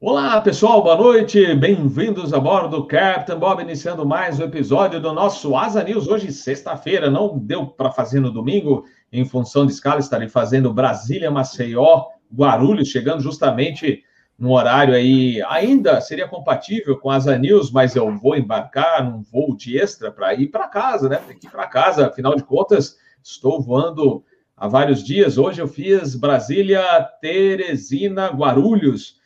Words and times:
Olá, 0.00 0.40
pessoal, 0.40 0.80
boa 0.80 0.96
noite. 0.96 1.56
Bem-vindos 1.56 2.32
a 2.32 2.38
bordo 2.38 2.76
do 2.76 2.86
Captain 2.86 3.36
Bob, 3.36 3.60
iniciando 3.60 4.06
mais 4.06 4.38
um 4.38 4.44
episódio 4.44 5.00
do 5.00 5.12
nosso 5.12 5.56
Asa 5.56 5.82
News. 5.82 6.06
Hoje, 6.06 6.30
sexta-feira, 6.30 7.10
não 7.10 7.36
deu 7.36 7.66
para 7.66 7.90
fazer 7.90 8.20
no 8.20 8.30
domingo, 8.30 8.84
em 9.12 9.24
função 9.24 9.66
de 9.66 9.72
escala, 9.72 9.98
estarei 9.98 10.28
fazendo 10.28 10.72
Brasília, 10.72 11.32
Maceió, 11.32 12.04
Guarulhos, 12.32 12.86
chegando 12.86 13.20
justamente 13.20 14.04
no 14.38 14.52
horário 14.52 14.94
aí, 14.94 15.42
ainda 15.48 16.00
seria 16.00 16.28
compatível 16.28 16.96
com 16.96 17.10
Asa 17.10 17.36
News, 17.36 17.72
mas 17.72 17.96
eu 17.96 18.16
vou 18.18 18.36
embarcar 18.36 19.04
num 19.04 19.20
voo 19.20 19.56
de 19.56 19.76
extra 19.76 20.12
para 20.12 20.32
ir 20.32 20.46
para 20.46 20.68
casa, 20.68 21.08
né? 21.08 21.16
Tem 21.26 21.36
que 21.36 21.48
ir 21.48 21.50
para 21.50 21.66
casa, 21.66 22.06
afinal 22.06 22.36
de 22.36 22.44
contas, 22.44 22.96
estou 23.20 23.60
voando 23.60 24.22
há 24.56 24.68
vários 24.68 25.02
dias. 25.02 25.36
Hoje 25.36 25.60
eu 25.60 25.66
fiz 25.66 26.14
Brasília, 26.14 27.02
Teresina, 27.20 28.28
Guarulhos 28.28 29.18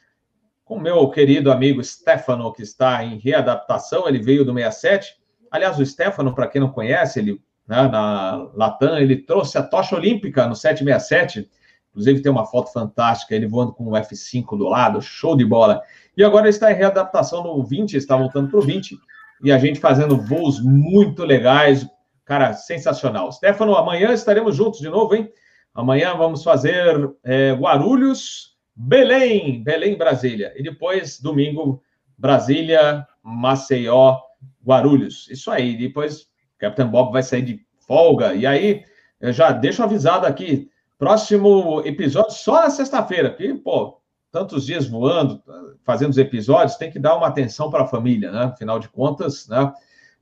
com 0.72 0.80
meu 0.80 1.06
querido 1.10 1.52
amigo 1.52 1.84
Stefano, 1.84 2.50
que 2.50 2.62
está 2.62 3.04
em 3.04 3.18
readaptação, 3.18 4.08
ele 4.08 4.22
veio 4.22 4.42
do 4.42 4.54
67. 4.54 5.16
Aliás, 5.50 5.78
o 5.78 5.84
Stefano, 5.84 6.34
para 6.34 6.46
quem 6.46 6.62
não 6.62 6.72
conhece, 6.72 7.18
ele 7.18 7.42
né, 7.68 7.86
na 7.88 8.48
Latam, 8.54 8.96
ele 8.96 9.16
trouxe 9.16 9.58
a 9.58 9.62
tocha 9.62 9.94
olímpica 9.94 10.46
no 10.46 10.56
767. 10.56 11.46
Inclusive, 11.90 12.22
tem 12.22 12.32
uma 12.32 12.46
foto 12.46 12.72
fantástica, 12.72 13.34
ele 13.34 13.46
voando 13.46 13.74
com 13.74 13.84
o 13.84 13.90
F5 13.90 14.56
do 14.56 14.66
lado, 14.66 15.02
show 15.02 15.36
de 15.36 15.44
bola. 15.44 15.82
E 16.16 16.24
agora 16.24 16.44
ele 16.44 16.54
está 16.54 16.72
em 16.72 16.76
readaptação 16.76 17.42
no 17.42 17.62
20, 17.62 17.94
está 17.94 18.16
voltando 18.16 18.48
para 18.48 18.58
o 18.58 18.62
20, 18.62 18.98
e 19.44 19.52
a 19.52 19.58
gente 19.58 19.78
fazendo 19.78 20.16
voos 20.16 20.58
muito 20.58 21.22
legais. 21.22 21.86
Cara, 22.24 22.54
sensacional. 22.54 23.30
Stefano, 23.30 23.76
amanhã 23.76 24.10
estaremos 24.10 24.56
juntos 24.56 24.80
de 24.80 24.88
novo, 24.88 25.14
hein? 25.14 25.30
Amanhã 25.74 26.14
vamos 26.16 26.42
fazer 26.42 27.12
é, 27.22 27.52
Guarulhos, 27.52 28.51
Belém, 28.74 29.62
Belém, 29.62 29.96
Brasília. 29.96 30.52
E 30.56 30.62
depois, 30.62 31.20
domingo, 31.20 31.82
Brasília, 32.16 33.06
Maceió, 33.22 34.18
Guarulhos. 34.64 35.28
Isso 35.30 35.50
aí. 35.50 35.76
Depois, 35.76 36.26
Capitão 36.58 36.90
Bob 36.90 37.12
vai 37.12 37.22
sair 37.22 37.42
de 37.42 37.60
folga. 37.86 38.34
E 38.34 38.46
aí, 38.46 38.84
eu 39.20 39.32
já 39.32 39.52
deixo 39.52 39.82
avisado 39.82 40.26
aqui. 40.26 40.70
Próximo 40.98 41.82
episódio 41.84 42.32
só 42.32 42.62
na 42.62 42.70
sexta-feira, 42.70 43.30
porque, 43.30 43.54
pô, 43.54 44.00
tantos 44.30 44.64
dias 44.64 44.86
voando, 44.86 45.42
fazendo 45.84 46.10
os 46.10 46.18
episódios, 46.18 46.76
tem 46.76 46.90
que 46.90 46.98
dar 46.98 47.16
uma 47.16 47.26
atenção 47.26 47.70
para 47.70 47.84
a 47.84 47.88
família, 47.88 48.30
né? 48.30 48.44
Afinal 48.44 48.78
de 48.78 48.88
contas, 48.88 49.48
né? 49.48 49.72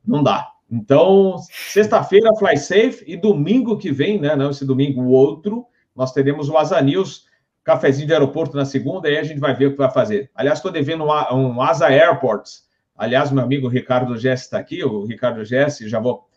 Não 0.05 0.23
dá. 0.23 0.49
Então, 0.71 1.37
sexta-feira, 1.51 2.35
Fly 2.37 2.57
Safe, 2.57 3.05
e 3.07 3.17
domingo 3.17 3.77
que 3.77 3.93
vem, 3.93 4.21
né? 4.21 4.35
Não 4.35 4.51
esse 4.51 4.65
domingo, 4.65 5.03
o 5.03 5.11
outro, 5.11 5.67
nós 5.95 6.13
teremos 6.13 6.49
o 6.49 6.57
Asa 6.57 6.81
News 6.81 7.27
cafezinho 7.65 8.07
de 8.07 8.13
aeroporto 8.13 8.57
na 8.57 8.65
segunda, 8.65 9.09
e 9.09 9.13
aí 9.13 9.19
a 9.19 9.25
gente 9.25 9.41
vai 9.41 9.55
ver 9.55 9.67
o 9.67 9.73
que 9.73 9.79
vai 9.79 9.91
fazer. 9.91 10.31
Aliás, 10.35 10.59
estou 10.59 10.73
devendo 10.73 11.05
um, 11.05 11.35
um 11.35 11.63
Asa 11.63 11.87
Airports. 11.87 12.69
Aliás, 12.97 13.31
meu 13.31 13.43
amigo 13.43 13.69
Ricardo 13.69 14.17
Jesse 14.17 14.45
está 14.45 14.59
aqui, 14.59 14.85
o 14.85 15.05
Ricardo 15.05 15.45
Jesse, 15.45 15.89
já 15.89 15.99
vou 15.99 16.29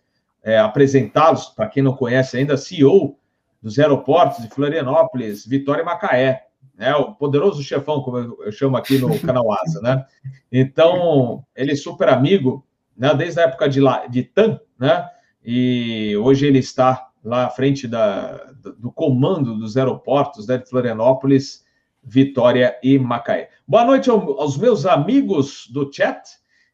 é, 0.44 0.58
apresentá-los, 0.60 1.48
para 1.48 1.68
quem 1.68 1.82
não 1.82 1.96
conhece 1.96 2.38
ainda, 2.38 2.58
CEO 2.58 3.18
dos 3.62 3.80
aeroportos 3.80 4.44
de 4.44 4.50
Florianópolis, 4.50 5.46
Vitória 5.46 5.82
e 5.82 5.86
Macaé. 5.86 6.48
Né, 6.76 6.94
o 6.96 7.14
poderoso 7.14 7.62
chefão, 7.62 8.02
como 8.02 8.18
eu 8.18 8.52
chamo 8.52 8.76
aqui 8.76 8.98
no 8.98 9.20
canal 9.20 9.52
Asa, 9.52 9.80
né? 9.82 10.06
Então, 10.52 11.46
ele 11.56 11.74
é 11.74 11.76
super 11.76 12.10
amigo, 12.10 12.66
né, 12.98 13.14
desde 13.14 13.40
a 13.40 13.44
época 13.44 13.70
de, 13.70 13.80
lá, 13.80 14.08
de 14.08 14.24
TAM, 14.24 14.60
né? 14.80 15.08
E 15.46 16.16
hoje 16.18 16.48
ele 16.48 16.60
está 16.60 17.10
lá 17.24 17.46
à 17.46 17.50
frente 17.50 17.88
da, 17.88 18.52
do 18.78 18.92
comando 18.92 19.58
dos 19.58 19.78
aeroportos 19.78 20.48
né, 20.48 20.58
de 20.58 20.70
Florianópolis, 20.70 21.64
Vitória 22.04 22.78
e 22.84 23.00
Macaé. 23.00 23.50
Boa 23.66 23.86
noite 23.86 24.10
aos 24.10 24.58
meus 24.58 24.86
amigos 24.86 25.68
do 25.72 25.90
chat. 25.92 26.22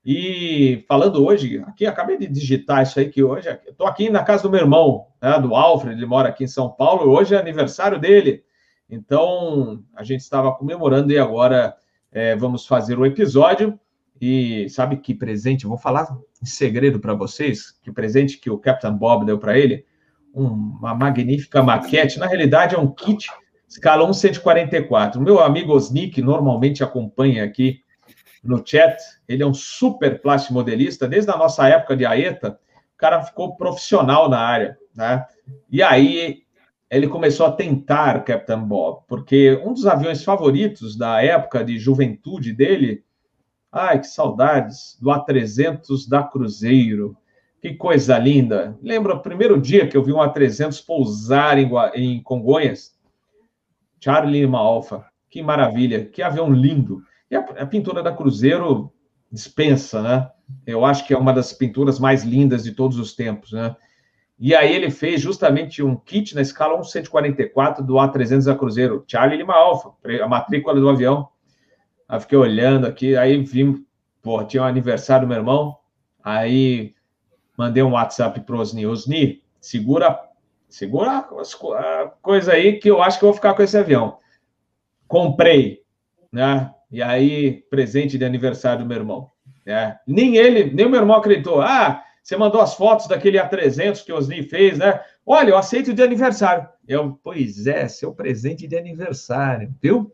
E 0.03 0.83
falando 0.87 1.23
hoje, 1.23 1.61
aqui 1.67 1.85
acabei 1.85 2.17
de 2.17 2.25
digitar 2.25 2.81
isso 2.81 2.99
aí 2.99 3.09
que 3.09 3.21
hoje 3.21 3.47
estou 3.67 3.85
aqui 3.85 4.09
na 4.09 4.23
casa 4.23 4.43
do 4.43 4.49
meu 4.49 4.61
irmão, 4.61 5.07
né, 5.21 5.39
do 5.39 5.53
Alfred, 5.53 5.95
ele 5.95 6.05
mora 6.05 6.29
aqui 6.29 6.45
em 6.45 6.47
São 6.47 6.69
Paulo, 6.69 7.11
hoje 7.11 7.35
é 7.35 7.37
aniversário 7.37 7.99
dele. 7.99 8.43
Então 8.89 9.83
a 9.95 10.03
gente 10.03 10.21
estava 10.21 10.51
comemorando 10.53 11.11
e 11.11 11.19
agora 11.19 11.75
é, 12.11 12.35
vamos 12.35 12.65
fazer 12.65 12.97
o 12.97 13.05
episódio. 13.05 13.79
E 14.21 14.67
sabe 14.69 14.97
que 14.97 15.13
presente? 15.13 15.63
Eu 15.63 15.69
vou 15.69 15.77
falar 15.77 16.07
em 16.41 16.45
segredo 16.45 16.99
para 16.99 17.13
vocês, 17.13 17.71
que 17.81 17.91
presente 17.91 18.37
que 18.37 18.49
o 18.49 18.57
Captain 18.57 18.93
Bob 18.93 19.25
deu 19.25 19.37
para 19.37 19.57
ele 19.57 19.85
uma 20.33 20.95
magnífica 20.95 21.61
maquete. 21.61 22.19
Na 22.19 22.27
realidade, 22.27 22.75
é 22.75 22.79
um 22.79 22.91
kit 22.91 23.29
escala 23.67 24.11
144. 24.11 25.19
O 25.19 25.23
meu 25.23 25.39
amigo 25.39 25.73
Osnik 25.73 26.21
normalmente 26.21 26.83
acompanha 26.83 27.43
aqui 27.43 27.81
no 28.43 28.65
chat. 28.65 28.97
Ele 29.27 29.43
é 29.43 29.45
um 29.45 29.53
super 29.53 30.21
plástico 30.21 30.53
modelista. 30.53 31.07
Desde 31.07 31.29
a 31.31 31.37
nossa 31.37 31.67
época 31.67 31.95
de 31.95 32.05
AETA, 32.05 32.59
o 32.95 32.97
cara 32.97 33.21
ficou 33.23 33.55
profissional 33.55 34.27
na 34.27 34.39
área. 34.39 34.77
Né? 34.95 35.23
E 35.69 35.83
aí 35.83 36.43
ele 36.89 37.07
começou 37.07 37.45
a 37.45 37.51
tentar 37.51 38.23
Captain 38.23 38.63
Bob, 38.63 39.03
porque 39.07 39.61
um 39.63 39.73
dos 39.73 39.85
aviões 39.85 40.23
favoritos 40.23 40.97
da 40.97 41.21
época 41.21 41.63
de 41.63 41.77
juventude 41.77 42.51
dele, 42.51 43.03
ai 43.71 43.99
que 43.99 44.07
saudades, 44.07 44.97
do 44.99 45.09
A300 45.09 46.09
da 46.09 46.23
Cruzeiro. 46.23 47.15
Que 47.61 47.73
coisa 47.73 48.17
linda. 48.17 48.77
Lembra 48.81 49.15
o 49.15 49.21
primeiro 49.21 49.59
dia 49.59 49.87
que 49.87 49.97
eu 49.97 50.03
vi 50.03 50.13
um 50.13 50.17
A300 50.17 50.85
pousar 50.85 51.57
em, 51.57 51.69
em 51.95 52.23
Congonhas? 52.23 52.97
Charlie 53.99 54.41
Lima 54.41 54.59
Alpha. 54.59 55.05
Que 55.29 55.41
maravilha. 55.41 56.05
Que 56.05 56.21
avião 56.21 56.51
lindo. 56.51 57.03
E 57.29 57.35
a, 57.35 57.41
a, 57.41 57.65
pintura 57.65 58.01
da 58.01 58.13
Cruzeiro 58.13 58.91
dispensa, 59.31 60.01
né? 60.01 60.29
Eu 60.65 60.85
acho 60.85 61.05
que 61.05 61.13
é 61.13 61.17
uma 61.17 61.33
das 61.33 61.53
pinturas 61.53 61.99
mais 61.99 62.23
lindas 62.23 62.63
de 62.63 62.71
todos 62.71 62.97
os 62.97 63.13
tempos, 63.13 63.51
né? 63.51 63.75
E 64.39 64.55
aí 64.55 64.73
ele 64.73 64.89
fez 64.89 65.19
justamente 65.19 65.83
um 65.83 65.97
kit 65.97 66.33
na 66.33 66.41
escala 66.41 66.81
144 66.81 67.83
do 67.83 67.95
A300 67.95 68.45
da 68.45 68.55
Cruzeiro. 68.55 69.03
Charlie 69.05 69.37
Lima 69.37 69.53
Alpha, 69.53 69.91
a 70.23 70.27
matrícula 70.29 70.79
do 70.79 70.89
avião. 70.89 71.27
Aí 72.07 72.19
fiquei 72.21 72.37
olhando 72.37 72.87
aqui, 72.87 73.17
aí 73.17 73.37
vi, 73.43 73.85
pô, 74.21 74.41
tinha 74.45 74.63
um 74.63 74.65
aniversário 74.65 75.27
do 75.27 75.29
meu 75.29 75.37
irmão, 75.37 75.77
aí 76.23 76.95
mandei 77.59 77.83
um 77.83 77.91
WhatsApp 77.91 78.39
para 78.39 78.55
o 78.55 78.59
Osni. 78.59 78.87
Osni, 78.87 79.43
segura, 79.59 80.17
segura 80.69 81.27
a 81.77 82.07
coisa 82.21 82.53
aí 82.53 82.79
que 82.79 82.89
eu 82.89 83.03
acho 83.03 83.19
que 83.19 83.25
eu 83.25 83.27
vou 83.27 83.35
ficar 83.35 83.53
com 83.53 83.61
esse 83.61 83.77
avião. 83.77 84.17
Comprei, 85.05 85.81
né? 86.31 86.73
E 86.89 87.03
aí, 87.03 87.65
presente 87.69 88.17
de 88.17 88.23
aniversário 88.23 88.83
do 88.83 88.87
meu 88.87 88.97
irmão. 88.97 89.29
Né? 89.65 89.99
Nem 90.07 90.37
ele, 90.37 90.73
nem 90.73 90.85
o 90.85 90.89
meu 90.89 91.01
irmão 91.01 91.17
acreditou. 91.17 91.61
Ah, 91.61 92.01
você 92.23 92.37
mandou 92.37 92.61
as 92.61 92.75
fotos 92.75 93.07
daquele 93.07 93.37
A300 93.37 94.05
que 94.05 94.13
o 94.13 94.15
Osni 94.15 94.41
fez, 94.41 94.77
né? 94.77 95.01
Olha, 95.25 95.49
eu 95.49 95.57
aceito 95.57 95.93
de 95.93 96.01
aniversário. 96.01 96.65
Eu, 96.87 97.19
pois 97.21 97.67
é, 97.67 97.89
seu 97.89 98.13
presente 98.13 98.67
de 98.67 98.77
aniversário, 98.77 99.75
viu? 99.81 100.13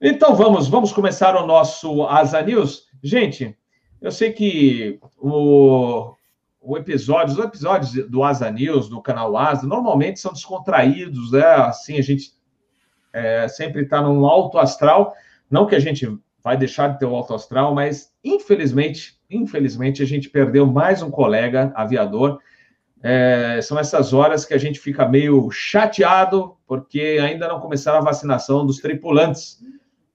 Então 0.00 0.34
vamos, 0.34 0.68
vamos 0.68 0.90
começar 0.90 1.36
o 1.36 1.46
nosso 1.46 2.04
Asa 2.04 2.40
News. 2.40 2.86
Gente, 3.02 3.54
eu 4.00 4.10
sei 4.10 4.32
que 4.32 4.98
o, 5.18 6.14
o 6.60 6.76
episódio, 6.76 7.34
os 7.34 7.44
episódios 7.44 7.92
do 8.08 8.22
Asa 8.22 8.50
News, 8.50 8.88
do 8.88 9.00
canal 9.00 9.36
Asa, 9.36 9.66
normalmente 9.66 10.20
são 10.20 10.32
descontraídos, 10.32 11.32
né? 11.32 11.42
Assim, 11.42 11.98
a 11.98 12.02
gente 12.02 12.32
é, 13.12 13.48
sempre 13.48 13.82
está 13.82 14.02
num 14.02 14.26
alto 14.26 14.58
astral. 14.58 15.14
Não 15.50 15.66
que 15.66 15.74
a 15.74 15.80
gente 15.80 16.06
vai 16.42 16.56
deixar 16.56 16.88
de 16.88 16.98
ter 16.98 17.06
o 17.06 17.14
alto 17.14 17.34
astral, 17.34 17.74
mas 17.74 18.12
infelizmente, 18.22 19.18
infelizmente, 19.30 20.02
a 20.02 20.06
gente 20.06 20.28
perdeu 20.28 20.66
mais 20.66 21.02
um 21.02 21.10
colega 21.10 21.72
aviador. 21.74 22.38
É, 23.02 23.60
são 23.62 23.78
essas 23.78 24.12
horas 24.12 24.44
que 24.44 24.52
a 24.52 24.58
gente 24.58 24.78
fica 24.78 25.08
meio 25.08 25.50
chateado, 25.50 26.56
porque 26.66 27.18
ainda 27.22 27.48
não 27.48 27.58
começaram 27.58 27.98
a 27.98 28.02
vacinação 28.04 28.66
dos 28.66 28.78
tripulantes, 28.78 29.58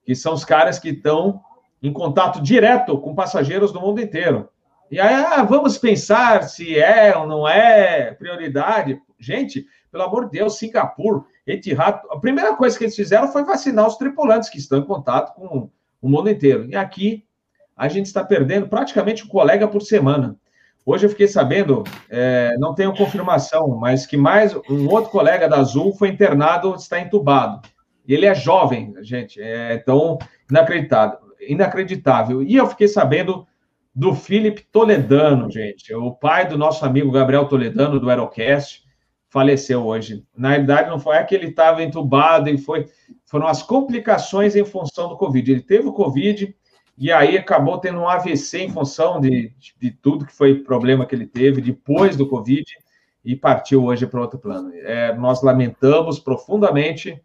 que 0.05 0.13
são 0.13 0.33
os 0.33 0.45
caras 0.45 0.77
que 0.77 0.89
estão 0.89 1.41
em 1.81 1.91
contato 1.91 2.41
direto 2.41 2.97
com 2.99 3.15
passageiros 3.15 3.71
do 3.71 3.81
mundo 3.81 3.99
inteiro. 3.99 4.49
E 4.91 4.99
aí, 4.99 5.13
ah, 5.13 5.43
vamos 5.43 5.77
pensar 5.77 6.43
se 6.43 6.77
é 6.77 7.15
ou 7.17 7.25
não 7.25 7.47
é 7.47 8.11
prioridade. 8.11 9.01
Gente, 9.19 9.65
pelo 9.91 10.03
amor 10.03 10.25
de 10.25 10.37
Deus, 10.37 10.57
Singapura, 10.57 11.23
Etihad, 11.47 12.01
a 12.09 12.19
primeira 12.19 12.55
coisa 12.55 12.77
que 12.77 12.83
eles 12.83 12.95
fizeram 12.95 13.27
foi 13.27 13.43
vacinar 13.43 13.87
os 13.87 13.97
tripulantes 13.97 14.49
que 14.49 14.59
estão 14.59 14.79
em 14.79 14.85
contato 14.85 15.33
com 15.33 15.69
o 16.01 16.09
mundo 16.09 16.29
inteiro. 16.29 16.65
E 16.69 16.75
aqui 16.75 17.25
a 17.75 17.87
gente 17.87 18.05
está 18.05 18.23
perdendo 18.23 18.67
praticamente 18.67 19.23
um 19.25 19.27
colega 19.27 19.67
por 19.67 19.81
semana. 19.81 20.37
Hoje 20.85 21.07
eu 21.07 21.09
fiquei 21.09 21.27
sabendo, 21.27 21.83
é, 22.09 22.55
não 22.59 22.75
tenho 22.75 22.95
confirmação, 22.95 23.69
mas 23.69 24.05
que 24.05 24.15
mais 24.15 24.55
um 24.69 24.87
outro 24.87 25.09
colega 25.09 25.49
da 25.49 25.57
Azul 25.57 25.95
foi 25.95 26.09
internado, 26.09 26.75
está 26.75 26.99
entubado. 26.99 27.67
E 28.07 28.13
ele 28.13 28.27
é 28.27 28.35
jovem, 28.35 28.93
gente, 29.01 29.41
é 29.41 29.79
tão 29.79 30.19
inacreditável. 30.47 31.19
inacreditável. 31.41 32.43
E 32.43 32.55
eu 32.55 32.67
fiquei 32.67 32.87
sabendo 32.87 33.47
do 33.95 34.13
Felipe 34.13 34.67
Toledano, 34.69 35.49
gente. 35.49 35.93
O 35.95 36.11
pai 36.11 36.47
do 36.47 36.57
nosso 36.57 36.83
amigo 36.83 37.11
Gabriel 37.11 37.47
Toledano, 37.47 37.99
do 37.99 38.09
Aerocast, 38.09 38.83
faleceu 39.29 39.85
hoje. 39.85 40.25
Na 40.35 40.49
realidade, 40.49 40.89
não 40.89 40.99
foi 40.99 41.15
é 41.15 41.23
que 41.23 41.33
ele 41.33 41.47
estava 41.47 41.81
entubado 41.81 42.49
e 42.49 42.57
foi, 42.57 42.87
foram 43.25 43.47
as 43.47 43.63
complicações 43.63 44.55
em 44.55 44.65
função 44.65 45.07
do 45.07 45.17
Covid. 45.17 45.49
Ele 45.49 45.61
teve 45.61 45.87
o 45.87 45.93
Covid 45.93 46.53
e 46.97 47.11
aí 47.11 47.37
acabou 47.37 47.77
tendo 47.77 47.99
um 47.99 48.07
AVC 48.07 48.63
em 48.63 48.69
função 48.69 49.19
de, 49.21 49.53
de 49.79 49.91
tudo 49.91 50.25
que 50.25 50.33
foi 50.33 50.55
problema 50.55 51.05
que 51.05 51.15
ele 51.15 51.27
teve 51.27 51.61
depois 51.61 52.17
do 52.17 52.27
Covid 52.27 52.65
e 53.23 53.35
partiu 53.35 53.85
hoje 53.85 54.05
para 54.05 54.21
outro 54.21 54.39
plano. 54.39 54.71
É, 54.73 55.13
nós 55.15 55.41
lamentamos 55.41 56.19
profundamente 56.19 57.21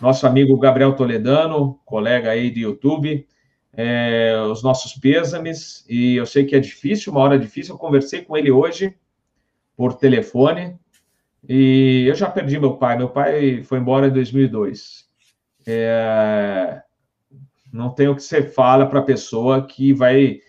nosso 0.00 0.26
amigo 0.26 0.58
Gabriel 0.58 0.94
Toledano, 0.94 1.80
colega 1.84 2.30
aí 2.30 2.50
de 2.50 2.60
YouTube, 2.60 3.26
é, 3.76 4.34
os 4.50 4.62
nossos 4.62 4.94
pêsames, 4.94 5.84
e 5.88 6.16
eu 6.16 6.26
sei 6.26 6.44
que 6.44 6.56
é 6.56 6.60
difícil, 6.60 7.12
uma 7.12 7.20
hora 7.20 7.38
difícil, 7.38 7.74
eu 7.74 7.78
conversei 7.78 8.22
com 8.22 8.36
ele 8.36 8.50
hoje 8.50 8.96
por 9.76 9.94
telefone, 9.94 10.78
e 11.48 12.06
eu 12.08 12.14
já 12.14 12.28
perdi 12.28 12.58
meu 12.58 12.76
pai. 12.76 12.96
Meu 12.96 13.08
pai 13.08 13.62
foi 13.62 13.78
embora 13.78 14.08
em 14.08 14.12
2002. 14.12 15.06
É... 15.66 16.82
Não 17.72 17.90
tem 17.90 18.08
o 18.08 18.16
que 18.16 18.22
você 18.22 18.42
fala 18.42 18.86
para 18.86 19.00
a 19.00 19.04
pessoa 19.04 19.66
que 19.66 19.92
vai. 19.92 20.40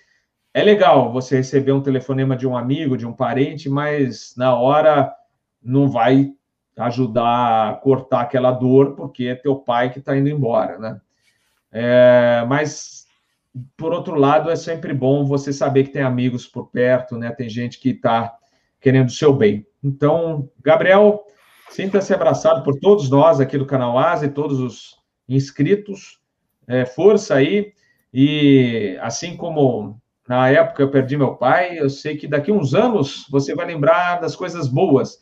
É 0.54 0.64
legal 0.64 1.12
você 1.12 1.38
receber 1.38 1.72
um 1.72 1.82
telefonema 1.82 2.36
de 2.36 2.48
um 2.48 2.58
amigo, 2.58 2.98
de 2.98 3.06
um 3.06 3.14
parente, 3.14 3.70
mas 3.70 4.34
na 4.36 4.56
hora 4.56 5.14
não 5.62 5.90
vai 5.90 6.32
ajudar 6.78 7.70
a 7.70 7.74
cortar 7.74 8.22
aquela 8.22 8.52
dor, 8.52 8.96
porque 8.96 9.26
é 9.26 9.36
teu 9.36 9.56
pai 9.56 9.92
que 9.92 10.00
está 10.00 10.16
indo 10.18 10.30
embora, 10.30 10.80
né? 10.80 11.02
É... 11.72 12.46
Mas, 12.48 13.07
por 13.76 13.94
outro 13.94 14.16
lado, 14.16 14.50
é 14.50 14.56
sempre 14.56 14.94
bom 14.94 15.26
você 15.26 15.54
saber 15.54 15.86
que 15.86 15.92
tem 15.92 16.02
amigos 16.02 16.48
por 16.48 16.68
perto, 16.68 17.18
né? 17.18 17.32
Tem 17.32 17.50
gente 17.50 17.80
que 17.80 17.90
está 17.90 18.36
querendo 18.80 19.08
o 19.08 19.12
seu 19.12 19.34
bem. 19.34 19.66
Então, 19.84 20.50
Gabriel, 20.64 21.24
sinta-se 21.70 22.14
abraçado 22.14 22.64
por 22.64 22.80
todos 22.80 23.10
nós 23.10 23.40
aqui 23.40 23.58
do 23.58 23.66
canal 23.66 23.98
Asa 23.98 24.26
e 24.26 24.32
todos 24.32 24.60
os 24.60 24.98
inscritos. 25.28 26.20
É, 26.68 26.86
força 26.86 27.36
aí. 27.36 27.74
E 28.14 28.98
assim 29.02 29.36
como 29.36 30.00
na 30.28 30.50
época 30.50 30.84
eu 30.84 30.92
perdi 30.92 31.16
meu 31.16 31.36
pai, 31.36 31.80
eu 31.80 31.90
sei 31.90 32.18
que 32.18 32.28
daqui 32.28 32.52
uns 32.52 32.74
anos 32.74 33.26
você 33.30 33.56
vai 33.56 33.66
lembrar 33.66 34.20
das 34.20 34.36
coisas 34.36 34.68
boas. 34.68 35.18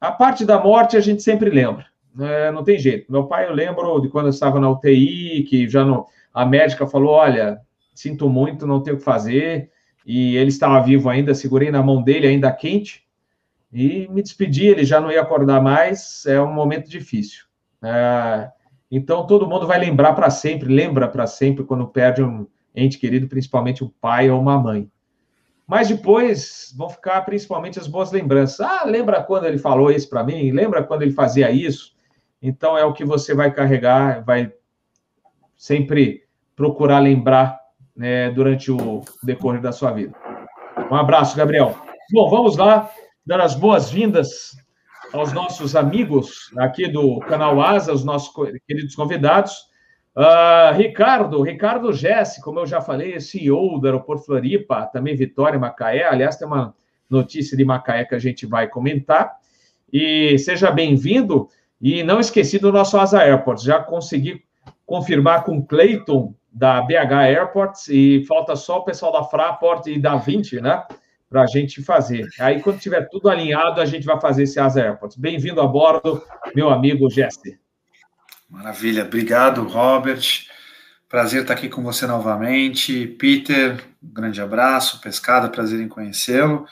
A 0.00 0.12
parte 0.12 0.44
da 0.44 0.58
morte 0.58 0.96
a 0.96 1.00
gente 1.00 1.22
sempre 1.22 1.50
lembra, 1.50 1.86
é, 2.18 2.50
não 2.50 2.62
tem 2.62 2.78
jeito. 2.78 3.10
Meu 3.10 3.26
pai 3.26 3.46
eu 3.46 3.54
lembro 3.54 4.00
de 4.00 4.08
quando 4.08 4.26
eu 4.26 4.30
estava 4.30 4.60
na 4.60 4.70
UTI, 4.70 5.44
que 5.44 5.68
já 5.68 5.84
não, 5.84 6.06
a 6.32 6.46
médica 6.46 6.86
falou: 6.86 7.12
olha, 7.12 7.60
sinto 7.94 8.28
muito, 8.28 8.66
não 8.66 8.82
tenho 8.82 8.96
o 8.96 8.98
que 8.98 9.04
fazer. 9.04 9.70
E 10.06 10.36
ele 10.36 10.48
estava 10.48 10.82
vivo 10.82 11.08
ainda, 11.08 11.34
segurei 11.34 11.70
na 11.70 11.82
mão 11.82 12.02
dele, 12.02 12.26
ainda 12.26 12.50
quente, 12.50 13.04
e 13.72 14.08
me 14.08 14.22
despedi, 14.22 14.66
ele 14.66 14.84
já 14.84 15.00
não 15.00 15.12
ia 15.12 15.20
acordar 15.20 15.62
mais, 15.62 16.24
é 16.26 16.40
um 16.40 16.52
momento 16.52 16.88
difícil. 16.88 17.44
É, 17.82 18.50
então, 18.90 19.26
todo 19.26 19.46
mundo 19.46 19.66
vai 19.66 19.78
lembrar 19.78 20.14
para 20.14 20.30
sempre, 20.30 20.72
lembra 20.72 21.06
para 21.06 21.26
sempre 21.26 21.64
quando 21.64 21.86
perde 21.86 22.22
um 22.22 22.46
ente 22.74 22.98
querido, 22.98 23.28
principalmente 23.28 23.84
um 23.84 23.88
pai 23.88 24.30
ou 24.30 24.40
uma 24.40 24.58
mãe. 24.58 24.90
Mas 25.66 25.86
depois 25.86 26.74
vão 26.76 26.88
ficar 26.88 27.20
principalmente 27.20 27.78
as 27.78 27.86
boas 27.86 28.10
lembranças. 28.10 28.60
Ah, 28.60 28.82
lembra 28.84 29.22
quando 29.22 29.46
ele 29.46 29.58
falou 29.58 29.92
isso 29.92 30.08
para 30.08 30.24
mim? 30.24 30.50
Lembra 30.50 30.82
quando 30.82 31.02
ele 31.02 31.12
fazia 31.12 31.50
isso? 31.52 31.94
Então, 32.42 32.76
é 32.76 32.84
o 32.84 32.92
que 32.92 33.04
você 33.04 33.34
vai 33.34 33.52
carregar, 33.52 34.24
vai 34.24 34.52
sempre 35.60 36.22
procurar 36.56 37.00
lembrar 37.00 37.60
né, 37.94 38.30
durante 38.30 38.72
o 38.72 39.02
decorrer 39.22 39.60
da 39.60 39.72
sua 39.72 39.92
vida. 39.92 40.16
Um 40.90 40.94
abraço, 40.94 41.36
Gabriel. 41.36 41.76
Bom, 42.10 42.30
vamos 42.30 42.56
lá 42.56 42.90
dar 43.26 43.42
as 43.42 43.54
boas-vindas 43.54 44.56
aos 45.12 45.34
nossos 45.34 45.76
amigos 45.76 46.50
aqui 46.56 46.88
do 46.88 47.20
canal 47.20 47.60
Asa, 47.60 47.92
os 47.92 48.02
nossos 48.02 48.32
queridos 48.66 48.94
convidados. 48.94 49.52
Uh, 50.16 50.74
Ricardo, 50.76 51.42
Ricardo 51.42 51.92
Jesse, 51.92 52.40
como 52.40 52.60
eu 52.60 52.66
já 52.66 52.80
falei, 52.80 53.12
é 53.12 53.20
CEO 53.20 53.78
do 53.78 53.86
Aeroporto 53.86 54.24
Floripa, 54.24 54.86
também 54.86 55.14
Vitória 55.14 55.58
Macaé. 55.58 56.04
Aliás, 56.04 56.36
tem 56.36 56.48
uma 56.48 56.74
notícia 57.08 57.54
de 57.54 57.66
Macaé 57.66 58.06
que 58.06 58.14
a 58.14 58.18
gente 58.18 58.46
vai 58.46 58.66
comentar. 58.66 59.36
E 59.92 60.38
seja 60.38 60.70
bem-vindo. 60.70 61.50
E 61.78 62.02
não 62.02 62.18
esqueci 62.18 62.58
do 62.58 62.72
nosso 62.72 62.98
Asa 62.98 63.20
Airport, 63.20 63.62
já 63.62 63.78
consegui 63.78 64.42
confirmar 64.90 65.44
com 65.44 65.58
o 65.58 65.64
Clayton 65.64 66.34
da 66.52 66.82
BH 66.82 67.12
Airports 67.12 67.86
e 67.86 68.24
falta 68.26 68.56
só 68.56 68.78
o 68.78 68.84
pessoal 68.84 69.12
da 69.12 69.22
Fraport 69.22 69.86
e 69.86 70.00
da 70.00 70.16
20, 70.16 70.60
né? 70.60 70.82
para 71.28 71.42
a 71.42 71.46
gente 71.46 71.80
fazer. 71.80 72.26
Aí, 72.40 72.60
quando 72.60 72.80
tiver 72.80 73.08
tudo 73.08 73.28
alinhado, 73.28 73.80
a 73.80 73.86
gente 73.86 74.04
vai 74.04 74.20
fazer 74.20 74.42
esse 74.42 74.58
Asa 74.58 74.82
Airports. 74.82 75.16
Bem-vindo 75.16 75.60
a 75.60 75.66
bordo, 75.68 76.20
meu 76.56 76.70
amigo 76.70 77.08
Jesse. 77.08 77.56
Maravilha, 78.48 79.04
obrigado, 79.04 79.62
Robert. 79.62 80.24
Prazer 81.08 81.42
estar 81.42 81.54
aqui 81.54 81.68
com 81.68 81.84
você 81.84 82.04
novamente. 82.04 83.06
Peter, 83.06 83.80
um 84.02 84.12
grande 84.12 84.42
abraço. 84.42 85.00
Pescada, 85.00 85.48
prazer 85.48 85.80
em 85.80 85.86
conhecê-lo. 85.86 86.66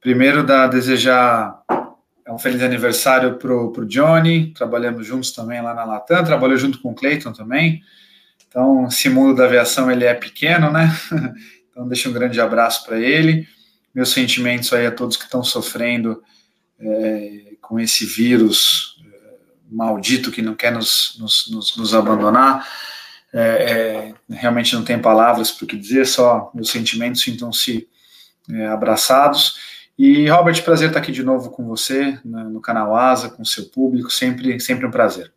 Primeiro, 0.00 0.42
da, 0.42 0.66
desejar 0.66 1.62
um 2.32 2.38
feliz 2.38 2.62
aniversário 2.62 3.36
para 3.36 3.54
o 3.54 3.84
Johnny. 3.86 4.52
Trabalhamos 4.54 5.06
juntos 5.06 5.32
também 5.32 5.60
lá 5.60 5.74
na 5.74 5.84
Latam. 5.84 6.24
Trabalhou 6.24 6.56
junto 6.56 6.80
com 6.80 6.92
o 6.92 6.94
Clayton 6.94 7.32
também. 7.32 7.82
Então, 8.48 8.86
esse 8.86 9.08
mundo 9.08 9.36
da 9.36 9.44
aviação 9.44 9.90
ele 9.90 10.04
é 10.04 10.14
pequeno, 10.14 10.70
né? 10.70 10.90
Então, 11.74 11.88
deixa 11.88 12.08
um 12.08 12.12
grande 12.12 12.40
abraço 12.40 12.86
para 12.86 13.00
ele 13.00 13.48
meus 13.94 14.10
sentimentos 14.10 14.72
aí 14.72 14.86
a 14.86 14.90
todos 14.90 15.16
que 15.16 15.24
estão 15.24 15.44
sofrendo 15.44 16.22
é, 16.80 17.52
com 17.60 17.78
esse 17.78 18.04
vírus 18.04 18.96
é, 19.06 19.36
maldito 19.70 20.32
que 20.32 20.42
não 20.42 20.54
quer 20.54 20.72
nos, 20.72 21.16
nos, 21.18 21.48
nos, 21.50 21.76
nos 21.76 21.94
abandonar. 21.94 22.68
É, 23.32 24.12
é 24.30 24.34
realmente 24.34 24.74
não 24.74 24.84
tem 24.84 24.98
palavras 24.98 25.50
para 25.50 25.64
o 25.64 25.68
que 25.68 25.76
dizer, 25.76 26.06
só 26.06 26.50
meus 26.54 26.70
sentimentos 26.70 27.22
sintam-se 27.22 27.88
é, 28.50 28.66
abraçados. 28.66 29.56
E, 29.96 30.28
Robert, 30.28 30.62
prazer 30.64 30.88
estar 30.88 30.98
aqui 30.98 31.12
de 31.12 31.22
novo 31.22 31.50
com 31.50 31.64
você 31.66 32.18
no, 32.24 32.50
no 32.50 32.60
canal 32.60 32.96
Asa, 32.96 33.30
com 33.30 33.42
o 33.42 33.46
seu 33.46 33.66
público, 33.66 34.10
sempre, 34.10 34.58
sempre 34.58 34.86
um 34.86 34.90
prazer. 34.90 35.32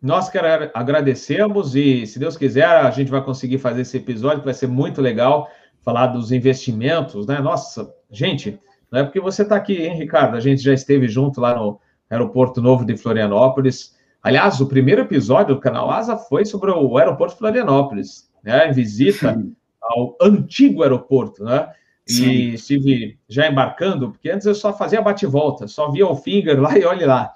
Nós 0.00 0.28
que 0.28 0.38
agradecemos 0.72 1.74
e, 1.74 2.06
se 2.06 2.20
Deus 2.20 2.36
quiser, 2.36 2.66
a 2.66 2.90
gente 2.90 3.10
vai 3.10 3.22
conseguir 3.22 3.58
fazer 3.58 3.80
esse 3.80 3.96
episódio, 3.96 4.38
que 4.38 4.44
vai 4.44 4.54
ser 4.54 4.68
muito 4.68 5.00
legal 5.00 5.50
falar 5.82 6.08
dos 6.08 6.30
investimentos, 6.30 7.26
né? 7.26 7.40
Nossa, 7.40 7.92
gente, 8.08 8.60
não 8.92 9.00
é 9.00 9.04
porque 9.04 9.20
você 9.20 9.42
está 9.42 9.56
aqui, 9.56 9.74
hein, 9.74 9.96
Ricardo? 9.96 10.36
A 10.36 10.40
gente 10.40 10.62
já 10.62 10.72
esteve 10.72 11.08
junto 11.08 11.40
lá 11.40 11.56
no 11.56 11.80
Aeroporto 12.08 12.62
Novo 12.62 12.84
de 12.84 12.96
Florianópolis. 12.96 13.96
Aliás, 14.22 14.60
o 14.60 14.68
primeiro 14.68 15.02
episódio 15.02 15.56
do 15.56 15.60
canal 15.60 15.90
Asa 15.90 16.16
foi 16.16 16.44
sobre 16.44 16.70
o 16.70 16.96
aeroporto 16.96 17.34
de 17.34 17.38
Florianópolis, 17.40 18.30
né? 18.44 18.70
Visita 18.72 19.36
ao 19.82 20.16
antigo 20.20 20.84
aeroporto, 20.84 21.42
né? 21.42 21.72
E 22.08 22.12
Sim. 22.12 22.48
estive 22.54 23.18
já 23.28 23.46
embarcando, 23.46 24.10
porque 24.10 24.30
antes 24.30 24.46
eu 24.46 24.54
só 24.54 24.72
fazia 24.72 25.02
bate-volta, 25.02 25.68
só 25.68 25.90
via 25.90 26.06
o 26.06 26.16
finger 26.16 26.58
lá 26.60 26.76
e 26.78 26.84
olhe 26.84 27.04
lá, 27.04 27.32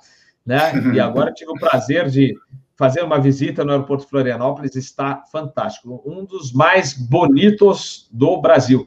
né? 0.46 0.72
E 0.94 0.98
agora 0.98 1.32
tive 1.32 1.50
o 1.50 1.58
prazer 1.58 2.08
de 2.08 2.34
fazer 2.74 3.02
uma 3.02 3.20
visita 3.20 3.64
no 3.64 3.70
aeroporto 3.70 4.08
Florianópolis 4.08 4.74
está 4.74 5.22
fantástico, 5.30 6.02
um 6.06 6.24
dos 6.24 6.52
mais 6.52 6.94
bonitos 6.94 8.08
do 8.10 8.40
Brasil. 8.40 8.86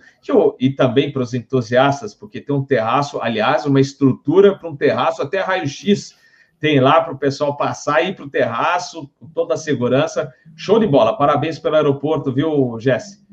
E 0.59 0.69
também 0.71 1.11
para 1.11 1.21
os 1.21 1.33
entusiastas, 1.33 2.13
porque 2.13 2.41
tem 2.41 2.53
um 2.53 2.65
terraço, 2.65 3.21
aliás, 3.21 3.65
uma 3.65 3.79
estrutura 3.79 4.57
para 4.57 4.69
um 4.69 4.75
terraço, 4.75 5.21
até 5.21 5.39
raio-x 5.39 6.15
tem 6.59 6.79
lá 6.79 7.01
para 7.01 7.13
o 7.13 7.17
pessoal 7.17 7.55
passar 7.55 8.01
e 8.01 8.09
ir 8.09 8.15
para 8.15 8.25
o 8.25 8.29
terraço, 8.29 9.09
com 9.19 9.27
toda 9.27 9.53
a 9.53 9.57
segurança. 9.57 10.33
Show 10.55 10.79
de 10.79 10.87
bola, 10.87 11.17
parabéns 11.17 11.59
pelo 11.59 11.75
aeroporto, 11.75 12.33
viu, 12.33 12.79
Jesse? 12.79 13.23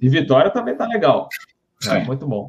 E 0.00 0.08
Vitória 0.08 0.50
também 0.50 0.72
está 0.72 0.86
legal. 0.86 1.28
É, 1.86 2.04
muito 2.04 2.26
bom. 2.26 2.48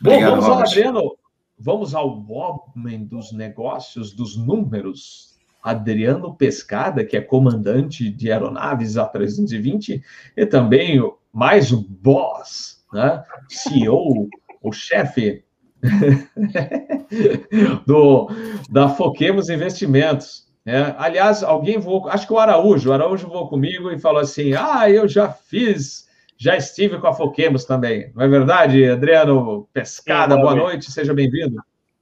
Obrigado, 0.00 0.36
bom, 0.36 0.40
vamos 0.40 0.48
ao 0.48 0.58
Adriano, 0.60 1.16
vamos 1.58 1.94
ao 1.94 2.24
homem 2.30 3.04
dos 3.04 3.32
negócios, 3.32 4.12
dos 4.12 4.36
números, 4.36 5.36
Adriano 5.62 6.34
Pescada, 6.34 7.04
que 7.04 7.16
é 7.16 7.20
comandante 7.20 8.10
de 8.10 8.30
aeronaves 8.30 8.94
A320, 8.94 10.02
e 10.36 10.46
também 10.46 11.00
mais 11.32 11.72
o 11.72 11.80
boss, 11.80 12.84
né? 12.92 13.22
CEO, 13.48 14.28
o 14.62 14.72
chefe 14.72 15.44
do, 17.86 18.28
da 18.70 18.88
Foquemos 18.88 19.48
Investimentos. 19.48 20.46
Né? 20.64 20.94
Aliás, 20.98 21.42
alguém 21.42 21.78
voou, 21.78 22.08
acho 22.08 22.26
que 22.26 22.32
o 22.32 22.38
Araújo, 22.38 22.90
o 22.90 22.92
Araújo 22.92 23.28
voou 23.28 23.48
comigo 23.48 23.90
e 23.90 23.98
falou 23.98 24.20
assim: 24.20 24.52
Ah, 24.54 24.90
eu 24.90 25.08
já 25.08 25.30
fiz, 25.30 26.07
já 26.38 26.56
estive 26.56 26.98
com 26.98 27.08
a 27.08 27.12
Foquemos 27.12 27.64
também. 27.64 28.12
Não 28.14 28.24
é 28.24 28.28
verdade, 28.28 28.88
Adriano 28.88 29.68
Pescada? 29.72 30.36
Sim, 30.36 30.40
boa 30.40 30.54
noite, 30.54 30.90
seja 30.90 31.12
bem-vindo. 31.12 31.60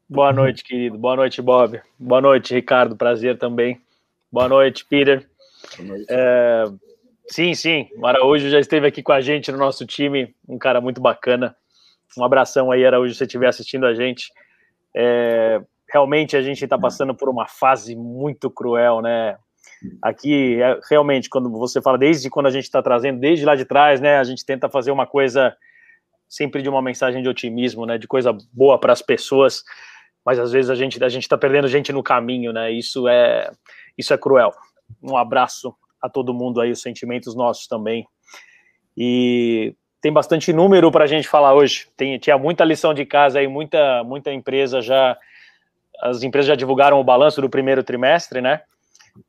Boa 0.08 0.30
noite, 0.30 0.62
querido. 0.62 0.98
Boa 0.98 1.16
noite, 1.16 1.40
Bob. 1.40 1.80
Boa 1.98 2.20
noite, 2.20 2.54
Ricardo. 2.54 2.94
Prazer 2.94 3.38
também. 3.38 3.80
Boa 4.30 4.46
noite, 4.46 4.84
Peter. 4.84 5.26
Boa 5.78 5.88
noite. 5.88 6.06
É, 6.10 6.64
sim, 7.28 7.54
sim. 7.54 7.88
O 7.96 8.06
Araújo 8.06 8.50
já 8.50 8.60
esteve 8.60 8.86
aqui 8.86 9.02
com 9.02 9.12
a 9.12 9.22
gente 9.22 9.50
no 9.50 9.56
nosso 9.56 9.86
time. 9.86 10.34
Um 10.46 10.58
cara 10.58 10.82
muito 10.82 11.00
bacana. 11.00 11.56
Um 12.16 12.22
abração 12.22 12.70
aí, 12.70 12.84
Araújo, 12.84 13.14
se 13.14 13.18
você 13.18 13.24
estiver 13.24 13.48
assistindo 13.48 13.86
a 13.86 13.94
gente. 13.94 14.30
É, 14.94 15.62
realmente 15.90 16.36
a 16.36 16.42
gente 16.42 16.62
está 16.62 16.78
passando 16.78 17.14
por 17.14 17.30
uma 17.30 17.46
fase 17.48 17.96
muito 17.96 18.50
cruel, 18.50 19.00
né? 19.00 19.38
Aqui, 20.02 20.60
é, 20.60 20.80
realmente, 20.90 21.28
quando 21.28 21.50
você 21.50 21.80
fala, 21.82 21.98
desde 21.98 22.30
quando 22.30 22.46
a 22.46 22.50
gente 22.50 22.64
está 22.64 22.82
trazendo, 22.82 23.20
desde 23.20 23.44
lá 23.44 23.54
de 23.54 23.64
trás, 23.64 24.00
né? 24.00 24.18
A 24.18 24.24
gente 24.24 24.44
tenta 24.44 24.68
fazer 24.68 24.90
uma 24.90 25.06
coisa 25.06 25.56
sempre 26.28 26.62
de 26.62 26.68
uma 26.68 26.82
mensagem 26.82 27.22
de 27.22 27.28
otimismo, 27.28 27.86
né? 27.86 27.98
De 27.98 28.06
coisa 28.06 28.36
boa 28.52 28.78
para 28.78 28.92
as 28.92 29.02
pessoas, 29.02 29.62
mas 30.24 30.38
às 30.38 30.50
vezes 30.50 30.70
a 30.70 30.74
gente 30.74 31.02
a 31.02 31.08
gente 31.08 31.22
está 31.22 31.38
perdendo 31.38 31.68
gente 31.68 31.92
no 31.92 32.02
caminho, 32.02 32.52
né? 32.52 32.70
Isso 32.72 33.06
é 33.06 33.50
isso 33.96 34.12
é 34.12 34.18
cruel. 34.18 34.52
Um 35.02 35.16
abraço 35.16 35.74
a 36.02 36.08
todo 36.08 36.34
mundo 36.34 36.60
aí, 36.60 36.70
os 36.70 36.80
sentimentos 36.80 37.34
nossos 37.34 37.66
também. 37.66 38.06
E 38.96 39.74
tem 40.00 40.12
bastante 40.12 40.52
número 40.52 40.90
para 40.90 41.04
a 41.04 41.06
gente 41.06 41.28
falar 41.28 41.54
hoje. 41.54 41.88
Tem, 41.96 42.18
tinha 42.18 42.38
muita 42.38 42.64
lição 42.64 42.94
de 42.94 43.04
casa 43.04 43.38
aí, 43.38 43.48
muita, 43.48 44.04
muita 44.04 44.32
empresa 44.32 44.80
já. 44.80 45.16
As 46.00 46.22
empresas 46.22 46.46
já 46.46 46.54
divulgaram 46.54 47.00
o 47.00 47.04
balanço 47.04 47.40
do 47.40 47.50
primeiro 47.50 47.82
trimestre, 47.82 48.40
né? 48.40 48.62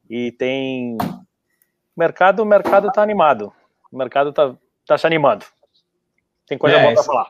E 0.10 0.32
tem. 0.34 0.98
Mercado, 1.96 2.42
o 2.42 2.46
mercado 2.46 2.88
está 2.88 3.02
animado. 3.02 3.52
O 3.92 3.98
mercado 3.98 4.30
está 4.30 4.56
tá 4.86 4.98
se 4.98 5.08
animando. 5.08 5.46
Tem 6.46 6.58
coisa 6.58 6.78
é, 6.78 6.82
boa 6.82 6.94
para 6.94 7.04
falar. 7.04 7.28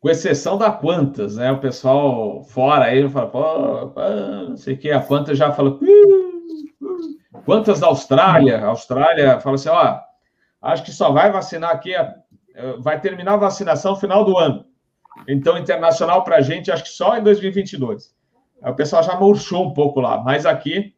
Com 0.00 0.10
exceção 0.10 0.58
da 0.58 0.70
Quantas, 0.70 1.36
né? 1.36 1.50
O 1.52 1.60
pessoal 1.60 2.42
fora 2.44 2.86
aí 2.86 3.08
fala, 3.08 3.28
pô, 3.28 3.92
não 4.48 4.56
sei 4.56 4.74
o 4.74 4.78
que, 4.78 4.90
a 4.90 5.00
Quantas 5.00 5.38
já 5.38 5.52
fala. 5.52 5.78
Quantas 7.44 7.80
da 7.80 7.86
Austrália? 7.86 8.58
A 8.58 8.68
Austrália 8.68 9.40
fala 9.40 9.54
assim: 9.54 9.68
ó, 9.68 10.00
acho 10.60 10.84
que 10.84 10.92
só 10.92 11.12
vai 11.12 11.30
vacinar 11.30 11.70
aqui 11.70 11.94
eh, 11.94 12.76
vai 12.78 13.00
terminar 13.00 13.34
a 13.34 13.38
vacinação 13.38 13.92
no 13.92 13.98
final 13.98 14.24
do 14.24 14.36
ano. 14.36 14.64
Então, 15.28 15.58
internacional 15.58 16.24
para 16.24 16.36
a 16.36 16.40
gente, 16.40 16.70
acho 16.70 16.84
que 16.84 16.90
só 16.90 17.16
em 17.16 17.22
2022. 17.22 18.14
o 18.64 18.74
pessoal 18.74 19.02
já 19.02 19.16
murchou 19.16 19.66
um 19.66 19.74
pouco 19.74 20.00
lá, 20.00 20.18
mas 20.22 20.46
aqui 20.46 20.94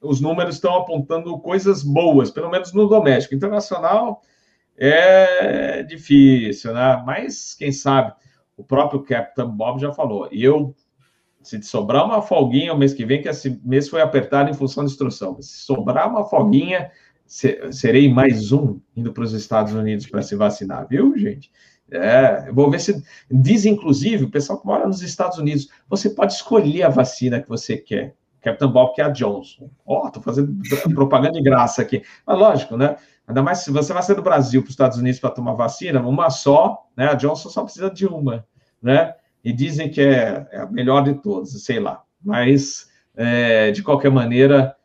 os 0.00 0.20
números 0.20 0.54
estão 0.54 0.74
apontando 0.76 1.38
coisas 1.38 1.82
boas, 1.82 2.30
pelo 2.30 2.50
menos 2.50 2.72
no 2.72 2.88
doméstico. 2.88 3.34
Internacional 3.34 4.22
é 4.76 5.82
difícil, 5.82 6.72
né? 6.72 7.02
Mas 7.04 7.54
quem 7.54 7.70
sabe, 7.70 8.12
o 8.56 8.64
próprio 8.64 9.02
Captain 9.02 9.48
Bob 9.48 9.80
já 9.80 9.92
falou. 9.92 10.28
E 10.32 10.42
eu, 10.42 10.74
se 11.42 11.62
sobrar 11.62 12.04
uma 12.04 12.22
folguinha 12.22 12.72
o 12.72 12.78
mês 12.78 12.94
que 12.94 13.04
vem, 13.04 13.20
que 13.20 13.28
esse 13.28 13.60
mês 13.64 13.88
foi 13.88 14.00
apertado 14.00 14.50
em 14.50 14.54
função 14.54 14.84
da 14.84 14.90
instrução, 14.90 15.40
se 15.40 15.58
sobrar 15.64 16.08
uma 16.08 16.24
folguinha, 16.24 16.90
serei 17.26 18.12
mais 18.12 18.52
um 18.52 18.80
indo 18.96 19.12
para 19.12 19.22
os 19.22 19.32
Estados 19.32 19.72
Unidos 19.72 20.06
para 20.06 20.22
se 20.22 20.34
vacinar, 20.34 20.86
viu, 20.88 21.16
gente? 21.16 21.50
É, 21.90 22.50
vou 22.52 22.70
ver 22.70 22.80
se. 22.80 23.02
Diz, 23.30 23.64
inclusive, 23.64 24.24
o 24.24 24.30
pessoal 24.30 24.60
que 24.60 24.66
mora 24.66 24.86
nos 24.86 25.02
Estados 25.02 25.38
Unidos, 25.38 25.68
você 25.88 26.08
pode 26.08 26.32
escolher 26.34 26.84
a 26.84 26.88
vacina 26.88 27.40
que 27.40 27.48
você 27.48 27.76
quer. 27.76 28.14
Captain 28.40 28.70
Bob, 28.70 28.94
que 28.94 29.00
é 29.00 29.04
a 29.04 29.10
Johnson. 29.10 29.70
Ó, 29.86 30.06
oh, 30.06 30.10
tô 30.10 30.20
fazendo 30.20 30.58
propaganda 30.94 31.32
de 31.32 31.42
graça 31.42 31.82
aqui. 31.82 32.02
Mas 32.26 32.38
lógico, 32.38 32.76
né? 32.76 32.96
Ainda 33.26 33.42
mais 33.42 33.58
se 33.58 33.70
você 33.70 33.92
vai 33.92 34.02
sair 34.02 34.16
do 34.16 34.22
Brasil 34.22 34.60
para 34.62 34.68
os 34.68 34.72
Estados 34.72 34.98
Unidos 34.98 35.20
para 35.20 35.30
tomar 35.30 35.54
vacina, 35.54 36.00
uma 36.00 36.30
só, 36.30 36.86
né? 36.96 37.08
A 37.08 37.14
Johnson 37.14 37.48
só 37.48 37.62
precisa 37.62 37.90
de 37.90 38.06
uma, 38.06 38.46
né? 38.82 39.14
E 39.44 39.52
dizem 39.52 39.90
que 39.90 40.00
é, 40.00 40.46
é 40.50 40.60
a 40.60 40.66
melhor 40.66 41.02
de 41.02 41.14
todas, 41.14 41.50
sei 41.62 41.80
lá. 41.80 42.02
Mas, 42.22 42.90
é, 43.16 43.70
de 43.70 43.82
qualquer 43.82 44.10
maneira, 44.10 44.76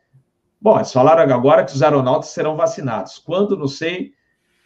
Bom, 0.60 0.76
eles 0.76 0.92
falaram 0.92 1.22
agora 1.32 1.64
que 1.64 1.72
os 1.72 1.82
aeronautas 1.82 2.30
serão 2.30 2.56
vacinados. 2.56 3.18
Quando, 3.18 3.56
não 3.56 3.68
sei. 3.68 4.12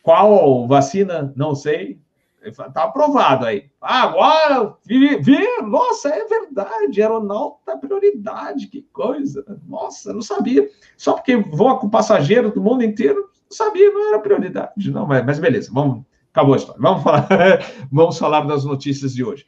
Qual 0.02 0.66
vacina, 0.66 1.32
não 1.36 1.54
sei. 1.54 2.00
Está 2.42 2.84
aprovado 2.84 3.44
aí. 3.44 3.70
Ah, 3.80 4.04
agora, 4.04 4.74
vi, 4.86 5.16
vi, 5.18 5.46
nossa, 5.62 6.08
é 6.08 6.24
verdade, 6.24 7.02
aeronauta 7.02 7.72
é 7.72 7.76
prioridade, 7.76 8.66
que 8.68 8.82
coisa. 8.92 9.44
Nossa, 9.66 10.12
não 10.12 10.22
sabia. 10.22 10.68
Só 10.96 11.12
porque 11.14 11.36
voa 11.36 11.78
com 11.78 11.90
passageiro 11.90 12.50
do 12.50 12.62
mundo 12.62 12.82
inteiro, 12.82 13.20
não 13.20 13.56
sabia, 13.56 13.90
não 13.90 14.08
era 14.08 14.18
prioridade. 14.18 14.90
Não, 14.90 15.06
mas, 15.06 15.24
mas 15.24 15.38
beleza, 15.38 15.70
vamos, 15.72 16.04
acabou 16.32 16.54
a 16.54 16.56
história. 16.56 16.80
Vamos 16.80 17.02
falar, 17.02 17.28
vamos 17.92 18.18
falar 18.18 18.40
das 18.42 18.64
notícias 18.64 19.12
de 19.14 19.22
hoje. 19.22 19.46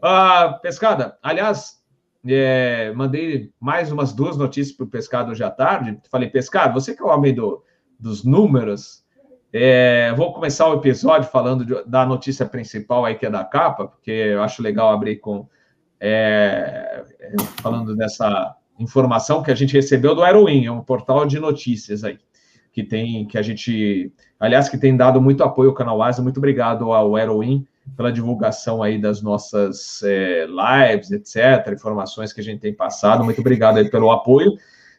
Ah, 0.00 0.58
pescada, 0.62 1.18
aliás, 1.22 1.82
é, 2.26 2.92
mandei 2.94 3.52
mais 3.60 3.90
umas 3.90 4.12
duas 4.12 4.36
notícias 4.36 4.76
para 4.76 4.84
o 4.84 4.88
Pescado 4.88 5.32
hoje 5.32 5.42
à 5.42 5.50
tarde. 5.50 6.00
Falei, 6.10 6.30
Pescado, 6.30 6.74
você 6.74 6.94
que 6.94 7.02
é 7.02 7.04
o 7.04 7.08
homem 7.08 7.34
do, 7.34 7.62
dos 7.98 8.24
números, 8.24 9.01
é, 9.52 10.14
vou 10.16 10.32
começar 10.32 10.66
o 10.68 10.74
episódio 10.74 11.28
falando 11.28 11.64
de, 11.64 11.84
da 11.84 12.06
notícia 12.06 12.46
principal 12.46 13.04
aí, 13.04 13.14
que 13.14 13.26
é 13.26 13.30
da 13.30 13.44
capa, 13.44 13.86
porque 13.86 14.10
eu 14.10 14.42
acho 14.42 14.62
legal 14.62 14.90
abrir 14.90 15.16
com. 15.16 15.46
É, 16.00 17.04
falando 17.60 17.94
dessa 17.94 18.56
informação 18.78 19.42
que 19.42 19.50
a 19.50 19.54
gente 19.54 19.74
recebeu 19.74 20.14
do 20.14 20.22
Aerowin, 20.22 20.66
é 20.66 20.72
um 20.72 20.80
portal 20.80 21.26
de 21.26 21.38
notícias 21.38 22.02
aí, 22.02 22.18
que 22.72 22.82
tem, 22.82 23.26
que 23.26 23.38
a 23.38 23.42
gente, 23.42 24.10
aliás, 24.40 24.68
que 24.68 24.78
tem 24.78 24.96
dado 24.96 25.20
muito 25.20 25.44
apoio 25.44 25.68
ao 25.68 25.76
canal 25.76 26.02
Asa. 26.02 26.22
Muito 26.22 26.38
obrigado 26.38 26.92
ao 26.92 27.14
Aerowin 27.14 27.66
pela 27.96 28.10
divulgação 28.10 28.82
aí 28.82 28.98
das 28.98 29.20
nossas 29.20 30.02
é, 30.02 30.46
lives, 30.46 31.10
etc., 31.10 31.72
informações 31.72 32.32
que 32.32 32.40
a 32.40 32.44
gente 32.44 32.60
tem 32.60 32.74
passado. 32.74 33.22
Muito 33.22 33.40
obrigado 33.40 33.76
aí 33.76 33.90
pelo 33.90 34.10
apoio. 34.10 34.52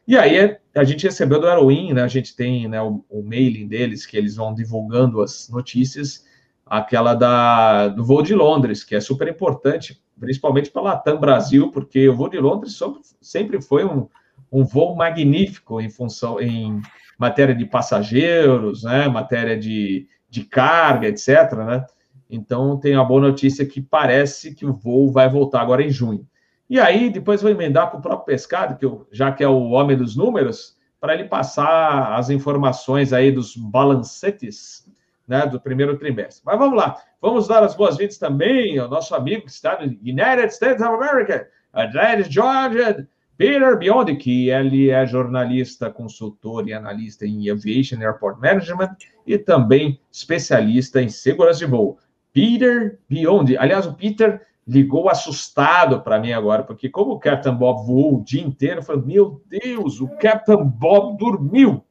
E 0.05 0.17
aí 0.17 0.57
a 0.75 0.83
gente 0.83 1.05
recebeu 1.05 1.39
do 1.39 1.47
Aeroin, 1.47 1.93
né? 1.93 2.03
A 2.03 2.07
gente 2.07 2.35
tem 2.35 2.67
né, 2.67 2.81
o, 2.81 3.03
o, 3.09 3.23
mailing 3.23 3.67
deles 3.67 4.05
que 4.05 4.17
eles 4.17 4.35
vão 4.35 4.53
divulgando 4.53 5.21
as 5.21 5.49
notícias, 5.49 6.25
aquela 6.65 7.13
da, 7.13 7.87
do 7.87 8.03
voo 8.03 8.21
de 8.21 8.33
Londres, 8.33 8.83
que 8.83 8.95
é 8.95 8.99
super 8.99 9.27
importante, 9.27 10.01
principalmente 10.19 10.69
para 10.69 10.81
a 10.81 10.85
Latam 10.85 11.19
Brasil, 11.19 11.71
porque 11.71 12.09
o 12.09 12.15
voo 12.15 12.29
de 12.29 12.37
Londres 12.37 12.77
sempre 13.21 13.61
foi 13.61 13.85
um, 13.85 14.07
um 14.51 14.65
voo 14.65 14.95
magnífico 14.95 15.79
em 15.79 15.89
função 15.89 16.39
em 16.41 16.81
matéria 17.17 17.55
de 17.55 17.65
passageiros, 17.65 18.83
né? 18.83 19.07
Matéria 19.07 19.57
de, 19.57 20.07
de 20.29 20.43
carga, 20.43 21.07
etc. 21.07 21.53
Né? 21.65 21.85
Então, 22.29 22.77
tem 22.77 22.95
a 22.95 23.03
boa 23.03 23.21
notícia 23.21 23.65
que 23.65 23.81
parece 23.81 24.53
que 24.53 24.65
o 24.65 24.73
voo 24.73 25.11
vai 25.11 25.29
voltar 25.29 25.61
agora 25.61 25.81
em 25.81 25.89
junho. 25.89 26.27
E 26.69 26.79
aí, 26.79 27.09
depois 27.09 27.41
vou 27.41 27.51
emendar 27.51 27.91
com 27.91 27.97
o 27.97 28.01
próprio 28.01 28.25
Pescado, 28.25 28.77
que 28.77 28.85
eu, 28.85 29.07
já 29.11 29.31
que 29.31 29.43
é 29.43 29.47
o 29.47 29.69
homem 29.69 29.97
dos 29.97 30.15
números, 30.15 30.77
para 30.99 31.13
ele 31.13 31.25
passar 31.25 32.13
as 32.13 32.29
informações 32.29 33.11
aí 33.11 33.31
dos 33.31 33.55
balancetes 33.55 34.89
né, 35.27 35.45
do 35.45 35.59
primeiro 35.59 35.97
trimestre. 35.97 36.41
Mas 36.45 36.57
vamos 36.57 36.77
lá, 36.77 36.97
vamos 37.21 37.47
dar 37.47 37.63
as 37.63 37.75
boas-vindas 37.75 38.17
também 38.17 38.77
ao 38.77 38.89
nosso 38.89 39.13
amigo 39.13 39.43
que 39.43 39.51
está 39.51 39.77
no 39.79 39.85
United 39.85 40.47
States 40.53 40.81
of 40.81 40.95
America, 40.95 41.47
Atlanta, 41.73 42.23
Georgia, 42.29 43.07
Peter 43.35 43.77
Biondi, 43.77 44.15
que 44.15 44.49
ele 44.49 44.89
é 44.89 45.05
jornalista, 45.05 45.89
consultor 45.89 46.67
e 46.67 46.73
analista 46.73 47.25
em 47.25 47.49
Aviation 47.49 47.99
Airport 47.99 48.39
Management 48.39 48.95
e 49.25 49.37
também 49.37 49.99
especialista 50.11 51.01
em 51.01 51.09
segurança 51.09 51.59
de 51.59 51.65
voo. 51.65 51.97
Peter 52.31 52.99
Beyond. 53.09 53.57
Aliás, 53.57 53.85
o 53.85 53.93
Peter 53.93 54.41
ligou 54.67 55.09
assustado 55.09 56.01
para 56.01 56.19
mim 56.19 56.31
agora, 56.31 56.63
porque 56.63 56.89
como 56.89 57.13
o 57.13 57.19
Captain 57.19 57.53
Bob 57.53 57.85
voou 57.85 58.17
o 58.17 58.23
dia 58.23 58.41
inteiro, 58.41 58.79
eu 58.79 58.83
falei, 58.83 59.01
meu 59.05 59.41
Deus, 59.47 59.99
o 59.99 60.07
Captain 60.17 60.63
Bob 60.63 61.17
dormiu. 61.17 61.83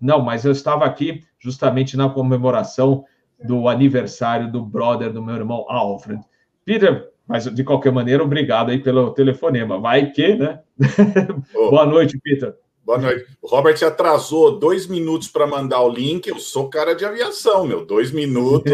Não, 0.00 0.20
mas 0.20 0.44
eu 0.44 0.52
estava 0.52 0.84
aqui 0.84 1.22
justamente 1.38 1.96
na 1.96 2.08
comemoração 2.08 3.04
do 3.42 3.68
aniversário 3.68 4.50
do 4.50 4.64
brother 4.64 5.12
do 5.12 5.22
meu 5.22 5.34
irmão 5.34 5.66
Alfred. 5.68 6.22
Peter, 6.64 7.10
mas 7.26 7.44
de 7.44 7.64
qualquer 7.64 7.92
maneira, 7.92 8.22
obrigado 8.22 8.70
aí 8.70 8.78
pelo 8.78 9.10
telefonema. 9.12 9.78
Vai 9.78 10.10
que, 10.10 10.34
né? 10.34 10.60
Oh. 11.54 11.70
Boa 11.70 11.86
noite, 11.86 12.18
Peter. 12.22 12.54
Boa 12.84 12.98
noite. 12.98 13.26
O 13.40 13.48
Robert 13.48 13.82
atrasou 13.82 14.58
dois 14.58 14.86
minutos 14.86 15.28
para 15.28 15.46
mandar 15.46 15.80
o 15.80 15.88
link. 15.88 16.26
Eu 16.26 16.38
sou 16.38 16.68
cara 16.68 16.94
de 16.94 17.02
aviação, 17.02 17.66
meu. 17.66 17.86
Dois 17.86 18.10
minutos 18.10 18.70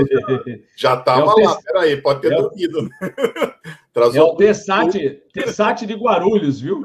já 0.77 0.95
estava 0.99 1.33
é 1.41 1.45
lá. 1.45 1.59
Peraí, 1.63 2.03
pode 2.03 2.21
ter 2.21 2.33
é 2.33 2.37
dormido. 2.37 2.83
Né? 2.83 2.91
É 4.15 4.23
o 4.23 4.37
Tessat, 4.37 5.21
Tessat 5.33 5.85
de 5.85 5.95
Guarulhos, 5.95 6.61
viu? 6.61 6.81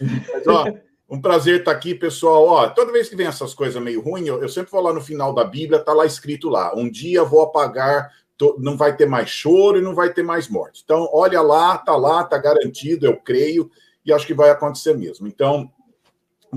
Mas, 0.00 0.46
ó, 0.46 0.64
um 1.10 1.20
prazer 1.20 1.58
estar 1.58 1.72
aqui, 1.72 1.92
pessoal. 1.92 2.46
Ó, 2.46 2.68
toda 2.68 2.92
vez 2.92 3.08
que 3.08 3.16
vem 3.16 3.26
essas 3.26 3.52
coisas 3.52 3.82
meio 3.82 4.00
ruins, 4.00 4.28
eu, 4.28 4.40
eu, 4.40 4.48
sempre 4.48 4.70
vou 4.70 4.80
lá 4.80 4.92
no 4.92 5.00
final 5.00 5.34
da 5.34 5.44
Bíblia, 5.44 5.80
tá 5.80 5.92
lá 5.92 6.06
escrito 6.06 6.48
lá: 6.48 6.72
um 6.74 6.88
dia 6.88 7.24
vou 7.24 7.42
apagar, 7.42 8.12
tô, 8.38 8.56
não 8.60 8.76
vai 8.76 8.96
ter 8.96 9.06
mais 9.06 9.28
choro 9.28 9.76
e 9.76 9.82
não 9.82 9.94
vai 9.94 10.12
ter 10.12 10.22
mais 10.22 10.48
morte. 10.48 10.82
Então, 10.84 11.10
olha 11.12 11.42
lá, 11.42 11.76
tá 11.76 11.96
lá, 11.96 12.22
tá 12.22 12.38
garantido, 12.38 13.06
eu 13.06 13.16
creio, 13.16 13.68
e 14.06 14.12
acho 14.12 14.26
que 14.26 14.34
vai 14.34 14.50
acontecer 14.50 14.96
mesmo. 14.96 15.26
Então, 15.26 15.70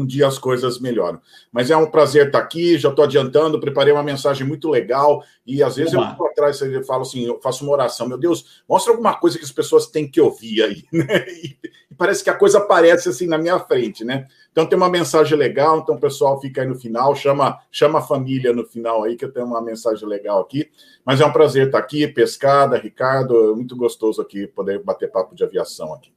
um 0.01 0.05
dia 0.05 0.27
as 0.27 0.37
coisas 0.37 0.79
melhoram. 0.79 1.19
Mas 1.51 1.71
é 1.71 1.77
um 1.77 1.89
prazer 1.89 2.27
estar 2.27 2.39
aqui, 2.39 2.77
já 2.77 2.89
estou 2.89 3.05
adiantando, 3.05 3.59
preparei 3.59 3.93
uma 3.93 4.03
mensagem 4.03 4.45
muito 4.45 4.69
legal, 4.69 5.23
e 5.45 5.63
às 5.63 5.75
vezes 5.75 5.93
Oba. 5.93 6.11
eu 6.11 6.17
vou 6.17 6.27
atrás 6.27 6.61
e 6.61 6.83
falo 6.83 7.01
assim, 7.01 7.25
eu 7.25 7.39
faço 7.41 7.63
uma 7.63 7.73
oração, 7.73 8.07
meu 8.07 8.17
Deus, 8.17 8.61
mostra 8.67 8.91
alguma 8.91 9.15
coisa 9.15 9.37
que 9.37 9.45
as 9.45 9.51
pessoas 9.51 9.87
têm 9.87 10.09
que 10.09 10.21
ouvir 10.21 10.63
aí, 10.63 10.83
né? 10.93 11.25
E, 11.29 11.57
parece 11.97 12.23
que 12.23 12.29
a 12.29 12.35
coisa 12.35 12.59
aparece 12.59 13.09
assim 13.09 13.27
na 13.27 13.37
minha 13.37 13.59
frente, 13.59 14.03
né? 14.03 14.27
Então 14.51 14.65
tem 14.65 14.77
uma 14.77 14.89
mensagem 14.89 15.37
legal, 15.37 15.79
então 15.79 15.95
o 15.95 15.99
pessoal 15.99 16.39
fica 16.39 16.61
aí 16.61 16.67
no 16.67 16.75
final, 16.75 17.15
chama, 17.15 17.59
chama 17.71 17.99
a 17.99 18.01
família 18.01 18.53
no 18.53 18.65
final 18.65 19.03
aí, 19.03 19.15
que 19.15 19.25
eu 19.25 19.31
tenho 19.31 19.45
uma 19.45 19.61
mensagem 19.61 20.07
legal 20.07 20.41
aqui. 20.41 20.69
Mas 21.05 21.21
é 21.21 21.25
um 21.25 21.31
prazer 21.31 21.67
estar 21.67 21.79
aqui, 21.79 22.07
Pescada, 22.07 22.77
Ricardo, 22.77 23.51
é 23.51 23.55
muito 23.55 23.75
gostoso 23.75 24.21
aqui 24.21 24.47
poder 24.47 24.83
bater 24.83 25.11
papo 25.11 25.35
de 25.35 25.43
aviação 25.43 25.93
aqui. 25.93 26.16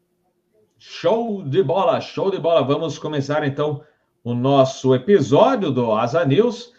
Show 0.83 1.43
de 1.43 1.63
bola, 1.63 2.01
show 2.01 2.31
de 2.31 2.39
bola. 2.39 2.63
Vamos 2.63 2.99
começar 2.99 3.47
então 3.47 3.83
o 4.25 4.33
nosso 4.33 4.95
episódio 4.95 5.71
do 5.71 5.93
Asa 5.93 6.25
News. 6.25 6.73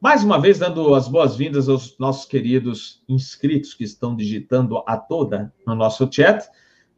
Mais 0.00 0.24
uma 0.24 0.40
vez, 0.40 0.58
dando 0.58 0.92
as 0.92 1.06
boas-vindas 1.06 1.68
aos 1.68 1.96
nossos 1.96 2.26
queridos 2.26 3.00
inscritos 3.08 3.72
que 3.72 3.84
estão 3.84 4.16
digitando 4.16 4.82
a 4.84 4.96
toda 4.96 5.54
no 5.64 5.76
nosso 5.76 6.08
chat. 6.10 6.44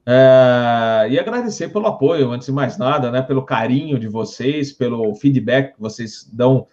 É, 0.07 1.09
e 1.11 1.19
agradecer 1.19 1.69
pelo 1.69 1.89
apoio, 1.89 2.31
antes 2.31 2.47
de 2.47 2.53
mais 2.55 2.79
nada, 2.79 3.11
né? 3.11 3.21
Pelo 3.21 3.45
carinho 3.45 3.99
de 3.99 4.09
vocês, 4.09 4.73
pelo 4.73 5.15
feedback 5.15 5.75
que 5.75 5.81
vocês 5.83 6.27
dão. 6.33 6.67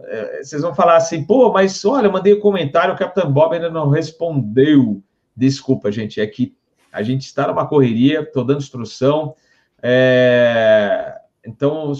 É, 0.00 0.42
vocês 0.42 0.62
vão 0.62 0.74
falar 0.74 0.96
assim, 0.96 1.24
pô, 1.24 1.52
mas 1.52 1.84
olha, 1.84 2.08
eu 2.08 2.12
mandei 2.12 2.34
um 2.34 2.40
comentário, 2.40 2.92
o 2.92 2.98
Capitão 2.98 3.30
Bob 3.30 3.54
ainda 3.54 3.70
não 3.70 3.88
respondeu. 3.88 5.00
Desculpa, 5.36 5.92
gente, 5.92 6.20
é 6.20 6.26
que 6.26 6.58
a 6.92 7.02
gente 7.02 7.22
está 7.22 7.46
numa 7.46 7.66
correria, 7.66 8.20
estou 8.20 8.44
dando 8.44 8.60
instrução. 8.60 9.34
É... 9.82 11.16
Então, 11.44 11.92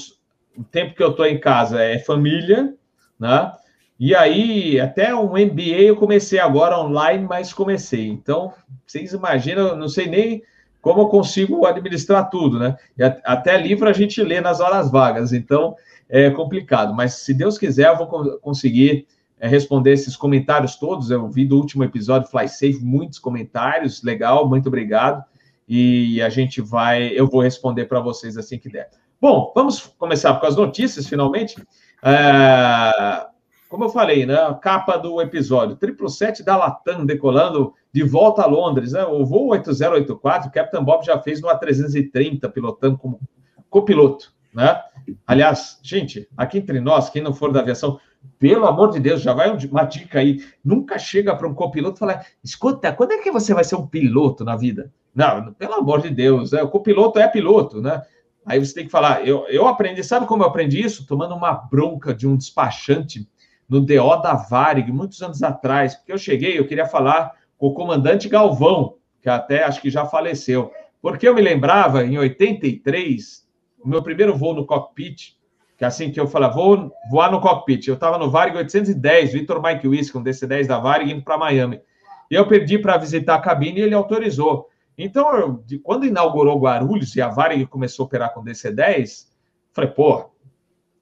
o 0.57 0.64
tempo 0.64 0.95
que 0.95 1.02
eu 1.02 1.11
estou 1.11 1.26
em 1.26 1.38
casa 1.38 1.83
é 1.83 1.99
família, 1.99 2.75
né? 3.18 3.52
E 3.99 4.14
aí, 4.14 4.78
até 4.78 5.14
um 5.14 5.33
MBA 5.33 5.83
eu 5.83 5.97
comecei 5.97 6.38
agora 6.38 6.78
online, 6.78 7.26
mas 7.28 7.52
comecei. 7.52 8.07
Então, 8.07 8.52
vocês 8.87 9.12
imaginam, 9.12 9.76
não 9.76 9.88
sei 9.88 10.07
nem 10.07 10.42
como 10.80 11.00
eu 11.00 11.09
consigo 11.09 11.66
administrar 11.66 12.30
tudo, 12.30 12.59
né? 12.59 12.76
E 12.97 13.02
até 13.02 13.57
livro 13.61 13.88
a 13.88 13.92
gente 13.92 14.23
lê 14.23 14.40
nas 14.40 14.61
horas 14.61 14.90
vagas, 14.90 15.33
então 15.33 15.75
é 16.09 16.30
complicado. 16.30 16.95
Mas 16.95 17.14
se 17.14 17.35
Deus 17.35 17.59
quiser, 17.59 17.88
eu 17.88 17.97
vou 17.97 18.38
conseguir 18.40 19.07
responder 19.47 19.92
esses 19.92 20.16
comentários 20.16 20.76
todos. 20.76 21.11
Eu 21.11 21.28
vi 21.28 21.45
do 21.45 21.57
último 21.57 21.85
episódio 21.85 22.28
Fly 22.28 22.49
Safe 22.49 22.80
muitos 22.83 23.18
comentários, 23.18 24.02
legal, 24.02 24.49
muito 24.49 24.66
obrigado. 24.66 25.23
E 25.68 26.21
a 26.23 26.28
gente 26.28 26.61
vai, 26.61 27.09
eu 27.09 27.26
vou 27.26 27.42
responder 27.42 27.85
para 27.85 28.00
vocês 28.00 28.37
assim 28.37 28.59
que 28.59 28.71
der. 28.71 28.88
Bom, 29.21 29.52
vamos 29.54 29.87
começar 29.99 30.35
com 30.40 30.47
as 30.47 30.57
notícias, 30.57 31.07
finalmente. 31.07 31.57
É, 32.02 33.26
como 33.68 33.85
eu 33.85 33.90
falei, 33.90 34.25
né? 34.25 34.35
A 34.35 34.54
capa 34.54 34.97
do 34.97 35.21
episódio: 35.21 35.76
777 35.76 36.42
da 36.42 36.57
Latam 36.57 37.04
decolando 37.04 37.75
de 37.92 38.02
volta 38.02 38.42
a 38.42 38.47
Londres, 38.47 38.92
né? 38.92 39.04
O 39.04 39.26
voo 39.26 39.49
8084, 39.49 40.49
o 40.49 40.52
Captain 40.52 40.83
Bob 40.83 41.04
já 41.04 41.21
fez 41.21 41.40
no 41.40 41.49
A330, 41.49 42.50
pilotando 42.50 42.97
como 42.97 43.21
copiloto, 43.68 44.33
né? 44.54 44.80
Aliás, 45.26 45.78
gente, 45.83 46.28
aqui 46.37 46.59
entre 46.59 46.80
nós, 46.80 47.11
quem 47.11 47.23
não 47.23 47.35
for 47.35 47.52
da 47.52 47.61
aviação, 47.61 48.00
pelo 48.38 48.66
amor 48.66 48.90
de 48.90 49.00
Deus, 49.00 49.20
já 49.20 49.32
vai 49.32 49.50
uma 49.50 49.84
dica 49.84 50.20
aí. 50.20 50.44
Nunca 50.64 50.98
chega 50.98 51.34
para 51.34 51.48
um 51.48 51.54
copiloto 51.54 51.96
e 51.96 51.98
fala: 51.98 52.20
escuta, 52.42 52.92
quando 52.92 53.12
é 53.12 53.18
que 53.18 53.30
você 53.30 53.52
vai 53.52 53.64
ser 53.64 53.76
um 53.76 53.87
piloto 53.87 54.44
na 54.44 54.56
vida? 54.56 54.92
Não, 55.14 55.52
pelo 55.54 55.75
amor 55.75 56.00
de 56.00 56.10
Deus, 56.10 56.52
né? 56.52 56.62
o 56.62 56.68
copiloto 56.68 57.18
é 57.18 57.26
piloto, 57.26 57.80
né? 57.80 58.02
Aí 58.46 58.58
você 58.64 58.72
tem 58.72 58.84
que 58.87 58.90
falar, 58.90 59.26
eu, 59.26 59.46
eu 59.48 59.66
aprendi, 59.66 60.02
sabe 60.02 60.26
como 60.26 60.42
eu 60.42 60.46
aprendi 60.46 60.80
isso? 60.80 61.06
Tomando 61.06 61.34
uma 61.34 61.52
bronca 61.52 62.14
de 62.14 62.26
um 62.26 62.37
despachante 62.37 63.28
no 63.68 63.80
DO 63.80 64.16
da 64.22 64.34
Varig, 64.34 64.90
muitos 64.90 65.20
anos 65.20 65.42
atrás, 65.42 65.94
porque 65.94 66.12
eu 66.12 66.16
cheguei, 66.16 66.58
eu 66.58 66.66
queria 66.66 66.87
falar 66.87 67.32
com 67.58 67.66
o 67.66 67.75
comandante 67.75 68.28
Galvão, 68.28 68.94
que 69.20 69.28
até 69.28 69.64
acho 69.64 69.82
que 69.82 69.90
já 69.90 70.06
faleceu, 70.06 70.72
porque 71.02 71.28
eu 71.28 71.34
me 71.34 71.42
lembrava, 71.42 72.04
em 72.04 72.16
83, 72.16 73.46
o 73.80 73.88
meu 73.88 74.02
primeiro 74.02 74.34
voo 74.34 74.54
no 74.54 74.64
cockpit, 74.64 75.37
que 75.78 75.85
é 75.85 75.87
assim 75.87 76.11
que 76.11 76.18
eu 76.18 76.26
falava, 76.26 76.54
vou 76.54 76.92
voar 77.08 77.30
no 77.30 77.40
cockpit. 77.40 77.87
Eu 77.87 77.94
estava 77.94 78.18
no 78.18 78.28
Varig 78.28 78.56
810, 78.56 79.32
Victor 79.32 79.62
Mike 79.62 79.87
Whisky, 79.87 80.18
um 80.18 80.25
DC-10 80.25 80.66
da 80.66 80.80
Varig, 80.80 81.12
indo 81.12 81.23
para 81.23 81.38
Miami. 81.38 81.80
E 82.28 82.35
eu 82.35 82.49
pedi 82.49 82.80
para 82.80 82.97
visitar 82.97 83.37
a 83.37 83.40
cabine 83.40 83.78
e 83.78 83.82
ele 83.85 83.94
autorizou. 83.94 84.68
Então, 84.99 85.32
eu, 85.37 85.62
de, 85.64 85.78
quando 85.78 86.04
inaugurou 86.04 86.58
Guarulhos 86.58 87.14
e 87.14 87.23
a 87.23 87.28
Varig 87.28 87.64
começou 87.66 88.02
a 88.02 88.06
operar 88.06 88.35
com 88.35 88.42
DC-10, 88.42 89.28
falei, 89.73 89.90
pô, 89.90 90.30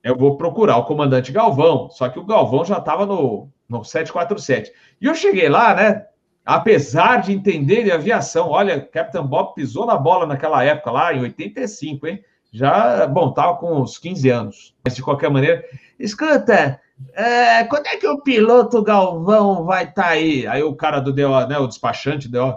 eu 0.04 0.14
vou 0.14 0.37
procurar 0.37 0.76
o 0.76 0.85
comandante 0.85 1.33
Galvão. 1.33 1.88
Só 1.88 2.11
que 2.11 2.18
o 2.18 2.26
Galvão 2.26 2.62
já 2.62 2.76
estava 2.76 3.06
no, 3.06 3.49
no 3.66 3.83
747. 3.83 4.71
E 5.00 5.06
eu 5.06 5.15
cheguei 5.15 5.49
lá, 5.49 5.75
né? 5.75 6.04
Apesar 6.45 7.23
de 7.23 7.32
entender 7.32 7.82
de 7.82 7.91
aviação, 7.91 8.50
olha, 8.50 8.78
Capitão 8.78 9.26
Bob 9.26 9.54
pisou 9.54 9.86
na 9.86 9.97
bola 9.97 10.26
naquela 10.26 10.62
época 10.62 10.91
lá, 10.91 11.15
em 11.15 11.23
85, 11.23 12.06
hein? 12.06 12.23
Já, 12.56 13.06
bom, 13.06 13.28
estava 13.28 13.54
com 13.58 13.82
uns 13.82 13.99
15 13.99 14.30
anos, 14.30 14.75
mas 14.82 14.97
de 14.97 15.02
qualquer 15.02 15.28
maneira, 15.30 15.62
escuta, 15.99 16.80
é, 17.12 17.64
quando 17.64 17.86
é 17.86 17.99
que 17.99 18.08
o 18.08 18.23
piloto 18.23 18.82
Galvão 18.82 19.66
vai 19.66 19.84
estar 19.84 20.02
tá 20.04 20.08
aí? 20.08 20.47
Aí 20.47 20.62
o 20.62 20.75
cara 20.75 20.99
do 20.99 21.12
DO, 21.12 21.47
né, 21.47 21.58
o 21.58 21.66
despachante 21.66 22.30
DO, 22.30 22.56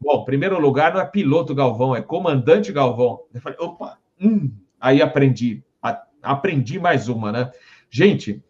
bom, 0.00 0.24
primeiro 0.24 0.58
lugar 0.58 0.92
não 0.92 1.00
é 1.00 1.06
piloto 1.06 1.54
Galvão, 1.54 1.94
é 1.94 2.02
comandante 2.02 2.72
Galvão. 2.72 3.20
Eu 3.32 3.40
falei, 3.40 3.56
opa, 3.60 3.96
hum, 4.20 4.50
aí 4.80 5.00
aprendi, 5.00 5.62
a, 5.80 6.02
aprendi 6.20 6.80
mais 6.80 7.08
uma, 7.08 7.30
né? 7.30 7.52
Gente, 7.88 8.42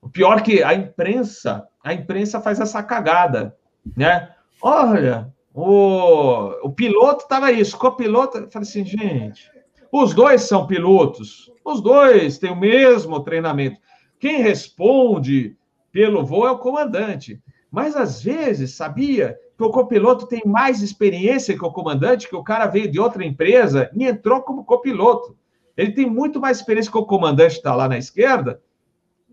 o 0.00 0.08
pior 0.08 0.38
é 0.38 0.42
que 0.42 0.62
a 0.64 0.74
imprensa, 0.74 1.64
a 1.80 1.94
imprensa 1.94 2.40
faz 2.40 2.58
essa 2.58 2.82
cagada, 2.82 3.56
né? 3.96 4.34
Olha, 4.60 5.32
o, 5.54 6.66
o 6.66 6.72
piloto 6.72 7.22
estava 7.22 7.52
isso, 7.52 7.78
copiloto, 7.78 8.38
eu 8.38 8.50
falei 8.50 8.68
assim, 8.68 8.84
gente, 8.84 9.48
os 9.92 10.14
dois 10.14 10.42
são 10.42 10.66
pilotos, 10.66 11.52
os 11.62 11.82
dois 11.82 12.38
têm 12.38 12.50
o 12.50 12.56
mesmo 12.56 13.20
treinamento. 13.20 13.78
Quem 14.18 14.40
responde 14.40 15.54
pelo 15.92 16.24
voo 16.24 16.46
é 16.46 16.50
o 16.50 16.58
comandante. 16.58 17.42
Mas 17.70 17.94
às 17.94 18.22
vezes, 18.22 18.74
sabia 18.74 19.38
que 19.56 19.62
o 19.62 19.70
copiloto 19.70 20.26
tem 20.26 20.42
mais 20.46 20.80
experiência 20.80 21.56
que 21.56 21.64
o 21.64 21.70
comandante, 21.70 22.28
que 22.28 22.34
o 22.34 22.42
cara 22.42 22.66
veio 22.66 22.90
de 22.90 22.98
outra 22.98 23.24
empresa 23.24 23.90
e 23.94 24.04
entrou 24.04 24.40
como 24.40 24.64
copiloto. 24.64 25.36
Ele 25.76 25.92
tem 25.92 26.08
muito 26.08 26.40
mais 26.40 26.58
experiência 26.58 26.90
que 26.90 26.98
o 26.98 27.06
comandante 27.06 27.56
está 27.56 27.74
lá 27.74 27.86
na 27.86 27.98
esquerda, 27.98 28.62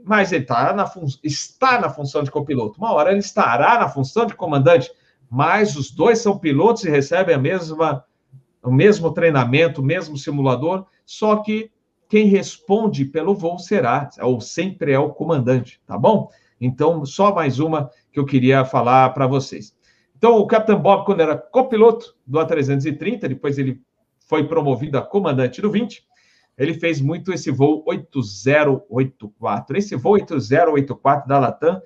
mas 0.04 0.32
ele 0.32 0.46
tá 0.46 0.74
na 0.74 0.90
está 1.24 1.80
na 1.80 1.90
função 1.90 2.22
de 2.22 2.32
copiloto. 2.32 2.78
Uma 2.78 2.94
hora 2.94 3.12
ele 3.12 3.20
estará 3.20 3.80
na 3.80 3.88
função 3.88 4.26
de 4.26 4.34
comandante, 4.34 4.92
mas 5.30 5.76
os 5.76 5.90
dois 5.90 6.20
são 6.20 6.38
pilotos 6.38 6.84
e 6.84 6.90
recebem 6.90 7.36
a 7.36 7.40
mesma 7.40 8.04
o 8.64 8.72
mesmo 8.72 9.14
treinamento, 9.14 9.82
o 9.82 9.86
mesmo 9.86 10.18
simulador, 10.18 10.86
só 11.06 11.38
que 11.38 11.72
quem 12.08 12.28
responde 12.28 13.06
pelo 13.06 13.36
voo 13.36 13.60
será, 13.60 14.10
ou 14.22 14.42
sempre 14.42 14.92
é 14.92 15.00
o 15.00 15.10
comandante, 15.10 15.82
tá 15.86 15.98
bom? 15.98 16.30
Então, 16.60 17.06
só 17.06 17.34
mais 17.34 17.60
uma 17.60 17.90
que 18.12 18.20
eu 18.20 18.26
queria 18.26 18.66
falar 18.66 19.10
para 19.12 19.28
vocês. 19.28 19.76
Então, 20.18 20.38
o 20.38 20.48
Capitão 20.48 20.82
Bob, 20.82 21.06
quando 21.06 21.22
era 21.22 21.38
copiloto 21.38 22.16
do 22.26 22.40
A330, 22.40 23.28
depois 23.28 23.58
ele 23.58 23.82
foi 24.28 24.46
promovido 24.48 24.98
a 24.98 25.02
comandante 25.02 25.62
do 25.62 25.72
20, 25.72 26.04
ele 26.58 26.74
fez 26.74 27.00
muito 27.00 27.32
esse 27.32 27.50
voo 27.52 27.84
8084. 27.88 29.78
Esse 29.78 29.96
voo 29.96 30.14
8084 30.14 31.28
da 31.28 31.40
Latam 31.40 31.82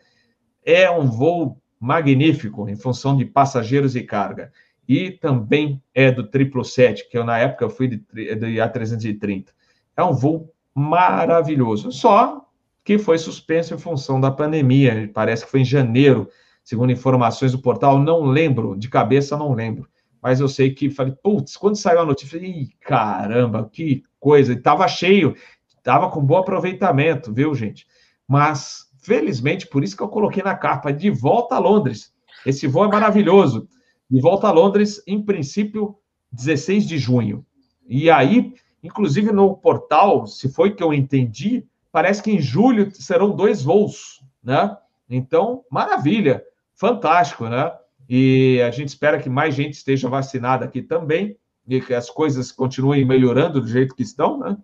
é 0.66 0.90
um 0.90 1.06
voo 1.06 1.62
magnífico 1.80 2.68
em 2.68 2.76
função 2.76 3.16
de 3.16 3.26
passageiros 3.26 3.96
e 3.96 4.02
carga 4.02 4.52
e 4.88 5.12
também 5.12 5.82
é 5.94 6.12
do 6.12 6.24
777, 6.24 7.10
que 7.10 7.18
eu 7.18 7.24
na 7.24 7.38
época 7.38 7.70
fui 7.70 7.88
de, 7.88 7.98
de 8.14 8.58
A330. 8.58 9.48
É 9.96 10.04
um 10.04 10.14
voo 10.14 10.54
maravilhoso, 10.76 11.92
só 11.92 12.46
que 12.84 12.98
foi 12.98 13.18
suspenso 13.18 13.74
em 13.74 13.78
função 13.78 14.20
da 14.20 14.30
pandemia, 14.30 15.10
parece 15.14 15.46
que 15.46 15.52
foi 15.52 15.62
em 15.62 15.66
janeiro, 15.66 16.28
segundo 16.64 16.92
informações 16.92 17.52
do 17.52 17.62
portal, 17.62 17.98
não 17.98 18.24
lembro, 18.24 18.78
de 18.78 18.90
cabeça 18.90 19.38
não 19.38 19.54
lembro, 19.54 19.88
mas 20.22 20.40
eu 20.40 20.48
sei 20.48 20.74
que 20.74 20.90
falei, 20.90 21.14
putz, 21.22 21.56
quando 21.56 21.76
saiu 21.76 22.00
a 22.00 22.06
notícia, 22.06 22.40
falei, 22.40 22.70
caramba, 22.82 23.70
que 23.72 24.04
coisa, 24.20 24.54
estava 24.54 24.88
cheio, 24.88 25.36
estava 25.78 26.10
com 26.10 26.24
bom 26.24 26.38
aproveitamento, 26.38 27.34
viu, 27.34 27.54
gente? 27.54 27.86
Mas, 28.28 28.90
felizmente, 29.02 29.68
por 29.68 29.84
isso 29.84 29.96
que 29.96 30.04
eu 30.04 30.08
coloquei 30.08 30.42
na 30.42 30.56
capa, 30.56 30.92
de 30.92 31.10
volta 31.10 31.56
a 31.56 31.60
Londres, 31.60 32.14
esse 32.46 32.68
voo 32.68 32.86
é 32.86 32.88
maravilhoso, 32.88 33.68
e 34.14 34.22
volta 34.22 34.48
a 34.48 34.52
Londres, 34.52 35.02
em 35.08 35.20
princípio, 35.20 35.98
16 36.32 36.86
de 36.86 37.00
junho. 37.00 37.44
E 37.88 38.12
aí, 38.12 38.54
inclusive 38.84 39.32
no 39.32 39.58
portal, 39.58 40.28
se 40.28 40.48
foi 40.50 40.76
que 40.76 40.84
eu 40.84 40.94
entendi, 40.94 41.66
parece 41.92 42.22
que 42.22 42.30
em 42.30 42.40
julho 42.40 42.92
serão 42.94 43.36
dois 43.36 43.64
voos, 43.64 44.24
né? 44.44 44.78
Então, 45.10 45.64
maravilha, 45.70 46.44
fantástico, 46.76 47.50
né? 47.50 47.72
E 48.08 48.62
a 48.62 48.70
gente 48.70 48.90
espera 48.90 49.20
que 49.20 49.30
mais 49.30 49.56
gente 49.56 49.74
esteja 49.74 50.08
vacinada 50.08 50.64
aqui 50.64 50.84
também 50.84 51.36
e 51.68 51.82
que 51.82 51.96
as 51.96 52.08
coisas 52.08 52.52
continuem 52.52 53.04
melhorando 53.04 53.60
do 53.60 53.68
jeito 53.68 53.96
que 53.96 54.04
estão, 54.04 54.38
né? 54.38 54.56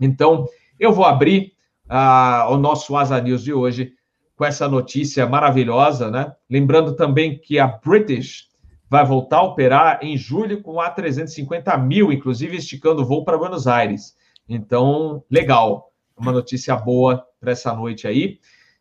Então, 0.00 0.46
eu 0.80 0.94
vou 0.94 1.04
abrir 1.04 1.52
uh, 1.90 2.50
o 2.50 2.56
nosso 2.56 2.96
Asa 2.96 3.20
News 3.20 3.44
de 3.44 3.52
hoje 3.52 3.92
com 4.34 4.46
essa 4.46 4.66
notícia 4.66 5.26
maravilhosa, 5.26 6.10
né? 6.10 6.34
Lembrando 6.48 6.96
também 6.96 7.38
que 7.38 7.58
a 7.58 7.66
British 7.66 8.50
vai 8.92 9.06
voltar 9.06 9.38
a 9.38 9.42
operar 9.42 10.00
em 10.02 10.18
julho 10.18 10.60
com 10.60 10.78
a 10.78 10.90
350 10.90 11.74
mil, 11.78 12.12
inclusive 12.12 12.58
esticando 12.58 13.00
o 13.00 13.06
voo 13.06 13.24
para 13.24 13.38
Buenos 13.38 13.66
Aires. 13.66 14.14
Então, 14.46 15.24
legal. 15.30 15.90
Uma 16.14 16.30
notícia 16.30 16.76
boa 16.76 17.26
para 17.40 17.52
essa 17.52 17.72
noite 17.72 18.06
aí. 18.06 18.38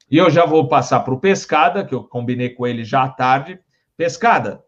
E 0.09 0.17
eu 0.17 0.29
já 0.29 0.45
vou 0.45 0.67
passar 0.67 0.99
para 0.99 1.13
o 1.13 1.19
Pescada, 1.19 1.85
que 1.85 1.95
eu 1.95 2.03
combinei 2.03 2.49
com 2.49 2.67
ele 2.67 2.83
já 2.83 3.03
à 3.03 3.07
tarde. 3.07 3.57
Pescada, 3.95 4.61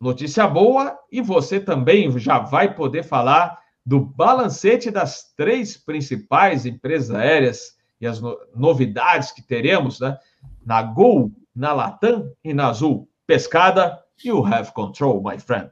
notícia 0.00 0.46
boa 0.46 0.96
e 1.10 1.20
você 1.20 1.58
também 1.58 2.16
já 2.16 2.38
vai 2.38 2.72
poder 2.72 3.02
falar 3.02 3.58
do 3.84 3.98
balancete 3.98 4.88
das 4.88 5.34
três 5.36 5.76
principais 5.76 6.64
empresas 6.64 7.10
aéreas 7.10 7.76
e 8.00 8.06
as 8.06 8.20
novidades 8.54 9.32
que 9.32 9.42
teremos, 9.42 9.98
né? 9.98 10.16
Na 10.64 10.80
Gol, 10.80 11.32
na 11.52 11.72
Latam 11.72 12.30
e 12.44 12.54
na 12.54 12.68
Azul. 12.68 13.08
Pescada, 13.26 14.03
you 14.22 14.42
have 14.44 14.72
control, 14.72 15.22
my 15.22 15.38
friend. 15.38 15.70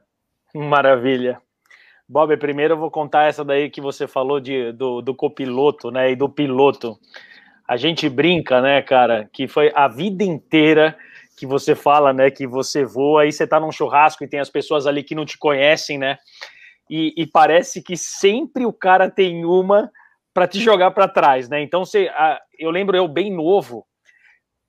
Maravilha. 0.53 1.41
Bob, 2.07 2.35
primeiro 2.37 2.73
eu 2.73 2.77
vou 2.77 2.91
contar 2.91 3.23
essa 3.23 3.43
daí 3.43 3.69
que 3.69 3.81
você 3.81 4.07
falou 4.07 4.39
de, 4.39 4.71
do, 4.73 5.01
do 5.01 5.15
copiloto, 5.15 5.89
né, 5.89 6.11
e 6.11 6.15
do 6.15 6.29
piloto. 6.29 6.99
A 7.67 7.77
gente 7.77 8.09
brinca, 8.09 8.61
né, 8.61 8.81
cara, 8.81 9.29
que 9.31 9.47
foi 9.47 9.71
a 9.73 9.87
vida 9.87 10.23
inteira 10.23 10.97
que 11.35 11.47
você 11.47 11.73
fala, 11.73 12.13
né, 12.13 12.29
que 12.29 12.45
você 12.45 12.85
voa, 12.85 13.23
aí 13.23 13.31
você 13.31 13.47
tá 13.47 13.59
num 13.59 13.71
churrasco 13.71 14.23
e 14.23 14.27
tem 14.27 14.39
as 14.39 14.49
pessoas 14.49 14.85
ali 14.85 15.01
que 15.03 15.15
não 15.15 15.25
te 15.25 15.37
conhecem, 15.37 15.97
né, 15.97 16.19
e, 16.89 17.13
e 17.17 17.25
parece 17.25 17.81
que 17.81 17.97
sempre 17.97 18.65
o 18.65 18.73
cara 18.73 19.09
tem 19.09 19.45
uma 19.45 19.89
para 20.33 20.47
te 20.47 20.59
jogar 20.59 20.91
para 20.91 21.07
trás, 21.07 21.49
né, 21.49 21.61
então 21.61 21.85
você, 21.85 22.09
a, 22.09 22.39
eu 22.59 22.69
lembro 22.69 22.95
eu 22.95 23.07
bem 23.07 23.33
novo, 23.33 23.87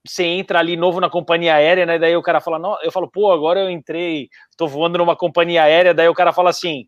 você 0.07 0.25
entra 0.25 0.59
ali 0.59 0.77
novo 0.77 1.01
na 1.01 1.09
companhia 1.09 1.55
aérea, 1.55 1.87
né, 1.87 1.99
daí 1.99 2.17
o 2.17 2.23
cara 2.23 2.41
fala, 2.41 2.59
não, 2.59 2.77
eu 2.83 2.93
falo, 2.93 3.11
pô, 3.11 3.33
agora 3.33 3.61
eu 3.61 3.71
entrei, 3.71 4.29
tô 4.57 4.67
voando 4.69 4.99
numa 4.99 5.17
companhia 5.17 5.63
aérea, 5.63 5.95
daí 5.95 6.09
o 6.09 6.15
cara 6.15 6.33
fala 6.33 6.51
assim, 6.51 6.87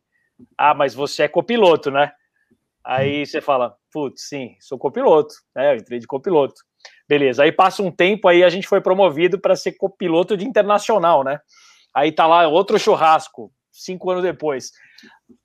ah, 0.57 0.75
mas 0.75 0.95
você 0.95 1.23
é 1.23 1.29
copiloto, 1.29 1.91
né? 1.91 2.13
Aí 2.85 3.27
você 3.27 3.41
fala, 3.41 3.75
putz, 3.91 4.29
sim, 4.29 4.55
sou 4.61 4.79
copiloto, 4.79 5.35
né? 5.55 5.73
Eu 5.73 5.77
entrei 5.77 5.99
de 5.99 6.07
copiloto. 6.07 6.55
Beleza, 7.09 7.43
aí 7.43 7.51
passa 7.51 7.83
um 7.83 7.91
tempo, 7.91 8.29
aí 8.29 8.45
a 8.45 8.49
gente 8.49 8.69
foi 8.69 8.81
promovido 8.81 9.41
para 9.41 9.57
ser 9.57 9.73
copiloto 9.73 10.37
de 10.37 10.45
internacional, 10.47 11.25
né? 11.25 11.41
Aí 11.95 12.13
tá 12.13 12.27
lá 12.27 12.47
outro 12.47 12.79
churrasco, 12.79 13.51
cinco 13.73 14.11
anos 14.11 14.23
depois. 14.23 14.71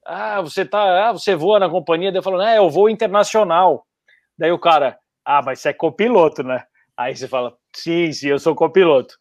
Ah, 0.05 0.41
você 0.41 0.65
tá, 0.65 1.09
ah, 1.09 1.13
você 1.13 1.35
voa 1.35 1.59
na 1.59 1.69
companhia, 1.69 2.11
daí 2.11 2.19
eu 2.19 2.23
falo, 2.23 2.41
é, 2.41 2.57
eu 2.57 2.69
vou 2.69 2.89
internacional. 2.89 3.87
Daí 4.37 4.51
o 4.51 4.59
cara, 4.59 4.99
ah, 5.25 5.41
mas 5.43 5.61
você 5.61 5.69
é 5.69 5.73
copiloto, 5.73 6.43
né? 6.43 6.63
Aí 6.97 7.15
você 7.15 7.27
fala, 7.27 7.55
sim, 7.75 8.11
sim, 8.11 8.29
eu 8.29 8.39
sou 8.39 8.55
copiloto. 8.55 9.15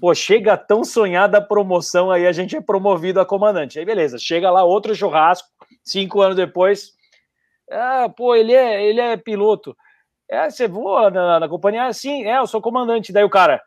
Pô, 0.00 0.14
chega 0.14 0.56
tão 0.56 0.84
sonhada 0.84 1.38
a 1.38 1.42
promoção, 1.42 2.10
aí 2.10 2.26
a 2.26 2.32
gente 2.32 2.56
é 2.56 2.60
promovido 2.60 3.20
a 3.20 3.26
comandante. 3.26 3.78
Aí 3.78 3.84
beleza, 3.84 4.18
chega 4.18 4.50
lá 4.50 4.62
outro 4.62 4.94
churrasco, 4.94 5.48
cinco 5.82 6.20
anos 6.20 6.36
depois. 6.36 6.92
Ah, 7.70 8.08
pô, 8.08 8.34
ele 8.34 8.52
é, 8.52 8.84
ele 8.84 9.00
é 9.00 9.16
piloto. 9.16 9.76
É, 10.28 10.50
você 10.50 10.68
voa 10.68 11.10
na, 11.10 11.40
na 11.40 11.48
companhia? 11.48 11.92
Sim, 11.92 12.24
é, 12.24 12.38
eu 12.38 12.46
sou 12.46 12.60
comandante. 12.60 13.12
Daí 13.12 13.24
o 13.24 13.30
cara, 13.30 13.62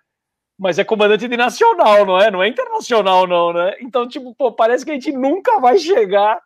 mas 0.58 0.78
é 0.78 0.84
comandante 0.84 1.28
de 1.28 1.38
nacional, 1.38 2.06
não 2.06 2.19
é? 2.19 2.30
Não 2.30 2.43
é 2.43 2.48
internacional, 2.48 3.26
não, 3.26 3.54
né? 3.54 3.76
Então, 3.82 4.08
tipo, 4.08 4.36
pô, 4.36 4.52
parece 4.52 4.84
que 4.84 4.91
a 4.91 4.93
gente 4.93 5.12
nunca 5.12 5.60
vai 5.60 5.78
chegar 5.80 6.39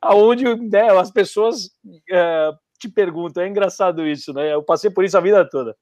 aonde 0.00 0.44
né, 0.44 0.88
as 0.96 1.10
pessoas 1.10 1.70
é, 2.10 2.52
te 2.78 2.88
perguntam. 2.88 3.42
É 3.42 3.48
engraçado 3.48 4.06
isso, 4.06 4.32
né? 4.32 4.54
Eu 4.54 4.62
passei 4.62 4.90
por 4.90 5.04
isso 5.04 5.18
a 5.18 5.20
vida 5.20 5.48
toda. 5.48 5.76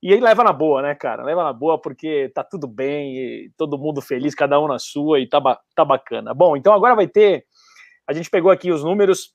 E 0.00 0.12
aí 0.12 0.20
leva 0.20 0.44
na 0.44 0.52
boa, 0.52 0.80
né, 0.80 0.94
cara? 0.94 1.24
Leva 1.24 1.42
na 1.42 1.52
boa 1.52 1.80
porque 1.80 2.30
tá 2.32 2.44
tudo 2.44 2.68
bem, 2.68 3.52
todo 3.56 3.78
mundo 3.78 4.00
feliz, 4.00 4.34
cada 4.34 4.60
um 4.60 4.68
na 4.68 4.78
sua 4.78 5.18
e 5.18 5.28
tá, 5.28 5.40
tá 5.74 5.84
bacana. 5.84 6.32
Bom, 6.32 6.56
então 6.56 6.72
agora 6.72 6.94
vai 6.94 7.08
ter. 7.08 7.44
A 8.06 8.12
gente 8.12 8.30
pegou 8.30 8.50
aqui 8.50 8.70
os 8.70 8.84
números 8.84 9.34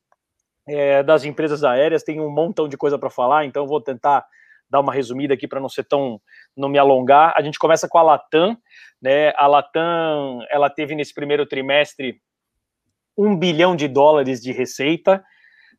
é, 0.67 1.04
das 1.04 1.26
empresas 1.26 1.63
aéreas, 1.65 2.04
tem 2.04 2.21
um 2.21 2.30
montão 2.30 2.69
de 2.69 2.78
coisa 2.78 2.97
para 2.97 3.10
falar, 3.10 3.45
então 3.45 3.67
vou 3.67 3.82
tentar 3.82 4.26
dar 4.69 4.80
uma 4.80 4.93
resumida 4.93 5.34
aqui 5.34 5.47
para 5.47 5.60
não 5.60 5.69
ser 5.69 5.84
tão. 5.84 6.19
não 6.56 6.69
me 6.69 6.80
alongar. 6.80 7.34
A 7.36 7.41
gente 7.41 7.60
começa 7.60 7.88
com 7.88 7.97
a 7.97 8.02
Latam, 8.02 8.58
né? 9.02 9.34
A 9.36 9.47
Latam 9.47 10.39
ela 10.49 10.69
teve 10.69 10.95
nesse 10.95 11.13
primeiro 11.13 11.45
trimestre 11.45 12.21
um 13.17 13.38
bilhão 13.38 13.76
de 13.76 13.88
dólares 13.88 14.41
de 14.41 14.52
receita, 14.52 15.23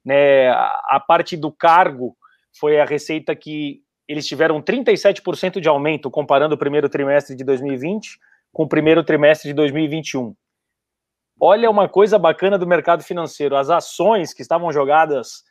né? 0.04 0.50
A, 0.50 0.96
a 0.96 1.00
parte 1.00 1.36
do 1.36 1.50
cargo 1.50 2.14
foi 2.52 2.78
a 2.78 2.84
receita 2.84 3.34
que 3.34 3.82
eles 4.08 4.26
tiveram 4.26 4.60
37% 4.60 5.60
de 5.60 5.68
aumento 5.68 6.10
comparando 6.10 6.54
o 6.54 6.58
primeiro 6.58 6.88
trimestre 6.88 7.34
de 7.34 7.44
2020 7.44 8.18
com 8.52 8.64
o 8.64 8.68
primeiro 8.68 9.02
trimestre 9.02 9.48
de 9.48 9.54
2021. 9.54 10.34
Olha 11.40 11.70
uma 11.70 11.88
coisa 11.88 12.18
bacana 12.18 12.56
do 12.56 12.66
mercado 12.66 13.02
financeiro, 13.02 13.56
as 13.56 13.68
ações 13.68 14.32
que 14.32 14.42
estavam 14.42 14.72
jogadas 14.72 15.42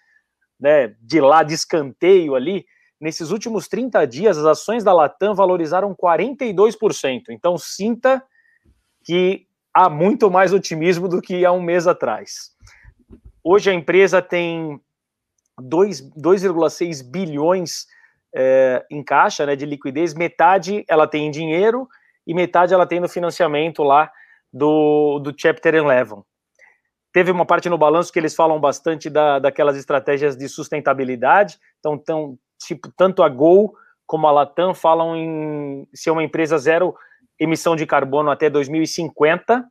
né, 0.59 0.95
de 1.01 1.19
lá 1.19 1.43
de 1.43 1.53
escanteio 1.53 2.35
ali, 2.35 2.65
nesses 3.01 3.31
últimos 3.31 3.67
30 3.67 4.05
dias 4.07 4.37
as 4.37 4.45
ações 4.45 4.83
da 4.83 4.93
Latam 4.93 5.35
valorizaram 5.35 5.93
42%. 5.93 7.23
Então 7.29 7.57
sinta 7.57 8.23
que 9.03 9.45
há 9.73 9.89
muito 9.89 10.31
mais 10.31 10.53
otimismo 10.53 11.09
do 11.09 11.21
que 11.21 11.45
há 11.45 11.51
um 11.51 11.61
mês 11.61 11.85
atrás. 11.85 12.51
Hoje 13.43 13.69
a 13.69 13.73
empresa 13.73 14.21
tem 14.21 14.79
2,6 15.59 17.03
bilhões 17.03 17.85
é, 18.36 18.86
em 18.89 19.04
caixa, 19.04 19.46
né, 19.46 19.56
de 19.56 19.65
liquidez, 19.65 20.13
metade 20.13 20.84
ela 20.88 21.08
tem 21.08 21.28
em 21.28 21.32
dinheiro 21.32 21.88
e 22.26 22.34
metade 22.34 22.74
ela 22.74 22.86
tem 22.86 23.00
no 23.00 23.10
financiamento 23.10 23.84
lá 23.84 24.12
do, 24.52 25.19
do 25.19 25.34
Chapter 25.38 25.84
11. 25.84 26.24
Teve 27.12 27.32
uma 27.32 27.46
parte 27.46 27.69
no 27.69 27.78
balanço 27.78 28.12
que 28.12 28.19
eles 28.19 28.36
falam 28.36 28.60
bastante 28.60 29.10
da, 29.10 29.38
daquelas 29.38 29.78
estratégias 29.78 30.36
de 30.36 30.50
sustentabilidade, 30.50 31.60
então, 31.80 31.98
tão, 31.98 32.38
tipo, 32.60 32.91
tanto 32.98 33.22
a 33.22 33.30
Gol 33.30 33.74
como 34.06 34.26
a 34.28 34.32
Latam 34.32 34.74
falam 34.74 35.15
em 35.15 35.88
ser 35.93 36.12
uma 36.12 36.24
empresa 36.24 36.58
zero 36.58 36.96
emissão 37.39 37.76
de 37.76 37.86
carbono 37.86 38.32
até 38.32 38.50
2050, 38.50 39.63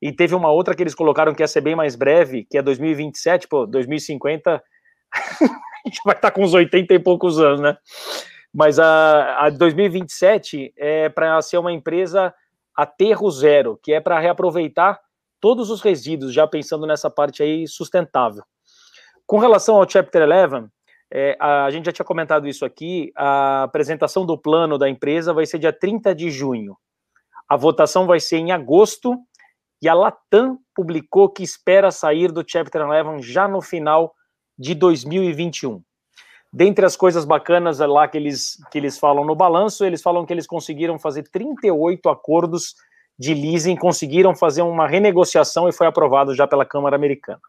e 0.00 0.12
teve 0.12 0.34
uma 0.34 0.50
outra 0.50 0.74
que 0.74 0.82
eles 0.82 0.94
colocaram 0.94 1.34
que 1.34 1.42
ia 1.42 1.48
ser 1.48 1.60
bem 1.60 1.74
mais 1.74 1.96
breve, 1.96 2.46
que 2.48 2.56
é 2.56 2.62
2027, 2.62 3.48
pô, 3.48 3.66
2050 3.66 4.62
a 5.84 5.88
gente 5.88 6.00
vai 6.04 6.14
estar 6.14 6.30
com 6.30 6.42
uns 6.42 6.54
80 6.54 6.94
e 6.94 6.98
poucos 6.98 7.38
anos, 7.38 7.60
né? 7.60 7.76
Mas 8.52 8.78
a, 8.78 9.46
a 9.46 9.50
2027 9.50 10.74
é 10.76 11.08
para 11.08 11.40
ser 11.40 11.58
uma 11.58 11.72
empresa 11.72 12.34
aterro 12.74 13.30
zero, 13.30 13.78
que 13.82 13.92
é 13.92 14.00
para 14.00 14.18
reaproveitar 14.18 15.00
todos 15.40 15.70
os 15.70 15.80
resíduos, 15.80 16.32
já 16.32 16.46
pensando 16.46 16.86
nessa 16.86 17.10
parte 17.10 17.42
aí 17.42 17.66
sustentável. 17.66 18.42
Com 19.26 19.38
relação 19.38 19.76
ao 19.76 19.88
Chapter 19.88 20.22
11, 20.22 20.68
é, 21.12 21.36
a, 21.40 21.64
a 21.64 21.70
gente 21.70 21.86
já 21.86 21.92
tinha 21.92 22.06
comentado 22.06 22.46
isso 22.46 22.64
aqui, 22.64 23.12
a 23.16 23.64
apresentação 23.64 24.24
do 24.24 24.38
plano 24.38 24.78
da 24.78 24.88
empresa 24.88 25.32
vai 25.32 25.46
ser 25.46 25.58
dia 25.58 25.72
30 25.72 26.14
de 26.14 26.30
junho. 26.30 26.76
A 27.48 27.56
votação 27.56 28.06
vai 28.06 28.20
ser 28.20 28.36
em 28.36 28.52
agosto 28.52 29.16
e 29.82 29.88
a 29.88 29.94
Latam 29.94 30.58
publicou 30.74 31.28
que 31.28 31.42
espera 31.42 31.90
sair 31.90 32.30
do 32.30 32.44
Chapter 32.46 32.82
11 32.82 33.26
já 33.26 33.48
no 33.48 33.60
final 33.60 34.14
de 34.58 34.74
2021. 34.74 35.82
Dentre 36.52 36.84
as 36.84 36.96
coisas 36.96 37.24
bacanas 37.24 37.78
lá 37.78 38.06
que 38.06 38.18
eles, 38.18 38.58
que 38.70 38.78
eles 38.78 38.98
falam 38.98 39.24
no 39.24 39.34
balanço, 39.34 39.84
eles 39.84 40.02
falam 40.02 40.26
que 40.26 40.32
eles 40.32 40.46
conseguiram 40.46 40.98
fazer 40.98 41.22
38 41.30 42.08
acordos 42.10 42.74
de 43.18 43.32
leasing, 43.32 43.76
conseguiram 43.76 44.34
fazer 44.34 44.62
uma 44.62 44.86
renegociação 44.86 45.68
e 45.68 45.72
foi 45.72 45.86
aprovado 45.86 46.34
já 46.34 46.46
pela 46.46 46.66
Câmara 46.66 46.96
Americana. 46.96 47.40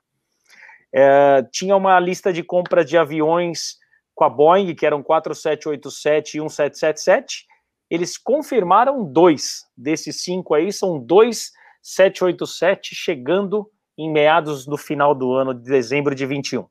É, 0.94 1.44
tinha 1.52 1.76
uma 1.76 2.00
lista 2.00 2.32
de 2.32 2.44
compra 2.44 2.86
de 2.86 2.98
aviões 2.98 3.78
com 4.16 4.24
a 4.24 4.30
Boeing, 4.30 4.76
que 4.76 4.86
eram 4.86 5.02
4787 5.02 6.38
e 6.38 6.40
1777. 6.40 7.46
Eles 7.90 8.18
confirmaram 8.18 9.04
dois 9.04 9.66
desses 9.76 10.24
cinco 10.24 10.54
aí, 10.54 10.72
são 10.72 11.00
dois 11.00 11.52
787 11.82 12.96
chegando 12.96 13.70
em 13.98 14.12
meados 14.12 14.66
do 14.66 14.78
final 14.78 15.14
do 15.14 15.34
ano 15.34 15.54
de 15.54 15.64
dezembro 15.64 16.16
de 16.16 16.26
21. 16.26 16.66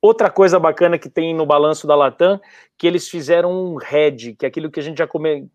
Outra 0.00 0.30
coisa 0.30 0.60
bacana 0.60 0.96
que 0.96 1.10
tem 1.10 1.34
no 1.34 1.44
balanço 1.44 1.84
da 1.84 1.96
Latam, 1.96 2.40
que 2.78 2.86
eles 2.86 3.08
fizeram 3.08 3.50
um 3.50 3.78
hedge, 3.82 4.34
que 4.34 4.46
é 4.46 4.48
aquilo 4.48 4.70
que 4.70 4.78
a 4.78 4.82
gente 4.82 4.98
já 4.98 5.08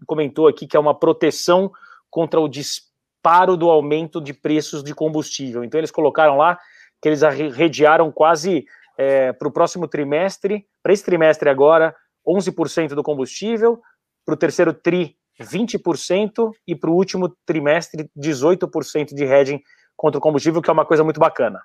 comentou 0.05 0.49
aqui, 0.49 0.67
que 0.67 0.75
é 0.75 0.79
uma 0.79 0.97
proteção 0.97 1.71
contra 2.09 2.41
o 2.41 2.49
disparo 2.49 3.55
do 3.55 3.69
aumento 3.69 4.19
de 4.19 4.33
preços 4.33 4.83
de 4.83 4.93
combustível. 4.93 5.63
Então 5.63 5.79
eles 5.79 5.91
colocaram 5.91 6.35
lá 6.35 6.59
que 7.01 7.07
eles 7.07 7.23
arrediaram 7.23 8.11
quase 8.11 8.65
é, 8.97 9.31
para 9.31 9.47
o 9.47 9.51
próximo 9.51 9.87
trimestre, 9.87 10.65
para 10.81 10.91
esse 10.91 11.05
trimestre 11.05 11.49
agora, 11.49 11.95
11% 12.27 12.89
do 12.89 13.03
combustível, 13.03 13.79
para 14.25 14.35
o 14.35 14.37
terceiro 14.37 14.73
tri, 14.73 15.15
20%, 15.39 16.51
e 16.67 16.75
para 16.75 16.89
o 16.89 16.93
último 16.93 17.33
trimestre, 17.45 18.09
18% 18.17 19.15
de 19.15 19.23
hedging 19.23 19.61
contra 19.95 20.19
o 20.19 20.21
combustível, 20.21 20.61
que 20.61 20.69
é 20.69 20.73
uma 20.73 20.85
coisa 20.85 21.03
muito 21.03 21.19
bacana 21.19 21.61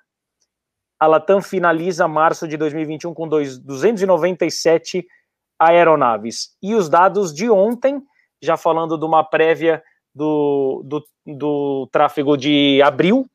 a 0.99 1.07
Latam 1.07 1.41
finaliza 1.41 2.07
março 2.07 2.47
de 2.47 2.57
2021 2.57 3.13
com 3.13 3.27
dois, 3.27 3.57
297 3.57 5.07
aeronaves. 5.57 6.55
E 6.61 6.75
os 6.75 6.89
dados 6.89 7.33
de 7.33 7.49
ontem, 7.49 8.01
já 8.41 8.57
falando 8.57 8.97
de 8.97 9.05
uma 9.05 9.23
prévia 9.23 9.81
do, 10.13 10.83
do, 10.85 11.03
do 11.25 11.87
tráfego 11.91 12.35
de 12.35 12.81
abril, 12.81 13.25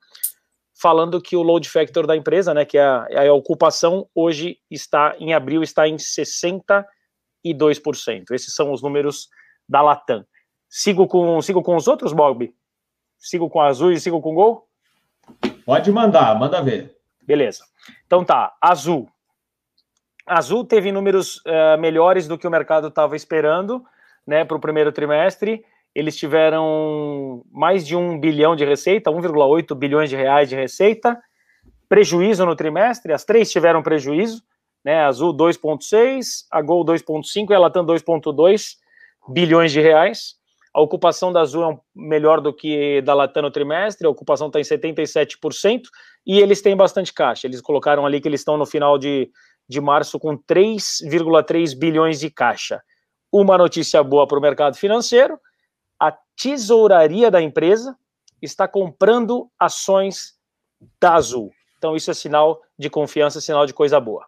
falando 0.80 1.20
que 1.22 1.36
o 1.36 1.42
load 1.42 1.68
factor 1.68 2.06
da 2.06 2.14
empresa, 2.14 2.52
né, 2.52 2.64
que 2.64 2.76
é 2.76 2.82
a, 2.82 3.06
é 3.08 3.28
a 3.28 3.32
ocupação, 3.32 4.06
hoje 4.14 4.58
está 4.70 5.16
em 5.18 5.32
abril 5.32 5.62
está 5.62 5.88
em 5.88 5.96
62%. 5.96 6.84
Esses 8.32 8.54
são 8.54 8.70
os 8.70 8.82
números 8.82 9.28
da 9.66 9.80
Latam. 9.80 10.24
Sigo 10.68 11.06
com, 11.06 11.40
sigo 11.40 11.62
com 11.62 11.76
os 11.76 11.88
outros, 11.88 12.12
Bob? 12.12 12.52
Sigo 13.18 13.48
com 13.48 13.60
a 13.60 13.68
Azul 13.68 13.92
e 13.92 14.00
sigo 14.00 14.20
com 14.20 14.32
o 14.32 14.34
Gol? 14.34 14.68
Pode 15.64 15.90
mandar, 15.90 16.38
manda 16.38 16.60
ver. 16.60 16.93
Beleza. 17.26 17.64
Então 18.06 18.24
tá, 18.24 18.54
Azul. 18.60 19.08
Azul 20.26 20.64
teve 20.64 20.90
números 20.90 21.36
uh, 21.46 21.78
melhores 21.78 22.26
do 22.26 22.38
que 22.38 22.46
o 22.46 22.50
mercado 22.50 22.88
estava 22.88 23.14
esperando, 23.14 23.84
né, 24.26 24.44
para 24.44 24.56
o 24.56 24.60
primeiro 24.60 24.90
trimestre. 24.90 25.64
Eles 25.94 26.16
tiveram 26.16 27.44
mais 27.52 27.86
de 27.86 27.94
um 27.94 28.18
bilhão 28.18 28.56
de 28.56 28.64
receita, 28.64 29.10
1,8 29.10 29.74
bilhões 29.74 30.10
de 30.10 30.16
reais 30.16 30.48
de 30.48 30.56
receita. 30.56 31.20
Prejuízo 31.88 32.44
no 32.44 32.56
trimestre, 32.56 33.12
as 33.12 33.24
três 33.24 33.52
tiveram 33.52 33.82
prejuízo, 33.82 34.42
né? 34.84 35.04
Azul 35.04 35.32
2,6, 35.36 36.46
a 36.50 36.60
Gol 36.60 36.84
2,5 36.84 37.50
e 37.50 37.54
a 37.54 37.58
Latam 37.58 37.84
2,2 37.84 38.76
bilhões 39.28 39.70
de 39.70 39.80
reais. 39.80 40.34
A 40.74 40.80
ocupação 40.80 41.32
da 41.32 41.40
Azul 41.40 41.70
é 41.70 41.78
melhor 41.94 42.40
do 42.40 42.52
que 42.52 43.00
da 43.02 43.14
Latam 43.14 43.44
no 43.44 43.50
trimestre, 43.50 44.06
a 44.06 44.10
ocupação 44.10 44.48
está 44.48 44.58
em 44.58 44.64
77%, 44.64 45.82
e 46.26 46.38
eles 46.38 46.62
têm 46.62 46.76
bastante 46.76 47.12
caixa. 47.12 47.46
Eles 47.46 47.60
colocaram 47.60 48.06
ali 48.06 48.20
que 48.20 48.28
eles 48.28 48.40
estão 48.40 48.56
no 48.56 48.66
final 48.66 48.98
de, 48.98 49.30
de 49.68 49.80
março 49.80 50.18
com 50.18 50.36
3,3 50.36 51.76
bilhões 51.76 52.20
de 52.20 52.30
caixa. 52.30 52.82
Uma 53.30 53.58
notícia 53.58 54.02
boa 54.02 54.26
para 54.26 54.38
o 54.38 54.42
mercado 54.42 54.76
financeiro: 54.76 55.38
a 55.98 56.12
tesouraria 56.36 57.30
da 57.30 57.42
empresa 57.42 57.96
está 58.40 58.68
comprando 58.68 59.50
ações 59.58 60.34
da 61.00 61.14
Azul. 61.14 61.50
Então, 61.78 61.96
isso 61.96 62.10
é 62.10 62.14
sinal 62.14 62.60
de 62.78 62.88
confiança, 62.88 63.40
sinal 63.40 63.66
de 63.66 63.74
coisa 63.74 64.00
boa. 64.00 64.24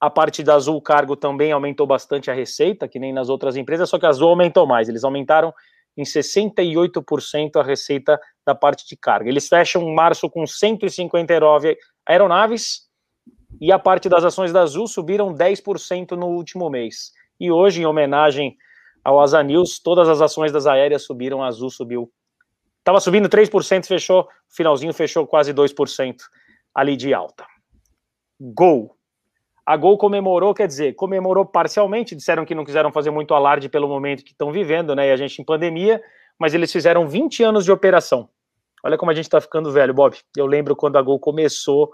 A 0.00 0.10
parte 0.10 0.42
da 0.42 0.54
Azul 0.54 0.80
Cargo 0.82 1.14
também 1.14 1.52
aumentou 1.52 1.86
bastante 1.86 2.30
a 2.30 2.34
receita, 2.34 2.88
que 2.88 2.98
nem 2.98 3.12
nas 3.12 3.28
outras 3.28 3.56
empresas, 3.56 3.88
só 3.88 3.98
que 3.98 4.06
a 4.06 4.08
Azul 4.08 4.28
aumentou 4.28 4.66
mais. 4.66 4.88
Eles 4.88 5.04
aumentaram 5.04 5.54
em 5.96 6.02
68% 6.02 7.56
a 7.56 7.62
receita 7.62 8.18
da 8.44 8.54
parte 8.54 8.86
de 8.86 8.96
carga. 8.96 9.28
Eles 9.28 9.48
fecham 9.48 9.88
março 9.92 10.28
com 10.28 10.46
159 10.46 11.76
aeronaves 12.06 12.88
e 13.60 13.70
a 13.70 13.78
parte 13.78 14.08
das 14.08 14.24
ações 14.24 14.52
da 14.52 14.62
Azul 14.62 14.86
subiram 14.86 15.34
10% 15.34 16.12
no 16.12 16.28
último 16.28 16.68
mês. 16.70 17.12
E 17.38 17.50
hoje, 17.50 17.82
em 17.82 17.86
homenagem 17.86 18.56
ao 19.04 19.20
Asa 19.20 19.42
News, 19.42 19.80
todas 19.80 20.08
as 20.08 20.20
ações 20.20 20.52
das 20.52 20.66
aéreas 20.66 21.04
subiram, 21.04 21.42
a 21.42 21.48
Azul 21.48 21.70
subiu. 21.70 22.10
Estava 22.78 23.00
subindo 23.00 23.28
3%, 23.28 23.86
fechou, 23.86 24.26
finalzinho 24.48 24.92
fechou 24.92 25.26
quase 25.26 25.52
2% 25.52 26.16
ali 26.74 26.96
de 26.96 27.14
alta. 27.14 27.46
Gol. 28.40 28.96
A 29.64 29.76
Gol 29.76 29.96
comemorou, 29.96 30.52
quer 30.52 30.66
dizer, 30.66 30.94
comemorou 30.94 31.46
parcialmente, 31.46 32.16
disseram 32.16 32.44
que 32.44 32.54
não 32.54 32.64
quiseram 32.64 32.90
fazer 32.92 33.10
muito 33.10 33.32
alarde 33.32 33.68
pelo 33.68 33.88
momento 33.88 34.24
que 34.24 34.32
estão 34.32 34.50
vivendo, 34.50 34.94
né? 34.94 35.08
E 35.08 35.12
a 35.12 35.16
gente 35.16 35.40
em 35.40 35.44
pandemia, 35.44 36.02
mas 36.38 36.52
eles 36.52 36.72
fizeram 36.72 37.06
20 37.06 37.44
anos 37.44 37.64
de 37.64 37.70
operação. 37.70 38.28
Olha 38.84 38.98
como 38.98 39.12
a 39.12 39.14
gente 39.14 39.26
está 39.26 39.40
ficando 39.40 39.70
velho, 39.70 39.94
Bob. 39.94 40.16
Eu 40.36 40.46
lembro 40.46 40.74
quando 40.74 40.96
a 40.96 41.02
Gol 41.02 41.20
começou, 41.20 41.92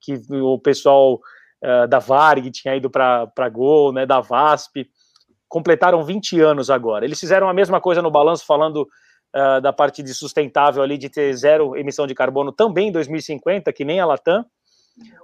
que 0.00 0.20
o 0.32 0.58
pessoal 0.58 1.20
uh, 1.62 1.86
da 1.88 2.00
Varg 2.00 2.50
tinha 2.50 2.74
ido 2.74 2.90
para 2.90 3.48
Gol, 3.50 3.92
né? 3.92 4.04
Da 4.04 4.20
VASP. 4.20 4.90
Completaram 5.48 6.02
20 6.02 6.40
anos 6.40 6.68
agora. 6.68 7.04
Eles 7.04 7.20
fizeram 7.20 7.48
a 7.48 7.54
mesma 7.54 7.80
coisa 7.80 8.02
no 8.02 8.10
balanço, 8.10 8.44
falando 8.44 8.88
uh, 9.36 9.60
da 9.60 9.72
parte 9.72 10.02
de 10.02 10.12
sustentável 10.12 10.82
ali, 10.82 10.98
de 10.98 11.08
ter 11.08 11.32
zero 11.34 11.76
emissão 11.76 12.08
de 12.08 12.14
carbono 12.14 12.50
também 12.50 12.88
em 12.88 12.92
2050, 12.92 13.72
que 13.72 13.84
nem 13.84 14.00
a 14.00 14.06
Latam 14.06 14.44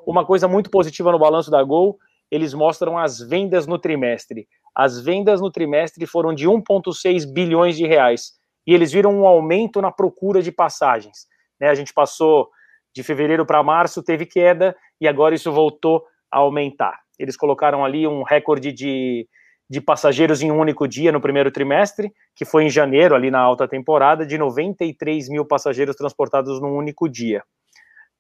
uma 0.07 0.25
coisa 0.25 0.49
muito 0.49 0.71
positiva 0.71 1.13
no 1.13 1.19
balanço 1.19 1.51
da 1.51 1.63
Gol, 1.63 1.99
eles 2.31 2.55
mostram 2.55 2.97
as 2.97 3.19
vendas 3.19 3.67
no 3.67 3.79
trimestre. 3.79 4.47
As 4.75 5.01
vendas 5.01 5.41
no 5.41 5.51
trimestre 5.51 6.07
foram 6.07 6.33
de 6.33 6.47
1,6 6.47 7.27
bilhões 7.33 7.77
de 7.77 7.87
reais. 7.87 8.33
E 8.67 8.75
eles 8.75 8.93
viram 8.93 9.13
um 9.13 9.27
aumento 9.27 9.81
na 9.81 9.91
procura 9.91 10.41
de 10.41 10.53
passagens. 10.53 11.27
Né? 11.61 11.69
A 11.69 11.75
gente 11.75 11.93
passou 11.93 12.49
de 12.95 13.03
fevereiro 13.03 13.45
para 13.47 13.63
março, 13.63 14.03
teve 14.03 14.27
queda, 14.27 14.77
e 15.01 15.09
agora 15.09 15.35
isso 15.35 15.51
voltou 15.51 16.05
a 16.31 16.39
aumentar. 16.39 17.01
Eles 17.19 17.37
colocaram 17.37 17.85
ali 17.85 18.07
um 18.07 18.23
recorde 18.23 18.73
de, 18.73 19.29
de 19.69 19.81
passageiros 19.81 20.43
em 20.43 20.51
um 20.51 20.59
único 20.59 20.87
dia 20.89 21.13
no 21.13 21.21
primeiro 21.21 21.51
trimestre, 21.51 22.13
que 22.35 22.45
foi 22.45 22.65
em 22.65 22.71
janeiro, 22.71 23.15
ali 23.15 23.31
na 23.31 23.41
alta 23.41 23.69
temporada, 23.69 24.25
de 24.25 24.39
93 24.39 25.29
mil 25.29 25.45
passageiros 25.45 25.97
transportados 25.97 26.61
num 26.61 26.75
único 26.75 27.09
dia. 27.09 27.43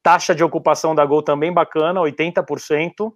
Taxa 0.03 0.35
de 0.35 0.43
ocupação 0.43 0.95
da 0.95 1.05
Gol 1.05 1.23
também 1.23 1.53
bacana, 1.53 2.01
80%, 2.01 3.13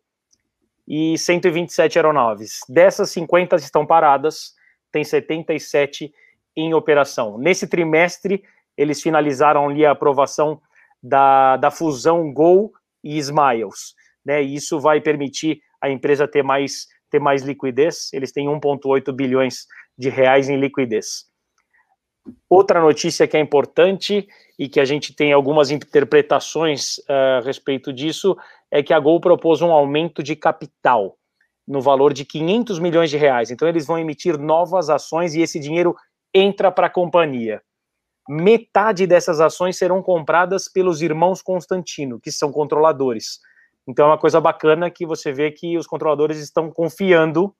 e 0.87 1.17
127 1.17 1.99
aeronaves. 1.99 2.61
Dessas, 2.69 3.11
50 3.11 3.57
estão 3.57 3.87
paradas, 3.87 4.55
tem 4.93 5.03
77 5.03 6.13
em 6.57 6.75
operação. 6.75 7.39
Nesse 7.39 7.67
trimestre, 7.67 8.45
eles 8.77 9.03
finalizaram 9.03 9.69
ali 9.69 9.85
a 9.85 9.93
aprovação 9.93 10.61
da, 11.03 11.57
da 11.57 11.71
fusão 11.71 12.33
Gol 12.33 12.73
e 13.03 13.19
Smiles. 13.19 13.95
Né? 14.25 14.43
E 14.43 14.55
isso 14.55 14.79
vai 14.79 15.01
permitir 15.01 15.61
a 15.81 15.91
empresa 15.91 16.29
ter 16.29 16.43
mais, 16.43 16.87
ter 17.11 17.19
mais 17.19 17.43
liquidez. 17.43 18.11
Eles 18.13 18.33
têm 18.33 18.47
1,8 18.47 19.13
bilhões 19.13 19.67
de 19.97 20.09
reais 20.09 20.49
em 20.49 20.59
liquidez. 20.59 21.27
Outra 22.49 22.81
notícia 22.81 23.27
que 23.27 23.37
é 23.37 23.41
importante 23.41 24.27
e 24.59 24.69
que 24.69 24.81
a 24.81 24.85
gente 24.85 25.15
tem 25.15 25.33
algumas 25.33 25.71
interpretações 25.71 26.99
uh, 26.99 27.39
a 27.39 27.41
respeito 27.41 27.93
disso 27.93 28.37
é 28.71 28.83
que 28.83 28.93
a 28.93 29.01
Gol 29.01 29.21
propôs 29.21 29.61
um 29.61 29.73
aumento 29.73 30.23
de 30.23 30.37
capital 30.37 31.17
no 31.67 31.81
valor 31.81 32.13
de 32.13 32.25
500 32.25 32.79
milhões 32.79 33.11
de 33.11 33.17
reais. 33.17 33.51
Então 33.51 33.67
eles 33.67 33.87
vão 33.87 33.99
emitir 33.99 34.39
novas 34.39 34.91
ações 34.91 35.35
e 35.35 35.41
esse 35.41 35.59
dinheiro 35.59 35.97
entra 36.33 36.71
para 36.71 36.87
a 36.87 36.91
companhia. 36.91 37.63
Metade 38.29 39.07
dessas 39.07 39.41
ações 39.41 39.77
serão 39.77 40.03
compradas 40.03 40.69
pelos 40.69 41.03
irmãos 41.03 41.43
Constantino, 41.43 42.21
que 42.21 42.33
são 42.33 42.51
controladores. 42.51 43.39
Então 43.87 44.07
é 44.07 44.09
uma 44.09 44.19
coisa 44.19 44.41
bacana 44.41 44.91
que 44.91 45.05
você 45.05 45.33
vê 45.33 45.51
que 45.51 45.77
os 45.77 45.87
controladores 45.87 46.39
estão 46.39 46.71
confiando 46.71 47.55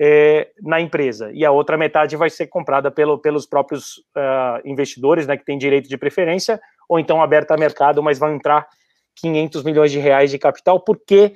é, 0.00 0.50
na 0.62 0.80
empresa. 0.80 1.30
E 1.32 1.44
a 1.44 1.50
outra 1.50 1.76
metade 1.76 2.16
vai 2.16 2.30
ser 2.30 2.46
comprada 2.46 2.90
pelo, 2.90 3.18
pelos 3.18 3.46
próprios 3.46 3.98
uh, 4.16 4.60
investidores, 4.64 5.26
né, 5.26 5.36
que 5.36 5.44
tem 5.44 5.58
direito 5.58 5.88
de 5.88 5.98
preferência, 5.98 6.60
ou 6.88 6.98
então 6.98 7.20
aberta 7.22 7.54
a 7.54 7.58
mercado, 7.58 8.02
mas 8.02 8.18
vão 8.18 8.34
entrar 8.34 8.68
500 9.16 9.64
milhões 9.64 9.90
de 9.90 9.98
reais 9.98 10.30
de 10.30 10.38
capital, 10.38 10.80
porque 10.80 11.34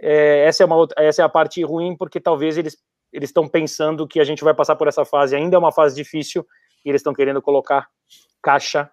é, 0.00 0.44
essa, 0.46 0.62
é 0.62 0.66
uma 0.66 0.76
outra, 0.76 1.02
essa 1.02 1.22
é 1.22 1.24
a 1.24 1.28
parte 1.28 1.62
ruim, 1.62 1.94
porque 1.96 2.18
talvez 2.18 2.56
eles 2.56 2.78
estão 3.12 3.46
pensando 3.46 4.08
que 4.08 4.20
a 4.20 4.24
gente 4.24 4.42
vai 4.42 4.54
passar 4.54 4.76
por 4.76 4.88
essa 4.88 5.04
fase, 5.04 5.36
ainda 5.36 5.56
é 5.56 5.58
uma 5.58 5.72
fase 5.72 5.94
difícil, 5.94 6.46
e 6.84 6.88
eles 6.88 7.00
estão 7.00 7.12
querendo 7.12 7.42
colocar 7.42 7.88
caixa 8.42 8.90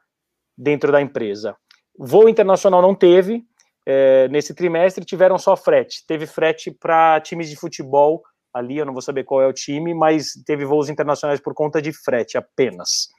dentro 0.58 0.92
da 0.92 1.02
empresa. 1.02 1.56
Voo 1.98 2.28
internacional 2.28 2.82
não 2.82 2.94
teve, 2.94 3.46
é, 3.86 4.28
nesse 4.28 4.54
trimestre 4.54 5.06
tiveram 5.06 5.38
só 5.38 5.56
frete, 5.56 6.06
teve 6.06 6.26
frete 6.26 6.72
para 6.72 7.22
times 7.22 7.50
de 7.50 7.56
futebol 7.56 8.24
ali, 8.56 8.78
eu 8.78 8.86
não 8.86 8.94
vou 8.94 9.02
saber 9.02 9.26
qual 9.26 9.42
é 9.42 9.48
o 9.48 9.54
time, 9.54 9.94
mas 9.94 10.32
teve 10.46 10.64
voos 10.64 10.88
internacionais 10.88 11.42
por 11.42 11.54
conta 11.54 11.82
de 11.82 11.92
frete 11.92 12.38
apenas. 12.38 13.10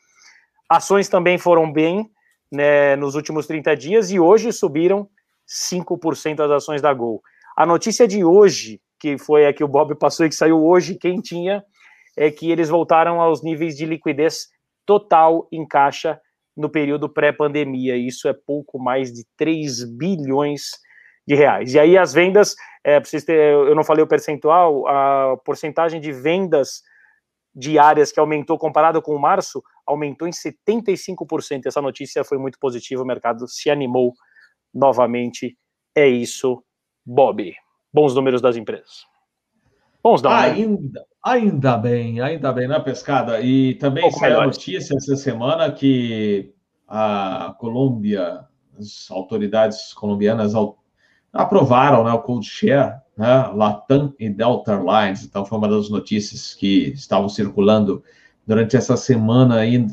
Ações 0.67 1.11
também 1.11 1.37
foram 1.37 1.71
bem 1.71 2.11
né, 2.51 2.97
nos 2.97 3.15
últimos 3.15 3.47
30 3.47 3.77
dias 3.77 4.11
e 4.11 4.19
hoje 4.19 4.51
subiram 4.51 5.07
5% 5.47 6.41
as 6.41 6.51
ações 6.51 6.81
da 6.81 6.93
Gol. 6.95 7.21
A 7.55 7.67
notícia 7.67 8.09
de 8.09 8.25
hoje, 8.25 8.81
que 8.99 9.19
foi 9.19 9.47
a 9.47 9.53
que 9.53 9.63
o 9.63 9.69
Bob 9.69 9.95
passou 9.97 10.25
e 10.25 10.31
que 10.31 10.35
saiu 10.35 10.65
hoje, 10.65 10.95
quem 10.99 11.21
tinha, 11.21 11.63
é 12.17 12.31
que 12.31 12.51
eles 12.51 12.71
voltaram 12.71 13.21
aos 13.21 13.43
níveis 13.43 13.77
de 13.77 13.85
liquidez 13.85 14.49
total 14.87 15.47
em 15.53 15.69
caixa 15.69 16.19
no 16.57 16.71
período 16.71 17.11
pré-pandemia. 17.11 17.95
Isso 17.95 18.27
é 18.27 18.33
pouco 18.33 18.79
mais 18.79 19.13
de 19.13 19.27
3 19.37 19.85
bilhões 19.85 20.71
de 21.27 21.35
reais. 21.35 21.75
E 21.75 21.79
aí 21.79 21.99
as 21.99 22.15
vendas, 22.15 22.55
é, 22.87 23.01
ter, 23.01 23.53
eu 23.53 23.75
não 23.75 23.83
falei 23.83 24.05
o 24.05 24.07
percentual, 24.07 24.87
a 24.87 25.37
porcentagem 25.45 26.01
de 26.01 26.13
vendas 26.13 26.83
diárias 27.53 28.13
que 28.13 28.21
aumentou 28.21 28.57
comparado 28.57 29.03
com 29.03 29.13
o 29.13 29.19
março, 29.19 29.61
aumentou 29.85 30.29
em 30.29 30.31
75%. 30.31 31.67
Essa 31.67 31.83
notícia 31.83 32.23
foi 32.23 32.39
muito 32.39 32.61
positiva, 32.61 33.03
o 33.03 33.07
mercado 33.07 33.49
se 33.49 33.71
animou 33.71 34.13
novamente. 34.73 35.59
É 35.97 36.07
isso, 36.07 36.63
Bob. 37.05 37.53
Bons 37.93 38.15
números 38.15 38.41
das 38.41 38.55
empresas. 38.55 39.05
Bons 40.01 40.23
dados. 40.23 40.57
Né? 40.57 40.65
Ainda, 40.65 41.07
ainda 41.25 41.77
bem, 41.79 42.21
ainda 42.21 42.53
bem, 42.53 42.69
né, 42.69 42.79
Pescada? 42.79 43.41
E 43.41 43.75
também 43.75 44.09
saiu 44.13 44.41
a 44.41 44.47
notícia 44.47 44.95
essa 44.97 45.17
semana 45.17 45.73
que 45.73 46.55
a 46.87 47.53
Colômbia, 47.59 48.45
as 48.79 49.11
autoridades 49.11 49.93
colombianas 49.93 50.55
aprovaram 51.37 52.05
né, 52.05 52.13
o 52.13 52.19
Code 52.21 52.47
Share, 52.47 52.95
né, 53.17 53.51
Latam 53.55 54.15
e 54.19 54.29
Delta 54.29 54.73
Airlines. 54.73 55.25
Então, 55.25 55.45
foi 55.45 55.59
uma 55.59 55.69
das 55.69 55.89
notícias 55.89 56.55
que 56.55 56.93
estavam 56.95 57.29
circulando 57.29 58.03
durante 58.47 58.77
essa 58.77 58.97
semana 58.97 59.57
aí 59.57 59.87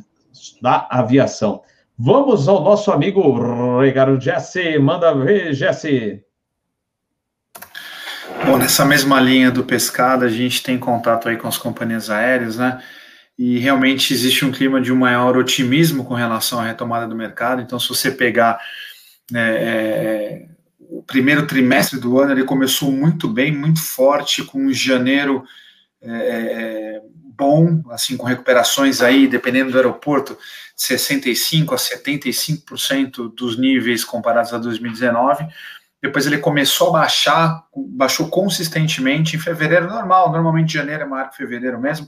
da 0.62 0.88
aviação. 0.90 1.62
Vamos 1.98 2.48
ao 2.48 2.64
nosso 2.64 2.92
amigo 2.92 3.80
Ricardo 3.82 4.20
Jesse. 4.20 4.78
Manda 4.80 5.14
ver, 5.14 5.54
Jesse. 5.54 6.24
Bom, 8.46 8.58
nessa 8.58 8.84
mesma 8.84 9.20
linha 9.20 9.52
do 9.52 9.64
pescado, 9.64 10.26
a 10.26 10.30
gente 10.30 10.64
tem 10.64 10.78
contato 10.78 11.30
aí 11.30 11.38
com 11.38 11.48
as 11.48 11.58
companhias 11.58 12.10
aéreas, 12.10 12.58
né? 12.58 12.82
e 13.38 13.58
realmente 13.58 14.14
existe 14.14 14.46
um 14.46 14.52
clima 14.52 14.80
de 14.80 14.92
um 14.92 14.96
maior 14.96 15.36
otimismo 15.38 16.06
com 16.06 16.14
relação 16.14 16.60
à 16.60 16.66
retomada 16.66 17.08
do 17.08 17.16
mercado. 17.16 17.62
Então, 17.62 17.80
se 17.80 17.90
você 17.90 18.12
pegar 18.12 18.60
é, 19.34 19.40
é, 19.40 20.46
o 20.94 21.02
primeiro 21.02 21.48
trimestre 21.48 22.00
do 22.00 22.20
ano, 22.20 22.34
ele 22.34 22.44
começou 22.44 22.92
muito 22.92 23.28
bem, 23.28 23.52
muito 23.52 23.82
forte, 23.82 24.44
com 24.44 24.72
janeiro 24.72 25.44
é, 26.00 26.12
é 26.12 27.02
bom, 27.36 27.82
assim, 27.90 28.16
com 28.16 28.28
recuperações 28.28 29.02
aí, 29.02 29.28
dependendo 29.28 29.72
do 29.72 29.78
aeroporto, 29.78 30.38
65% 30.78 31.74
a 31.74 31.78
75% 31.78 33.34
dos 33.36 33.58
níveis 33.58 34.04
comparados 34.04 34.54
a 34.54 34.60
2019. 34.60 35.48
Depois 36.00 36.28
ele 36.28 36.38
começou 36.38 36.90
a 36.90 37.00
baixar, 37.00 37.64
baixou 37.76 38.28
consistentemente 38.28 39.36
em 39.36 39.40
fevereiro, 39.40 39.88
normal, 39.88 40.32
normalmente 40.32 40.74
janeiro 40.74 41.04
é 41.04 41.06
maior 41.08 41.30
que 41.32 41.38
fevereiro 41.38 41.80
mesmo, 41.80 42.08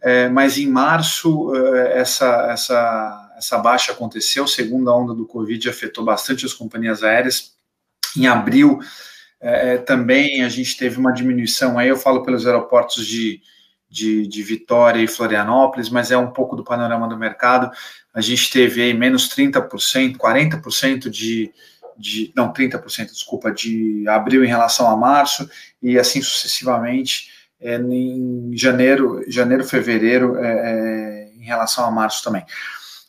é, 0.00 0.28
mas 0.28 0.56
em 0.56 0.68
março 0.68 1.54
é, 1.54 1.98
essa, 1.98 2.46
essa, 2.50 3.34
essa 3.36 3.58
baixa 3.58 3.92
aconteceu, 3.92 4.46
segunda 4.46 4.94
onda 4.94 5.12
do 5.12 5.26
Covid 5.26 5.68
afetou 5.68 6.02
bastante 6.02 6.46
as 6.46 6.54
companhias 6.54 7.02
aéreas. 7.02 7.55
Em 8.16 8.26
abril 8.26 8.78
é, 9.40 9.74
é 9.74 9.78
também 9.78 10.42
a 10.42 10.48
gente 10.48 10.76
teve 10.76 10.98
uma 10.98 11.12
diminuição, 11.12 11.78
aí 11.78 11.88
eu 11.88 11.96
falo 11.96 12.22
pelos 12.22 12.46
aeroportos 12.46 13.06
de, 13.06 13.40
de, 13.88 14.26
de, 14.26 14.42
Vitória 14.42 15.00
e 15.02 15.08
Florianópolis, 15.08 15.88
mas 15.88 16.10
é 16.10 16.16
um 16.16 16.30
pouco 16.30 16.56
do 16.56 16.64
panorama 16.64 17.08
do 17.08 17.16
mercado. 17.16 17.70
A 18.12 18.20
gente 18.20 18.50
teve 18.50 18.82
aí 18.82 18.94
menos 18.94 19.28
30%, 19.28 20.16
40% 20.16 21.10
de, 21.10 21.52
de. 21.96 22.32
Não, 22.34 22.52
30%, 22.52 23.12
desculpa, 23.12 23.50
de 23.52 24.04
abril 24.08 24.44
em 24.44 24.48
relação 24.48 24.90
a 24.90 24.96
março, 24.96 25.48
e 25.82 25.98
assim 25.98 26.22
sucessivamente 26.22 27.30
é, 27.60 27.76
em 27.76 28.56
janeiro, 28.56 29.22
janeiro, 29.28 29.64
fevereiro, 29.64 30.36
é, 30.38 30.48
é, 30.48 31.32
em 31.34 31.44
relação 31.44 31.84
a 31.84 31.90
março 31.90 32.22
também. 32.22 32.44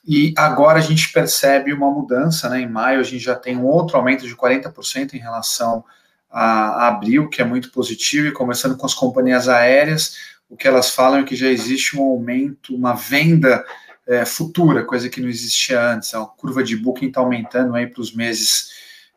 E 0.08 0.34
agora 0.38 0.80
a 0.80 0.82
gente 0.82 1.12
percebe 1.12 1.74
uma 1.74 1.92
mudança, 1.92 2.48
né? 2.48 2.62
Em 2.62 2.70
maio 2.70 3.02
a 3.02 3.04
gente 3.04 3.20
já 3.20 3.36
tem 3.36 3.58
um 3.58 3.66
outro 3.66 3.98
aumento 3.98 4.26
de 4.26 4.34
40% 4.34 5.14
em 5.14 5.18
relação 5.18 5.84
a, 6.32 6.88
abril, 6.88 7.28
que 7.28 7.42
é 7.42 7.46
muito 7.46 7.72
positivo, 7.72 8.28
e 8.28 8.32
começando 8.32 8.78
com 8.78 8.86
as 8.86 8.94
companhias 8.94 9.50
aéreas, 9.50 10.16
o 10.50 10.56
que 10.56 10.66
elas 10.66 10.92
falam 10.92 11.20
é 11.20 11.24
que 11.24 11.36
já 11.36 11.48
existe 11.48 11.98
um 11.98 12.04
aumento, 12.04 12.74
uma 12.74 12.94
venda 12.94 13.66
é, 14.08 14.24
futura, 14.24 14.86
coisa 14.86 15.10
que 15.10 15.20
não 15.20 15.28
existia 15.28 15.82
antes. 15.92 16.14
A 16.14 16.26
curva 16.26 16.64
de 16.64 16.78
booking 16.78 17.08
está 17.08 17.20
aumentando 17.20 17.76
aí 17.76 17.86
para 17.86 18.02
os 18.02 18.14
meses 18.14 18.70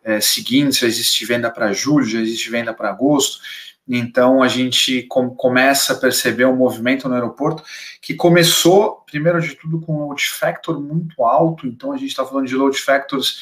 é, 0.03 0.21
seguintes, 0.21 0.79
já 0.79 0.89
existe 0.89 1.25
venda 1.25 1.49
para 1.53 1.73
julho, 1.73 2.05
já 2.05 2.21
existe 2.21 2.51
venda 2.51 2.75
para 2.75 2.91
agosto. 2.91 3.39
Então 3.89 4.43
a 4.43 4.49
gente 4.49 5.03
com, 5.09 5.31
começa 5.31 5.93
a 5.93 5.97
perceber 5.97 6.45
um 6.45 6.57
movimento 6.57 7.09
no 7.09 7.15
aeroporto 7.15 7.63
que 8.01 8.15
começou, 8.15 9.03
primeiro 9.07 9.41
de 9.41 9.55
tudo, 9.55 9.81
com 9.81 9.95
um 9.97 10.07
load 10.07 10.23
factor 10.23 10.81
muito 10.81 11.25
alto. 11.25 11.67
Então 11.67 11.93
a 11.93 11.97
gente 11.97 12.11
está 12.11 12.25
falando 12.25 12.47
de 12.47 12.55
load 12.55 12.79
factors 12.79 13.41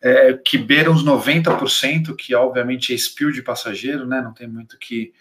é, 0.00 0.32
que 0.32 0.56
beiram 0.56 0.94
os 0.94 1.04
90%, 1.04 2.16
que 2.16 2.34
obviamente 2.34 2.94
é 2.94 2.96
spill 2.96 3.30
de 3.30 3.42
passageiro, 3.42 4.06
né? 4.06 4.20
Não 4.22 4.32
tem 4.32 4.48
muito 4.48 4.78
que. 4.78 5.12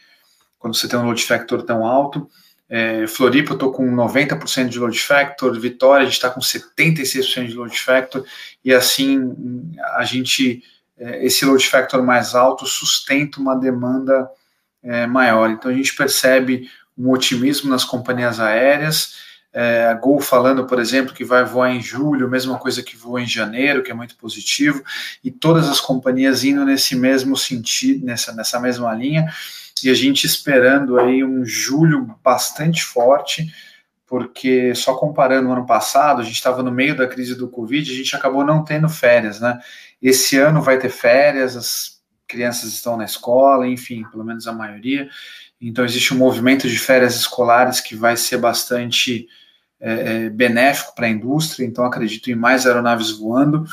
Quando 0.58 0.76
você 0.76 0.88
tem 0.88 1.00
um 1.00 1.06
load 1.06 1.24
factor 1.24 1.62
tão 1.64 1.86
alto. 1.86 2.30
É, 2.70 3.08
Floripa, 3.08 3.52
eu 3.52 3.56
estou 3.56 3.72
com 3.72 3.84
90% 3.84 4.70
de 4.70 4.78
load 4.78 5.00
factor, 5.00 5.60
Vitória, 5.60 6.04
a 6.04 6.06
gente 6.06 6.14
está 6.14 6.30
com 6.30 6.40
76% 6.40 7.48
de 7.48 7.54
load 7.56 7.76
factor, 7.76 8.24
e 8.64 8.72
assim 8.72 9.74
a 9.96 10.04
gente, 10.04 10.62
é, 10.96 11.26
esse 11.26 11.44
load 11.46 11.66
factor 11.68 12.04
mais 12.04 12.36
alto 12.36 12.68
sustenta 12.68 13.40
uma 13.40 13.56
demanda 13.56 14.30
é, 14.84 15.06
maior. 15.06 15.50
Então 15.50 15.72
a 15.72 15.74
gente 15.74 15.96
percebe 15.96 16.70
um 16.98 17.10
otimismo 17.12 17.70
nas 17.70 17.86
companhias 17.86 18.39
aéreas. 18.39 19.18
É, 19.52 19.88
a 19.88 19.94
Gol 19.96 20.20
falando, 20.22 20.68
por 20.68 20.80
exemplo, 20.80 21.13
que 21.13 21.24
vai 21.24 21.44
voar 21.44 21.72
em 21.72 21.82
julho, 21.82 22.30
mesma 22.30 22.58
coisa 22.60 22.84
que 22.84 22.96
voa 22.96 23.22
em 23.22 23.26
janeiro, 23.26 23.82
que 23.82 23.89
é 23.89 23.96
muito 23.96 24.15
positivo, 24.15 24.84
e 25.24 25.32
todas 25.32 25.68
as 25.68 25.80
companhias 25.80 26.44
indo 26.44 26.63
nesse 26.63 26.96
mesmo 26.96 27.36
sentido, 27.36 28.06
nessa, 28.06 28.32
nessa 28.32 28.60
mesma 28.60 28.94
linha, 28.94 29.28
e 29.84 29.89
a 29.89 29.94
gente 29.94 30.26
esperando 30.26 31.00
aí 31.00 31.24
um 31.24 31.44
julho 31.44 32.15
bastante 32.24 32.84
forte, 32.84 33.52
porque 34.06 34.76
só 34.76 34.96
comparando 34.96 35.50
o 35.50 35.52
ano 35.52 35.65
passado, 35.65 36.22
a 36.22 36.24
gente 36.24 36.36
estava 36.36 36.62
no 36.62 36.72
meio 36.72 36.96
da 36.96 37.08
crise 37.08 37.34
do 37.34 37.48
Covid, 37.48 37.92
a 37.92 37.96
gente 37.96 38.15
acabou 38.15 38.46
não 38.46 38.63
tendo 38.63 38.89
férias, 38.89 39.39
né? 39.39 39.60
Esse 40.02 40.38
ano 40.38 40.62
vai 40.62 40.78
ter 40.78 40.89
férias, 40.89 41.56
as 41.56 41.99
crianças 42.30 42.72
estão 42.72 42.96
na 42.96 43.04
escola, 43.04 43.68
enfim, 43.68 44.06
pelo 44.10 44.24
menos 44.24 44.48
a 44.48 44.54
maioria. 44.54 45.10
Então, 45.60 45.84
existe 45.84 46.13
um 46.13 46.18
movimento 46.18 46.70
de 46.70 46.78
férias 46.78 47.15
escolares 47.15 47.82
que 47.82 47.96
vai 47.96 48.15
ser 48.15 48.38
bastante 48.38 49.28
é, 49.82 50.26
é 50.26 50.30
benéfico 50.30 50.94
para 50.96 51.08
a 51.08 51.10
indústria. 51.10 51.65
Então, 51.65 51.84
acredito 51.84 52.30
em 52.30 52.36
mais 52.36 52.65
aeronaves 52.65 53.12
voando. 53.12 53.65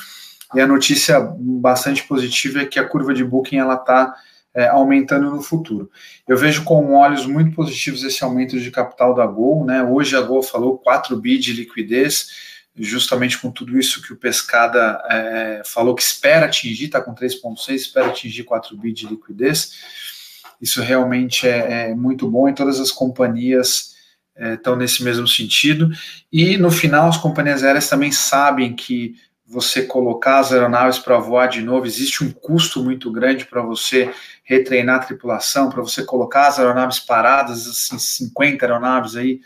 E 0.55 0.61
a 0.61 0.66
notícia 0.66 1.21
bastante 1.38 2.03
positiva 2.05 2.62
é 2.62 2.66
que 2.66 2.79
a 2.79 2.88
curva 2.88 3.12
de 3.12 3.25
booking 3.25 3.59
ela 3.59 3.75
está 3.75 4.14
é, 4.55 4.69
aumentando 4.69 5.31
no 5.31 5.42
futuro. 5.42 5.90
Eu 6.27 6.37
vejo 6.37 6.64
com 6.64 6.95
olhos 6.95 7.27
muito 7.27 7.55
positivos 7.55 8.03
esse 8.03 8.25
aumento 8.25 8.59
de 8.59 8.71
capital 8.71 9.14
da 9.14 9.27
Gol. 9.27 9.64
Né? 9.66 9.83
Hoje 9.83 10.16
a 10.16 10.21
Gol 10.23 10.42
falou 10.42 10.79
4 10.79 11.14
bi 11.16 11.38
de 11.38 11.53
liquidez 11.53 12.56
justamente 12.79 13.39
com 13.39 13.51
tudo 13.51 13.79
isso 13.79 14.03
que 14.03 14.12
o 14.12 14.17
Pescada 14.17 15.03
é, 15.09 15.62
falou 15.65 15.95
que 15.95 16.03
espera 16.03 16.47
atingir, 16.47 16.87
está 16.87 17.01
com 17.01 17.15
3,6, 17.15 17.75
espera 17.75 18.09
atingir 18.09 18.45
4 18.45 18.77
bi 18.77 18.93
de 18.93 19.07
liquidez. 19.07 19.73
Isso 20.61 20.83
realmente 20.83 21.49
é, 21.49 21.91
é 21.91 21.95
muito 21.95 22.31
bom 22.31 22.49
e 22.49 22.55
todas 22.55 22.81
as 22.81 22.91
companhias 22.91 23.95
estão 24.37 24.75
é, 24.75 24.77
nesse 24.77 25.03
mesmo 25.03 25.27
sentido. 25.27 25.91
E 26.31 26.57
no 26.59 26.71
final, 26.71 27.09
as 27.09 27.17
companhias 27.17 27.62
aéreas 27.62 27.89
também 27.89 28.12
sabem 28.12 28.75
que 28.75 29.15
você 29.47 29.83
colocar 29.83 30.41
as 30.41 30.53
aeronaves 30.53 30.99
para 30.99 31.19
voar 31.19 31.47
de 31.47 31.62
novo, 31.62 31.87
existe 31.87 32.25
um 32.25 32.33
custo 32.33 32.83
muito 32.83 33.12
grande 33.12 33.45
para 33.45 33.62
você 33.62 34.12
retreinar 34.43 34.97
a 34.97 35.05
tripulação, 35.05 35.71
para 35.71 35.83
você 35.83 36.03
colocar 36.03 36.49
as 36.49 36.59
aeronaves 36.59 36.99
paradas, 36.99 37.67
assim, 37.69 37.99
50 37.99 38.65
aeronaves 38.65 39.15
aí 39.15 39.41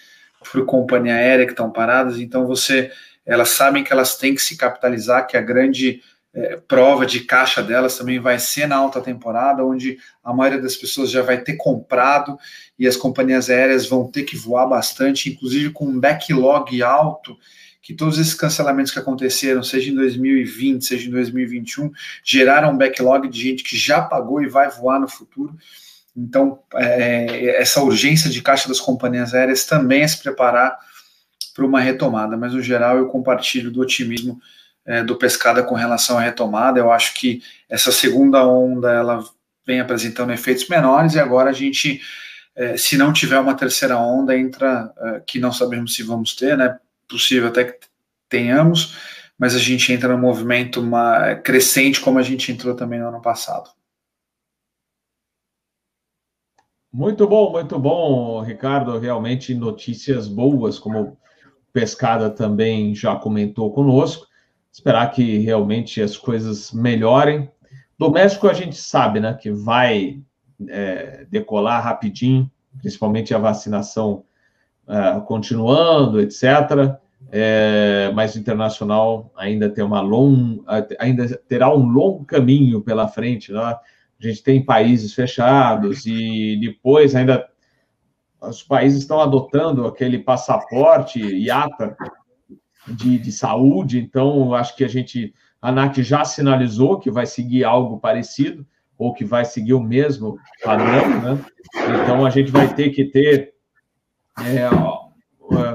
por 0.50 0.64
companhia 0.64 1.14
aérea 1.14 1.44
que 1.44 1.52
estão 1.52 1.70
paradas, 1.70 2.18
então 2.18 2.46
você 2.46 2.90
elas 3.30 3.50
sabem 3.50 3.84
que 3.84 3.92
elas 3.92 4.16
têm 4.16 4.34
que 4.34 4.42
se 4.42 4.56
capitalizar, 4.56 5.24
que 5.24 5.36
a 5.36 5.40
grande 5.40 6.02
é, 6.34 6.56
prova 6.56 7.06
de 7.06 7.20
caixa 7.20 7.62
delas 7.62 7.96
também 7.96 8.18
vai 8.18 8.40
ser 8.40 8.66
na 8.66 8.74
alta 8.74 9.00
temporada, 9.00 9.64
onde 9.64 9.98
a 10.24 10.34
maioria 10.34 10.60
das 10.60 10.74
pessoas 10.74 11.12
já 11.12 11.22
vai 11.22 11.40
ter 11.40 11.54
comprado 11.54 12.36
e 12.76 12.88
as 12.88 12.96
companhias 12.96 13.48
aéreas 13.48 13.86
vão 13.86 14.10
ter 14.10 14.24
que 14.24 14.36
voar 14.36 14.66
bastante, 14.66 15.30
inclusive 15.30 15.70
com 15.70 15.86
um 15.86 16.00
backlog 16.00 16.82
alto, 16.82 17.38
que 17.80 17.94
todos 17.94 18.18
esses 18.18 18.34
cancelamentos 18.34 18.90
que 18.90 18.98
aconteceram, 18.98 19.62
seja 19.62 19.92
em 19.92 19.94
2020, 19.94 20.84
seja 20.84 21.06
em 21.06 21.12
2021, 21.12 21.92
geraram 22.24 22.72
um 22.72 22.76
backlog 22.76 23.28
de 23.28 23.40
gente 23.40 23.62
que 23.62 23.76
já 23.76 24.02
pagou 24.02 24.42
e 24.42 24.48
vai 24.48 24.68
voar 24.68 24.98
no 24.98 25.06
futuro. 25.08 25.56
Então, 26.16 26.58
é, 26.74 27.60
essa 27.60 27.80
urgência 27.80 28.28
de 28.28 28.42
caixa 28.42 28.68
das 28.68 28.80
companhias 28.80 29.32
aéreas 29.32 29.64
também 29.64 30.02
é 30.02 30.08
se 30.08 30.20
preparar 30.20 30.76
para 31.54 31.64
uma 31.64 31.80
retomada, 31.80 32.36
mas 32.36 32.52
no 32.54 32.62
geral 32.62 32.98
eu 32.98 33.08
compartilho 33.08 33.70
do 33.70 33.80
otimismo 33.80 34.40
é, 34.84 35.02
do 35.02 35.16
Pescada 35.16 35.62
com 35.62 35.74
relação 35.74 36.18
à 36.18 36.22
retomada. 36.22 36.78
Eu 36.78 36.90
acho 36.90 37.14
que 37.14 37.42
essa 37.68 37.92
segunda 37.92 38.46
onda 38.46 38.90
ela 38.92 39.24
vem 39.66 39.80
apresentando 39.80 40.32
efeitos 40.32 40.68
menores 40.68 41.14
e 41.14 41.20
agora 41.20 41.50
a 41.50 41.52
gente, 41.52 42.00
é, 42.56 42.76
se 42.76 42.96
não 42.96 43.12
tiver 43.12 43.38
uma 43.38 43.54
terceira 43.54 43.96
onda, 43.98 44.36
entra 44.36 44.92
é, 44.98 45.20
que 45.20 45.38
não 45.38 45.52
sabemos 45.52 45.94
se 45.94 46.02
vamos 46.02 46.34
ter, 46.34 46.56
né? 46.56 46.78
Possível 47.08 47.48
até 47.48 47.64
que 47.64 47.86
tenhamos, 48.28 48.96
mas 49.38 49.54
a 49.54 49.58
gente 49.58 49.92
entra 49.92 50.08
no 50.16 50.18
movimento 50.18 50.80
uma, 50.80 51.34
crescente 51.36 52.00
como 52.00 52.18
a 52.18 52.22
gente 52.22 52.50
entrou 52.52 52.74
também 52.74 53.00
no 53.00 53.08
ano 53.08 53.20
passado. 53.20 53.70
Muito 56.92 57.26
bom, 57.28 57.52
muito 57.52 57.78
bom, 57.78 58.40
Ricardo. 58.42 58.98
Realmente 58.98 59.54
notícias 59.54 60.26
boas, 60.26 60.76
como 60.78 61.16
Pescada 61.72 62.30
também 62.30 62.94
já 62.94 63.16
comentou 63.16 63.72
conosco. 63.72 64.26
Esperar 64.72 65.10
que 65.10 65.38
realmente 65.38 66.00
as 66.00 66.16
coisas 66.16 66.72
melhorem. 66.72 67.50
Do 67.98 68.10
México 68.10 68.48
a 68.48 68.52
gente 68.52 68.76
sabe, 68.76 69.20
né, 69.20 69.34
que 69.34 69.50
vai 69.50 70.20
é, 70.68 71.26
decolar 71.30 71.82
rapidinho, 71.82 72.50
principalmente 72.80 73.34
a 73.34 73.38
vacinação 73.38 74.24
é, 74.88 75.20
continuando, 75.20 76.20
etc. 76.20 76.96
É, 77.30 78.10
mas 78.14 78.36
internacional 78.36 79.30
ainda 79.36 79.68
tem 79.68 79.84
uma 79.84 80.00
long, 80.00 80.64
ainda 80.98 81.28
terá 81.48 81.72
um 81.74 81.86
longo 81.86 82.24
caminho 82.24 82.80
pela 82.80 83.06
frente, 83.06 83.52
né? 83.52 83.60
A 83.60 84.26
gente 84.26 84.42
tem 84.42 84.62
países 84.62 85.14
fechados 85.14 86.04
e 86.04 86.58
depois 86.60 87.14
ainda 87.14 87.48
os 88.42 88.62
países 88.62 89.00
estão 89.00 89.20
adotando 89.20 89.86
aquele 89.86 90.18
passaporte 90.18 91.20
IATA 91.20 91.96
de, 92.86 93.18
de 93.18 93.32
saúde, 93.32 93.98
então 93.98 94.54
acho 94.54 94.74
que 94.76 94.84
a 94.84 94.88
gente, 94.88 95.34
a 95.60 95.68
ANAC 95.68 96.02
já 96.02 96.24
sinalizou 96.24 96.98
que 96.98 97.10
vai 97.10 97.26
seguir 97.26 97.64
algo 97.64 97.98
parecido, 97.98 98.66
ou 98.96 99.14
que 99.14 99.24
vai 99.24 99.46
seguir 99.46 99.72
o 99.72 99.82
mesmo 99.82 100.38
padrão, 100.62 101.08
né? 101.22 101.44
Então 102.02 102.26
a 102.26 102.30
gente 102.30 102.50
vai 102.50 102.72
ter 102.74 102.90
que 102.90 103.06
ter 103.06 103.54
é, 104.38 104.68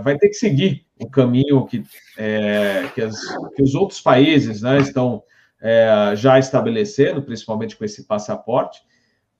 vai 0.01 0.17
ter 0.17 0.29
que 0.29 0.35
seguir 0.35 0.85
o 0.99 1.09
caminho 1.09 1.65
que, 1.65 1.83
é, 2.17 2.87
que, 2.93 3.01
as, 3.01 3.15
que, 3.55 3.61
os 3.61 3.75
outros 3.75 3.99
países 3.99 4.61
né, 4.61 4.79
estão 4.79 5.23
é, 5.61 6.13
já 6.15 6.39
estabelecendo, 6.39 7.21
principalmente 7.21 7.75
com 7.75 7.83
esse 7.83 8.05
passaporte, 8.05 8.81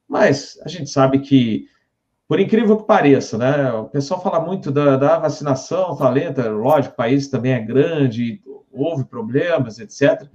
mas 0.07 0.59
a 0.63 0.67
gente 0.67 0.89
sabe 0.89 1.19
que, 1.19 1.67
por 2.27 2.39
incrível 2.39 2.77
que 2.77 2.87
pareça, 2.87 3.37
né, 3.37 3.71
o 3.73 3.85
pessoal 3.85 4.21
fala 4.21 4.39
muito 4.39 4.71
da, 4.71 4.97
da 4.97 5.19
vacinação, 5.19 5.95
tá 5.95 6.09
lenta, 6.09 6.49
lógico, 6.49 6.93
o 6.93 6.97
país 6.97 7.27
também 7.27 7.53
é 7.53 7.59
grande, 7.59 8.41
houve 8.71 9.05
problemas, 9.05 9.79
etc., 9.79 10.27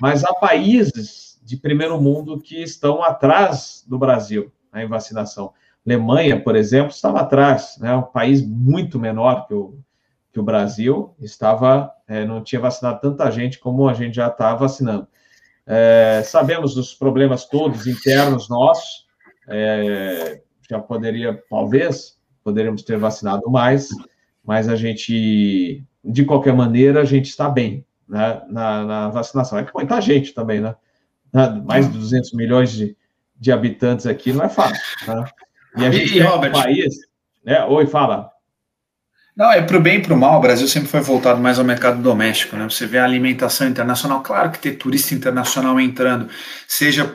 mas 0.00 0.24
há 0.24 0.34
países 0.34 1.40
de 1.42 1.56
primeiro 1.56 2.00
mundo 2.00 2.40
que 2.40 2.62
estão 2.62 3.02
atrás 3.02 3.84
do 3.86 3.98
Brasil 3.98 4.52
né, 4.72 4.84
em 4.84 4.88
vacinação. 4.88 5.52
Alemanha, 5.86 6.42
por 6.42 6.56
exemplo, 6.56 6.90
estava 6.90 7.20
atrás, 7.20 7.78
né, 7.80 7.94
um 7.94 8.02
país 8.02 8.44
muito 8.44 8.98
menor 8.98 9.46
que 9.46 9.54
o, 9.54 9.78
que 10.32 10.40
o 10.40 10.42
Brasil, 10.42 11.14
estava 11.20 11.92
é, 12.08 12.24
não 12.24 12.42
tinha 12.42 12.60
vacinado 12.60 13.00
tanta 13.00 13.30
gente 13.30 13.58
como 13.58 13.88
a 13.88 13.94
gente 13.94 14.16
já 14.16 14.28
está 14.28 14.54
vacinando. 14.54 15.06
É, 15.66 16.22
sabemos 16.24 16.74
dos 16.74 16.94
problemas 16.94 17.46
todos 17.46 17.86
internos 17.86 18.48
nossos, 18.48 19.06
é, 19.48 20.40
já 20.68 20.78
poderia, 20.78 21.42
talvez, 21.48 22.16
poderíamos 22.42 22.82
ter 22.82 22.98
vacinado 22.98 23.50
mais, 23.50 23.88
mas 24.44 24.68
a 24.68 24.76
gente, 24.76 25.82
de 26.04 26.24
qualquer 26.24 26.54
maneira, 26.54 27.00
a 27.00 27.04
gente 27.04 27.28
está 27.28 27.48
bem 27.48 27.84
né, 28.08 28.42
na, 28.48 28.84
na, 28.84 29.08
vacinação. 29.08 29.58
É 29.58 29.64
que 29.64 29.74
muita 29.74 30.00
gente 30.00 30.32
também, 30.32 30.60
né? 30.60 30.74
Mais 31.64 31.90
de 31.90 31.98
200 31.98 32.32
milhões 32.32 32.70
de, 32.72 32.96
de 33.38 33.52
habitantes 33.52 34.06
aqui 34.06 34.32
não 34.32 34.44
é 34.44 34.48
fácil, 34.48 34.82
né? 35.06 35.24
E 35.76 35.84
a 35.84 35.90
gente 35.90 36.16
e, 36.16 36.20
Robert, 36.20 36.50
um 36.50 36.62
país. 36.62 36.94
Né? 37.44 37.62
Oi, 37.64 37.86
fala. 37.86 38.30
Não, 39.36 39.52
é 39.52 39.60
para 39.60 39.76
o 39.76 39.80
bem 39.80 39.98
e 39.98 40.02
para 40.02 40.14
o 40.14 40.16
mal. 40.16 40.38
O 40.38 40.40
Brasil 40.40 40.66
sempre 40.66 40.88
foi 40.88 41.00
voltado 41.00 41.40
mais 41.40 41.58
ao 41.58 41.64
mercado 41.64 42.00
doméstico. 42.00 42.56
Né? 42.56 42.64
Você 42.64 42.86
vê 42.86 42.96
a 42.96 43.04
alimentação 43.04 43.68
internacional, 43.68 44.22
claro 44.22 44.50
que 44.50 44.58
ter 44.58 44.72
turista 44.72 45.14
internacional 45.14 45.78
entrando, 45.78 46.30
seja 46.66 47.14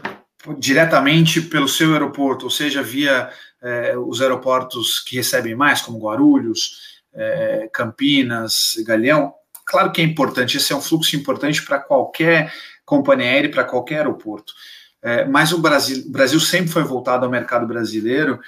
diretamente 0.57 1.41
pelo 1.41 1.67
seu 1.67 1.93
aeroporto, 1.93 2.45
ou 2.45 2.51
seja, 2.51 2.81
via 2.81 3.29
é, 3.61 3.95
os 3.97 4.21
aeroportos 4.21 4.99
que 4.99 5.15
recebem 5.15 5.55
mais, 5.55 5.81
como 5.81 5.99
Guarulhos, 5.99 6.99
é, 7.13 7.69
Campinas, 7.71 8.73
Galeão. 8.85 9.33
Claro 9.65 9.91
que 9.91 10.01
é 10.01 10.03
importante, 10.03 10.57
esse 10.57 10.73
é 10.73 10.75
um 10.75 10.81
fluxo 10.81 11.15
importante 11.15 11.63
para 11.63 11.79
qualquer 11.79 12.51
companhia 12.85 13.27
aérea, 13.27 13.51
para 13.51 13.63
qualquer 13.63 13.97
aeroporto. 13.97 14.53
É, 15.01 15.25
mas 15.25 15.51
o 15.51 15.59
Brasil, 15.59 16.03
o 16.07 16.11
Brasil 16.11 16.39
sempre 16.39 16.71
foi 16.71 16.83
voltado 16.83 17.25
ao 17.25 17.31
mercado 17.31 17.65
brasileiro 17.65 18.39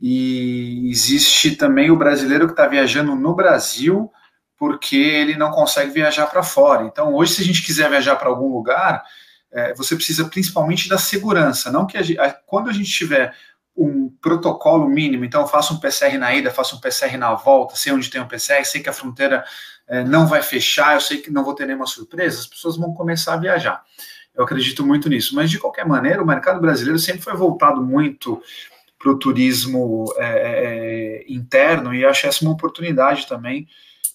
e 0.00 0.88
existe 0.90 1.56
também 1.56 1.90
o 1.90 1.96
brasileiro 1.96 2.46
que 2.46 2.52
está 2.52 2.66
viajando 2.66 3.14
no 3.14 3.34
Brasil 3.34 4.10
porque 4.60 4.96
ele 4.96 5.36
não 5.36 5.50
consegue 5.50 5.90
viajar 5.90 6.26
para 6.26 6.42
fora. 6.42 6.84
Então, 6.84 7.14
hoje, 7.14 7.32
se 7.32 7.40
a 7.40 7.44
gente 7.44 7.62
quiser 7.62 7.88
viajar 7.88 8.16
para 8.16 8.28
algum 8.28 8.52
lugar, 8.52 9.02
é, 9.52 9.74
você 9.74 9.96
precisa 9.96 10.24
principalmente 10.26 10.88
da 10.88 10.98
segurança. 10.98 11.70
Não 11.70 11.86
que 11.86 11.98
a 11.98 12.02
gente, 12.02 12.20
quando 12.46 12.70
a 12.70 12.72
gente 12.72 12.90
tiver 12.90 13.34
um 13.76 14.10
protocolo 14.20 14.88
mínimo, 14.88 15.24
então 15.24 15.40
eu 15.40 15.46
faço 15.46 15.74
um 15.74 15.80
PCR 15.80 16.18
na 16.18 16.34
ida, 16.34 16.50
faço 16.50 16.76
um 16.76 16.80
PCR 16.80 17.16
na 17.16 17.34
volta, 17.34 17.76
sei 17.76 17.92
onde 17.92 18.10
tem 18.10 18.20
um 18.20 18.28
PCR, 18.28 18.64
sei 18.64 18.82
que 18.82 18.88
a 18.88 18.92
fronteira 18.92 19.44
é, 19.88 20.04
não 20.04 20.26
vai 20.26 20.42
fechar, 20.42 20.94
eu 20.94 21.00
sei 21.00 21.18
que 21.18 21.30
não 21.30 21.44
vou 21.44 21.54
ter 21.54 21.66
nenhuma 21.66 21.86
surpresa, 21.86 22.40
as 22.40 22.46
pessoas 22.46 22.76
vão 22.76 22.92
começar 22.92 23.34
a 23.34 23.38
viajar. 23.38 23.82
Eu 24.34 24.44
acredito 24.44 24.86
muito 24.86 25.08
nisso. 25.08 25.34
Mas, 25.34 25.50
de 25.50 25.58
qualquer 25.58 25.86
maneira, 25.86 26.22
o 26.22 26.26
mercado 26.26 26.60
brasileiro 26.60 26.98
sempre 26.98 27.22
foi 27.22 27.34
voltado 27.34 27.82
muito 27.82 28.42
para 28.98 29.10
o 29.10 29.18
turismo 29.18 30.04
é, 30.16 31.24
é, 31.24 31.24
interno 31.32 31.94
e 31.94 32.04
acho 32.04 32.26
essa 32.26 32.44
uma 32.44 32.52
oportunidade 32.52 33.26
também. 33.26 33.66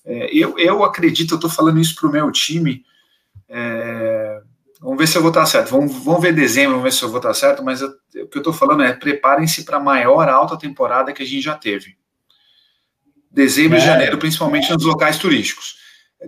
É, 0.05 0.29
eu, 0.31 0.57
eu 0.59 0.83
acredito, 0.83 1.33
eu 1.33 1.35
estou 1.35 1.49
falando 1.49 1.79
isso 1.79 1.95
para 1.95 2.07
o 2.07 2.11
meu 2.11 2.31
time. 2.31 2.85
É, 3.49 4.41
vamos 4.79 4.97
ver 4.97 5.07
se 5.07 5.17
eu 5.17 5.21
vou 5.21 5.29
estar 5.29 5.45
certo. 5.45 5.71
Vamos, 5.71 6.03
vamos 6.03 6.21
ver 6.21 6.33
dezembro, 6.33 6.71
vamos 6.71 6.83
ver 6.83 6.93
se 6.93 7.03
eu 7.03 7.09
vou 7.09 7.17
estar 7.17 7.33
certo. 7.33 7.63
Mas 7.63 7.81
eu, 7.81 7.89
o 7.89 8.27
que 8.27 8.37
eu 8.37 8.39
estou 8.39 8.53
falando 8.53 8.83
é 8.83 8.93
preparem-se 8.93 9.63
para 9.63 9.77
a 9.77 9.79
maior 9.79 10.27
alta 10.29 10.57
temporada 10.57 11.13
que 11.13 11.23
a 11.23 11.25
gente 11.25 11.41
já 11.41 11.55
teve. 11.55 11.97
Dezembro 13.29 13.77
e 13.77 13.81
é. 13.81 13.85
janeiro, 13.85 14.17
principalmente 14.17 14.71
nos 14.71 14.85
locais 14.85 15.17
turísticos. 15.17 15.75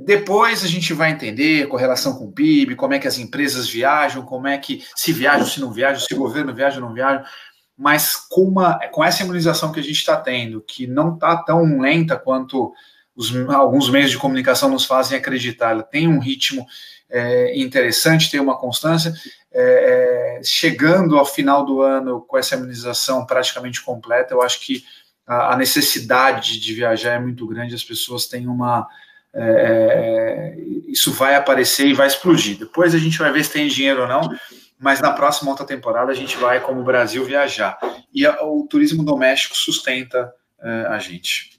Depois 0.05 0.63
a 0.63 0.67
gente 0.67 0.93
vai 0.93 1.11
entender 1.11 1.67
correlação 1.67 2.15
com 2.17 2.25
o 2.25 2.31
PIB, 2.31 2.75
como 2.75 2.93
é 2.93 2.99
que 2.99 3.07
as 3.07 3.17
empresas 3.17 3.69
viajam, 3.69 4.23
como 4.23 4.47
é 4.47 4.57
que 4.57 4.83
se 4.95 5.13
viajam, 5.13 5.45
se 5.45 5.59
não 5.59 5.71
viajam, 5.71 6.01
se 6.01 6.13
o 6.13 6.17
governo 6.17 6.53
viaja 6.53 6.75
ou 6.75 6.87
não 6.87 6.93
viaja. 6.93 7.23
Mas 7.77 8.15
com, 8.15 8.41
uma, 8.41 8.77
com 8.91 9.03
essa 9.03 9.23
imunização 9.23 9.71
que 9.71 9.79
a 9.79 9.83
gente 9.83 9.97
está 9.97 10.17
tendo, 10.17 10.61
que 10.61 10.85
não 10.87 11.13
está 11.13 11.37
tão 11.37 11.79
lenta 11.79 12.17
quanto 12.17 12.73
os, 13.15 13.33
alguns 13.49 13.89
meios 13.89 14.11
de 14.11 14.17
comunicação 14.17 14.69
nos 14.69 14.85
fazem 14.85 15.17
acreditar, 15.17 15.71
ela 15.71 15.83
tem 15.83 16.07
um 16.07 16.19
ritmo 16.19 16.65
é, 17.09 17.57
interessante, 17.59 18.31
tem 18.31 18.39
uma 18.39 18.57
constância. 18.57 19.13
É, 19.51 20.39
é 20.39 20.43
chegando 20.43 21.17
ao 21.17 21.25
final 21.25 21.65
do 21.65 21.81
ano 21.81 22.21
com 22.21 22.37
essa 22.37 22.55
imunização 22.55 23.25
praticamente 23.25 23.81
completa, 23.81 24.33
eu 24.33 24.41
acho 24.41 24.59
que 24.61 24.83
a, 25.25 25.53
a 25.53 25.57
necessidade 25.57 26.59
de 26.59 26.73
viajar 26.73 27.13
é 27.13 27.19
muito 27.19 27.47
grande, 27.47 27.73
as 27.75 27.83
pessoas 27.83 28.27
têm 28.27 28.47
uma 28.47 28.87
é, 29.33 30.55
é, 30.55 30.55
isso 30.87 31.11
vai 31.11 31.35
aparecer 31.35 31.87
e 31.87 31.93
vai 31.93 32.07
explodir. 32.07 32.57
Depois 32.57 32.95
a 32.95 32.97
gente 32.97 33.17
vai 33.19 33.31
ver 33.31 33.43
se 33.43 33.51
tem 33.51 33.67
dinheiro 33.67 34.01
ou 34.01 34.07
não, 34.07 34.29
mas 34.79 34.99
na 34.99 35.11
próxima 35.11 35.51
outra 35.51 35.65
temporada 35.65 36.11
a 36.11 36.15
gente 36.15 36.37
vai, 36.37 36.59
como 36.59 36.83
Brasil, 36.83 37.23
viajar. 37.23 37.77
E 38.13 38.25
a, 38.25 38.43
o 38.43 38.65
turismo 38.67 39.03
doméstico 39.03 39.55
sustenta 39.55 40.33
é, 40.59 40.69
a 40.89 40.97
gente. 40.97 41.56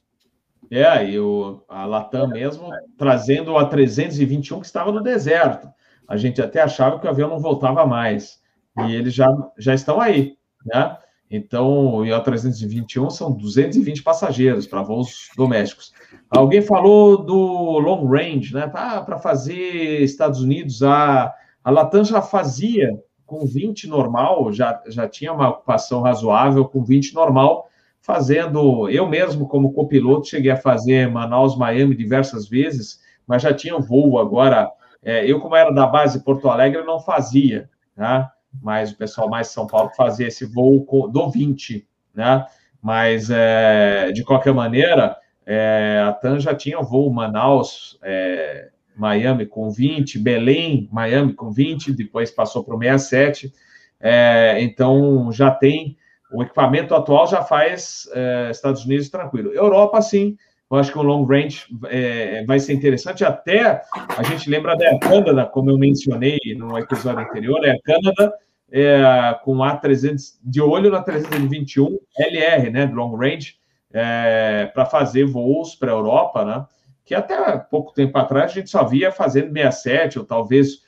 É, 0.70 1.10
e 1.10 1.18
o, 1.18 1.62
a 1.68 1.86
Latam 1.86 2.28
mesmo 2.28 2.68
trazendo 2.96 3.56
a 3.56 3.64
321 3.64 4.60
que 4.60 4.66
estava 4.66 4.92
no 4.92 5.02
deserto. 5.02 5.68
A 6.06 6.16
gente 6.16 6.40
até 6.40 6.60
achava 6.60 6.98
que 6.98 7.06
o 7.06 7.10
avião 7.10 7.28
não 7.28 7.38
voltava 7.38 7.86
mais. 7.86 8.40
E 8.86 8.94
eles 8.94 9.12
já, 9.12 9.28
já 9.58 9.74
estão 9.74 10.00
aí, 10.00 10.36
né? 10.64 10.96
Então, 11.30 11.96
o 11.96 12.00
IO321 12.02 13.10
são 13.10 13.32
220 13.32 14.02
passageiros 14.02 14.66
para 14.66 14.82
voos 14.82 15.28
domésticos. 15.36 15.92
Alguém 16.30 16.62
falou 16.62 17.22
do 17.22 17.78
long 17.78 18.06
range, 18.06 18.54
né? 18.54 18.70
Ah, 18.72 19.02
para 19.02 19.18
fazer 19.18 20.02
Estados 20.02 20.40
Unidos, 20.40 20.82
a, 20.82 21.34
a 21.62 21.70
Latam 21.70 22.02
já 22.02 22.22
fazia 22.22 22.98
com 23.26 23.44
20 23.44 23.88
normal, 23.88 24.50
já, 24.54 24.82
já 24.86 25.06
tinha 25.06 25.30
uma 25.30 25.50
ocupação 25.50 26.00
razoável 26.00 26.64
com 26.64 26.82
20 26.82 27.12
normal, 27.14 27.67
fazendo. 28.09 28.88
Eu 28.88 29.06
mesmo, 29.06 29.46
como 29.46 29.74
copiloto, 29.74 30.26
cheguei 30.26 30.50
a 30.50 30.56
fazer 30.56 31.11
Manaus-Miami 31.11 31.94
diversas 31.94 32.48
vezes, 32.48 33.00
mas 33.26 33.42
já 33.42 33.52
tinha 33.52 33.78
voo 33.78 34.18
agora. 34.18 34.70
É, 35.02 35.30
eu, 35.30 35.38
como 35.38 35.54
era 35.54 35.70
da 35.70 35.86
base 35.86 36.24
Porto 36.24 36.48
Alegre, 36.48 36.82
não 36.84 36.98
fazia, 36.98 37.68
né? 37.94 38.26
mas 38.62 38.92
o 38.92 38.96
pessoal 38.96 39.28
mais 39.28 39.48
de 39.48 39.52
São 39.52 39.66
Paulo 39.66 39.90
fazia 39.94 40.26
esse 40.26 40.46
voo 40.46 40.86
do 41.12 41.30
20, 41.30 41.86
né? 42.14 42.46
Mas, 42.80 43.28
é, 43.30 44.11
de 44.11 44.24
qualquer 44.24 44.54
maneira, 44.54 45.14
é, 45.44 46.02
a 46.09 46.12
TAM 46.12 46.40
já 46.40 46.54
tinha 46.54 46.80
voo 46.80 47.12
Manaus, 47.12 47.98
é, 48.02 48.70
Miami 48.96 49.44
com 49.44 49.70
20, 49.70 50.18
Belém, 50.18 50.88
Miami 50.90 51.34
com 51.34 51.50
20, 51.50 51.92
depois 51.92 52.30
passou 52.30 52.64
para 52.64 52.74
o 52.74 52.78
67. 52.78 53.52
É, 54.00 54.59
então, 54.62 55.30
já 55.30 55.50
tem, 55.50 55.98
o 56.32 56.42
equipamento 56.42 56.94
atual 56.94 57.26
já 57.26 57.42
faz 57.42 58.08
é, 58.12 58.48
Estados 58.50 58.84
Unidos 58.84 59.08
tranquilo. 59.08 59.52
Europa, 59.52 60.00
sim, 60.02 60.36
eu 60.70 60.76
acho 60.76 60.92
que 60.92 60.98
o 60.98 61.02
long 61.02 61.24
range 61.24 61.64
é, 61.86 62.44
vai 62.44 62.60
ser 62.60 62.74
interessante. 62.74 63.24
Até 63.24 63.82
a 64.16 64.22
gente 64.22 64.50
lembra 64.50 64.76
da 64.76 64.98
Canadá, 64.98 65.46
como 65.46 65.70
eu 65.70 65.78
mencionei 65.78 66.38
no 66.56 66.78
episódio 66.78 67.20
anterior, 67.20 67.64
é 67.64 67.70
a 67.70 67.80
Canadá 67.80 68.34
é, 68.70 69.38
com 69.42 69.56
A300, 69.58 70.38
de 70.42 70.60
olho 70.60 70.90
na 70.90 71.02
321 71.02 71.98
LR, 72.18 72.70
né, 72.70 72.84
long 72.92 73.16
range, 73.16 73.56
é, 73.90 74.70
para 74.74 74.84
fazer 74.84 75.24
voos 75.24 75.74
para 75.74 75.90
a 75.90 75.94
Europa, 75.94 76.44
né, 76.44 76.66
que 77.04 77.14
até 77.14 77.56
pouco 77.56 77.94
tempo 77.94 78.18
atrás 78.18 78.50
a 78.50 78.54
gente 78.54 78.68
só 78.68 78.84
via 78.84 79.10
fazendo 79.10 79.52
67 79.52 80.18
ou 80.18 80.24
talvez 80.26 80.82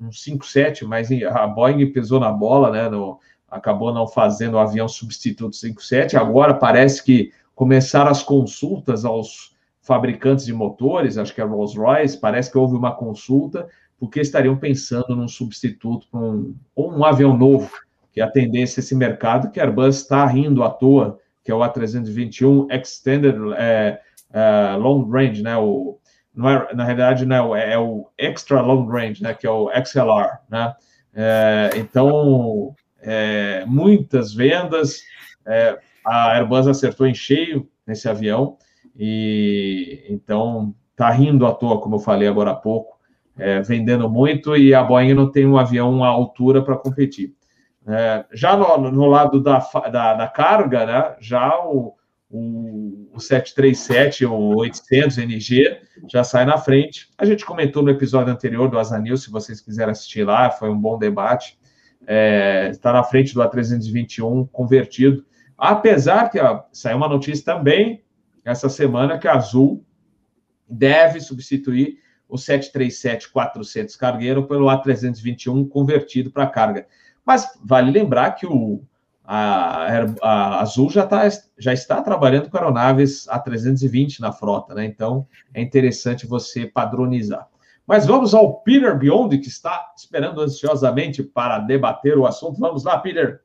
um 0.00 0.12
57, 0.12 0.84
mas 0.84 1.10
a 1.10 1.46
Boeing 1.48 1.92
pesou 1.92 2.20
na 2.20 2.30
bola, 2.30 2.70
né, 2.70 2.88
no, 2.88 3.18
acabou 3.56 3.92
não 3.92 4.06
fazendo 4.06 4.54
o 4.54 4.58
avião 4.58 4.88
substituto 4.88 5.56
57. 5.56 6.16
Agora 6.16 6.54
parece 6.54 7.02
que 7.02 7.32
começaram 7.54 8.10
as 8.10 8.22
consultas 8.22 9.04
aos 9.04 9.54
fabricantes 9.82 10.44
de 10.44 10.52
motores, 10.52 11.16
acho 11.16 11.34
que 11.34 11.40
é 11.40 11.44
a 11.44 11.46
Rolls-Royce, 11.46 12.20
parece 12.20 12.50
que 12.50 12.58
houve 12.58 12.74
uma 12.74 12.92
consulta, 12.92 13.68
porque 13.98 14.20
estariam 14.20 14.56
pensando 14.56 15.14
num 15.14 15.28
substituto 15.28 16.06
para 16.10 16.20
um, 16.20 16.54
ou 16.74 16.92
um 16.92 17.04
avião 17.04 17.36
novo 17.36 17.70
que 18.12 18.20
atendesse 18.20 18.80
esse 18.80 18.94
mercado 18.94 19.50
que 19.50 19.60
a 19.60 19.64
Airbus 19.64 19.96
está 19.96 20.26
rindo 20.26 20.62
à 20.62 20.70
toa, 20.70 21.18
que 21.44 21.50
é 21.50 21.54
o 21.54 21.60
A321 21.60 22.66
Extended 22.70 23.36
é, 23.56 24.00
é, 24.32 24.76
Long 24.76 25.08
Range, 25.08 25.42
né? 25.42 25.56
O, 25.56 25.98
não 26.34 26.48
é, 26.48 26.74
na 26.74 26.84
realidade, 26.84 27.24
não 27.24 27.54
é, 27.54 27.74
é, 27.74 27.78
o 27.78 28.08
Extra 28.18 28.60
Long 28.60 28.86
Range, 28.86 29.22
né? 29.22 29.32
Que 29.32 29.46
é 29.46 29.50
o 29.50 29.70
XLR, 29.84 30.38
né? 30.50 30.74
É, 31.14 31.70
então, 31.76 32.74
é, 33.06 33.64
muitas 33.66 34.34
vendas, 34.34 35.00
é, 35.46 35.78
a 36.04 36.32
Airbus 36.32 36.66
acertou 36.66 37.06
em 37.06 37.14
cheio 37.14 37.68
nesse 37.86 38.08
avião, 38.08 38.58
e 38.98 40.04
então 40.10 40.74
tá 40.96 41.08
rindo 41.10 41.46
à 41.46 41.54
toa, 41.54 41.80
como 41.80 41.96
eu 41.96 42.00
falei 42.00 42.26
agora 42.26 42.50
há 42.50 42.56
pouco, 42.56 42.98
é, 43.38 43.60
vendendo 43.60 44.10
muito 44.10 44.56
e 44.56 44.74
a 44.74 44.82
Boeing 44.82 45.14
não 45.14 45.30
tem 45.30 45.46
um 45.46 45.56
avião 45.56 46.02
à 46.02 46.08
altura 46.08 46.62
para 46.62 46.76
competir. 46.76 47.34
É, 47.86 48.24
já 48.32 48.56
no, 48.56 48.90
no 48.90 49.06
lado 49.06 49.40
da, 49.40 49.58
da, 49.92 50.14
da, 50.14 50.26
carga, 50.26 50.86
né, 50.86 51.16
já 51.20 51.64
o, 51.64 51.94
o, 52.28 53.08
o 53.14 53.20
737 53.20 54.26
ou 54.26 54.56
800 54.56 55.18
NG 55.18 55.78
já 56.10 56.24
sai 56.24 56.44
na 56.44 56.58
frente. 56.58 57.08
A 57.16 57.24
gente 57.24 57.44
comentou 57.44 57.84
no 57.84 57.90
episódio 57.90 58.32
anterior 58.32 58.68
do 58.68 58.78
Azanil, 58.78 59.16
se 59.16 59.30
vocês 59.30 59.60
quiserem 59.60 59.92
assistir 59.92 60.24
lá, 60.24 60.50
foi 60.50 60.70
um 60.70 60.80
bom 60.80 60.98
debate. 60.98 61.56
É, 62.06 62.68
está 62.70 62.92
na 62.92 63.02
frente 63.02 63.34
do 63.34 63.40
A321 63.40 64.48
convertido. 64.50 65.24
Apesar 65.58 66.30
que 66.30 66.38
ó, 66.38 66.62
saiu 66.70 66.96
uma 66.96 67.08
notícia 67.08 67.44
também 67.44 68.04
essa 68.44 68.68
semana 68.68 69.18
que 69.18 69.26
a 69.26 69.34
Azul 69.34 69.84
deve 70.68 71.20
substituir 71.20 71.98
o 72.28 72.36
737-400 72.36 73.96
cargueiro 73.96 74.46
pelo 74.46 74.66
A321 74.66 75.68
convertido 75.68 76.30
para 76.30 76.46
carga. 76.46 76.86
Mas 77.24 77.58
vale 77.64 77.90
lembrar 77.90 78.32
que 78.32 78.46
o, 78.46 78.82
a, 79.24 79.88
a, 80.22 80.60
Azul 80.60 80.90
já, 80.90 81.04
tá, 81.06 81.28
já 81.58 81.72
está 81.72 82.00
trabalhando 82.02 82.48
com 82.48 82.56
aeronaves 82.56 83.26
A320 83.26 84.20
na 84.20 84.32
frota, 84.32 84.74
né? 84.74 84.84
Então 84.84 85.26
é 85.52 85.60
interessante 85.60 86.26
você 86.26 86.66
padronizar. 86.66 87.48
Mas 87.86 88.06
vamos 88.06 88.34
ao 88.34 88.60
Peter 88.62 88.98
Beyond, 88.98 89.38
que 89.38 89.48
está 89.48 89.92
esperando 89.96 90.40
ansiosamente 90.40 91.22
para 91.22 91.58
debater 91.58 92.18
o 92.18 92.26
assunto. 92.26 92.58
Vamos 92.58 92.84
lá, 92.84 92.98
Peter. 92.98 93.40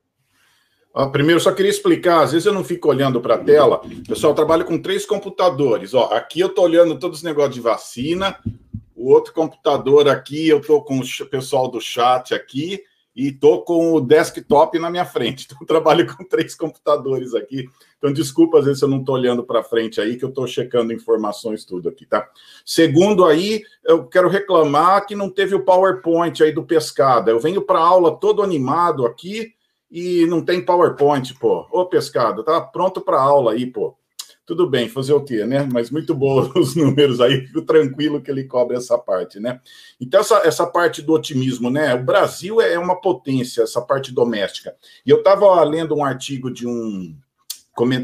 Ah, 0.93 1.07
primeiro, 1.07 1.39
só 1.39 1.53
queria 1.53 1.71
explicar, 1.71 2.21
às 2.21 2.31
vezes 2.33 2.45
eu 2.45 2.53
não 2.53 2.63
fico 2.63 2.89
olhando 2.89 3.21
para 3.21 3.35
a 3.35 3.37
tela. 3.37 3.81
Pessoal, 4.07 4.31
eu 4.31 4.35
trabalho 4.35 4.65
com 4.65 4.81
três 4.81 5.05
computadores. 5.05 5.93
Ó, 5.93 6.05
aqui 6.13 6.39
eu 6.39 6.47
estou 6.47 6.65
olhando 6.65 6.99
todos 6.99 7.19
os 7.19 7.23
negócios 7.23 7.55
de 7.55 7.61
vacina. 7.61 8.37
O 8.95 9.09
outro 9.09 9.33
computador 9.33 10.09
aqui, 10.09 10.49
eu 10.49 10.59
estou 10.59 10.83
com 10.83 10.99
o 10.99 11.25
pessoal 11.29 11.69
do 11.69 11.79
chat 11.79 12.33
aqui 12.33 12.81
e 13.15 13.27
estou 13.27 13.63
com 13.63 13.93
o 13.93 14.01
desktop 14.01 14.79
na 14.79 14.89
minha 14.89 15.05
frente. 15.05 15.47
Então, 15.51 15.67
trabalho 15.67 16.07
com 16.15 16.23
três 16.23 16.55
computadores 16.55 17.33
aqui. 17.35 17.67
Então, 17.97 18.11
desculpa, 18.11 18.59
às 18.59 18.65
vezes 18.65 18.81
eu 18.81 18.87
não 18.87 18.99
estou 18.99 19.15
olhando 19.15 19.43
para 19.43 19.63
frente 19.63 20.01
aí, 20.01 20.17
que 20.17 20.25
eu 20.25 20.29
estou 20.29 20.47
checando 20.47 20.93
informações 20.93 21.65
tudo 21.65 21.89
aqui, 21.89 22.05
tá? 22.05 22.27
Segundo 22.65 23.25
aí, 23.25 23.63
eu 23.83 24.05
quero 24.07 24.27
reclamar 24.27 25.05
que 25.05 25.15
não 25.15 25.29
teve 25.29 25.53
o 25.53 25.63
PowerPoint 25.63 26.41
aí 26.41 26.51
do 26.51 26.63
Pescada. 26.63 27.31
Eu 27.31 27.39
venho 27.39 27.61
para 27.61 27.79
aula 27.79 28.17
todo 28.17 28.41
animado 28.41 29.05
aqui 29.05 29.53
e 29.89 30.25
não 30.25 30.43
tem 30.43 30.63
PowerPoint, 30.63 31.33
pô. 31.35 31.67
Ô, 31.69 31.85
Pescada, 31.85 32.43
tá 32.43 32.61
pronto 32.61 33.01
para 33.01 33.21
aula 33.21 33.51
aí, 33.51 33.65
pô. 33.65 33.95
Tudo 34.45 34.67
bem, 34.67 34.89
fazer 34.89 35.13
o 35.13 35.23
quê, 35.23 35.45
né? 35.45 35.67
Mas 35.71 35.91
muito 35.91 36.15
bom 36.15 36.49
os 36.55 36.75
números 36.75 37.21
aí, 37.21 37.45
fico 37.45 37.61
tranquilo 37.61 38.21
que 38.21 38.31
ele 38.31 38.43
cobre 38.43 38.75
essa 38.75 38.97
parte, 38.97 39.39
né? 39.39 39.59
Então, 39.99 40.19
essa, 40.19 40.37
essa 40.45 40.65
parte 40.65 41.01
do 41.01 41.13
otimismo, 41.13 41.69
né? 41.69 41.93
O 41.93 42.03
Brasil 42.03 42.59
é 42.59 42.77
uma 42.77 42.99
potência, 42.99 43.61
essa 43.61 43.81
parte 43.81 44.11
doméstica. 44.11 44.75
E 45.05 45.09
eu 45.09 45.19
estava 45.19 45.63
lendo 45.63 45.95
um 45.95 46.03
artigo 46.03 46.51
de 46.51 46.67
um, 46.67 47.15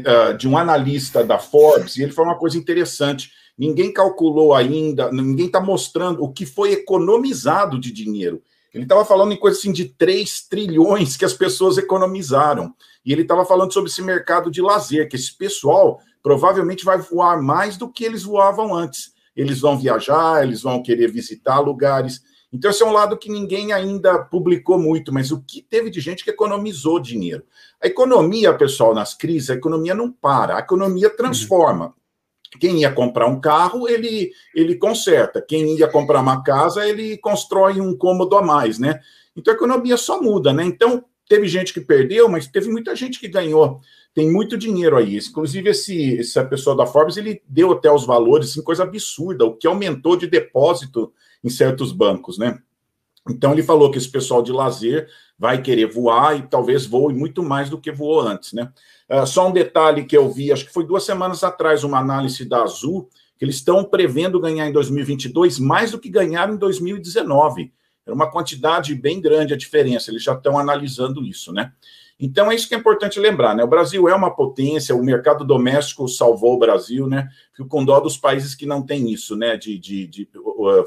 ah, 0.06 0.32
de 0.32 0.48
um 0.48 0.56
analista 0.56 1.24
da 1.24 1.38
Forbes, 1.38 1.96
e 1.96 2.02
ele 2.02 2.12
falou 2.12 2.32
uma 2.32 2.38
coisa 2.38 2.56
interessante. 2.56 3.32
Ninguém 3.58 3.92
calculou 3.92 4.54
ainda, 4.54 5.10
ninguém 5.10 5.46
está 5.46 5.60
mostrando 5.60 6.22
o 6.22 6.32
que 6.32 6.46
foi 6.46 6.72
economizado 6.72 7.78
de 7.78 7.92
dinheiro. 7.92 8.40
Ele 8.72 8.84
estava 8.84 9.04
falando 9.04 9.32
em 9.32 9.36
coisa 9.36 9.58
assim 9.58 9.72
de 9.72 9.86
3 9.86 10.46
trilhões 10.48 11.16
que 11.16 11.24
as 11.24 11.32
pessoas 11.32 11.78
economizaram. 11.78 12.72
E 13.04 13.12
ele 13.12 13.22
estava 13.22 13.44
falando 13.44 13.72
sobre 13.72 13.90
esse 13.90 14.02
mercado 14.02 14.50
de 14.50 14.60
lazer, 14.60 15.08
que 15.08 15.16
esse 15.16 15.36
pessoal 15.36 16.00
provavelmente 16.28 16.84
vai 16.84 16.98
voar 16.98 17.40
mais 17.42 17.78
do 17.78 17.90
que 17.90 18.04
eles 18.04 18.22
voavam 18.22 18.74
antes. 18.74 19.14
Eles 19.34 19.60
vão 19.60 19.78
viajar, 19.78 20.42
eles 20.42 20.60
vão 20.60 20.82
querer 20.82 21.10
visitar 21.10 21.58
lugares. 21.58 22.20
Então, 22.52 22.70
esse 22.70 22.82
é 22.82 22.86
um 22.86 22.92
lado 22.92 23.16
que 23.16 23.30
ninguém 23.30 23.72
ainda 23.72 24.18
publicou 24.18 24.78
muito, 24.78 25.10
mas 25.10 25.32
o 25.32 25.40
que 25.40 25.62
teve 25.62 25.88
de 25.88 26.02
gente 26.02 26.22
que 26.22 26.28
economizou 26.28 27.00
dinheiro? 27.00 27.44
A 27.82 27.86
economia, 27.86 28.52
pessoal, 28.52 28.94
nas 28.94 29.14
crises, 29.14 29.48
a 29.48 29.54
economia 29.54 29.94
não 29.94 30.12
para, 30.12 30.56
a 30.56 30.60
economia 30.60 31.08
transforma. 31.08 31.94
Quem 32.60 32.82
ia 32.82 32.92
comprar 32.92 33.26
um 33.26 33.40
carro, 33.40 33.88
ele, 33.88 34.30
ele 34.54 34.74
conserta. 34.74 35.40
Quem 35.40 35.78
ia 35.78 35.88
comprar 35.88 36.20
uma 36.20 36.42
casa, 36.42 36.86
ele 36.86 37.16
constrói 37.16 37.80
um 37.80 37.96
cômodo 37.96 38.36
a 38.36 38.42
mais, 38.42 38.78
né? 38.78 39.00
Então 39.34 39.54
a 39.54 39.56
economia 39.56 39.96
só 39.96 40.20
muda, 40.20 40.52
né? 40.52 40.62
Então 40.62 41.02
teve 41.26 41.48
gente 41.48 41.72
que 41.72 41.80
perdeu, 41.80 42.28
mas 42.28 42.46
teve 42.46 42.68
muita 42.70 42.94
gente 42.94 43.18
que 43.18 43.28
ganhou. 43.28 43.80
Tem 44.18 44.28
muito 44.28 44.58
dinheiro 44.58 44.96
aí. 44.96 45.16
Inclusive, 45.16 45.70
esse, 45.70 46.18
essa 46.18 46.44
pessoa 46.44 46.74
da 46.74 46.84
Forbes, 46.84 47.16
ele 47.16 47.40
deu 47.48 47.70
até 47.70 47.88
os 47.88 48.04
valores, 48.04 48.50
assim, 48.50 48.60
coisa 48.60 48.82
absurda, 48.82 49.44
o 49.44 49.54
que 49.54 49.64
aumentou 49.64 50.16
de 50.16 50.26
depósito 50.26 51.12
em 51.44 51.48
certos 51.48 51.92
bancos, 51.92 52.36
né? 52.36 52.58
Então 53.30 53.52
ele 53.52 53.62
falou 53.62 53.92
que 53.92 53.96
esse 53.96 54.10
pessoal 54.10 54.42
de 54.42 54.50
lazer 54.50 55.08
vai 55.38 55.62
querer 55.62 55.86
voar 55.86 56.36
e 56.36 56.42
talvez 56.42 56.84
voe 56.84 57.14
muito 57.14 57.44
mais 57.44 57.70
do 57.70 57.80
que 57.80 57.92
voou 57.92 58.20
antes, 58.20 58.52
né? 58.52 58.72
Uh, 59.08 59.24
só 59.24 59.46
um 59.46 59.52
detalhe 59.52 60.04
que 60.04 60.16
eu 60.16 60.28
vi, 60.28 60.50
acho 60.50 60.66
que 60.66 60.72
foi 60.72 60.84
duas 60.84 61.04
semanas 61.04 61.44
atrás, 61.44 61.84
uma 61.84 62.00
análise 62.00 62.44
da 62.44 62.64
Azul, 62.64 63.08
que 63.38 63.44
eles 63.44 63.54
estão 63.54 63.84
prevendo 63.84 64.40
ganhar 64.40 64.66
em 64.66 64.72
2022 64.72 65.60
mais 65.60 65.92
do 65.92 65.98
que 66.00 66.08
ganharam 66.08 66.54
em 66.54 66.58
2019. 66.58 67.72
Era 68.04 68.16
uma 68.16 68.28
quantidade 68.28 68.96
bem 68.96 69.20
grande 69.20 69.54
a 69.54 69.56
diferença, 69.56 70.10
eles 70.10 70.24
já 70.24 70.32
estão 70.32 70.58
analisando 70.58 71.24
isso, 71.24 71.52
né? 71.52 71.72
Então 72.20 72.50
é 72.50 72.54
isso 72.54 72.68
que 72.68 72.74
é 72.74 72.78
importante 72.78 73.20
lembrar, 73.20 73.54
né? 73.54 73.62
O 73.62 73.68
Brasil 73.68 74.08
é 74.08 74.14
uma 74.14 74.34
potência, 74.34 74.94
o 74.94 75.04
mercado 75.04 75.44
doméstico 75.44 76.08
salvou 76.08 76.54
o 76.54 76.58
Brasil, 76.58 77.06
né? 77.06 77.28
Fico 77.54 77.68
com 77.68 77.84
dó 77.84 78.00
dos 78.00 78.16
países 78.16 78.56
que 78.56 78.66
não 78.66 78.84
têm 78.84 79.12
isso, 79.12 79.36
né? 79.36 79.56
De, 79.56 79.78
de, 79.78 80.06
de 80.08 80.28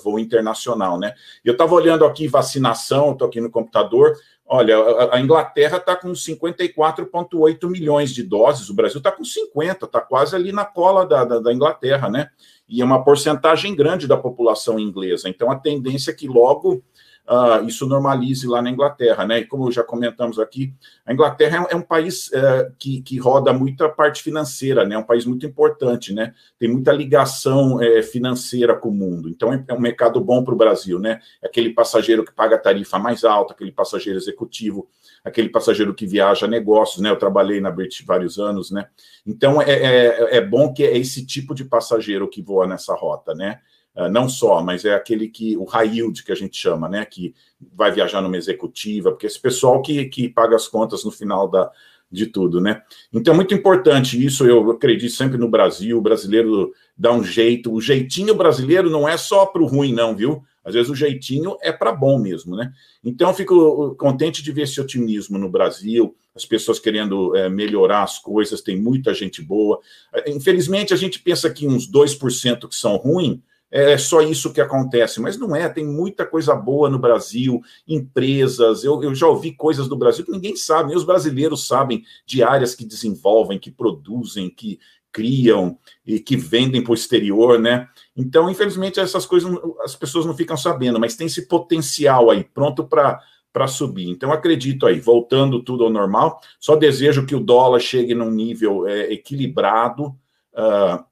voo 0.03 0.19
internacional, 0.19 0.99
né? 0.99 1.13
Eu 1.43 1.53
estava 1.53 1.73
olhando 1.73 2.03
aqui 2.03 2.27
vacinação, 2.27 3.13
estou 3.13 3.29
aqui 3.29 3.39
no 3.39 3.49
computador. 3.49 4.13
Olha, 4.45 4.75
a 5.13 5.21
Inglaterra 5.21 5.77
está 5.77 5.95
com 5.95 6.11
54,8 6.11 7.69
milhões 7.69 8.13
de 8.13 8.21
doses, 8.21 8.69
o 8.69 8.73
Brasil 8.73 8.97
está 8.97 9.09
com 9.09 9.23
50, 9.23 9.85
está 9.85 10.01
quase 10.01 10.35
ali 10.35 10.51
na 10.51 10.65
cola 10.65 11.05
da, 11.05 11.23
da, 11.23 11.39
da 11.39 11.53
Inglaterra, 11.53 12.09
né? 12.09 12.27
E 12.67 12.81
é 12.81 12.85
uma 12.85 13.01
porcentagem 13.01 13.73
grande 13.73 14.05
da 14.05 14.17
população 14.17 14.77
inglesa. 14.77 15.29
Então 15.29 15.49
a 15.49 15.55
tendência 15.55 16.11
é 16.11 16.13
que 16.13 16.27
logo 16.27 16.83
uh, 17.29 17.65
isso 17.65 17.85
normalize 17.85 18.47
lá 18.47 18.61
na 18.61 18.69
Inglaterra, 18.69 19.25
né? 19.25 19.39
E 19.39 19.45
como 19.45 19.71
já 19.71 19.83
comentamos 19.83 20.39
aqui, 20.39 20.73
a 21.05 21.13
Inglaterra 21.13 21.67
é, 21.69 21.75
um 21.75 21.81
país 21.81 22.27
uh, 22.27 22.71
que, 22.77 23.01
que 23.01 23.17
roda 23.17 23.53
muita 23.53 23.89
parte 23.89 24.23
financeira, 24.23 24.85
né? 24.85 24.95
É 24.95 24.97
um 24.97 25.03
país 25.03 25.25
muito 25.25 25.45
importante, 25.45 26.13
né? 26.13 26.33
Tem 26.59 26.69
muita 26.69 26.91
ligação 26.91 27.77
uh, 27.77 28.03
financeira 28.03 28.75
com 28.75 28.89
o 28.89 28.93
mundo. 28.93 29.29
Então 29.29 29.53
é, 29.53 29.63
é 29.67 29.73
um 29.73 29.79
mercado 29.79 30.19
bom 30.19 30.43
para 30.43 30.53
o 30.53 30.57
Brasil, 30.57 30.99
né? 30.99 31.19
É 31.41 31.47
aquele 31.47 31.71
passageiro 31.71 32.25
que 32.25 32.33
paga 32.33 32.55
a 32.55 32.59
tarifa 32.59 32.99
mais 32.99 33.23
alta, 33.23 33.53
aquele 33.53 33.71
passageiro 33.71 34.17
executivo, 34.17 34.87
aquele 35.23 35.49
passageiro 35.49 35.93
que 35.93 36.05
viaja 36.05 36.47
negócios, 36.47 37.01
né? 37.01 37.09
Eu 37.09 37.17
trabalhei 37.17 37.61
na 37.61 37.71
British 37.71 38.05
vários 38.05 38.39
anos, 38.39 38.71
né? 38.71 38.87
Então 39.25 39.61
é, 39.61 39.71
é, 39.71 40.37
é 40.37 40.41
bom 40.41 40.73
que 40.73 40.83
é 40.83 40.97
esse 40.97 41.25
tipo 41.25 41.53
de 41.53 41.65
passageiro 41.65 42.27
que 42.27 42.41
voa 42.41 42.67
nessa 42.67 42.93
rota, 42.95 43.33
né? 43.33 43.59
Uh, 43.95 44.09
não 44.09 44.29
só, 44.29 44.63
mas 44.63 44.85
é 44.85 44.93
aquele 44.93 45.27
que, 45.27 45.57
o 45.57 45.65
high 45.65 45.97
yield 45.97 46.23
que 46.23 46.31
a 46.31 46.35
gente 46.35 46.57
chama, 46.57 46.87
né, 46.87 47.03
que 47.03 47.35
vai 47.73 47.91
viajar 47.91 48.21
numa 48.21 48.37
executiva, 48.37 49.11
porque 49.11 49.27
esse 49.27 49.39
pessoal 49.39 49.81
que, 49.81 50.05
que 50.05 50.29
paga 50.29 50.55
as 50.55 50.65
contas 50.67 51.03
no 51.03 51.11
final 51.11 51.49
da, 51.49 51.69
de 52.11 52.25
tudo, 52.25 52.59
né? 52.59 52.81
Então, 53.13 53.33
é 53.33 53.35
muito 53.35 53.53
importante 53.53 54.23
isso, 54.23 54.45
eu 54.45 54.71
acredito 54.71 55.13
sempre 55.13 55.37
no 55.37 55.49
Brasil, 55.49 55.97
o 55.97 56.01
brasileiro 56.01 56.73
dá 56.97 57.11
um 57.11 57.23
jeito, 57.23 57.71
o 57.71 57.81
jeitinho 57.81 58.35
brasileiro 58.35 58.89
não 58.89 59.07
é 59.07 59.15
só 59.15 59.45
para 59.45 59.61
o 59.61 59.65
ruim, 59.67 59.93
não, 59.93 60.15
viu? 60.15 60.43
Às 60.63 60.75
vezes 60.75 60.91
o 60.91 60.95
jeitinho 60.95 61.57
é 61.61 61.71
para 61.71 61.91
bom 61.91 62.19
mesmo, 62.19 62.55
né? 62.55 62.71
Então, 63.03 63.33
fico 63.33 63.95
contente 63.95 64.43
de 64.43 64.51
ver 64.51 64.63
esse 64.63 64.79
otimismo 64.79 65.37
no 65.37 65.49
Brasil, 65.49 66.15
as 66.35 66.45
pessoas 66.45 66.79
querendo 66.79 67.35
é, 67.35 67.49
melhorar 67.49 68.03
as 68.03 68.19
coisas, 68.19 68.61
tem 68.61 68.79
muita 68.79 69.13
gente 69.13 69.41
boa. 69.41 69.79
Infelizmente, 70.27 70.93
a 70.93 70.97
gente 70.97 71.19
pensa 71.19 71.49
que 71.49 71.67
uns 71.67 71.89
2% 71.89 72.67
que 72.67 72.75
são 72.75 72.95
ruins, 72.97 73.39
é 73.71 73.97
só 73.97 74.21
isso 74.21 74.51
que 74.51 74.59
acontece, 74.59 75.21
mas 75.21 75.37
não 75.37 75.55
é, 75.55 75.69
tem 75.69 75.85
muita 75.85 76.25
coisa 76.25 76.53
boa 76.53 76.89
no 76.89 76.99
Brasil, 76.99 77.61
empresas, 77.87 78.83
eu, 78.83 79.01
eu 79.01 79.15
já 79.15 79.27
ouvi 79.27 79.53
coisas 79.53 79.87
do 79.87 79.95
Brasil 79.95 80.25
que 80.25 80.31
ninguém 80.31 80.55
sabe, 80.55 80.89
nem 80.89 80.97
os 80.97 81.05
brasileiros 81.05 81.65
sabem 81.65 82.03
de 82.25 82.43
áreas 82.43 82.75
que 82.75 82.85
desenvolvem, 82.85 83.57
que 83.57 83.71
produzem, 83.71 84.49
que 84.49 84.77
criam 85.11 85.77
e 86.05 86.19
que 86.19 86.37
vendem 86.37 86.83
para 86.83 86.91
o 86.91 86.95
exterior, 86.95 87.59
né? 87.59 87.87
Então, 88.15 88.49
infelizmente, 88.49 88.99
essas 88.99 89.25
coisas 89.25 89.51
as 89.83 89.95
pessoas 89.95 90.25
não 90.25 90.35
ficam 90.35 90.55
sabendo, 90.55 90.99
mas 90.99 91.15
tem 91.15 91.27
esse 91.27 91.47
potencial 91.47 92.29
aí, 92.29 92.43
pronto 92.43 92.85
para 92.85 93.21
para 93.53 93.67
subir. 93.67 94.09
Então, 94.09 94.31
acredito 94.31 94.85
aí, 94.85 95.01
voltando 95.01 95.61
tudo 95.61 95.83
ao 95.83 95.89
normal, 95.89 96.39
só 96.57 96.73
desejo 96.73 97.25
que 97.25 97.35
o 97.35 97.39
dólar 97.39 97.81
chegue 97.81 98.15
num 98.15 98.31
nível 98.31 98.87
é, 98.87 99.11
equilibrado, 99.11 100.15
uh, 100.53 101.03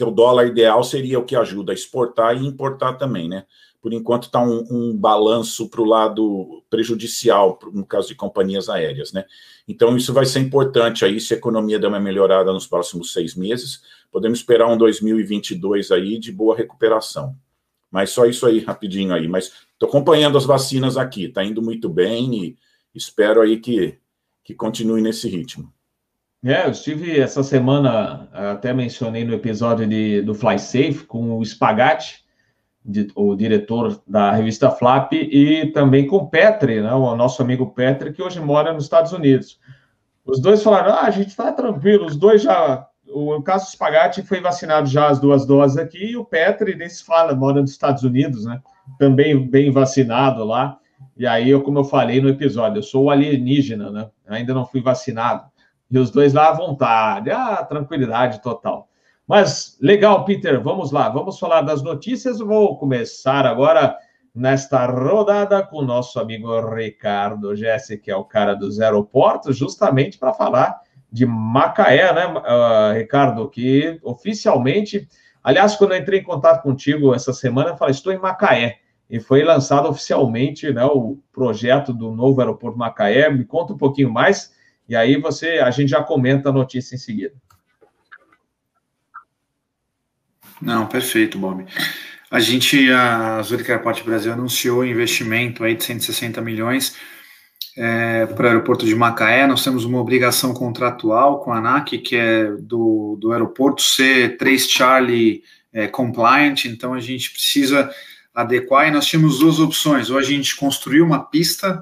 porque 0.00 0.04
o 0.04 0.10
dólar 0.10 0.46
ideal 0.46 0.82
seria 0.82 1.18
o 1.18 1.24
que 1.24 1.36
ajuda 1.36 1.72
a 1.72 1.74
exportar 1.74 2.34
e 2.34 2.46
importar 2.46 2.94
também, 2.94 3.28
né? 3.28 3.44
Por 3.82 3.92
enquanto 3.92 4.24
está 4.24 4.40
um, 4.40 4.64
um, 4.70 4.96
balanço 4.96 5.68
para 5.68 5.82
o 5.82 5.84
lado 5.84 6.62
prejudicial, 6.70 7.58
no 7.72 7.84
caso 7.84 8.08
de 8.08 8.14
companhias 8.14 8.70
aéreas, 8.70 9.12
né? 9.12 9.26
Então 9.68 9.94
isso 9.96 10.14
vai 10.14 10.24
ser 10.24 10.40
importante 10.40 11.04
aí 11.04 11.20
se 11.20 11.34
a 11.34 11.36
economia 11.36 11.78
der 11.78 11.88
uma 11.88 12.00
melhorada 12.00 12.50
nos 12.50 12.66
próximos 12.66 13.12
seis 13.12 13.34
meses. 13.34 13.82
Podemos 14.10 14.38
esperar 14.38 14.68
um 14.68 14.76
2022 14.78 15.90
aí 15.90 16.18
de 16.18 16.32
boa 16.32 16.56
recuperação. 16.56 17.36
Mas 17.90 18.10
só 18.10 18.24
isso 18.24 18.46
aí, 18.46 18.60
rapidinho 18.60 19.12
aí. 19.12 19.28
Mas 19.28 19.52
estou 19.72 19.88
acompanhando 19.88 20.38
as 20.38 20.46
vacinas 20.46 20.96
aqui, 20.96 21.24
está 21.24 21.44
indo 21.44 21.60
muito 21.60 21.90
bem 21.90 22.42
e 22.42 22.56
espero 22.94 23.42
aí 23.42 23.58
que, 23.58 23.98
que 24.44 24.54
continue 24.54 25.02
nesse 25.02 25.28
ritmo. 25.28 25.70
É, 26.42 26.64
eu 26.64 26.70
estive 26.70 27.20
essa 27.20 27.42
semana, 27.42 28.26
até 28.32 28.72
mencionei 28.72 29.24
no 29.24 29.34
episódio 29.34 29.86
de, 29.86 30.22
do 30.22 30.34
Fly 30.34 30.58
Safe, 30.58 31.04
com 31.04 31.36
o 31.36 31.44
Spagatti, 31.44 32.24
de, 32.82 33.08
o 33.14 33.36
diretor 33.36 34.02
da 34.06 34.32
revista 34.32 34.70
Flap, 34.70 35.12
e 35.12 35.70
também 35.72 36.06
com 36.06 36.16
o 36.16 36.30
Petri, 36.30 36.80
né, 36.80 36.94
o 36.94 37.14
nosso 37.14 37.42
amigo 37.42 37.72
Petri, 37.72 38.12
que 38.12 38.22
hoje 38.22 38.40
mora 38.40 38.72
nos 38.72 38.84
Estados 38.84 39.12
Unidos. 39.12 39.60
Os 40.24 40.40
dois 40.40 40.62
falaram: 40.62 40.94
ah, 40.94 41.02
a 41.02 41.10
gente 41.10 41.28
está 41.28 41.52
tranquilo, 41.52 42.06
os 42.06 42.16
dois 42.16 42.42
já. 42.42 42.86
O 43.12 43.42
Caso 43.42 43.70
Spagatti 43.70 44.22
foi 44.22 44.40
vacinado 44.40 44.86
já 44.88 45.08
as 45.08 45.18
duas 45.18 45.44
doses 45.44 45.76
aqui, 45.76 46.12
e 46.12 46.16
o 46.16 46.24
Petri 46.24 46.74
nem 46.74 46.88
se 46.88 47.04
fala, 47.04 47.34
mora 47.34 47.60
nos 47.60 47.72
Estados 47.72 48.02
Unidos, 48.02 48.46
né? 48.46 48.62
Também 48.98 49.46
bem 49.46 49.70
vacinado 49.70 50.44
lá. 50.44 50.78
E 51.16 51.26
aí, 51.26 51.50
eu, 51.50 51.62
como 51.62 51.80
eu 51.80 51.84
falei 51.84 52.20
no 52.20 52.28
episódio, 52.28 52.78
eu 52.78 52.82
sou 52.82 53.10
alienígena, 53.10 53.90
né? 53.90 54.08
Ainda 54.26 54.54
não 54.54 54.64
fui 54.64 54.80
vacinado. 54.80 55.49
E 55.90 55.98
os 55.98 56.10
dois 56.10 56.32
lá 56.32 56.50
à 56.50 56.52
vontade, 56.52 57.30
ah, 57.30 57.64
tranquilidade 57.64 58.40
total. 58.40 58.88
Mas 59.26 59.76
legal, 59.80 60.24
Peter, 60.24 60.60
vamos 60.60 60.90
lá, 60.90 61.08
vamos 61.08 61.38
falar 61.38 61.62
das 61.62 61.82
notícias. 61.82 62.38
Vou 62.38 62.76
começar 62.78 63.46
agora 63.46 63.96
nesta 64.34 64.86
rodada 64.86 65.62
com 65.62 65.78
o 65.78 65.84
nosso 65.84 66.18
amigo 66.20 66.60
Ricardo 66.74 67.54
Jesse, 67.54 67.98
que 67.98 68.10
é 68.10 68.16
o 68.16 68.24
cara 68.24 68.54
dos 68.54 68.80
aeroportos, 68.80 69.56
justamente 69.56 70.18
para 70.18 70.32
falar 70.32 70.80
de 71.12 71.26
Macaé, 71.26 72.12
né, 72.12 72.26
uh, 72.26 72.94
Ricardo? 72.96 73.48
Que 73.48 73.98
oficialmente, 74.02 75.08
aliás, 75.42 75.74
quando 75.76 75.92
eu 75.92 75.98
entrei 75.98 76.20
em 76.20 76.24
contato 76.24 76.62
contigo 76.62 77.14
essa 77.14 77.32
semana, 77.32 77.70
eu 77.70 77.76
falei, 77.76 77.92
estou 77.92 78.12
em 78.12 78.18
Macaé. 78.18 78.78
E 79.08 79.18
foi 79.18 79.42
lançado 79.42 79.88
oficialmente 79.88 80.72
né, 80.72 80.84
o 80.84 81.18
projeto 81.32 81.92
do 81.92 82.12
novo 82.12 82.40
aeroporto 82.40 82.78
Macaé. 82.78 83.28
Me 83.28 83.44
conta 83.44 83.72
um 83.72 83.76
pouquinho 83.76 84.10
mais 84.10 84.52
e 84.90 84.96
aí 84.96 85.16
você, 85.16 85.60
a 85.60 85.70
gente 85.70 85.90
já 85.90 86.02
comenta 86.02 86.48
a 86.48 86.52
notícia 86.52 86.96
em 86.96 86.98
seguida. 86.98 87.32
Não, 90.60 90.84
perfeito, 90.88 91.38
Bob. 91.38 91.64
A 92.28 92.40
gente, 92.40 92.90
a 92.90 93.40
Zurich 93.40 93.70
Airport 93.70 94.02
Brasil 94.02 94.32
anunciou 94.32 94.84
investimento 94.84 95.62
aí 95.62 95.76
de 95.76 95.84
160 95.84 96.40
milhões 96.40 96.96
é, 97.76 98.26
para 98.26 98.46
o 98.46 98.48
aeroporto 98.48 98.84
de 98.84 98.96
Macaé. 98.96 99.46
Nós 99.46 99.62
temos 99.62 99.84
uma 99.84 100.00
obrigação 100.00 100.52
contratual 100.52 101.38
com 101.38 101.52
a 101.52 101.58
ANAC, 101.58 101.98
que 101.98 102.16
é 102.16 102.50
do, 102.58 103.16
do 103.20 103.30
aeroporto 103.30 103.82
ser 103.82 104.38
3 104.38 104.68
Charlie 104.68 105.44
é, 105.72 105.86
compliant, 105.86 106.64
então 106.64 106.94
a 106.94 107.00
gente 107.00 107.30
precisa 107.30 107.88
adequar 108.34 108.88
e 108.88 108.90
nós 108.90 109.06
tínhamos 109.06 109.38
duas 109.38 109.60
opções, 109.60 110.10
ou 110.10 110.18
a 110.18 110.22
gente 110.22 110.56
construir 110.56 111.00
uma 111.00 111.20
pista 111.20 111.80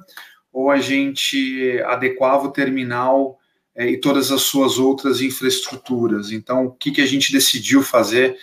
ou 0.53 0.71
a 0.71 0.79
gente 0.79 1.81
adequava 1.87 2.47
o 2.47 2.53
terminal 2.53 3.39
é, 3.75 3.87
e 3.87 3.97
todas 3.97 4.33
as 4.33 4.43
suas 4.43 4.79
outras 4.79 5.21
infraestruturas. 5.21 6.33
Então, 6.33 6.67
o 6.67 6.71
que, 6.73 6.91
que 6.91 7.01
a 7.01 7.07
gente 7.07 7.33
decidiu 7.33 7.83
fazer? 7.83 8.37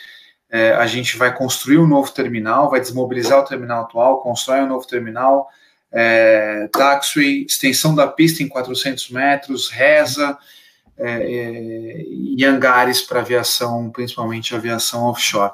É, 0.50 0.72
a 0.74 0.88
gente 0.88 1.18
vai 1.18 1.36
construir 1.36 1.78
um 1.78 1.88
novo 1.88 2.12
terminal, 2.12 2.70
vai 2.70 2.80
desmobilizar 2.80 3.40
o 3.40 3.46
terminal 3.46 3.84
atual, 3.84 4.22
constrói 4.22 4.62
um 4.62 4.68
novo 4.68 4.88
terminal, 4.88 5.50
é, 5.92 6.70
extensão 7.46 7.94
da 7.94 8.08
pista 8.08 8.44
em 8.44 8.48
400 8.48 9.10
metros, 9.10 9.70
reza 9.70 10.38
é, 10.98 11.12
é, 11.12 12.06
e 12.08 12.46
hangares 12.46 13.02
para 13.02 13.20
aviação, 13.20 13.90
principalmente 13.90 14.56
aviação 14.56 15.04
offshore. 15.04 15.52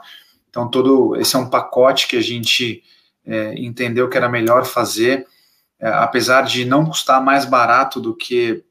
Então, 0.49 0.69
todo 0.69 1.15
esse 1.15 1.35
é 1.35 1.39
um 1.39 1.49
pacote 1.49 2.07
que 2.07 2.17
a 2.17 2.21
gente 2.21 2.83
é, 3.25 3.55
entendeu 3.55 4.09
que 4.09 4.17
era 4.17 4.29
melhor 4.29 4.65
fazer 4.65 5.25
apesar 5.81 6.43
de 6.43 6.65
não 6.65 6.85
custar 6.85 7.23
mais 7.23 7.45
barato 7.45 7.99
do 7.99 8.15
que 8.15 8.63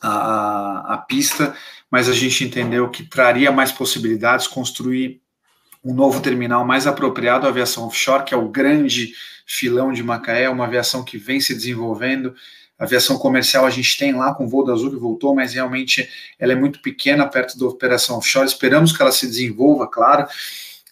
a, 0.00 0.94
a 0.94 0.98
pista, 0.98 1.54
mas 1.90 2.08
a 2.08 2.12
gente 2.12 2.44
entendeu 2.44 2.88
que 2.90 3.04
traria 3.04 3.50
mais 3.50 3.72
possibilidades 3.72 4.46
construir 4.46 5.20
um 5.84 5.94
novo 5.94 6.20
terminal 6.20 6.64
mais 6.64 6.86
apropriado 6.86 7.46
à 7.46 7.50
aviação 7.50 7.86
offshore, 7.86 8.24
que 8.24 8.34
é 8.34 8.36
o 8.36 8.48
grande 8.48 9.12
filão 9.46 9.92
de 9.92 10.02
Macaé, 10.02 10.48
uma 10.48 10.66
aviação 10.66 11.04
que 11.04 11.16
vem 11.16 11.40
se 11.40 11.54
desenvolvendo. 11.54 12.34
A 12.78 12.84
aviação 12.84 13.18
comercial 13.18 13.64
a 13.64 13.70
gente 13.70 13.96
tem 13.98 14.12
lá 14.12 14.34
com 14.34 14.44
o 14.44 14.48
voo 14.48 14.64
da 14.64 14.72
Azul 14.72 14.90
que 14.90 14.96
voltou, 14.96 15.34
mas 15.34 15.54
realmente 15.54 16.08
ela 16.38 16.52
é 16.52 16.56
muito 16.56 16.80
pequena 16.80 17.26
perto 17.26 17.58
da 17.58 17.66
operação 17.66 18.18
offshore. 18.18 18.46
Esperamos 18.46 18.96
que 18.96 19.02
ela 19.02 19.10
se 19.10 19.26
desenvolva, 19.26 19.88
claro, 19.88 20.28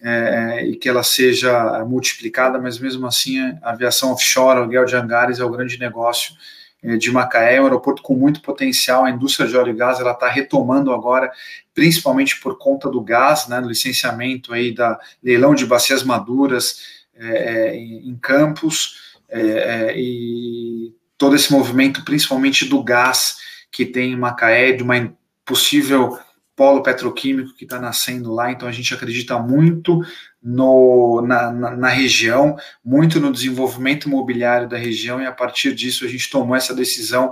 é, 0.00 0.66
e 0.66 0.76
que 0.76 0.88
ela 0.88 1.02
seja 1.02 1.84
multiplicada, 1.84 2.58
mas 2.58 2.78
mesmo 2.78 3.06
assim 3.06 3.40
a 3.62 3.70
aviação 3.70 4.12
offshore, 4.12 4.58
aluguel 4.58 4.84
de 4.84 4.94
hangares 4.94 5.38
é 5.38 5.44
o 5.44 5.50
grande 5.50 5.78
negócio 5.78 6.34
é, 6.82 6.96
de 6.96 7.10
Macaé, 7.10 7.56
é 7.56 7.60
um 7.60 7.64
aeroporto 7.64 8.02
com 8.02 8.14
muito 8.14 8.40
potencial, 8.42 9.04
a 9.04 9.10
indústria 9.10 9.48
de 9.48 9.56
óleo 9.56 9.72
e 9.72 9.76
gás 9.76 9.98
ela 9.98 10.12
está 10.12 10.28
retomando 10.28 10.92
agora, 10.92 11.30
principalmente 11.74 12.38
por 12.40 12.58
conta 12.58 12.90
do 12.90 13.00
gás, 13.00 13.48
né, 13.48 13.60
no 13.60 13.68
licenciamento 13.68 14.52
aí 14.52 14.74
da 14.74 14.98
leilão 15.22 15.54
de 15.54 15.66
bacias 15.66 16.02
maduras 16.02 17.06
é, 17.14 17.26
é 17.28 17.76
em 17.76 18.16
campos, 18.20 19.16
é, 19.28 19.40
é, 19.40 19.98
e 19.98 20.94
todo 21.18 21.34
esse 21.34 21.50
movimento, 21.50 22.04
principalmente 22.04 22.64
do 22.64 22.82
gás 22.82 23.38
que 23.70 23.84
tem 23.84 24.12
em 24.12 24.16
Macaé, 24.16 24.72
de 24.72 24.82
uma 24.82 25.12
possível 25.44 26.18
polo 26.56 26.82
petroquímico 26.82 27.54
que 27.54 27.64
está 27.64 27.78
nascendo 27.78 28.32
lá, 28.32 28.50
então 28.50 28.66
a 28.66 28.72
gente 28.72 28.92
acredita 28.94 29.38
muito 29.38 30.00
no, 30.42 31.20
na, 31.20 31.52
na, 31.52 31.76
na, 31.76 31.88
região, 31.88 32.56
muito 32.82 33.20
no 33.20 33.30
desenvolvimento 33.30 34.06
imobiliário 34.08 34.66
da 34.66 34.78
região, 34.78 35.20
e 35.20 35.26
a 35.26 35.32
partir 35.32 35.74
disso 35.74 36.06
a 36.06 36.08
gente 36.08 36.30
tomou 36.30 36.56
essa 36.56 36.74
decisão 36.74 37.30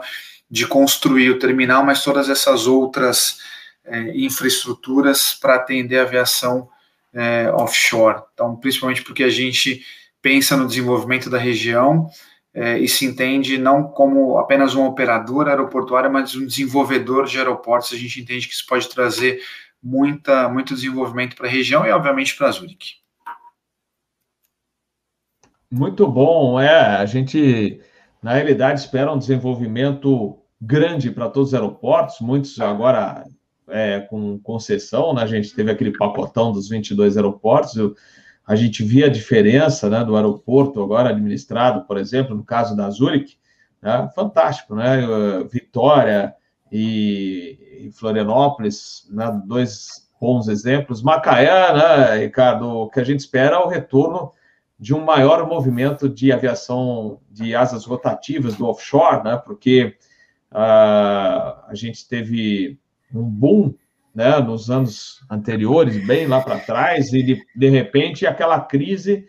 de 0.50 0.66
construir 0.66 1.30
o 1.30 1.38
terminal, 1.38 1.84
mas 1.84 2.04
todas 2.04 2.28
essas 2.28 2.66
outras 2.66 3.38
é, 3.86 4.16
infraestruturas 4.16 5.34
para 5.40 5.54
atender 5.54 5.98
a 5.98 6.02
aviação 6.02 6.68
é, 7.12 7.50
offshore. 7.50 8.22
Então, 8.34 8.54
principalmente 8.56 9.02
porque 9.02 9.24
a 9.24 9.30
gente 9.30 9.82
pensa 10.20 10.56
no 10.56 10.66
desenvolvimento 10.66 11.30
da 11.30 11.38
região 11.38 12.08
é, 12.54 12.78
e 12.78 12.88
se 12.88 13.04
entende 13.04 13.58
não 13.58 13.82
como 13.82 14.38
apenas 14.38 14.76
um 14.76 14.84
operador 14.84 15.48
aeroportuário, 15.48 16.10
mas 16.10 16.36
um 16.36 16.46
desenvolvedor 16.46 17.26
de 17.26 17.36
aeroportos. 17.36 17.92
A 17.92 17.96
gente 17.96 18.20
entende 18.20 18.46
que 18.46 18.54
isso 18.54 18.64
pode 18.66 18.88
trazer 18.88 19.40
muita, 19.82 20.48
muito 20.48 20.74
desenvolvimento 20.74 21.34
para 21.34 21.48
a 21.48 21.50
região 21.50 21.84
e, 21.84 21.90
obviamente, 21.90 22.36
para 22.36 22.48
a 22.48 22.52
Zurich. 22.52 23.02
Muito 25.68 26.06
bom, 26.06 26.60
é. 26.60 26.96
A 26.96 27.04
gente, 27.04 27.80
na 28.22 28.34
realidade, 28.34 28.80
espera 28.80 29.12
um 29.12 29.18
desenvolvimento 29.18 30.38
grande 30.60 31.10
para 31.10 31.28
todos 31.28 31.48
os 31.48 31.54
aeroportos, 31.54 32.20
muitos 32.20 32.60
agora 32.60 33.24
é, 33.68 34.00
com 34.00 34.38
concessão, 34.38 35.12
né? 35.12 35.22
A 35.22 35.26
gente 35.26 35.52
teve 35.54 35.70
aquele 35.70 35.92
pacotão 35.92 36.52
dos 36.52 36.68
22 36.68 37.16
aeroportos. 37.16 37.74
Eu, 37.76 37.96
a 38.46 38.54
gente 38.54 38.84
via 38.84 39.06
a 39.06 39.10
diferença 39.10 39.88
né, 39.88 40.04
do 40.04 40.16
aeroporto 40.16 40.82
agora 40.82 41.10
administrado, 41.10 41.84
por 41.86 41.96
exemplo, 41.96 42.34
no 42.34 42.44
caso 42.44 42.76
da 42.76 42.90
Zurich, 42.90 43.38
né, 43.80 44.08
fantástico, 44.14 44.74
né? 44.74 44.98
Vitória 45.50 46.34
e, 46.70 47.86
e 47.86 47.92
Florianópolis, 47.92 49.08
né, 49.10 49.40
dois 49.46 50.08
bons 50.20 50.48
exemplos. 50.48 51.02
Macaé, 51.02 51.72
né, 51.74 52.16
Ricardo, 52.24 52.66
o 52.66 52.90
que 52.90 53.00
a 53.00 53.04
gente 53.04 53.20
espera 53.20 53.56
é 53.56 53.58
o 53.58 53.68
retorno 53.68 54.32
de 54.78 54.94
um 54.94 55.04
maior 55.04 55.46
movimento 55.46 56.08
de 56.08 56.32
aviação 56.32 57.20
de 57.30 57.54
asas 57.54 57.84
rotativas 57.84 58.56
do 58.56 58.66
offshore, 58.66 59.22
né, 59.22 59.40
porque 59.44 59.96
uh, 60.50 61.64
a 61.68 61.72
gente 61.72 62.08
teve 62.08 62.78
um 63.14 63.22
boom 63.22 63.74
né, 64.14 64.38
nos 64.38 64.70
anos 64.70 65.24
anteriores, 65.28 66.06
bem 66.06 66.26
lá 66.26 66.40
para 66.40 66.60
trás, 66.60 67.12
e 67.12 67.22
de, 67.22 67.42
de 67.54 67.68
repente 67.68 68.26
aquela 68.26 68.60
crise 68.60 69.26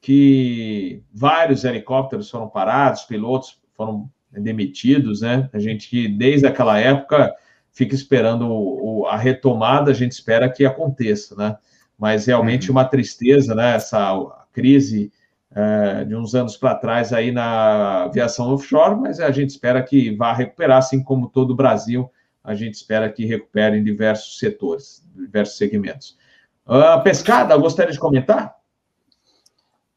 que 0.00 1.02
vários 1.12 1.64
helicópteros 1.64 2.30
foram 2.30 2.48
parados, 2.48 3.04
pilotos 3.04 3.60
foram 3.74 4.10
demitidos, 4.30 5.22
né? 5.22 5.48
A 5.52 5.58
gente, 5.58 6.06
desde 6.06 6.46
aquela 6.46 6.78
época, 6.78 7.34
fica 7.72 7.94
esperando 7.94 8.46
o, 8.46 9.00
o, 9.00 9.06
a 9.06 9.16
retomada, 9.16 9.90
a 9.90 9.94
gente 9.94 10.12
espera 10.12 10.50
que 10.50 10.64
aconteça, 10.64 11.34
né? 11.34 11.56
Mas 11.98 12.26
realmente 12.26 12.68
uhum. 12.70 12.76
uma 12.76 12.84
tristeza, 12.84 13.54
né? 13.54 13.74
Essa 13.74 14.46
crise 14.52 15.10
é, 15.50 16.04
de 16.04 16.14
uns 16.14 16.34
anos 16.34 16.56
para 16.56 16.74
trás 16.74 17.12
aí 17.12 17.32
na 17.32 18.04
aviação 18.04 18.52
offshore, 18.52 19.00
mas 19.00 19.18
a 19.18 19.30
gente 19.30 19.50
espera 19.50 19.82
que 19.82 20.14
vá 20.14 20.32
recuperar, 20.32 20.78
assim 20.78 21.02
como 21.02 21.30
todo 21.30 21.52
o 21.52 21.56
Brasil 21.56 22.10
a 22.46 22.54
gente 22.54 22.74
espera 22.74 23.10
que 23.10 23.26
recupere 23.26 23.76
em 23.76 23.82
diversos 23.82 24.38
setores, 24.38 25.04
diversos 25.16 25.58
segmentos. 25.58 26.16
Uh, 26.64 27.02
pescada, 27.02 27.56
gostaria 27.56 27.92
de 27.92 27.98
comentar? 27.98 28.54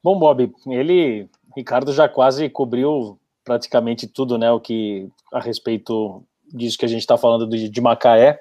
Bom, 0.03 0.17
Bob, 0.17 0.51
ele, 0.67 1.29
Ricardo 1.55 1.93
já 1.93 2.09
quase 2.09 2.49
cobriu 2.49 3.19
praticamente 3.43 4.07
tudo, 4.07 4.35
né, 4.37 4.51
o 4.51 4.59
que 4.59 5.07
a 5.31 5.39
respeito 5.39 6.23
disso 6.51 6.77
que 6.77 6.85
a 6.85 6.89
gente 6.89 7.01
está 7.01 7.17
falando 7.17 7.47
de, 7.47 7.69
de 7.69 7.81
Macaé. 7.81 8.39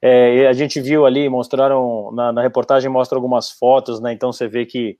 É, 0.00 0.46
a 0.46 0.52
gente 0.52 0.80
viu 0.80 1.04
ali, 1.04 1.28
mostraram 1.28 2.12
na, 2.12 2.32
na, 2.32 2.42
reportagem 2.42 2.88
mostra 2.88 3.18
algumas 3.18 3.50
fotos, 3.50 4.00
né? 4.00 4.12
Então 4.12 4.32
você 4.32 4.46
vê 4.48 4.64
que 4.64 4.96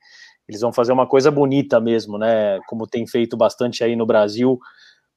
eles 0.48 0.60
vão 0.60 0.72
fazer 0.72 0.92
uma 0.92 1.06
coisa 1.06 1.30
bonita 1.30 1.80
mesmo, 1.80 2.18
né? 2.18 2.58
Como 2.66 2.86
tem 2.86 3.06
feito 3.06 3.36
bastante 3.36 3.82
aí 3.82 3.96
no 3.96 4.04
Brasil, 4.04 4.58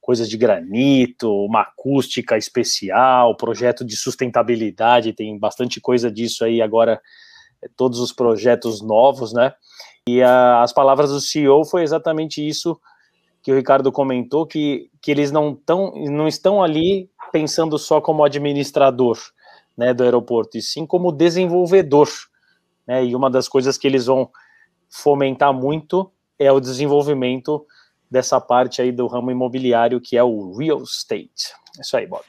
coisas 0.04 0.30
de 0.30 0.36
granito, 0.36 1.34
uma 1.46 1.62
acústica 1.62 2.38
especial, 2.38 3.38
projeto 3.38 3.86
de 3.86 3.96
sustentabilidade, 3.96 5.14
tem 5.14 5.40
bastante 5.40 5.80
coisa 5.80 6.12
disso 6.12 6.44
aí 6.44 6.62
agora, 6.62 7.02
é, 7.62 7.70
todos 7.78 8.00
os 8.00 8.12
projetos 8.12 8.82
novos, 8.82 9.32
né? 9.32 9.54
E 10.06 10.22
a, 10.22 10.62
as 10.62 10.74
palavras 10.74 11.10
do 11.10 11.22
CEO 11.22 11.64
foi 11.64 11.84
exatamente 11.84 12.46
isso 12.46 12.78
que 13.42 13.50
o 13.50 13.56
Ricardo 13.56 13.94
comentou, 13.94 14.46
que, 14.46 14.90
que 15.02 15.10
eles 15.10 15.32
não, 15.32 15.56
tão, 15.56 15.94
não 15.96 16.28
estão 16.28 16.62
ali 16.62 17.10
pensando 17.32 17.78
só 17.78 18.02
como 18.02 18.26
administrador 18.26 19.18
né, 19.78 19.94
do 19.94 20.04
aeroporto, 20.04 20.58
e 20.58 20.62
sim 20.62 20.86
como 20.86 21.14
desenvolvedor. 21.14 22.10
Né, 22.86 23.06
e 23.06 23.16
uma 23.16 23.30
das 23.30 23.48
coisas 23.48 23.78
que 23.78 23.88
eles 23.88 24.06
vão 24.06 24.30
fomentar 24.90 25.54
muito 25.54 26.12
é 26.38 26.52
o 26.52 26.60
desenvolvimento 26.60 27.66
dessa 28.14 28.40
parte 28.40 28.80
aí 28.80 28.92
do 28.92 29.08
ramo 29.08 29.32
imobiliário, 29.32 30.00
que 30.00 30.16
é 30.16 30.24
o 30.24 30.56
real 30.56 30.84
estate. 30.84 31.52
É 31.78 31.82
isso 31.82 31.98
aí, 31.98 32.06
Bob. 32.06 32.24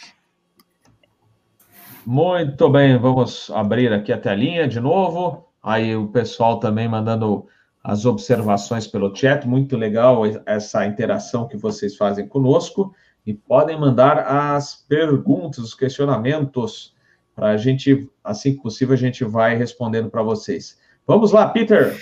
Muito 2.07 2.70
bem, 2.70 2.99
vamos 2.99 3.51
abrir 3.51 3.93
aqui 3.93 4.11
a 4.11 4.18
telinha 4.18 4.66
de 4.66 4.80
novo. 4.80 5.47
Aí 5.62 5.95
o 5.95 6.09
pessoal 6.09 6.59
também 6.59 6.89
mandando 6.89 7.47
as 7.82 8.07
observações 8.07 8.87
pelo 8.87 9.14
chat. 9.14 9.47
Muito 9.47 9.76
legal 9.76 10.22
essa 10.47 10.87
interação 10.87 11.47
que 11.47 11.59
vocês 11.59 11.97
fazem 11.97 12.26
conosco. 12.26 12.95
E 13.26 13.35
podem 13.35 13.78
mandar 13.78 14.18
as 14.20 14.74
perguntas, 14.89 15.59
os 15.59 15.74
questionamentos, 15.74 16.95
para 17.35 17.49
a 17.49 17.57
gente, 17.59 18.09
assim 18.22 18.55
que 18.55 18.62
possível, 18.62 18.95
a 18.95 18.99
gente 18.99 19.22
vai 19.22 19.55
respondendo 19.55 20.09
para 20.09 20.22
vocês. 20.22 20.78
Vamos 21.07 21.32
lá, 21.32 21.47
Peter. 21.49 21.95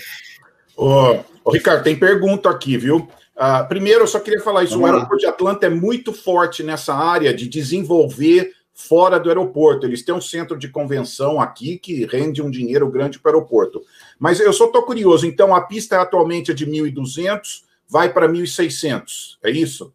Ô, 0.77 1.17
ô, 1.43 1.51
Ricardo, 1.51 1.83
tem 1.83 1.97
pergunta 1.97 2.49
aqui, 2.49 2.77
viu? 2.77 3.09
Uh, 3.35 3.67
primeiro, 3.67 4.01
eu 4.01 4.07
só 4.07 4.19
queria 4.19 4.41
falar 4.41 4.63
isso: 4.63 4.73
Vamos 4.73 4.89
o 4.89 4.93
aeroporto 4.93 5.13
lá. 5.15 5.19
de 5.19 5.25
Atlanta 5.25 5.65
é 5.65 5.69
muito 5.69 6.13
forte 6.13 6.63
nessa 6.63 6.93
área 6.93 7.33
de 7.33 7.47
desenvolver 7.47 8.53
fora 8.73 9.19
do 9.19 9.29
aeroporto. 9.29 9.85
Eles 9.85 10.03
têm 10.03 10.13
um 10.13 10.21
centro 10.21 10.57
de 10.57 10.67
convenção 10.67 11.39
aqui 11.39 11.77
que 11.77 12.05
rende 12.05 12.41
um 12.41 12.49
dinheiro 12.49 12.89
grande 12.89 13.19
para 13.19 13.31
o 13.31 13.35
aeroporto. 13.35 13.81
Mas 14.19 14.39
eu 14.39 14.51
só 14.51 14.65
estou 14.65 14.83
curioso, 14.83 15.25
então 15.25 15.55
a 15.55 15.61
pista 15.61 16.01
atualmente 16.01 16.51
é 16.51 16.53
de 16.53 16.65
1.200, 16.65 17.63
vai 17.87 18.11
para 18.11 18.27
1.600, 18.27 19.37
é 19.43 19.51
isso? 19.51 19.93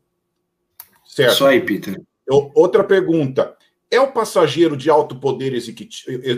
Certo. 1.05 1.33
Isso 1.33 1.47
aí, 1.47 1.61
Peter. 1.61 2.01
Eu, 2.27 2.51
outra 2.55 2.85
pergunta. 2.85 3.57
É 3.91 3.99
o 3.99 4.13
passageiro 4.13 4.77
de 4.77 4.91
alto 4.91 5.19
poder, 5.19 5.55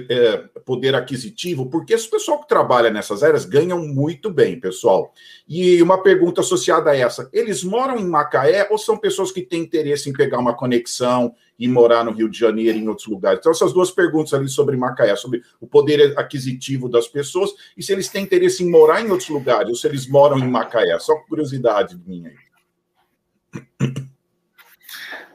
é, 0.08 0.36
poder 0.64 0.94
aquisitivo? 0.94 1.68
Porque 1.68 1.92
esse 1.92 2.08
pessoal 2.08 2.40
que 2.40 2.46
trabalha 2.46 2.90
nessas 2.90 3.24
áreas 3.24 3.44
ganham 3.44 3.84
muito 3.88 4.30
bem, 4.30 4.60
pessoal. 4.60 5.12
E 5.48 5.82
uma 5.82 6.00
pergunta 6.00 6.42
associada 6.42 6.90
a 6.90 6.96
essa: 6.96 7.28
eles 7.32 7.64
moram 7.64 7.98
em 7.98 8.06
Macaé 8.06 8.68
ou 8.70 8.78
são 8.78 8.96
pessoas 8.96 9.32
que 9.32 9.42
têm 9.42 9.62
interesse 9.62 10.08
em 10.08 10.12
pegar 10.12 10.38
uma 10.38 10.54
conexão 10.54 11.34
e 11.58 11.66
morar 11.66 12.04
no 12.04 12.12
Rio 12.12 12.28
de 12.28 12.38
Janeiro 12.38 12.78
e 12.78 12.82
em 12.82 12.88
outros 12.88 13.08
lugares? 13.08 13.40
Então, 13.40 13.50
essas 13.50 13.72
duas 13.72 13.90
perguntas 13.90 14.32
ali 14.32 14.48
sobre 14.48 14.76
Macaé, 14.76 15.16
sobre 15.16 15.42
o 15.60 15.66
poder 15.66 16.16
aquisitivo 16.16 16.88
das 16.88 17.08
pessoas 17.08 17.50
e 17.76 17.82
se 17.82 17.92
eles 17.92 18.08
têm 18.08 18.22
interesse 18.22 18.62
em 18.62 18.70
morar 18.70 19.04
em 19.04 19.10
outros 19.10 19.28
lugares 19.28 19.70
ou 19.70 19.74
se 19.74 19.88
eles 19.88 20.06
moram 20.06 20.38
em 20.38 20.48
Macaé. 20.48 20.96
Só 21.00 21.16
curiosidade 21.28 22.00
minha 22.06 22.30
aí. 22.30 24.00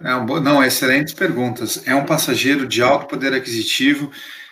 É 0.02 0.16
um, 0.16 0.26
não, 0.40 0.64
excelentes 0.64 1.14
perguntas. 1.14 1.82
É 1.88 1.96
um 1.96 2.06
passageiro 2.06 2.68
de 2.68 2.82
alto 2.82 3.08
poder 3.08 3.34
aquisitivo. 3.34 4.12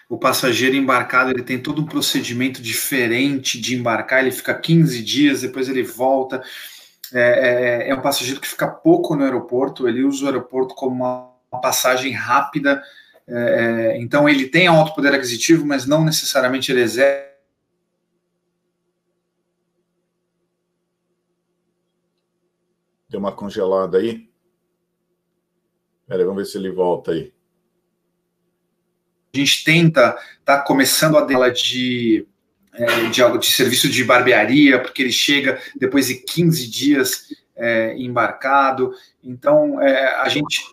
O 0.10 0.18
passageiro 0.18 0.76
embarcado 0.76 1.32
ele 1.32 1.44
tem 1.44 1.60
todo 1.60 1.82
um 1.82 1.86
procedimento 1.86 2.62
diferente 2.62 3.60
de 3.60 3.76
embarcar. 3.76 4.22
Ele 4.22 4.32
fica 4.32 4.54
15 4.54 5.04
dias, 5.04 5.42
depois 5.42 5.68
ele 5.68 5.84
volta. 5.84 6.42
É, 7.14 7.86
é, 7.86 7.90
é 7.90 7.96
um 7.96 8.02
passageiro 8.02 8.40
que 8.40 8.48
fica 8.48 8.68
pouco 8.68 9.16
no 9.16 9.24
aeroporto. 9.24 9.88
Ele 9.88 10.04
usa 10.04 10.26
o 10.26 10.28
aeroporto 10.28 10.76
como 10.76 10.96
uma, 10.96 11.32
uma 11.52 11.62
passagem 11.62 12.12
rápida. 12.12 12.82
É, 13.28 13.96
é 13.96 14.02
então 14.02 14.28
ele 14.28 14.48
tem 14.48 14.68
alto 14.68 14.96
poder 14.96 15.14
aquisitivo, 15.14 15.66
mas 15.66 15.86
não 15.86 16.04
necessariamente 16.04 16.72
ele 16.72 16.82
exerce 16.82 17.34
Deu 23.14 23.20
uma 23.20 23.32
congelada 23.32 24.00
aí. 24.00 24.33
Peraí, 26.08 26.26
vamos 26.26 26.44
ver 26.44 26.46
se 26.46 26.58
ele 26.58 26.72
volta 26.72 27.12
aí. 27.12 27.34
A 29.34 29.38
gente 29.38 29.64
tenta, 29.64 30.18
tá 30.46 30.62
começando 30.62 31.18
a 31.18 31.22
dela 31.22 31.50
de, 31.52 32.28
é, 32.74 33.10
de 33.10 33.22
algo 33.22 33.40
de 33.40 33.48
serviço 33.48 33.90
de 33.90 34.04
barbearia, 34.04 34.80
porque 34.80 35.02
ele 35.02 35.12
chega 35.12 35.60
depois 35.76 36.08
de 36.08 36.16
15 36.16 36.70
dias 36.70 37.30
é, 37.56 37.98
embarcado. 37.98 38.94
Então, 39.24 39.82
é, 39.82 40.16
a 40.22 40.30
gente. 40.30 40.72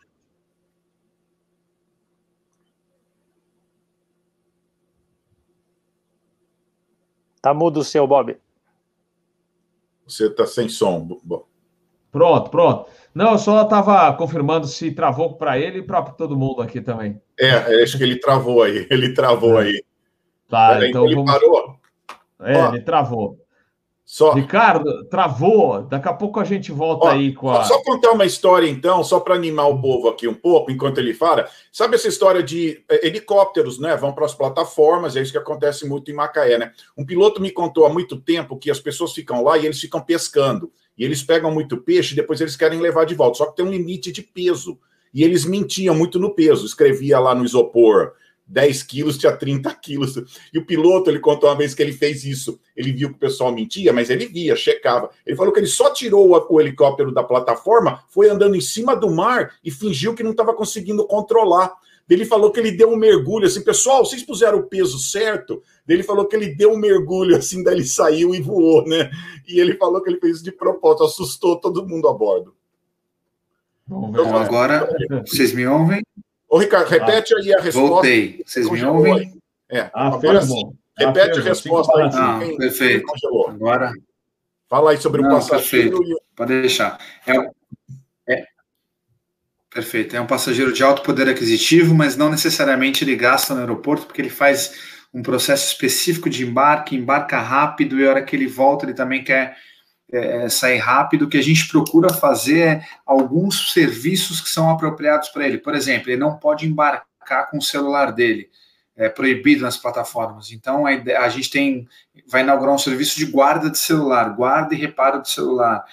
Tá 7.41 7.55
mudo 7.55 7.81
o 7.81 7.85
seu, 7.85 8.07
Bob. 8.07 8.37
Você 10.07 10.28
tá 10.28 10.47
sem 10.47 10.68
som. 10.68 11.20
Pronto, 12.12 12.51
pronto. 12.51 12.91
Não, 13.14 13.32
eu 13.32 13.38
só 13.38 13.62
estava 13.62 14.12
confirmando 14.14 14.66
se 14.66 14.92
travou 14.92 15.34
para 15.34 15.58
ele 15.58 15.78
e 15.78 15.82
para 15.82 16.02
todo 16.02 16.36
mundo 16.36 16.62
aqui 16.62 16.80
também. 16.80 17.20
É, 17.38 17.82
acho 17.82 17.98
que 17.98 18.04
ele 18.04 18.18
travou 18.18 18.62
aí. 18.62 18.86
Ele 18.90 19.12
travou 19.12 19.61
é. 19.61 19.64
aí. 19.64 19.84
Tá, 20.48 20.74
Pera 20.74 20.88
então. 20.88 21.04
Aí, 21.04 21.12
ele 21.12 21.24
parou? 21.24 21.76
É, 22.40 22.56
Ó, 22.56 22.68
ele 22.72 22.82
travou. 22.82 23.38
Só... 24.04 24.32
Ricardo, 24.32 25.04
travou. 25.04 25.82
Daqui 25.82 26.08
a 26.08 26.12
pouco 26.12 26.40
a 26.40 26.44
gente 26.44 26.72
volta 26.72 27.06
Ó, 27.06 27.11
aí 27.11 27.32
com 27.32 27.48
a. 27.48 27.62
Só 27.62 27.80
contar 27.82 28.11
uma 28.11 28.24
história, 28.24 28.68
então, 28.68 29.04
só 29.04 29.20
para 29.20 29.36
animar 29.36 29.68
o 29.68 29.80
povo 29.80 30.08
aqui 30.08 30.26
um 30.26 30.34
pouco, 30.34 30.72
enquanto 30.72 30.98
ele 30.98 31.14
fala. 31.14 31.48
Sabe 31.70 31.94
essa 31.94 32.08
história 32.08 32.42
de 32.42 32.84
é, 32.88 33.06
helicópteros, 33.06 33.78
né? 33.78 33.96
Vão 33.96 34.12
para 34.12 34.26
as 34.26 34.34
plataformas, 34.34 35.14
é 35.14 35.22
isso 35.22 35.30
que 35.30 35.38
acontece 35.38 35.86
muito 35.86 36.11
em 36.11 36.14
Macaé, 36.14 36.58
né? 36.58 36.72
Um 36.98 37.06
piloto 37.06 37.40
me 37.40 37.52
contou 37.52 37.86
há 37.86 37.88
muito 37.88 38.20
tempo 38.20 38.58
que 38.58 38.68
as 38.68 38.80
pessoas 38.80 39.12
ficam 39.12 39.44
lá 39.44 39.56
e 39.56 39.66
eles 39.66 39.80
ficam 39.80 40.00
pescando. 40.00 40.72
E 41.01 41.05
eles 41.05 41.22
pegam 41.22 41.51
muito 41.51 41.78
peixe, 41.78 42.14
depois 42.14 42.42
eles 42.42 42.57
querem 42.57 42.78
levar 42.78 43.07
de 43.07 43.14
volta. 43.14 43.38
Só 43.38 43.46
que 43.46 43.57
tem 43.57 43.64
um 43.64 43.70
limite 43.70 44.12
de 44.12 44.20
peso. 44.20 44.78
E 45.14 45.24
eles 45.24 45.46
mentiam 45.46 45.94
muito 45.94 46.18
no 46.18 46.34
peso. 46.34 46.66
Escrevia 46.66 47.18
lá 47.18 47.34
no 47.34 47.42
isopor 47.42 48.12
10 48.46 48.82
quilos, 48.82 49.16
tinha 49.16 49.34
30 49.34 49.74
quilos. 49.76 50.16
E 50.53 50.59
o 50.59 50.66
piloto, 50.66 51.09
ele 51.09 51.18
contou 51.18 51.48
uma 51.48 51.57
vez 51.57 51.72
que 51.72 51.80
ele 51.80 51.94
fez 51.94 52.24
isso. 52.26 52.61
Ele 52.76 52.92
viu 52.92 53.09
que 53.09 53.14
o 53.14 53.18
pessoal 53.18 53.51
mentia, 53.51 53.94
mas 53.94 54.11
ele 54.11 54.26
via, 54.26 54.55
checava. 54.55 55.09
Ele 55.24 55.36
falou 55.36 55.55
que 55.55 55.61
ele 55.61 55.66
só 55.68 55.90
tirou 55.90 56.46
o 56.46 56.61
helicóptero 56.61 57.11
da 57.12 57.24
plataforma, 57.24 58.05
foi 58.11 58.28
andando 58.28 58.55
em 58.55 58.61
cima 58.61 58.94
do 58.94 59.09
mar 59.09 59.55
e 59.64 59.70
fingiu 59.70 60.14
que 60.14 60.22
não 60.22 60.32
estava 60.32 60.53
conseguindo 60.53 61.07
controlar. 61.07 61.72
Ele 62.11 62.24
falou 62.24 62.50
que 62.50 62.58
ele 62.58 62.72
deu 62.72 62.90
um 62.90 62.96
mergulho, 62.96 63.46
assim, 63.46 63.62
pessoal, 63.62 64.04
vocês 64.04 64.22
puseram 64.22 64.58
o 64.58 64.64
peso 64.64 64.98
certo? 64.98 65.62
Ele 65.88 66.02
falou 66.02 66.26
que 66.26 66.34
ele 66.34 66.54
deu 66.54 66.72
um 66.72 66.76
mergulho, 66.76 67.36
assim, 67.36 67.62
daí 67.62 67.76
ele 67.76 67.86
saiu 67.86 68.34
e 68.34 68.40
voou, 68.40 68.84
né? 68.84 69.11
E 69.46 69.61
ele 69.61 69.76
falou 69.76 70.02
que 70.02 70.11
ele 70.11 70.18
fez 70.18 70.36
isso 70.36 70.44
de 70.44 70.52
propósito, 70.52 71.04
assustou 71.04 71.61
todo 71.61 71.86
mundo 71.86 72.08
a 72.08 72.12
bordo. 72.12 72.54
Então, 73.86 74.36
agora, 74.36 74.88
vocês 75.26 75.52
me 75.52 75.66
ouvem? 75.66 76.02
Ô, 76.48 76.58
Ricardo, 76.58 76.88
repete 76.88 77.34
aí 77.34 77.54
a 77.54 77.61
resposta. 77.61 77.88
Voltei. 77.88 78.42
Vocês 78.44 78.68
me 78.68 78.84
ouvem? 78.84 79.40
É, 79.68 79.90
ah, 79.94 80.08
agora 80.08 80.42
sim. 80.42 80.72
Repete 80.98 81.38
a 81.38 81.42
resposta 81.42 81.96
aí. 81.96 82.11
Ah, 82.12 82.40
perfeito. 82.58 83.06
Agora. 83.48 83.92
Fala 84.68 84.92
aí 84.92 84.98
sobre 84.98 85.22
Não, 85.22 85.30
o 85.30 85.32
passageiro. 85.34 85.98
Perfeito. 85.98 86.22
Pode 86.36 86.61
deixar. 86.61 86.98
É, 87.26 88.32
é, 88.32 88.44
perfeito. 89.71 90.16
É 90.16 90.21
um 90.21 90.27
passageiro 90.27 90.73
de 90.73 90.83
alto 90.83 91.03
poder 91.03 91.29
aquisitivo, 91.29 91.95
mas 91.95 92.16
não 92.16 92.29
necessariamente 92.29 93.05
ele 93.05 93.16
gasta 93.16 93.55
no 93.55 93.61
aeroporto, 93.61 94.07
porque 94.07 94.21
ele 94.21 94.31
faz 94.31 94.73
um 95.12 95.23
processo 95.23 95.73
específico 95.73 96.29
de 96.29 96.45
embarque, 96.45 96.97
embarca 96.97 97.41
rápido 97.41 97.99
e 97.99 98.07
a 98.07 98.11
hora 98.11 98.23
que 98.23 98.35
ele 98.35 98.47
volta 98.47 98.85
ele 98.85 98.95
também 98.95 99.25
quer 99.25 99.57
é, 100.12 100.49
sair 100.49 100.79
rápido, 100.79 101.23
o 101.25 101.29
que 101.29 101.39
a 101.39 101.43
gente 101.43 101.68
procura 101.68 102.12
fazer 102.12 102.61
é 102.61 102.87
alguns 103.07 103.73
serviços 103.73 104.41
que 104.41 104.49
são 104.49 104.71
apropriados 104.71 105.29
para 105.29 105.47
ele. 105.47 105.59
Por 105.59 105.75
exemplo, 105.75 106.11
ele 106.11 106.21
não 106.21 106.37
pode 106.37 106.66
embarcar 106.66 107.49
com 107.51 107.59
o 107.59 107.62
celular 107.62 108.12
dele, 108.12 108.51
é 108.97 109.09
proibido 109.09 109.62
nas 109.62 109.77
plataformas. 109.77 110.51
Então, 110.51 110.85
a, 110.87 110.91
a 110.91 111.29
gente 111.29 111.51
tem, 111.51 111.89
vai 112.27 112.43
inaugurar 112.43 112.75
um 112.75 112.79
serviço 112.79 113.18
de 113.18 113.27
guarda 113.27 113.71
de 113.71 113.79
celular, 113.79 114.35
guarda 114.35 114.75
e 114.75 114.79
reparo 114.79 115.23
de 115.23 115.31
celular. 115.31 115.85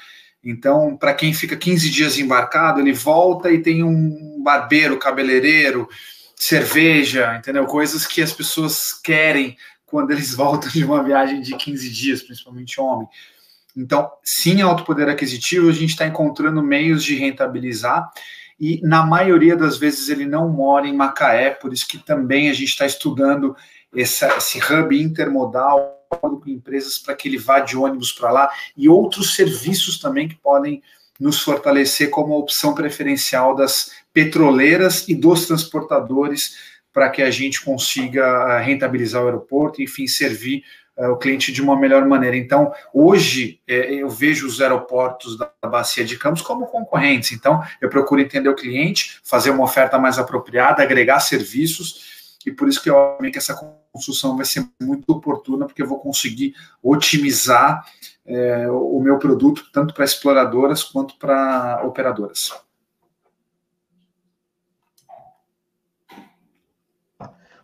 Então, 0.44 0.96
para 0.96 1.14
quem 1.14 1.34
fica 1.34 1.56
15 1.56 1.90
dias 1.90 2.18
embarcado, 2.18 2.80
ele 2.80 2.94
volta 2.94 3.52
e 3.52 3.62
tem 3.62 3.84
um 3.84 4.42
barbeiro, 4.44 5.00
cabeleireiro, 5.00 5.90
cerveja, 6.36 7.36
entendeu? 7.38 7.66
Coisas 7.66 8.06
que 8.06 8.22
as 8.22 8.32
pessoas 8.32 8.94
querem 8.94 9.58
quando 9.86 10.12
eles 10.12 10.34
voltam 10.36 10.70
de 10.70 10.84
uma 10.84 11.04
viagem 11.04 11.42
de 11.42 11.56
15 11.56 11.90
dias, 11.90 12.22
principalmente 12.22 12.80
homem. 12.80 13.08
Então, 13.76 14.10
sim, 14.24 14.62
alto 14.62 14.84
poder 14.84 15.08
aquisitivo, 15.10 15.70
a 15.70 15.74
gente 15.74 15.92
está 15.92 16.08
encontrando 16.08 16.64
meios 16.64 17.04
de 17.04 17.16
rentabilizar 17.16 18.10
e 18.60 18.82
na 18.82 19.06
maioria 19.06 19.56
das 19.56 19.78
vezes 19.78 20.10
ele 20.10 20.26
não 20.26 20.50
mora 20.50 20.88
em 20.88 20.96
Macaé, 20.96 21.52
por 21.52 21.72
isso 21.72 21.88
que 21.88 22.00
também 22.00 22.50
a 22.50 22.54
gente 22.54 22.70
está 22.70 22.88
estudando 22.88 23.56
essa, 23.96 24.36
esse 24.38 24.60
hub 24.60 25.00
intermodal 25.00 25.97
com 26.10 26.50
empresas 26.50 26.98
para 26.98 27.16
que 27.16 27.28
ele 27.28 27.38
vá 27.38 27.60
de 27.60 27.78
ônibus 27.78 28.12
para 28.12 28.32
lá 28.32 28.50
e 28.76 28.88
outros 28.88 29.36
serviços 29.36 30.00
também 30.00 30.28
que 30.28 30.36
podem 30.36 30.82
nos 31.20 31.42
fortalecer 31.42 32.10
como 32.10 32.34
a 32.34 32.38
opção 32.38 32.74
preferencial 32.74 33.56
das 33.56 33.92
petroleiras 34.14 35.08
e 35.08 35.16
dos 35.16 35.48
transportadores 35.48 36.56
para 36.94 37.10
que 37.10 37.22
a 37.22 37.30
gente 37.30 37.64
consiga 37.64 38.24
eh, 38.24 38.64
rentabilizar 38.64 39.22
o 39.22 39.26
aeroporto, 39.26 39.82
enfim, 39.84 40.08
servir 40.08 40.64
uh, 40.98 41.12
o 41.12 41.18
cliente 41.18 41.52
de 41.52 41.62
uma 41.62 41.80
melhor 41.80 42.04
maneira. 42.08 42.36
Então, 42.36 42.72
hoje 42.92 43.60
eh, 43.68 43.94
eu 43.94 44.10
vejo 44.10 44.48
os 44.48 44.60
aeroportos 44.60 45.38
da 45.38 45.52
Bacia 45.64 46.04
de 46.04 46.18
Campos 46.18 46.42
como 46.42 46.66
concorrentes. 46.66 47.34
Então, 47.34 47.62
eu 47.80 47.88
procuro 47.88 48.20
entender 48.20 48.50
o 48.50 48.56
cliente, 48.56 49.20
fazer 49.24 49.52
uma 49.52 49.64
oferta 49.64 50.00
mais 50.00 50.18
apropriada, 50.18 50.82
agregar 50.82 51.20
serviços, 51.20 52.17
e 52.46 52.52
por 52.52 52.68
isso 52.68 52.82
que 52.82 52.90
eu 52.90 53.18
acho 53.20 53.32
que 53.32 53.38
essa 53.38 53.56
construção 53.92 54.36
vai 54.36 54.46
ser 54.46 54.68
muito 54.82 55.10
oportuna, 55.12 55.66
porque 55.66 55.82
eu 55.82 55.88
vou 55.88 56.00
conseguir 56.00 56.54
otimizar 56.82 57.86
o 58.70 59.00
meu 59.00 59.18
produto, 59.18 59.64
tanto 59.72 59.94
para 59.94 60.06
exploradoras 60.06 60.84
quanto 60.84 61.18
para 61.18 61.82
operadoras. 61.86 62.52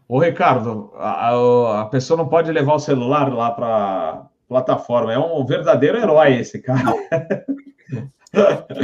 Ô, 0.08 0.20
Ricardo, 0.20 0.92
a, 0.96 1.82
a 1.82 1.86
pessoa 1.86 2.18
não 2.18 2.28
pode 2.28 2.52
levar 2.52 2.76
o 2.76 2.80
celular 2.80 3.34
lá 3.34 3.52
para 3.52 4.28
plataforma. 4.48 5.14
É 5.14 5.18
um 5.18 5.46
verdadeiro 5.46 5.98
herói 5.98 6.40
esse 6.40 6.62
cara. 6.62 6.94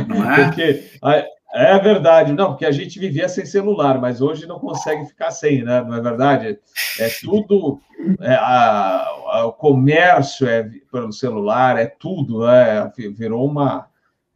Não 0.08 0.26
é? 0.32 0.46
Porque 0.46 0.90
é 1.54 1.80
verdade, 1.80 2.34
não, 2.34 2.50
porque 2.50 2.66
a 2.66 2.72
gente 2.72 3.00
vivia 3.00 3.28
sem 3.28 3.45
celular, 3.45 4.00
mas 4.00 4.22
hoje 4.22 4.45
não 4.45 4.60
consegue 4.60 5.06
ficar 5.06 5.32
sem, 5.32 5.64
né? 5.64 5.82
Não 5.82 5.95
é 5.95 6.02
verdade? 6.02 6.60
É 7.00 7.10
tudo, 7.22 7.80
é, 8.20 8.36
a, 8.36 9.08
a, 9.32 9.45
o 9.45 9.54
comércio 9.54 10.47
é 10.47 10.70
pelo 10.91 11.12
celular, 11.12 11.78
é 11.78 11.88
tudo, 11.88 12.45
né? 12.45 12.91
virou 13.16 13.45
uma 13.45 13.88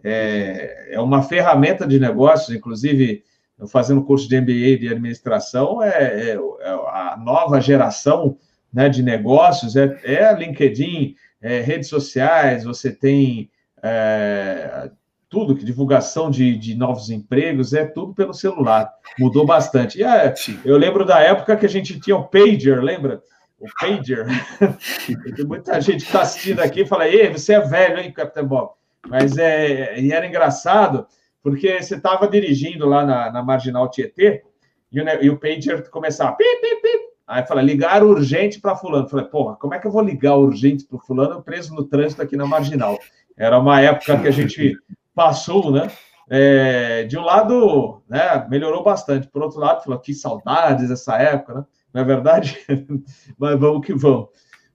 é, 0.04 0.90
é 0.96 1.00
uma 1.00 1.22
ferramenta 1.22 1.88
de 1.88 2.00
negócios, 2.00 2.56
inclusive 2.56 3.24
fazendo 3.68 4.04
curso 4.04 4.28
de 4.28 4.40
MBA 4.42 4.78
de 4.78 4.90
administração, 4.90 5.82
é, 5.82 5.90
é, 5.90 6.30
é 6.32 6.38
a 6.38 7.18
nova 7.18 7.62
geração 7.62 8.38
né, 8.74 8.90
de 8.90 9.02
negócios, 9.02 9.76
é, 9.76 9.98
é 10.04 10.34
LinkedIn, 10.34 11.16
é, 11.42 11.62
redes 11.62 11.88
sociais, 11.88 12.64
você 12.64 12.92
tem 12.92 13.50
é, 13.82 14.90
tudo, 15.34 15.56
que 15.56 15.66
divulgação 15.66 16.30
de, 16.30 16.56
de 16.56 16.76
novos 16.76 17.10
empregos, 17.10 17.74
é 17.74 17.84
tudo 17.84 18.14
pelo 18.14 18.36
celular. 18.36 18.94
Mudou 19.18 19.44
bastante. 19.48 19.98
E 19.98 20.04
é, 20.04 20.32
eu 20.64 20.78
lembro 20.78 21.04
da 21.04 21.20
época 21.20 21.58
que 21.58 21.66
a 21.66 21.70
gente 21.70 22.00
tinha 22.00 22.16
o 22.16 22.28
Pager, 22.28 22.80
lembra? 22.84 23.20
O 23.60 23.66
Pager. 23.80 24.28
Tem 25.36 25.44
muita 25.44 25.82
gente 25.82 26.02
que 26.02 26.06
está 26.06 26.22
assistindo 26.22 26.60
aqui 26.60 26.82
e 26.82 26.86
fala, 26.86 27.08
ei, 27.10 27.32
você 27.32 27.54
é 27.54 27.60
velho, 27.62 28.00
hein, 28.00 28.12
Capitão 28.12 28.46
Bob? 28.46 28.74
Mas 29.08 29.36
é, 29.36 30.00
e 30.00 30.12
era 30.12 30.28
engraçado, 30.28 31.08
porque 31.42 31.82
você 31.82 31.96
estava 31.96 32.28
dirigindo 32.28 32.88
lá 32.88 33.04
na, 33.04 33.32
na 33.32 33.42
Marginal 33.42 33.90
Tietê 33.90 34.44
e 34.92 35.02
o, 35.02 35.06
e 35.20 35.30
o 35.32 35.40
pager 35.40 35.90
começava 35.90 36.34
pip, 36.34 36.62
pip, 36.62 36.80
pip. 36.80 37.04
Aí 37.26 37.44
fala, 37.48 37.64
ligar 37.64 38.04
urgente 38.04 38.62
para 38.62 38.76
fulano. 38.76 39.10
Falei, 39.10 39.26
porra, 39.26 39.56
como 39.56 39.74
é 39.74 39.80
que 39.80 39.88
eu 39.88 39.92
vou 39.92 40.04
ligar 40.04 40.36
urgente 40.36 40.86
para 40.86 41.00
fulano 41.00 41.42
preso 41.42 41.74
no 41.74 41.84
trânsito 41.86 42.22
aqui 42.22 42.38
na 42.38 42.46
Marginal? 42.46 43.00
Era 43.36 43.58
uma 43.58 43.82
época 43.82 44.20
que 44.20 44.28
a 44.28 44.32
gente 44.32 44.78
passou, 45.14 45.72
né? 45.72 45.92
É, 46.30 47.04
de 47.04 47.18
um 47.18 47.24
lado, 47.24 48.02
né, 48.10 48.48
melhorou 48.50 48.84
bastante. 48.84 49.28
Por 49.28 49.42
outro 49.42 49.60
lado, 49.60 49.84
falou, 49.84 50.00
que 50.00 50.14
saudades 50.14 50.90
dessa 50.90 51.18
época, 51.18 51.54
né? 51.54 51.66
Não 51.94 52.02
é 52.02 52.06
verdade? 52.06 52.58
Mas 53.38 53.60
vamos 53.60 53.86
que 53.86 53.94
vamos. 53.94 54.30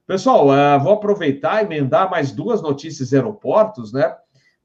Pessoal, 0.07 0.49
uh, 0.49 0.80
vou 0.82 0.95
aproveitar 0.95 1.61
e 1.61 1.66
emendar 1.66 2.11
mais 2.11 2.32
duas 2.32 2.62
notícias 2.62 3.12
aeroportos, 3.12 3.93
né? 3.93 4.14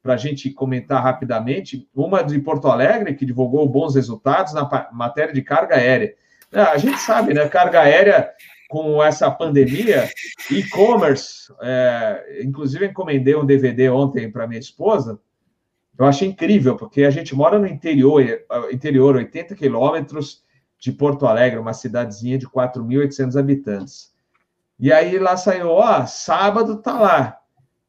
para 0.03 0.15
a 0.15 0.17
gente 0.17 0.51
comentar 0.51 1.01
rapidamente. 1.01 1.87
Uma 1.95 2.21
de 2.21 2.37
Porto 2.39 2.67
Alegre, 2.67 3.15
que 3.15 3.25
divulgou 3.25 3.67
bons 3.67 3.95
resultados 3.95 4.53
na 4.53 4.69
matéria 4.91 5.33
de 5.33 5.41
carga 5.41 5.77
aérea. 5.77 6.13
É, 6.51 6.59
a 6.59 6.77
gente 6.77 6.99
sabe, 6.99 7.33
né? 7.33 7.47
Carga 7.47 7.79
aérea 7.79 8.29
com 8.69 9.01
essa 9.01 9.31
pandemia, 9.31 10.09
e-commerce, 10.51 11.53
é, 11.61 12.41
inclusive 12.43 12.87
encomendei 12.87 13.35
um 13.35 13.45
DVD 13.45 13.89
ontem 13.89 14.31
para 14.31 14.47
minha 14.47 14.59
esposa, 14.59 15.19
eu 15.97 16.05
achei 16.05 16.27
incrível, 16.27 16.75
porque 16.75 17.03
a 17.03 17.09
gente 17.09 17.35
mora 17.35 17.59
no 17.59 17.67
interior, 17.67 18.23
interior 18.71 19.15
80 19.15 19.55
quilômetros 19.55 20.43
de 20.79 20.91
Porto 20.91 21.25
Alegre, 21.25 21.59
uma 21.59 21.73
cidadezinha 21.73 22.37
de 22.37 22.47
4.800 22.47 23.39
habitantes. 23.39 24.13
E 24.79 24.91
aí 24.91 25.17
lá 25.17 25.37
saiu, 25.37 25.69
ó, 25.69 26.05
sábado 26.05 26.81
tá 26.81 26.99
lá, 26.99 27.43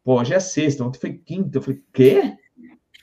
Pô, 0.04 0.20
hoje 0.20 0.34
é 0.34 0.40
sexta, 0.40 0.84
ontem 0.84 1.00
foi 1.00 1.14
quinta. 1.14 1.56
Eu 1.56 1.62
falei, 1.62 1.82
quê? 1.92 2.36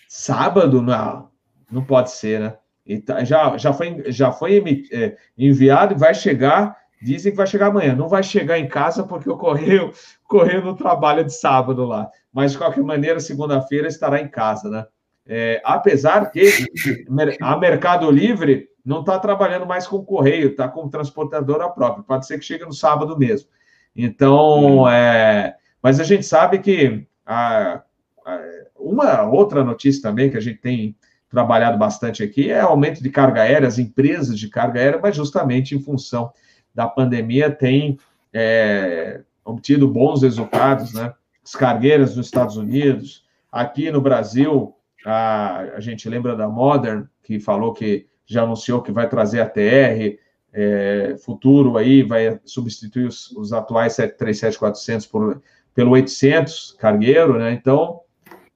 Sábado? 0.08 0.84
Não, 0.84 1.32
não 1.70 1.84
pode 1.84 2.12
ser, 2.12 2.40
né? 2.40 2.58
E 2.86 3.00
tá, 3.00 3.24
já, 3.24 3.58
já 3.58 3.74
foi, 3.74 4.12
já 4.12 4.32
foi 4.32 4.88
é, 4.92 5.18
enviado 5.36 5.96
e 5.96 5.98
vai 5.98 6.14
chegar. 6.14 6.78
Dizem 7.02 7.32
que 7.32 7.38
vai 7.38 7.48
chegar 7.48 7.68
amanhã. 7.68 7.96
Não 7.96 8.08
vai 8.08 8.22
chegar 8.22 8.60
em 8.60 8.68
casa 8.68 9.04
porque 9.04 9.30
o 9.30 9.38
correio, 9.38 9.92
correio 10.28 10.64
no 10.64 10.76
trabalho 10.76 11.24
de 11.24 11.34
sábado 11.34 11.84
lá. 11.86 12.10
Mas, 12.32 12.52
de 12.52 12.58
qualquer 12.58 12.84
maneira, 12.84 13.20
segunda-feira 13.20 13.88
estará 13.88 14.22
em 14.22 14.28
casa, 14.28 14.70
né? 14.70 14.86
É, 15.26 15.62
apesar 15.64 16.32
que 16.32 16.50
a 17.42 17.58
Mercado 17.58 18.10
Livre 18.12 18.70
não 18.84 19.02
está 19.02 19.20
trabalhando 19.20 19.66
mais 19.66 19.88
com 19.88 20.04
correio, 20.04 20.50
está 20.50 20.68
com 20.68 20.90
transportadora 20.90 21.70
própria. 21.70 22.04
Pode 22.04 22.26
ser 22.26 22.38
que 22.38 22.46
chegue 22.46 22.66
no 22.66 22.74
sábado 22.74 23.18
mesmo. 23.18 23.50
Então, 23.96 24.90
é, 24.90 25.56
mas 25.82 26.00
a 26.00 26.04
gente 26.04 26.26
sabe 26.26 26.60
que 26.60 27.06
a, 27.26 27.82
a, 28.26 28.40
uma 28.76 29.24
outra 29.24 29.64
notícia 29.64 30.02
também 30.02 30.30
que 30.30 30.38
a 30.38 30.42
gente 30.42 30.60
tem 30.60 30.96
trabalhado 31.30 31.78
bastante 31.78 32.24
aqui 32.24 32.52
é 32.52 32.60
aumento 32.60 33.02
de 33.02 33.10
carga 33.10 33.42
aérea, 33.42 33.68
as 33.68 33.80
empresas 33.80 34.38
de 34.38 34.50
carga 34.50 34.80
aérea, 34.80 35.00
mas 35.02 35.16
justamente 35.16 35.76
em 35.76 35.82
função 35.82 36.32
da 36.74 36.88
pandemia 36.88 37.52
tem 37.52 37.98
é, 38.34 39.22
obtido 39.44 39.88
bons 39.88 40.22
resultados, 40.22 40.94
né? 40.94 41.14
As 41.44 41.56
cargueiras 41.56 42.16
nos 42.16 42.28
Estados 42.28 42.56
Unidos, 42.56 43.26
aqui 43.52 43.92
no 43.92 44.00
Brasil, 44.00 44.76
a, 45.06 45.60
a 45.76 45.80
gente 45.80 46.08
lembra 46.08 46.36
da 46.36 46.48
Modern, 46.48 47.06
que 47.24 47.40
falou 47.40 47.74
que 47.74 48.06
já 48.26 48.44
anunciou 48.44 48.82
que 48.82 48.92
vai 48.92 49.10
trazer 49.10 49.42
a 49.42 49.50
TR, 49.50 50.18
é, 50.54 51.16
futuro 51.24 51.78
aí, 51.78 52.04
vai 52.04 52.40
substituir 52.46 53.08
os, 53.08 53.32
os 53.32 53.54
atuais 53.54 53.94
737-400 53.94 55.10
por 55.10 55.42
pelo 55.74 55.92
800 55.92 56.76
cargueiro, 56.78 57.40
né? 57.40 57.54
Então, 57.54 58.02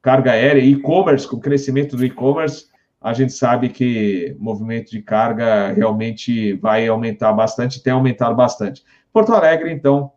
carga 0.01 0.31
aérea, 0.31 0.59
e-commerce, 0.59 1.27
com 1.27 1.37
o 1.37 1.41
crescimento 1.41 1.95
do 1.95 2.05
e-commerce, 2.05 2.67
a 3.01 3.13
gente 3.13 3.33
sabe 3.33 3.69
que 3.69 4.35
movimento 4.39 4.91
de 4.91 5.01
carga 5.01 5.71
realmente 5.71 6.53
vai 6.53 6.87
aumentar 6.87 7.31
bastante, 7.33 7.81
tem 7.83 7.93
aumentado 7.93 8.35
bastante. 8.35 8.83
Porto 9.13 9.33
Alegre, 9.33 9.71
então, 9.71 10.11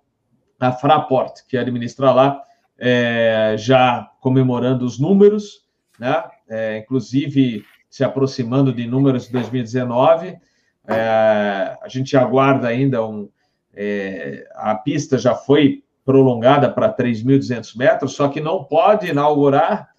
a 0.59 0.73
Fraport, 0.73 1.41
que 1.49 1.57
administra 1.57 2.13
lá, 2.13 2.43
é, 2.79 3.55
já 3.59 4.11
comemorando 4.21 4.85
os 4.85 4.99
números, 4.99 5.67
né? 5.99 6.25
É, 6.49 6.79
inclusive 6.79 7.65
se 7.91 8.05
aproximando 8.05 8.73
de 8.73 8.87
números 8.87 9.27
de 9.27 9.33
2019. 9.33 10.39
É, 10.87 11.77
a 11.83 11.89
gente 11.89 12.17
aguarda 12.17 12.69
ainda 12.69 13.05
um. 13.05 13.29
É, 13.75 14.49
a 14.55 14.75
pista 14.75 15.19
já 15.19 15.35
foi 15.35 15.85
prolongada 16.05 16.71
para 16.71 16.93
3.200 16.93 17.77
metros, 17.77 18.15
só 18.15 18.29
que 18.29 18.41
não 18.41 18.65
pode 18.65 19.09
inaugurar 19.09 19.91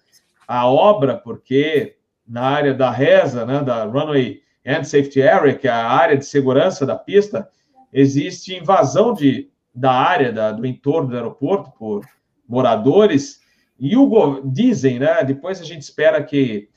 a 0.46 0.66
obra, 0.66 1.16
porque 1.16 1.96
na 2.30 2.42
área 2.42 2.72
da 2.72 2.92
reza, 2.92 3.44
né, 3.44 3.60
da 3.60 3.82
Runway 3.84 4.40
and 4.64 4.84
Safety 4.84 5.20
Area, 5.20 5.52
que 5.52 5.66
é 5.66 5.70
a 5.70 5.88
área 5.88 6.16
de 6.16 6.24
segurança 6.24 6.86
da 6.86 6.94
pista, 6.94 7.48
existe 7.92 8.54
invasão 8.54 9.12
de, 9.12 9.50
da 9.74 9.90
área 9.90 10.32
da, 10.32 10.52
do 10.52 10.64
entorno 10.64 11.08
do 11.08 11.16
aeroporto 11.16 11.72
por 11.76 12.06
moradores, 12.48 13.40
e 13.78 13.96
o, 13.96 14.40
dizem, 14.44 15.00
né, 15.00 15.24
depois 15.24 15.60
a 15.60 15.64
gente 15.64 15.82
espera 15.82 16.22
que 16.22 16.68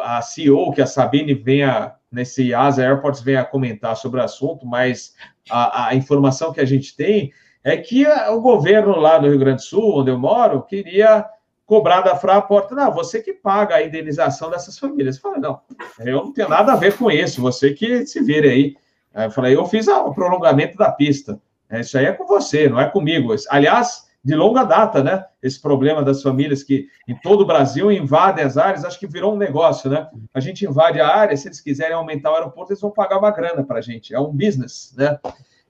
a 0.00 0.22
CEO, 0.22 0.72
que 0.72 0.80
a 0.80 0.86
Sabine 0.86 1.34
venha 1.34 1.94
nesse 2.10 2.54
Asa 2.54 2.82
Airports 2.82 3.20
venha 3.20 3.44
comentar 3.44 3.96
sobre 3.96 4.20
o 4.20 4.22
assunto, 4.22 4.64
mas 4.64 5.14
a, 5.50 5.88
a 5.88 5.94
informação 5.94 6.52
que 6.52 6.60
a 6.60 6.64
gente 6.64 6.96
tem 6.96 7.30
é 7.62 7.76
que 7.76 8.06
o 8.06 8.40
governo 8.40 8.96
lá 8.96 9.18
do 9.18 9.28
Rio 9.28 9.38
Grande 9.38 9.56
do 9.56 9.66
Sul, 9.66 10.00
onde 10.00 10.10
eu 10.10 10.18
moro, 10.18 10.62
queria 10.62 11.26
cobrar 11.66 12.02
da 12.02 12.16
Fraport, 12.16 12.70
não, 12.72 12.92
você 12.92 13.20
que 13.20 13.32
paga 13.32 13.76
a 13.76 13.82
indenização 13.82 14.50
dessas 14.50 14.78
famílias. 14.78 15.16
Eu 15.16 15.22
falei, 15.22 15.40
não, 15.40 15.60
eu 16.00 16.24
não 16.24 16.32
tenho 16.32 16.48
nada 16.48 16.72
a 16.72 16.76
ver 16.76 16.96
com 16.96 17.10
isso, 17.10 17.40
você 17.40 17.72
que 17.72 18.06
se 18.06 18.20
vire 18.22 18.48
aí. 18.48 18.76
aí 19.14 19.26
eu 19.26 19.30
falei, 19.30 19.56
eu 19.56 19.64
fiz 19.66 19.88
o 19.88 20.12
prolongamento 20.12 20.76
da 20.76 20.92
pista. 20.92 21.40
Isso 21.70 21.96
aí 21.96 22.04
é 22.04 22.12
com 22.12 22.26
você, 22.26 22.68
não 22.68 22.80
é 22.80 22.88
comigo. 22.88 23.34
Aliás, 23.48 24.04
de 24.24 24.34
longa 24.34 24.64
data, 24.64 25.02
né? 25.02 25.24
Esse 25.42 25.60
problema 25.60 26.02
das 26.02 26.22
famílias 26.22 26.62
que 26.62 26.88
em 27.06 27.14
todo 27.20 27.42
o 27.42 27.46
Brasil 27.46 27.92
invadem 27.92 28.44
as 28.44 28.56
áreas, 28.56 28.84
acho 28.84 28.98
que 28.98 29.06
virou 29.06 29.34
um 29.34 29.38
negócio, 29.38 29.90
né? 29.90 30.08
A 30.32 30.40
gente 30.40 30.64
invade 30.64 30.98
a 30.98 31.06
área, 31.06 31.36
se 31.36 31.46
eles 31.46 31.60
quiserem 31.60 31.94
aumentar 31.94 32.32
o 32.32 32.34
aeroporto, 32.34 32.72
eles 32.72 32.80
vão 32.80 32.90
pagar 32.90 33.18
uma 33.18 33.30
grana 33.30 33.62
para 33.62 33.78
a 33.78 33.82
gente. 33.82 34.14
É 34.14 34.18
um 34.18 34.32
business, 34.32 34.94
né? 34.96 35.18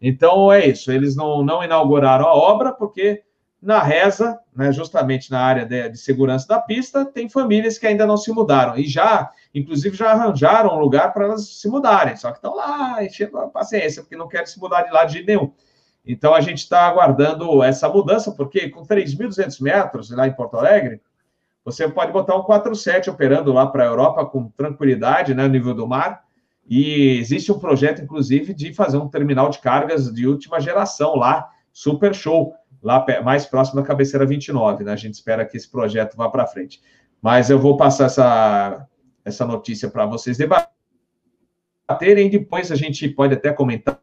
Então 0.00 0.52
é 0.52 0.66
isso. 0.66 0.92
Eles 0.92 1.16
não, 1.16 1.42
não 1.42 1.64
inauguraram 1.64 2.26
a 2.26 2.34
obra 2.34 2.72
porque 2.72 3.22
na 3.64 3.82
reza, 3.82 4.38
né, 4.54 4.70
justamente 4.70 5.30
na 5.30 5.40
área 5.40 5.64
de, 5.64 5.88
de, 5.88 5.98
segurança 5.98 6.46
da 6.46 6.60
pista, 6.60 7.04
tem 7.04 7.30
famílias 7.30 7.78
que 7.78 7.86
ainda 7.86 8.06
não 8.06 8.18
se 8.18 8.30
mudaram. 8.30 8.76
E 8.76 8.86
já, 8.86 9.30
inclusive, 9.54 9.96
já 9.96 10.12
arranjaram 10.12 10.76
um 10.76 10.78
lugar 10.78 11.14
para 11.14 11.24
elas 11.24 11.48
se 11.48 11.66
mudarem, 11.68 12.14
só 12.14 12.30
que 12.30 12.36
estão 12.36 12.54
lá 12.54 13.02
enchendo 13.02 13.38
a 13.38 13.48
paciência, 13.48 14.02
porque 14.02 14.16
não 14.16 14.28
querem 14.28 14.46
se 14.46 14.60
mudar 14.60 14.82
de 14.82 14.92
lado 14.92 15.10
de 15.10 15.24
nenhum. 15.24 15.50
Então, 16.06 16.34
a 16.34 16.42
gente 16.42 16.58
está 16.58 16.86
aguardando 16.86 17.62
essa 17.62 17.88
mudança, 17.88 18.30
porque 18.32 18.68
com 18.68 18.82
3.200 18.82 19.62
metros 19.62 20.10
lá 20.10 20.28
em 20.28 20.34
Porto 20.34 20.58
Alegre, 20.58 21.00
você 21.64 21.88
pode 21.88 22.12
botar 22.12 22.36
um 22.36 22.42
47 22.42 23.08
operando 23.08 23.50
lá 23.50 23.66
para 23.66 23.84
a 23.84 23.86
Europa 23.86 24.26
com 24.26 24.50
tranquilidade, 24.50 25.32
né, 25.32 25.44
no 25.44 25.48
nível 25.48 25.74
do 25.74 25.88
mar, 25.88 26.22
e 26.68 27.18
existe 27.18 27.50
um 27.50 27.58
projeto, 27.58 28.02
inclusive, 28.02 28.52
de 28.52 28.74
fazer 28.74 28.98
um 28.98 29.08
terminal 29.08 29.48
de 29.48 29.58
cargas 29.58 30.12
de 30.12 30.26
última 30.26 30.60
geração 30.60 31.16
lá, 31.16 31.48
super 31.72 32.14
show, 32.14 32.54
lá 32.84 33.04
mais 33.24 33.46
próximo 33.46 33.80
da 33.80 33.86
cabeceira 33.86 34.26
29, 34.26 34.84
né? 34.84 34.92
A 34.92 34.96
gente 34.96 35.14
espera 35.14 35.46
que 35.46 35.56
esse 35.56 35.68
projeto 35.68 36.16
vá 36.16 36.28
para 36.28 36.46
frente. 36.46 36.82
Mas 37.20 37.48
eu 37.48 37.58
vou 37.58 37.78
passar 37.78 38.04
essa, 38.04 38.86
essa 39.24 39.46
notícia 39.46 39.88
para 39.88 40.04
vocês 40.04 40.36
debaterem, 40.36 42.28
depois 42.28 42.70
a 42.70 42.76
gente 42.76 43.08
pode 43.08 43.32
até 43.32 43.50
comentar 43.52 43.98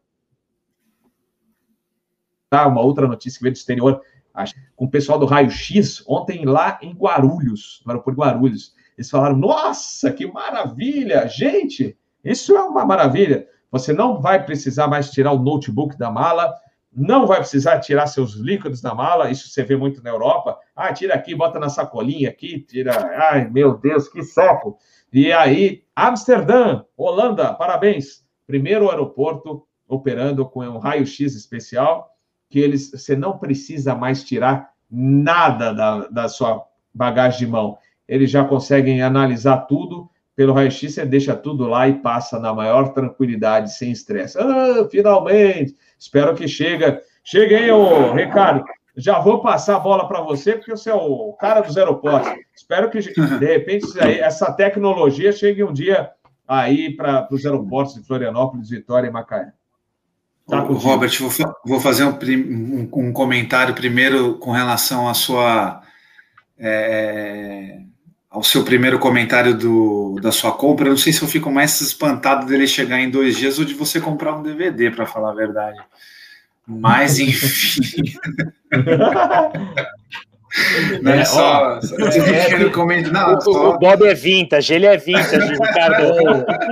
uma 2.52 2.82
outra 2.82 3.06
notícia 3.06 3.38
que 3.38 3.44
veio 3.44 3.54
do 3.54 3.56
exterior, 3.56 4.02
com 4.74 4.84
o 4.84 4.90
pessoal 4.90 5.18
do 5.18 5.26
Raio 5.26 5.50
X, 5.50 6.02
ontem 6.06 6.44
lá 6.44 6.78
em 6.82 6.92
Guarulhos, 6.92 7.82
no 7.86 7.92
aeroporto 7.92 8.20
de 8.20 8.26
Guarulhos. 8.26 8.74
Eles 8.98 9.08
falaram: 9.08 9.36
Nossa, 9.36 10.12
que 10.12 10.26
maravilha! 10.26 11.26
Gente, 11.28 11.96
isso 12.24 12.56
é 12.56 12.62
uma 12.62 12.84
maravilha. 12.84 13.46
Você 13.70 13.92
não 13.92 14.20
vai 14.20 14.44
precisar 14.44 14.88
mais 14.88 15.10
tirar 15.10 15.32
o 15.32 15.38
notebook 15.38 15.96
da 15.96 16.10
mala, 16.10 16.54
não 16.94 17.26
vai 17.26 17.38
precisar 17.38 17.80
tirar 17.80 18.06
seus 18.06 18.34
líquidos 18.34 18.82
da 18.82 18.94
mala, 18.94 19.30
isso 19.30 19.48
você 19.48 19.62
vê 19.64 19.76
muito 19.76 20.02
na 20.02 20.10
Europa. 20.10 20.58
Ah, 20.76 20.92
tira 20.92 21.14
aqui, 21.14 21.34
bota 21.34 21.58
na 21.58 21.70
sacolinha 21.70 22.28
aqui, 22.28 22.60
tira. 22.60 22.92
Ai, 23.30 23.48
meu 23.48 23.78
Deus, 23.78 24.08
que 24.08 24.22
saco! 24.22 24.76
E 25.12 25.32
aí, 25.32 25.84
Amsterdã, 25.96 26.84
Holanda, 26.96 27.52
parabéns. 27.54 28.24
Primeiro 28.46 28.90
aeroporto 28.90 29.66
operando 29.88 30.46
com 30.46 30.60
um 30.60 30.78
raio-x 30.78 31.34
especial, 31.34 32.10
que 32.48 32.58
eles, 32.58 32.90
você 32.90 33.16
não 33.16 33.38
precisa 33.38 33.94
mais 33.94 34.22
tirar 34.22 34.70
nada 34.90 35.72
da, 35.72 36.08
da 36.08 36.28
sua 36.28 36.66
bagagem 36.92 37.40
de 37.40 37.46
mão. 37.46 37.78
Eles 38.06 38.30
já 38.30 38.44
conseguem 38.44 39.00
analisar 39.02 39.58
tudo 39.66 40.10
pelo 40.34 40.52
raio-x, 40.52 40.94
você 40.94 41.04
deixa 41.04 41.36
tudo 41.36 41.66
lá 41.66 41.88
e 41.88 42.00
passa 42.00 42.38
na 42.38 42.54
maior 42.54 42.92
tranquilidade, 42.92 43.74
sem 43.74 43.90
estresse. 43.90 44.38
Ah, 44.38 44.86
finalmente! 44.90 45.76
Espero 45.98 46.34
que 46.34 46.48
chegue. 46.48 47.00
Chegue 47.22 47.54
aí, 47.54 47.70
ô, 47.70 48.12
Ricardo. 48.12 48.64
Já 48.96 49.18
vou 49.18 49.40
passar 49.40 49.76
a 49.76 49.80
bola 49.80 50.06
para 50.06 50.20
você, 50.20 50.52
porque 50.52 50.70
você 50.70 50.90
é 50.90 50.94
o 50.94 51.32
cara 51.34 51.60
dos 51.62 51.78
aeroportos. 51.78 52.30
Espero 52.54 52.90
que, 52.90 52.98
de 53.00 53.46
repente, 53.46 53.86
essa 53.98 54.52
tecnologia 54.52 55.32
chegue 55.32 55.64
um 55.64 55.72
dia 55.72 56.10
aí 56.46 56.94
para 56.94 57.26
os 57.30 57.46
aeroportos 57.46 57.94
de 57.94 58.02
Florianópolis, 58.02 58.68
Vitória 58.68 59.08
e 59.08 59.10
Macaé. 59.10 59.52
Tá 60.46 60.58
Robert, 60.58 61.10
vou, 61.20 61.30
vou 61.64 61.80
fazer 61.80 62.04
um, 62.04 62.10
um, 62.10 62.90
um, 62.92 63.12
comentário 63.12 63.74
primeiro 63.74 64.36
com 64.38 64.50
relação 64.50 65.08
à 65.08 65.14
sua. 65.14 65.80
É, 66.58 67.80
ao 68.32 68.42
seu 68.42 68.64
primeiro 68.64 68.98
comentário 68.98 69.54
do, 69.54 70.16
da 70.22 70.32
sua 70.32 70.52
compra, 70.52 70.86
eu 70.86 70.92
não 70.92 70.96
sei 70.96 71.12
se 71.12 71.22
eu 71.22 71.28
fico 71.28 71.50
mais 71.50 71.78
espantado 71.82 72.46
dele 72.46 72.66
chegar 72.66 72.98
em 72.98 73.10
dois 73.10 73.36
dias 73.36 73.58
ou 73.58 73.64
de 73.64 73.74
você 73.74 74.00
comprar 74.00 74.34
um 74.34 74.42
DVD, 74.42 74.90
para 74.90 75.04
falar 75.04 75.32
a 75.32 75.34
verdade. 75.34 75.78
Mas, 76.66 77.18
enfim. 77.20 78.02
Não 81.00 81.12
é, 81.12 81.24
só. 81.24 81.78
Ó, 81.78 81.80
é, 81.80 82.68
comento, 82.68 83.10
não, 83.10 83.36
o, 83.36 83.40
só... 83.40 83.70
o, 83.70 83.78
Bob 83.78 84.06
é 84.06 84.12
vintage, 84.12 84.74
ele 84.74 84.84
é 84.84 84.98
vintage, 84.98 85.50
Ricardo. 85.50 86.12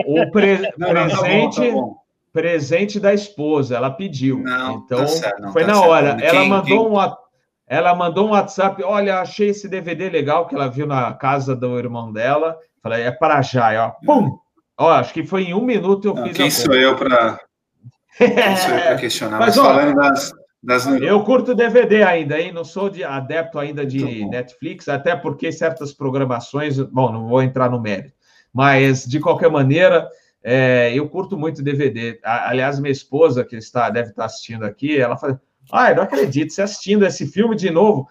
O, 0.06 0.20
o 0.20 0.30
pre, 0.30 0.70
não, 0.76 0.90
presente. 0.90 1.60
Não, 1.60 1.66
tá 1.66 1.72
bom, 1.72 1.94
tá 1.94 2.00
presente 2.30 3.00
da 3.00 3.14
esposa, 3.14 3.76
ela 3.76 3.90
pediu. 3.90 4.38
Não, 4.38 4.80
tá 4.80 4.82
então, 4.84 4.98
tá 4.98 5.06
certo, 5.06 5.52
foi 5.52 5.62
tá 5.62 5.68
na 5.68 5.74
certo. 5.76 5.88
hora. 5.88 6.16
Quem, 6.16 6.26
ela 6.26 6.44
mandou 6.44 6.64
quem... 6.64 6.78
um 6.78 6.98
ela 7.70 7.94
mandou 7.94 8.26
um 8.26 8.30
WhatsApp, 8.32 8.82
olha, 8.82 9.20
achei 9.20 9.50
esse 9.50 9.68
DVD 9.68 10.10
legal 10.10 10.48
que 10.48 10.56
ela 10.56 10.66
viu 10.66 10.88
na 10.88 11.12
casa 11.12 11.54
do 11.54 11.78
irmão 11.78 12.12
dela. 12.12 12.58
Falei, 12.82 13.04
é 13.04 13.12
para 13.12 13.40
já, 13.42 13.86
ó. 13.86 13.92
Pum! 14.04 14.36
Ó, 14.76 14.90
acho 14.90 15.14
que 15.14 15.24
foi 15.24 15.44
em 15.44 15.54
um 15.54 15.64
minuto 15.64 16.08
eu 16.08 16.14
Não, 16.14 16.26
fiz 16.26 16.36
quem 16.36 16.50
sou 16.50 16.74
eu 16.74 16.96
para 16.96 17.38
quem 18.18 18.56
sou 18.56 18.74
eu 18.74 18.80
para 18.82 18.96
questionar? 18.98 19.38
Mas, 19.38 19.56
Mas 19.56 19.58
ó, 19.58 19.64
falando 19.66 19.94
das, 19.94 20.32
das... 20.60 20.86
Eu 20.86 21.22
curto 21.22 21.54
DVD 21.54 22.02
ainda, 22.02 22.40
hein? 22.40 22.50
Não 22.50 22.64
sou 22.64 22.90
de, 22.90 23.04
adepto 23.04 23.56
ainda 23.56 23.86
de 23.86 24.24
Netflix, 24.24 24.88
até 24.88 25.14
porque 25.14 25.52
certas 25.52 25.92
programações, 25.92 26.76
bom, 26.80 27.12
não 27.12 27.28
vou 27.28 27.40
entrar 27.40 27.70
no 27.70 27.80
mérito. 27.80 28.14
Mas, 28.52 29.04
de 29.04 29.20
qualquer 29.20 29.48
maneira, 29.48 30.08
é, 30.42 30.90
eu 30.92 31.08
curto 31.08 31.38
muito 31.38 31.62
DVD. 31.62 32.18
Aliás, 32.24 32.80
minha 32.80 32.90
esposa, 32.90 33.44
que 33.44 33.54
está, 33.54 33.88
deve 33.90 34.10
estar 34.10 34.24
assistindo 34.24 34.64
aqui, 34.64 34.98
ela 35.00 35.16
fala 35.16 35.40
ah, 35.72 35.90
eu 35.90 35.96
não 35.96 36.02
acredito, 36.02 36.52
você 36.52 36.62
assistindo 36.62 37.04
esse 37.04 37.26
filme 37.26 37.56
de 37.56 37.70
novo. 37.70 38.08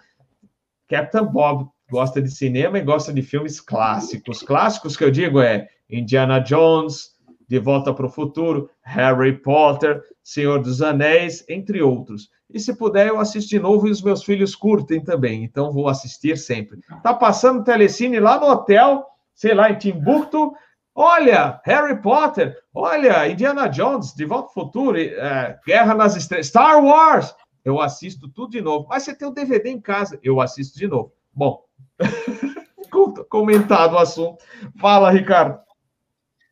Captain 0.87 1.25
Bob 1.25 1.69
gosta 1.89 2.21
de 2.21 2.31
cinema 2.31 2.77
e 2.77 2.83
gosta 2.83 3.11
de 3.11 3.21
filmes 3.21 3.59
clássicos. 3.59 4.41
Clássicos 4.41 4.95
que 4.95 5.03
eu 5.03 5.11
digo 5.11 5.41
é 5.41 5.67
Indiana 5.89 6.39
Jones, 6.39 7.15
De 7.47 7.59
Volta 7.59 7.93
para 7.93 8.05
o 8.05 8.11
Futuro, 8.11 8.69
Harry 8.81 9.33
Potter, 9.41 10.01
Senhor 10.23 10.61
dos 10.61 10.81
Anéis, 10.81 11.43
entre 11.49 11.81
outros. 11.81 12.29
E 12.51 12.59
se 12.59 12.75
puder, 12.75 13.07
eu 13.07 13.19
assisto 13.19 13.49
de 13.49 13.59
novo 13.59 13.87
e 13.87 13.91
os 13.91 14.01
meus 14.01 14.23
filhos 14.23 14.55
curtem 14.55 15.03
também, 15.03 15.43
então 15.43 15.71
vou 15.71 15.87
assistir 15.87 16.37
sempre. 16.37 16.79
Tá 17.03 17.13
passando 17.13 17.63
telecine 17.63 18.19
lá 18.19 18.39
no 18.39 18.47
hotel, 18.47 19.05
sei 19.35 19.53
lá, 19.53 19.69
em 19.69 19.77
Timbuktu. 19.77 20.53
Olha, 20.95 21.61
Harry 21.63 22.01
Potter, 22.01 22.57
olha, 22.73 23.27
Indiana 23.29 23.67
Jones, 23.67 24.13
De 24.13 24.25
Volta 24.25 24.47
ao 24.47 24.53
Futuro, 24.53 24.97
é, 24.97 25.57
Guerra 25.65 25.93
nas 25.93 26.15
Estrelas, 26.15 26.47
Star 26.47 26.83
Wars 26.83 27.35
eu 27.69 27.81
assisto 27.81 28.27
tudo 28.27 28.51
de 28.51 28.61
novo. 28.61 28.87
Mas 28.89 29.03
você 29.03 29.15
tem 29.15 29.27
o 29.27 29.31
um 29.31 29.33
DVD 29.33 29.69
em 29.69 29.79
casa, 29.79 30.19
eu 30.23 30.41
assisto 30.41 30.77
de 30.77 30.87
novo. 30.87 31.13
Bom, 31.33 31.63
comentado 33.29 33.93
o 33.93 33.97
assunto. 33.97 34.43
Fala, 34.79 35.11
Ricardo. 35.11 35.59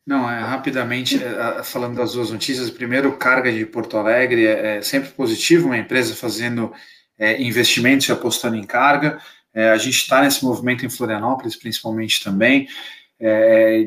Não, 0.08 0.30
é, 0.30 0.40
rapidamente, 0.40 1.22
é, 1.22 1.62
falando 1.62 1.96
das 1.96 2.14
duas 2.14 2.30
notícias. 2.30 2.70
Primeiro, 2.70 3.18
carga 3.18 3.52
de 3.52 3.66
Porto 3.66 3.98
Alegre 3.98 4.46
é, 4.46 4.78
é 4.78 4.82
sempre 4.82 5.10
positivo, 5.10 5.66
uma 5.66 5.76
empresa 5.76 6.14
fazendo 6.14 6.72
é, 7.18 7.42
investimentos 7.42 8.08
e 8.08 8.12
apostando 8.12 8.56
em 8.56 8.64
carga. 8.64 9.20
É, 9.52 9.68
a 9.68 9.76
gente 9.76 9.98
está 9.98 10.22
nesse 10.22 10.42
movimento 10.42 10.86
em 10.86 10.88
Florianópolis, 10.88 11.56
principalmente 11.56 12.24
também. 12.24 12.66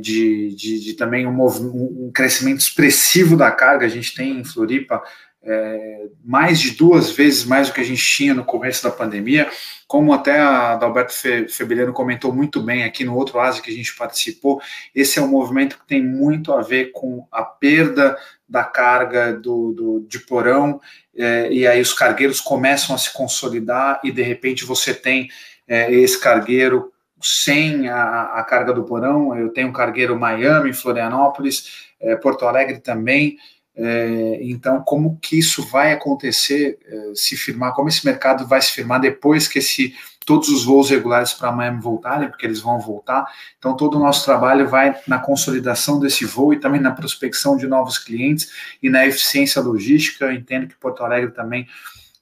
De, 0.01 0.53
de, 0.57 0.79
de, 0.81 0.93
também 0.95 1.25
um, 1.25 1.41
um, 1.41 2.11
crescimento 2.13 2.59
expressivo 2.59 3.37
da 3.37 3.49
carga. 3.49 3.85
A 3.85 3.89
gente 3.89 4.13
tem 4.13 4.37
em 4.37 4.43
Floripa 4.43 5.01
é, 5.43 6.05
mais 6.23 6.59
de 6.59 6.71
duas 6.71 7.11
vezes 7.11 7.45
mais 7.45 7.67
do 7.67 7.73
que 7.73 7.81
a 7.81 7.85
gente 7.85 8.03
tinha 8.03 8.33
no 8.33 8.45
começo 8.45 8.83
da 8.83 8.91
pandemia, 8.91 9.49
como 9.87 10.13
até 10.13 10.39
a 10.39 10.75
Dalberto 10.75 11.13
Febeliano 11.49 11.93
comentou 11.93 12.31
muito 12.31 12.61
bem 12.61 12.83
aqui 12.83 13.03
no 13.03 13.15
outro 13.15 13.39
ASI 13.39 13.61
que 13.61 13.71
a 13.71 13.73
gente 13.73 13.95
participou, 13.95 14.61
esse 14.93 15.19
é 15.19 15.21
um 15.21 15.27
movimento 15.27 15.79
que 15.79 15.87
tem 15.87 16.03
muito 16.03 16.53
a 16.53 16.61
ver 16.61 16.91
com 16.91 17.27
a 17.31 17.43
perda 17.43 18.17
da 18.47 18.63
carga 18.63 19.33
do, 19.33 19.71
do 19.71 20.05
de 20.07 20.19
porão, 20.19 20.79
é, 21.15 21.51
e 21.51 21.65
aí 21.65 21.81
os 21.81 21.93
cargueiros 21.93 22.39
começam 22.39 22.95
a 22.95 22.97
se 22.97 23.11
consolidar 23.11 23.99
e 24.03 24.11
de 24.11 24.21
repente 24.21 24.63
você 24.63 24.93
tem 24.93 25.29
é, 25.67 25.91
esse 25.91 26.19
cargueiro 26.19 26.91
sem 27.21 27.87
a, 27.87 28.23
a, 28.35 28.43
carga 28.43 28.73
do 28.73 28.83
porão, 28.83 29.37
eu 29.37 29.49
tenho 29.49 29.67
um 29.67 29.73
cargueiro 29.73 30.19
Miami, 30.19 30.73
Florianópolis, 30.73 31.89
é, 31.99 32.15
Porto 32.15 32.45
Alegre 32.45 32.79
também, 32.79 33.37
é, 33.75 34.39
então, 34.41 34.81
como 34.81 35.17
que 35.21 35.39
isso 35.39 35.63
vai 35.69 35.93
acontecer, 35.93 36.77
é, 36.85 37.11
se 37.15 37.37
firmar, 37.37 37.73
como 37.73 37.89
esse 37.89 38.05
mercado 38.05 38.45
vai 38.47 38.61
se 38.61 38.71
firmar 38.71 38.99
depois 38.99 39.47
que 39.47 39.59
esse, 39.59 39.95
todos 40.25 40.49
os 40.49 40.65
voos 40.65 40.89
regulares 40.89 41.33
para 41.33 41.51
Miami 41.51 41.81
voltarem, 41.81 42.29
porque 42.29 42.45
eles 42.45 42.59
vão 42.59 42.79
voltar. 42.79 43.25
Então, 43.57 43.75
todo 43.75 43.95
o 43.95 43.99
nosso 43.99 44.25
trabalho 44.25 44.67
vai 44.67 44.95
na 45.07 45.19
consolidação 45.19 45.99
desse 45.99 46.25
voo 46.25 46.53
e 46.53 46.59
também 46.59 46.81
na 46.81 46.91
prospecção 46.91 47.55
de 47.55 47.65
novos 47.65 47.97
clientes 47.97 48.51
e 48.83 48.89
na 48.89 49.05
eficiência 49.05 49.61
logística. 49.61 50.25
Eu 50.25 50.33
entendo 50.33 50.67
que 50.67 50.75
Porto 50.75 51.03
Alegre 51.03 51.31
também 51.31 51.67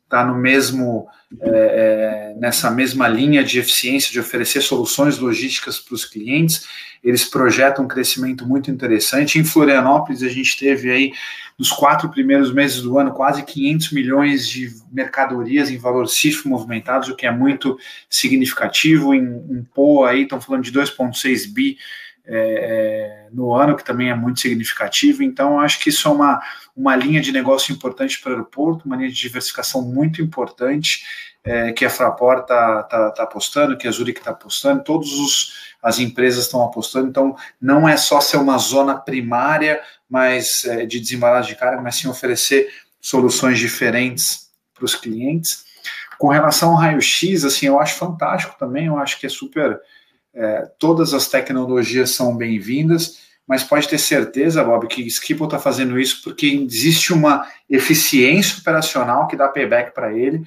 está 0.09 0.25
no 0.25 0.35
mesmo 0.35 1.07
é, 1.39 1.49
é, 1.49 2.35
nessa 2.39 2.71
mesma 2.71 3.07
linha 3.07 3.43
de 3.43 3.59
eficiência 3.59 4.11
de 4.11 4.19
oferecer 4.19 4.61
soluções 4.61 5.19
logísticas 5.19 5.77
para 5.77 5.93
os 5.93 6.03
clientes. 6.03 6.67
Eles 7.03 7.23
projetam 7.23 7.85
um 7.85 7.87
crescimento 7.87 8.45
muito 8.47 8.71
interessante. 8.71 9.37
Em 9.37 9.43
Florianópolis, 9.43 10.23
a 10.23 10.27
gente 10.27 10.57
teve 10.57 10.89
aí 10.89 11.13
nos 11.57 11.69
quatro 11.71 12.09
primeiros 12.09 12.51
meses 12.51 12.81
do 12.81 12.97
ano 12.97 13.11
quase 13.11 13.43
500 13.43 13.91
milhões 13.91 14.47
de 14.47 14.73
mercadorias 14.91 15.69
em 15.69 15.77
valor 15.77 16.07
CIF 16.07 16.47
movimentados, 16.47 17.09
o 17.09 17.15
que 17.15 17.27
é 17.27 17.31
muito 17.31 17.77
significativo. 18.09 19.13
Em, 19.13 19.21
em 19.21 19.63
Poa 19.73 20.09
aí 20.09 20.23
estão 20.23 20.41
falando 20.41 20.63
de 20.63 20.71
2,6 20.71 21.53
bi 21.53 21.77
é, 22.31 23.25
é, 23.25 23.27
no 23.31 23.53
ano, 23.53 23.75
que 23.75 23.83
também 23.83 24.09
é 24.09 24.15
muito 24.15 24.39
significativo. 24.39 25.23
Então, 25.23 25.59
acho 25.59 25.79
que 25.79 25.89
isso 25.89 26.07
é 26.07 26.11
uma, 26.11 26.41
uma 26.75 26.95
linha 26.95 27.19
de 27.19 27.31
negócio 27.31 27.73
importante 27.73 28.21
para 28.21 28.29
o 28.29 28.33
aeroporto, 28.33 28.85
uma 28.85 28.95
linha 28.95 29.09
de 29.09 29.15
diversificação 29.15 29.81
muito 29.81 30.21
importante 30.21 31.03
é, 31.43 31.71
que 31.71 31.85
a 31.85 31.89
Fraport 31.89 32.41
está 32.41 32.83
tá, 32.83 33.11
tá 33.11 33.23
apostando, 33.23 33.77
que 33.77 33.87
a 33.87 33.91
Zurich 33.91 34.19
está 34.19 34.31
apostando, 34.31 34.83
todas 34.83 35.09
as 35.81 35.97
empresas 35.97 36.45
estão 36.45 36.63
apostando. 36.63 37.07
Então, 37.07 37.35
não 37.59 37.87
é 37.87 37.97
só 37.97 38.21
ser 38.21 38.37
uma 38.37 38.57
zona 38.57 38.95
primária 38.95 39.81
mas 40.09 40.65
é, 40.65 40.85
de 40.85 40.99
desembalagem 40.99 41.53
de 41.53 41.59
carga, 41.59 41.81
mas 41.81 41.95
sim 41.95 42.07
oferecer 42.07 42.73
soluções 42.99 43.59
diferentes 43.59 44.49
para 44.73 44.83
os 44.83 44.95
clientes. 44.95 45.65
Com 46.17 46.29
relação 46.29 46.71
ao 46.71 46.77
raio-x, 46.77 47.45
assim, 47.45 47.67
eu 47.67 47.79
acho 47.79 47.95
fantástico 47.95 48.55
também, 48.57 48.87
eu 48.87 48.97
acho 48.97 49.19
que 49.19 49.27
é 49.27 49.29
super 49.29 49.79
é, 50.33 50.69
todas 50.77 51.13
as 51.13 51.27
tecnologias 51.27 52.11
são 52.11 52.35
bem-vindas, 52.35 53.19
mas 53.47 53.63
pode 53.63 53.87
ter 53.87 53.97
certeza, 53.97 54.63
Bob, 54.63 54.87
que 54.87 55.01
Skipple 55.07 55.45
está 55.45 55.57
fazendo 55.57 55.99
isso 55.99 56.21
porque 56.23 56.45
existe 56.45 57.11
uma 57.11 57.47
eficiência 57.69 58.59
operacional 58.59 59.27
que 59.27 59.35
dá 59.35 59.47
payback 59.47 59.93
para 59.93 60.13
ele, 60.13 60.43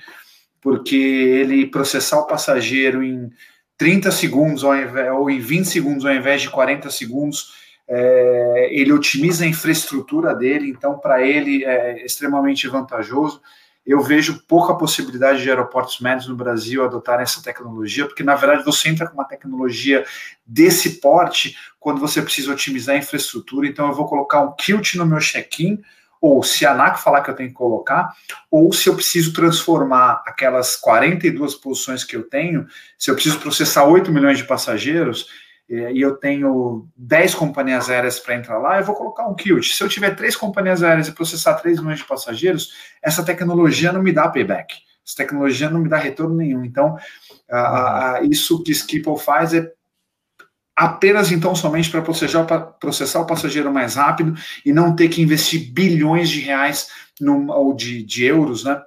porque 0.61 0.95
ele 0.95 1.67
processar 1.67 2.21
o 2.21 2.27
passageiro 2.27 3.03
em 3.03 3.29
30 3.77 4.13
segundos 4.13 4.63
invés, 4.63 5.13
ou 5.13 5.29
em 5.29 5.41
20 5.41 5.65
segundos 5.65 6.05
ao 6.07 6.15
invés 6.15 6.43
de 6.43 6.51
40 6.51 6.89
segundos, 6.91 7.53
é, 7.89 8.69
ele 8.71 8.93
otimiza 8.93 9.45
a 9.45 9.49
infraestrutura 9.49 10.35
dele, 10.35 10.71
então 10.71 10.99
para 10.99 11.27
ele 11.27 11.65
é 11.65 12.05
extremamente 12.05 12.69
vantajoso 12.69 13.43
eu 13.85 14.01
vejo 14.01 14.43
pouca 14.47 14.75
possibilidade 14.75 15.43
de 15.43 15.51
aeroportos 15.51 16.01
médios 16.01 16.29
no 16.29 16.37
Brasil 16.37 16.85
adotarem 16.85 17.25
essa 17.25 17.43
tecnologia, 17.43 18.07
porque 18.07 18.23
na 18.23 18.35
verdade 18.35 18.65
você 18.65 18.89
entra 18.89 19.09
com 19.09 19.15
uma 19.15 19.25
tecnologia 19.25 20.05
desse 20.47 21.01
porte 21.01 21.57
quando 21.81 22.01
você 22.01 22.23
precisa 22.23 22.53
otimizar 22.53 22.95
a 22.95 22.99
infraestrutura. 22.99 23.67
Então 23.67 23.89
eu 23.89 23.95
vou 23.95 24.07
colocar 24.07 24.41
um 24.41 24.53
kilt 24.53 24.95
no 24.95 25.05
meu 25.05 25.19
check-in, 25.19 25.83
ou 26.21 26.41
se 26.45 26.65
a 26.65 26.71
ANAC 26.71 27.03
falar 27.03 27.23
que 27.23 27.31
eu 27.31 27.35
tenho 27.35 27.49
que 27.49 27.55
colocar, 27.57 28.15
ou 28.49 28.73
se 28.73 28.89
eu 28.89 28.95
preciso 28.95 29.33
transformar 29.33 30.23
aquelas 30.25 30.77
42 30.77 31.57
posições 31.57 32.05
que 32.05 32.15
eu 32.15 32.23
tenho, 32.23 32.69
se 32.97 33.11
eu 33.11 33.15
preciso 33.15 33.41
processar 33.41 33.85
8 33.85 34.13
milhões 34.13 34.39
de 34.39 34.45
passageiros, 34.45 35.27
e 35.75 36.03
eu 36.03 36.17
tenho 36.17 36.87
10 36.97 37.35
companhias 37.35 37.89
aéreas 37.89 38.19
para 38.19 38.35
entrar 38.35 38.59
lá, 38.59 38.79
eu 38.79 38.85
vou 38.85 38.95
colocar 38.95 39.27
um 39.27 39.35
kilt. 39.35 39.65
Se 39.73 39.83
eu 39.83 39.89
tiver 39.89 40.15
três 40.15 40.37
companhias 40.37 40.83
aéreas 40.83 41.09
e 41.09 41.13
processar 41.13 41.55
3 41.55 41.81
milhões 41.81 42.01
de 42.01 42.05
passageiros, 42.05 42.75
essa 43.03 43.25
tecnologia 43.25 43.91
não 43.91 44.03
me 44.03 44.13
dá 44.13 44.29
payback. 44.29 44.75
Essa 45.07 45.17
tecnologia 45.17 45.71
não 45.71 45.81
me 45.81 45.89
dá 45.89 45.97
retorno 45.97 46.37
nenhum. 46.37 46.63
Então, 46.63 46.97
isso 48.31 48.63
que 48.63 48.73
Skipple 48.73 49.19
faz 49.19 49.55
é 49.55 49.73
apenas 50.77 51.33
então 51.33 51.55
somente 51.55 51.91
para 51.91 52.03
processar, 52.03 52.45
processar 52.79 53.21
o 53.21 53.27
passageiro 53.27 53.73
mais 53.73 53.95
rápido 53.95 54.35
e 54.67 54.75
não 54.75 54.95
ter 54.95 55.09
que 55.09 55.23
investir 55.23 55.73
bilhões 55.73 56.29
de 56.29 56.41
reais 56.41 56.89
num, 57.19 57.51
ou 57.51 57.75
de, 57.75 58.03
de 58.03 58.25
euros, 58.25 58.65
né, 58.65 58.81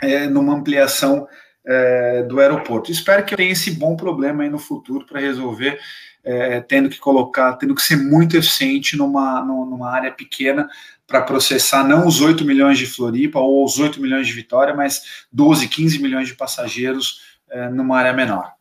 é, 0.00 0.26
numa 0.26 0.54
ampliação 0.54 1.26
é, 1.66 2.22
do 2.22 2.40
aeroporto. 2.40 2.90
Espero 2.90 3.24
que 3.24 3.34
eu 3.34 3.38
tenha 3.38 3.52
esse 3.52 3.70
bom 3.72 3.96
problema 3.96 4.42
aí 4.42 4.50
no 4.50 4.58
futuro 4.58 5.06
para 5.06 5.20
resolver, 5.20 5.78
é, 6.22 6.60
tendo 6.60 6.88
que 6.88 6.98
colocar, 6.98 7.54
tendo 7.54 7.74
que 7.74 7.82
ser 7.82 7.96
muito 7.96 8.36
eficiente 8.36 8.96
numa, 8.96 9.44
numa 9.44 9.90
área 9.90 10.12
pequena 10.12 10.68
para 11.06 11.22
processar 11.22 11.84
não 11.84 12.06
os 12.06 12.20
8 12.20 12.44
milhões 12.44 12.78
de 12.78 12.86
Floripa 12.86 13.38
ou 13.38 13.64
os 13.64 13.78
8 13.78 14.00
milhões 14.00 14.26
de 14.26 14.32
Vitória, 14.32 14.74
mas 14.74 15.26
12, 15.32 15.68
15 15.68 16.00
milhões 16.00 16.28
de 16.28 16.34
passageiros 16.34 17.20
é, 17.50 17.68
numa 17.68 17.98
área 17.98 18.12
menor. 18.12 18.52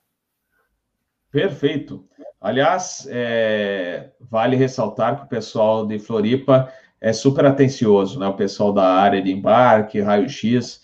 Perfeito. 1.32 2.06
Aliás, 2.40 3.08
é, 3.10 4.10
vale 4.20 4.56
ressaltar 4.56 5.18
que 5.18 5.24
o 5.24 5.30
pessoal 5.30 5.88
de 5.88 5.98
Floripa 5.98 6.72
é 7.00 7.12
super 7.12 7.46
atencioso, 7.46 8.20
né? 8.20 8.28
O 8.28 8.36
pessoal 8.36 8.74
da 8.74 8.86
área 8.86 9.22
de 9.22 9.32
embarque, 9.32 10.02
raio-x, 10.02 10.82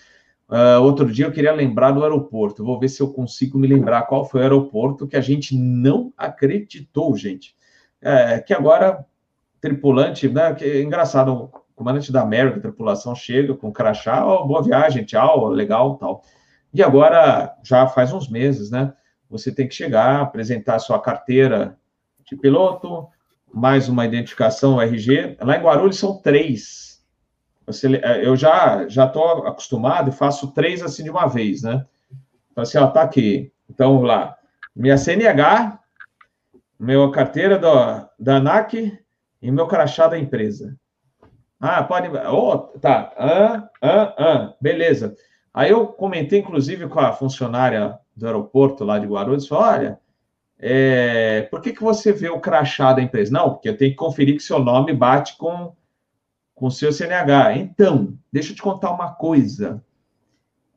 Uh, 0.50 0.82
outro 0.82 1.12
dia 1.12 1.28
eu 1.28 1.32
queria 1.32 1.54
lembrar 1.54 1.92
do 1.92 2.04
aeroporto. 2.04 2.64
Vou 2.64 2.80
ver 2.80 2.90
se 2.90 3.02
eu 3.02 3.14
consigo 3.14 3.60
me 3.60 3.68
lembrar 3.68 4.04
qual 4.04 4.26
foi 4.26 4.40
o 4.40 4.44
aeroporto 4.44 5.08
que 5.08 5.16
a 5.16 5.22
gente 5.22 5.56
não 5.56 6.12
acreditou, 6.18 7.16
gente. 7.16 7.56
É, 8.02 8.40
que 8.40 8.52
agora, 8.52 9.06
tripulante, 9.62 10.28
né? 10.28 10.54
Que 10.56 10.66
é 10.66 10.82
engraçado, 10.82 11.32
o 11.34 11.48
comandante 11.76 12.12
da 12.12 12.22
América, 12.22 12.60
tripulação, 12.60 13.14
chega 13.14 13.54
com 13.54 13.72
crachá, 13.72 14.26
oh, 14.26 14.48
boa 14.48 14.64
viagem, 14.64 15.06
tchau, 15.06 15.50
legal, 15.50 15.98
tal. 15.98 16.24
E 16.74 16.82
agora, 16.82 17.56
já 17.64 17.88
faz 17.88 18.12
uns 18.12 18.28
meses, 18.28 18.72
né? 18.72 18.92
Você 19.30 19.52
tem 19.52 19.68
que 19.68 19.76
chegar, 19.76 20.22
apresentar 20.22 20.80
sua 20.80 21.00
carteira 21.00 21.78
de 22.28 22.36
piloto, 22.36 23.08
mais 23.54 23.88
uma 23.88 24.04
identificação 24.04 24.82
RG. 24.82 25.38
Lá 25.42 25.58
em 25.58 25.62
Guarulhos 25.62 26.00
são 26.00 26.20
três 26.20 26.99
é, 28.02 28.26
eu 28.26 28.36
já 28.36 28.88
já 28.88 29.06
estou 29.06 29.48
acostumado 29.48 30.10
e 30.10 30.14
faço 30.14 30.52
três 30.52 30.82
assim 30.82 31.04
de 31.04 31.10
uma 31.10 31.28
vez, 31.28 31.62
né? 31.62 31.86
Então, 32.52 32.64
assim, 32.64 32.78
ó, 32.78 32.88
tá 32.88 33.02
aqui. 33.02 33.52
Então, 33.70 33.94
vamos 33.94 34.08
lá. 34.08 34.36
Minha 34.76 34.98
CNH, 34.98 35.80
minha 36.80 37.12
carteira 37.12 37.58
da, 37.58 38.10
da 38.20 38.36
ANAC 38.36 38.98
e 39.42 39.52
meu 39.52 39.68
crachá 39.68 40.08
da 40.08 40.18
empresa. 40.18 40.76
Ah, 41.60 41.84
pode. 41.84 42.10
Oh, 42.28 42.58
tá. 42.80 43.12
Ah, 43.18 43.70
ah, 43.82 44.16
ah. 44.18 44.54
Beleza. 44.62 45.16
Aí 45.54 45.72
eu 45.72 45.88
comentei, 45.88 46.40
inclusive, 46.40 46.88
com 46.88 47.00
a 47.00 47.12
funcionária 47.12 47.98
do 48.16 48.26
aeroporto 48.26 48.84
lá 48.84 49.00
de 49.00 49.08
Guarulhos, 49.08 49.48
falei, 49.48 49.80
olha, 49.80 50.00
é, 50.60 51.44
por 51.44 51.62
que, 51.62 51.74
que 51.74 51.82
você 51.82 52.12
vê 52.12 52.30
o 52.30 52.40
crachá 52.40 52.94
da 52.94 53.02
empresa? 53.02 53.32
Não, 53.32 53.52
porque 53.52 53.70
eu 53.70 53.78
tenho 53.78 53.92
que 53.92 53.98
conferir 53.98 54.36
que 54.36 54.44
seu 54.44 54.60
nome 54.60 54.94
bate 54.94 55.38
com 55.38 55.74
com 56.60 56.70
seu 56.70 56.92
CNH. 56.92 57.56
Então, 57.56 58.18
deixa 58.30 58.52
eu 58.52 58.56
te 58.56 58.62
contar 58.62 58.92
uma 58.92 59.14
coisa. 59.14 59.82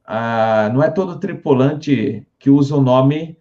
Ah, 0.05 0.71
não 0.73 0.81
é 0.81 0.89
todo 0.89 1.19
tripulante 1.19 2.25
que 2.39 2.49
usa 2.49 2.77
o 2.77 2.81
nome 2.81 3.37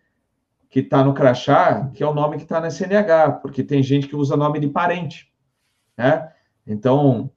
que 0.68 0.80
está 0.80 1.04
no 1.04 1.14
crachá, 1.14 1.92
que 1.94 2.02
é 2.02 2.08
o 2.08 2.16
nome 2.16 2.38
que 2.38 2.44
está 2.44 2.60
na 2.60 2.72
CNH, 2.72 3.34
porque 3.44 3.64
tem 3.64 3.84
gente 3.84 4.08
que 4.08 4.16
usa 4.16 4.36
nome 4.36 4.60
de 4.60 4.68
parente, 4.68 5.32
né? 5.96 6.32
Então, 6.66 7.30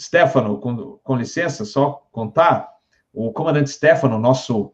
Stefano, 0.00 0.58
com, 0.58 0.98
com 1.02 1.16
licença, 1.16 1.64
só 1.64 2.06
contar, 2.12 2.70
o 3.12 3.32
comandante 3.32 3.70
Stefano, 3.70 4.18
nosso 4.18 4.72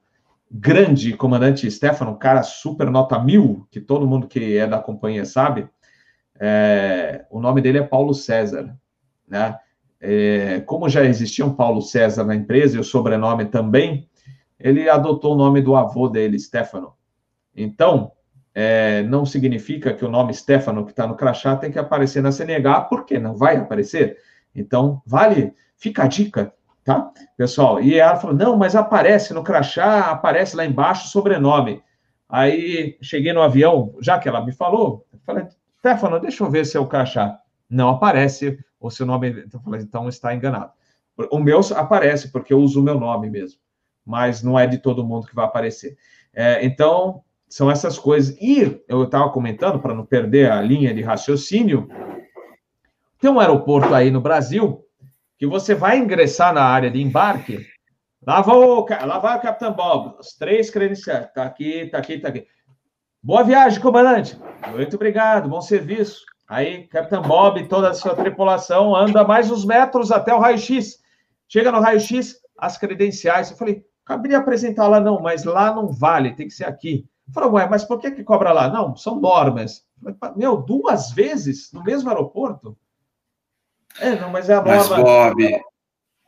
grande 0.50 1.16
comandante 1.16 1.70
Stefano, 1.70 2.18
cara 2.18 2.42
super 2.42 2.90
nota 2.90 3.18
mil, 3.18 3.66
que 3.70 3.80
todo 3.80 4.06
mundo 4.06 4.26
que 4.26 4.58
é 4.58 4.66
da 4.66 4.80
companhia 4.80 5.24
sabe, 5.24 5.66
é, 6.38 7.24
o 7.30 7.40
nome 7.40 7.62
dele 7.62 7.78
é 7.78 7.82
Paulo 7.82 8.12
César. 8.12 8.76
Né? 9.30 9.56
É, 10.00 10.60
como 10.66 10.88
já 10.88 11.04
existia 11.04 11.46
um 11.46 11.54
Paulo 11.54 11.80
César 11.80 12.24
na 12.24 12.34
empresa 12.34 12.76
e 12.76 12.80
o 12.80 12.84
sobrenome 12.84 13.46
também, 13.46 14.08
ele 14.58 14.90
adotou 14.90 15.34
o 15.34 15.38
nome 15.38 15.62
do 15.62 15.76
avô 15.76 16.08
dele, 16.08 16.38
Stefano. 16.38 16.92
Então, 17.56 18.12
é, 18.54 19.02
não 19.04 19.24
significa 19.24 19.94
que 19.94 20.04
o 20.04 20.10
nome 20.10 20.34
Stefano 20.34 20.84
que 20.84 20.90
está 20.90 21.06
no 21.06 21.16
crachá 21.16 21.56
tem 21.56 21.70
que 21.70 21.78
aparecer 21.78 22.22
na 22.22 22.32
CNH, 22.32 22.82
porque 22.82 23.18
não 23.18 23.36
vai 23.36 23.56
aparecer. 23.56 24.18
Então, 24.54 25.00
vale, 25.06 25.54
fica 25.76 26.02
a 26.02 26.06
dica, 26.08 26.52
tá? 26.84 27.10
Pessoal, 27.36 27.80
e 27.80 27.98
ela 27.98 28.16
falou, 28.16 28.36
não, 28.36 28.56
mas 28.56 28.74
aparece 28.74 29.32
no 29.32 29.44
crachá, 29.44 30.10
aparece 30.10 30.56
lá 30.56 30.64
embaixo 30.64 31.06
o 31.06 31.10
sobrenome. 31.10 31.82
Aí, 32.28 32.96
cheguei 33.00 33.32
no 33.32 33.42
avião, 33.42 33.94
já 34.00 34.18
que 34.18 34.28
ela 34.28 34.44
me 34.44 34.52
falou, 34.52 35.06
falei, 35.24 35.46
Stefano, 35.78 36.20
deixa 36.20 36.44
eu 36.44 36.50
ver 36.50 36.66
se 36.66 36.76
é 36.76 36.80
o 36.80 36.86
crachá. 36.86 37.38
Não 37.68 37.90
aparece 37.90 38.58
o 38.80 38.90
seu 38.90 39.04
nome, 39.04 39.44
então, 39.46 39.62
então 39.74 40.08
está 40.08 40.34
enganado. 40.34 40.72
O 41.30 41.38
meu 41.38 41.60
aparece, 41.76 42.32
porque 42.32 42.52
eu 42.52 42.58
uso 42.58 42.80
o 42.80 42.82
meu 42.82 42.98
nome 42.98 43.28
mesmo, 43.28 43.60
mas 44.04 44.42
não 44.42 44.58
é 44.58 44.66
de 44.66 44.78
todo 44.78 45.04
mundo 45.04 45.26
que 45.26 45.34
vai 45.34 45.44
aparecer. 45.44 45.98
É, 46.32 46.64
então, 46.64 47.22
são 47.48 47.70
essas 47.70 47.98
coisas. 47.98 48.36
E 48.40 48.82
eu 48.88 49.04
estava 49.04 49.28
comentando, 49.30 49.80
para 49.80 49.94
não 49.94 50.06
perder 50.06 50.50
a 50.50 50.62
linha 50.62 50.94
de 50.94 51.02
raciocínio, 51.02 51.88
tem 53.20 53.30
um 53.30 53.38
aeroporto 53.38 53.94
aí 53.94 54.10
no 54.10 54.20
Brasil 54.20 54.82
que 55.36 55.46
você 55.46 55.74
vai 55.74 55.98
ingressar 55.98 56.54
na 56.54 56.62
área 56.62 56.90
de 56.90 57.02
embarque. 57.02 57.66
Lá, 58.26 58.40
vou, 58.40 58.86
lá 58.88 59.18
vai 59.18 59.38
o 59.38 59.42
Capitão 59.42 59.72
Bob, 59.72 60.18
os 60.18 60.34
três 60.34 60.70
credenciais. 60.70 61.26
Está 61.26 61.44
aqui, 61.44 61.80
está 61.80 61.98
aqui, 61.98 62.12
está 62.14 62.28
aqui. 62.28 62.46
Boa 63.22 63.42
viagem, 63.42 63.80
comandante. 63.80 64.38
Muito 64.74 64.96
obrigado, 64.96 65.48
bom 65.48 65.60
serviço. 65.60 66.24
Aí, 66.50 66.88
Capitão 66.88 67.22
Bob 67.22 67.60
e 67.60 67.68
toda 67.68 67.90
a 67.90 67.94
sua 67.94 68.12
tripulação 68.12 68.96
anda 68.96 69.22
mais 69.22 69.48
uns 69.52 69.64
metros 69.64 70.10
até 70.10 70.34
o 70.34 70.40
raio-x. 70.40 70.98
Chega 71.48 71.70
no 71.70 71.78
raio-x, 71.78 72.40
as 72.58 72.76
credenciais. 72.76 73.52
Eu 73.52 73.56
falei, 73.56 73.84
acabei 74.04 74.30
de 74.30 74.34
apresentar 74.34 74.88
lá, 74.88 74.98
não, 74.98 75.22
mas 75.22 75.44
lá 75.44 75.72
não 75.72 75.86
vale, 75.86 76.34
tem 76.34 76.48
que 76.48 76.52
ser 76.52 76.64
aqui. 76.64 77.06
Falou, 77.32 77.52
ué, 77.52 77.68
mas 77.68 77.84
por 77.84 78.00
que, 78.00 78.10
que 78.10 78.24
cobra 78.24 78.50
lá? 78.50 78.68
Não, 78.68 78.96
são 78.96 79.20
normas. 79.20 79.84
Meu, 80.34 80.56
duas 80.56 81.12
vezes 81.12 81.70
no 81.72 81.84
mesmo 81.84 82.08
aeroporto? 82.08 82.76
É, 84.00 84.16
não, 84.16 84.30
mas 84.30 84.50
é 84.50 84.54
a 84.54 84.60
norma. 84.60 84.74
Mas, 84.76 84.88
Bob, 84.88 85.60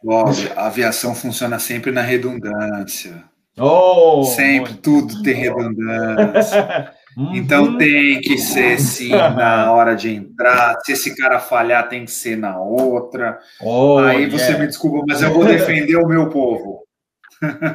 Bob, 0.04 0.52
a 0.54 0.66
aviação 0.66 1.16
funciona 1.16 1.58
sempre 1.58 1.90
na 1.90 2.02
redundância. 2.02 3.24
Oh, 3.58 4.22
sempre 4.22 4.74
tudo 4.74 5.20
tem 5.24 5.34
redundância. 5.34 6.94
Então 7.32 7.64
uhum. 7.64 7.78
tem 7.78 8.20
que 8.20 8.39
ser 8.39 8.78
sim 8.80 9.10
na 9.10 9.70
hora 9.72 9.94
de 9.94 10.10
entrar. 10.10 10.78
Se 10.80 10.93
esse 10.93 11.16
cara 11.16 11.39
falhar, 11.39 11.89
tem 11.89 12.05
que 12.05 12.10
ser 12.10 12.36
na 12.36 12.59
outra. 12.59 13.39
Oh, 13.60 13.98
Aí 13.98 14.28
você 14.28 14.44
yeah. 14.44 14.60
me 14.60 14.66
desculpa, 14.66 15.05
mas 15.06 15.22
eu 15.22 15.32
vou 15.32 15.44
defender 15.44 15.97
o 15.97 16.09
meu 16.09 16.30
povo. 16.30 16.82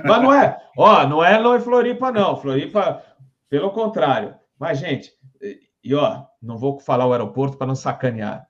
Mas 0.05 0.21
não 0.21 0.33
é, 0.33 0.57
ó, 0.77 1.05
não 1.05 1.23
é 1.23 1.41
não 1.41 1.53
é 1.53 1.59
Floripa, 1.59 2.11
não. 2.11 2.37
Floripa, 2.37 3.03
pelo 3.49 3.71
contrário. 3.71 4.33
Mas, 4.57 4.79
gente, 4.79 5.11
e 5.83 5.93
ó, 5.93 6.23
não 6.41 6.57
vou 6.57 6.79
falar 6.79 7.05
o 7.05 7.11
aeroporto 7.11 7.57
para 7.57 7.67
não 7.67 7.75
sacanear. 7.75 8.47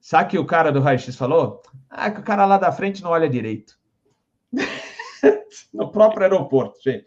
Sabe 0.00 0.30
que 0.30 0.38
o 0.38 0.46
cara 0.46 0.70
do 0.70 0.80
raio-x 0.80 1.16
falou? 1.16 1.62
Ah, 1.90 2.10
que 2.10 2.20
o 2.20 2.22
cara 2.22 2.46
lá 2.46 2.58
da 2.58 2.70
frente 2.70 3.02
não 3.02 3.10
olha 3.10 3.28
direito. 3.28 3.76
no 5.74 5.90
próprio 5.90 6.22
aeroporto, 6.22 6.78
gente. 6.82 7.04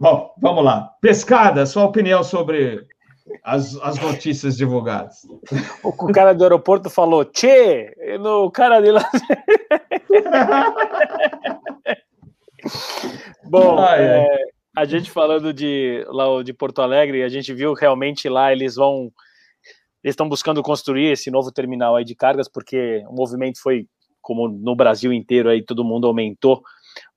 Bom, 0.00 0.32
vamos 0.40 0.64
lá. 0.64 0.94
Pescada, 1.00 1.66
sua 1.66 1.84
opinião 1.84 2.22
sobre 2.22 2.86
as, 3.42 3.74
as 3.82 3.98
notícias 3.98 4.56
divulgadas. 4.56 5.26
O 5.82 6.12
cara 6.12 6.32
do 6.32 6.44
aeroporto 6.44 6.88
falou, 6.88 7.24
Tchê, 7.24 7.92
no 8.20 8.48
cara 8.50 8.80
de 8.80 8.92
lá. 8.92 9.10
Bom. 13.44 13.84
É, 13.84 14.24
a 14.76 14.84
gente 14.84 15.10
falando 15.10 15.52
de 15.52 16.04
lá 16.08 16.42
de 16.44 16.52
Porto 16.52 16.80
Alegre, 16.80 17.24
a 17.24 17.28
gente 17.28 17.52
viu 17.52 17.74
realmente 17.74 18.28
lá 18.28 18.52
eles 18.52 18.76
vão 18.76 19.10
eles 20.04 20.12
estão 20.12 20.28
buscando 20.28 20.62
construir 20.62 21.06
esse 21.06 21.28
novo 21.28 21.50
terminal 21.50 21.96
aí 21.96 22.04
de 22.04 22.14
cargas 22.14 22.48
porque 22.48 23.02
o 23.08 23.12
movimento 23.12 23.60
foi 23.60 23.88
como 24.22 24.46
no 24.46 24.76
Brasil 24.76 25.12
inteiro 25.12 25.48
aí 25.48 25.60
todo 25.60 25.84
mundo 25.84 26.06
aumentou 26.06 26.62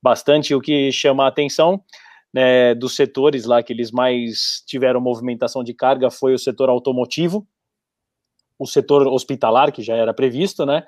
bastante. 0.02 0.52
O 0.52 0.60
que 0.60 0.90
chama 0.90 1.24
a 1.24 1.28
atenção 1.28 1.80
né, 2.32 2.74
dos 2.74 2.96
setores 2.96 3.44
lá 3.44 3.62
que 3.62 3.72
eles 3.72 3.90
mais 3.90 4.62
tiveram 4.66 5.00
movimentação 5.00 5.62
de 5.62 5.74
carga 5.74 6.10
foi 6.10 6.34
o 6.34 6.38
setor 6.38 6.68
automotivo, 6.68 7.46
o 8.58 8.66
setor 8.66 9.06
hospitalar, 9.06 9.72
que 9.72 9.82
já 9.82 9.94
era 9.94 10.14
previsto, 10.14 10.64
né, 10.64 10.84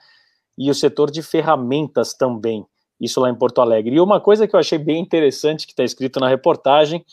e 0.57 0.71
o 0.71 0.75
setor 0.75 1.11
de 1.11 1.23
ferramentas 1.23 2.15
também, 2.15 2.65
isso 3.01 3.21
lá 3.21 3.29
em 3.29 3.35
Porto 3.35 3.61
Alegre. 3.61 3.97
E 3.97 4.01
uma 4.01 4.21
coisa 4.21 4.47
que 4.47 4.55
eu 4.55 4.61
achei 4.61 4.79
bem 4.79 5.01
interessante, 5.01 5.66
que 5.66 5.73
está 5.73 5.85
escrito 5.85 6.21
na 6.21 6.29
reportagem, 6.29 7.05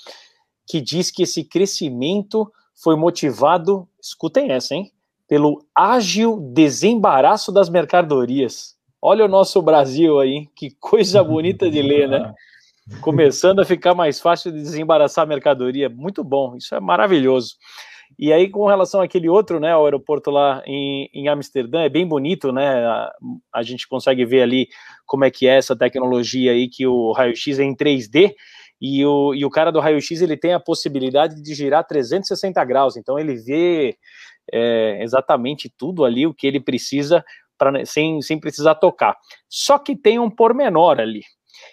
que 0.68 0.80
diz 0.80 1.12
que 1.12 1.24
esse 1.24 1.44
crescimento 1.44 2.52
foi 2.76 2.96
motivado, 2.96 3.88
escutem 4.02 4.52
essa, 4.52 4.76
hein, 4.76 4.92
pelo 5.28 5.66
ágil 5.76 6.40
desembaraço 6.54 7.52
das 7.52 7.70
mercadorias. 7.70 8.76
Olha 9.02 9.26
o 9.26 9.28
nosso 9.28 9.62
Brasil 9.62 10.20
aí, 10.20 10.48
que 10.56 10.72
coisa 10.80 11.24
bonita 11.24 11.70
de 11.70 11.82
ler, 11.82 12.08
né? 12.08 12.34
começando 13.00 13.60
a 13.60 13.66
ficar 13.66 13.94
mais 13.94 14.20
fácil 14.20 14.52
de 14.52 14.62
desembaraçar 14.62 15.24
a 15.24 15.28
mercadoria. 15.28 15.90
Muito 15.90 16.24
bom, 16.24 16.56
isso 16.58 16.76
é 16.76 16.80
maravilhoso. 16.80 17.56
E 18.20 18.32
aí, 18.32 18.50
com 18.50 18.68
relação 18.68 19.02
àquele 19.02 19.30
outro, 19.30 19.60
né, 19.60 19.76
o 19.76 19.86
aeroporto 19.86 20.30
lá 20.30 20.62
em, 20.66 21.10
em 21.14 21.28
Amsterdã, 21.28 21.82
é 21.82 21.90
bem 21.90 22.06
bonito, 22.06 22.52
né? 22.52 22.86
A, 22.86 23.12
a, 23.56 23.64
gente 23.64 23.88
consegue 23.88 24.26
ver 24.26 24.42
ali 24.42 24.68
como 25.06 25.24
é 25.24 25.32
que 25.32 25.48
é 25.48 25.58
essa 25.58 25.76
tecnologia 25.76 26.52
aí, 26.52 26.68
que 26.68 26.86
o 26.86 27.12
raio-x 27.14 27.58
é 27.60 27.64
em 27.64 27.76
3D, 27.76 28.34
e 28.82 29.06
o, 29.06 29.34
e 29.34 29.46
o 29.46 29.50
cara 29.50 29.72
do 29.72 29.80
raio-x 29.80 30.22
ele 30.22 30.36
tem 30.36 30.54
a 30.54 30.60
possibilidade 30.60 31.42
de 31.42 31.54
girar 31.54 31.86
360 31.86 32.64
graus, 32.66 32.98
então 32.98 33.18
ele 33.18 33.36
vê 33.36 33.96
é, 34.52 35.02
exatamente 35.02 35.72
tudo 35.78 36.04
ali 36.04 36.28
o 36.28 36.34
que 36.34 36.48
ele 36.48 36.60
precisa 36.60 37.24
pra, 37.58 37.86
sem, 37.86 38.22
sem 38.22 38.40
precisar 38.40 38.76
tocar. 38.76 39.16
Só 39.48 39.78
que 39.78 39.96
tem 39.96 40.20
um 40.20 40.30
pormenor 40.30 41.00
ali 41.00 41.22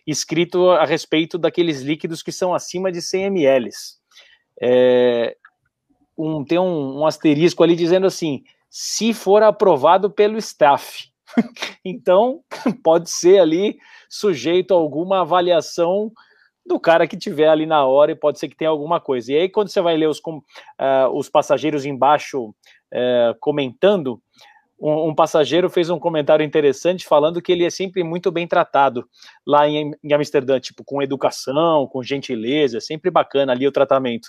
escrito 0.07 0.71
a 0.71 0.85
respeito 0.85 1.39
daqueles 1.39 1.83
líquidos 1.83 2.23
que 2.23 2.33
são 2.33 2.55
acima 2.55 2.91
de 2.91 3.03
100 3.03 3.25
ml. 3.25 3.71
É, 4.61 5.37
um, 6.17 6.45
tem 6.45 6.59
um, 6.59 7.01
um 7.01 7.07
asterisco 7.07 7.63
ali 7.63 7.77
dizendo 7.77 8.07
assim: 8.07 8.43
se 8.69 9.15
for 9.15 9.43
aprovado 9.43 10.11
pelo 10.11 10.37
staff. 10.39 11.09
então, 11.85 12.41
pode 12.83 13.11
ser 13.11 13.39
ali 13.39 13.79
sujeito 14.09 14.73
a 14.73 14.77
alguma 14.77 15.21
avaliação 15.21 16.11
do 16.67 16.79
cara 16.79 17.07
que 17.07 17.17
tiver 17.17 17.49
ali 17.49 17.65
na 17.65 17.87
hora 17.87 18.13
e 18.13 18.17
pode 18.17 18.39
ser 18.39 18.49
que 18.49 18.57
tenha 18.57 18.71
alguma 18.71 19.01
coisa. 19.01 19.33
E 19.33 19.37
aí, 19.37 19.49
quando 19.49 19.69
você 19.69 19.81
vai 19.81 19.97
ler 19.97 20.09
os, 20.09 20.19
uh, 20.19 21.09
os 21.15 21.29
passageiros 21.29 21.87
embaixo 21.87 22.49
uh, 22.49 23.35
comentando, 23.41 24.21
um, 24.81 25.09
um, 25.09 25.15
passageiro 25.15 25.69
fez 25.69 25.91
um 25.91 25.99
comentário 25.99 26.45
interessante 26.45 27.07
falando 27.07 27.43
que 27.43 27.51
ele 27.51 27.65
é 27.65 27.71
sempre 27.71 28.05
muito 28.05 28.31
bem 28.31 28.47
tratado 28.47 29.09
lá 29.47 29.69
em, 29.69 29.93
em 30.03 30.13
Amsterdã, 30.13 30.61
tipo, 30.61 30.85
com 30.85 31.03
educação, 31.03 31.87
com 31.87 32.03
gentileza, 32.03 32.79
é 32.79 32.81
sempre 32.81 33.11
bacana 33.11 33.53
ali 33.53 33.67
o 33.67 33.73
tratamento. 33.73 34.29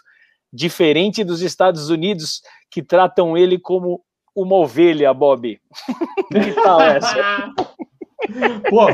Diferente 0.52 1.24
dos 1.24 1.42
Estados 1.42 1.90
Unidos, 1.90 2.42
que 2.72 2.82
tratam 2.82 3.38
ele 3.38 3.60
como 3.60 4.04
uma 4.36 4.56
ovelha, 4.56 5.14
Bob. 5.14 5.60
que 6.32 6.52
tal 6.64 6.82
essa? 6.82 7.54
Pô, 8.70 8.88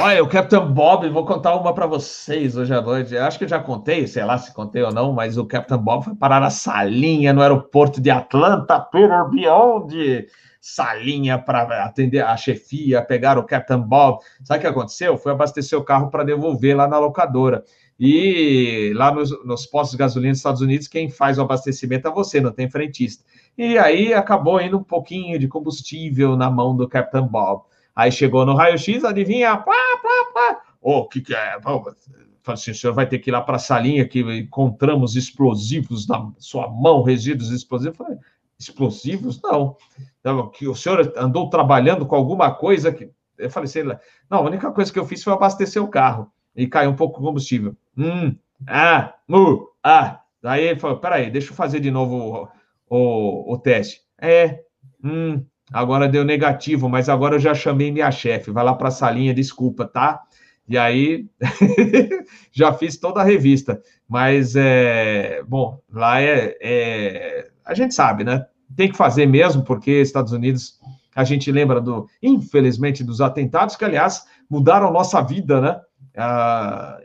olha, 0.00 0.22
o 0.22 0.28
Captain 0.28 0.72
Bob, 0.72 1.08
vou 1.10 1.26
contar 1.26 1.54
uma 1.54 1.74
para 1.74 1.86
vocês 1.86 2.56
hoje 2.56 2.72
à 2.72 2.80
noite. 2.80 3.14
Eu 3.14 3.24
acho 3.24 3.36
que 3.36 3.44
eu 3.44 3.48
já 3.48 3.60
contei, 3.60 4.06
sei 4.06 4.24
lá 4.24 4.38
se 4.38 4.54
contei 4.54 4.82
ou 4.82 4.92
não, 4.92 5.12
mas 5.12 5.36
o 5.36 5.44
Captain 5.44 5.78
Bob 5.78 6.04
foi 6.04 6.14
parar 6.14 6.40
na 6.40 6.50
salinha 6.50 7.32
no 7.32 7.42
aeroporto 7.42 8.00
de 8.00 8.10
Atlanta, 8.10 8.80
Peter 8.80 9.28
Beyond. 9.28 10.26
Salinha 10.66 11.38
para 11.38 11.84
atender 11.84 12.24
a 12.24 12.34
chefia, 12.38 13.02
pegar 13.02 13.36
o 13.36 13.44
Captain 13.44 13.82
Bob. 13.82 14.20
Sabe 14.42 14.58
o 14.58 14.60
que 14.62 14.66
aconteceu? 14.66 15.18
Foi 15.18 15.32
abastecer 15.32 15.78
o 15.78 15.84
carro 15.84 16.08
para 16.08 16.24
devolver 16.24 16.74
lá 16.74 16.88
na 16.88 16.98
locadora. 16.98 17.62
E 18.00 18.92
lá 18.96 19.12
nos, 19.12 19.30
nos 19.44 19.66
postos 19.66 19.92
de 19.92 19.98
gasolina 19.98 20.32
dos 20.32 20.38
Estados 20.38 20.62
Unidos, 20.62 20.88
quem 20.88 21.10
faz 21.10 21.36
o 21.36 21.42
abastecimento 21.42 22.08
é 22.08 22.10
você, 22.10 22.40
não 22.40 22.50
tem 22.50 22.70
frentista. 22.70 23.22
E 23.58 23.76
aí 23.76 24.14
acabou 24.14 24.58
indo 24.58 24.78
um 24.78 24.82
pouquinho 24.82 25.38
de 25.38 25.46
combustível 25.46 26.34
na 26.34 26.50
mão 26.50 26.74
do 26.74 26.88
Captain 26.88 27.26
Bob. 27.26 27.64
Aí 27.94 28.10
chegou 28.10 28.44
no 28.44 28.54
raio-x, 28.54 29.04
adivinha? 29.04 29.56
Pá, 29.56 29.72
pá, 30.02 30.32
pá. 30.34 30.62
O 30.80 30.98
oh, 30.98 31.08
que, 31.08 31.20
que 31.20 31.34
é? 31.34 31.58
Falei 31.60 31.94
assim, 32.46 32.72
o 32.72 32.74
senhor 32.74 32.92
vai 32.92 33.08
ter 33.08 33.18
que 33.18 33.30
ir 33.30 33.32
lá 33.32 33.40
para 33.40 33.56
a 33.56 33.58
salinha 33.58 34.06
que 34.06 34.20
encontramos 34.20 35.16
explosivos 35.16 36.06
na 36.06 36.30
sua 36.38 36.68
mão, 36.68 37.02
resíduos 37.02 37.50
explosivos. 37.50 37.98
Eu 37.98 38.04
falei, 38.04 38.18
explosivos? 38.58 39.40
Não. 39.42 39.76
Então, 40.20 40.50
que 40.50 40.68
o 40.68 40.74
senhor 40.74 41.12
andou 41.16 41.48
trabalhando 41.48 42.04
com 42.04 42.14
alguma 42.14 42.52
coisa 42.52 42.92
que. 42.92 43.10
Eu 43.38 43.50
falei. 43.50 43.70
Não, 44.30 44.38
a 44.38 44.42
única 44.42 44.70
coisa 44.72 44.92
que 44.92 44.98
eu 44.98 45.06
fiz 45.06 45.22
foi 45.22 45.32
abastecer 45.32 45.82
o 45.82 45.88
carro 45.88 46.30
e 46.54 46.66
caiu 46.66 46.90
um 46.90 46.96
pouco 46.96 47.18
de 47.18 47.26
combustível. 47.26 47.76
Hum, 47.96 48.36
ah, 48.66 49.14
mu, 49.26 49.70
ah. 49.82 50.20
Daí 50.42 50.64
ele 50.64 50.80
falou: 50.80 50.98
peraí, 50.98 51.30
deixa 51.30 51.50
eu 51.50 51.56
fazer 51.56 51.80
de 51.80 51.90
novo 51.90 52.48
o, 52.90 52.98
o, 52.98 53.54
o 53.54 53.58
teste. 53.58 54.02
É, 54.18 54.62
hum, 55.02 55.44
agora 55.72 56.08
deu 56.08 56.24
negativo, 56.24 56.88
mas 56.88 57.08
agora 57.08 57.36
eu 57.36 57.40
já 57.40 57.54
chamei 57.54 57.90
minha 57.90 58.10
chefe, 58.10 58.50
vai 58.50 58.64
lá 58.64 58.74
para 58.74 58.88
a 58.88 58.92
salinha, 58.92 59.34
desculpa, 59.34 59.86
tá? 59.86 60.22
E 60.68 60.78
aí 60.78 61.26
já 62.50 62.72
fiz 62.72 62.96
toda 62.96 63.20
a 63.20 63.24
revista, 63.24 63.80
mas 64.08 64.54
é 64.56 65.42
bom, 65.46 65.78
lá 65.92 66.20
é, 66.20 66.56
é, 66.60 67.48
a 67.64 67.74
gente 67.74 67.94
sabe, 67.94 68.24
né? 68.24 68.46
Tem 68.76 68.90
que 68.90 68.96
fazer 68.96 69.26
mesmo, 69.26 69.62
porque 69.62 69.90
Estados 69.90 70.32
Unidos 70.32 70.80
a 71.14 71.22
gente 71.22 71.50
lembra 71.52 71.80
do, 71.80 72.08
infelizmente, 72.22 73.04
dos 73.04 73.20
atentados 73.20 73.76
que, 73.76 73.84
aliás, 73.84 74.24
mudaram 74.50 74.92
nossa 74.92 75.22
vida, 75.22 75.60
né? 75.60 75.80
A, 76.16 76.98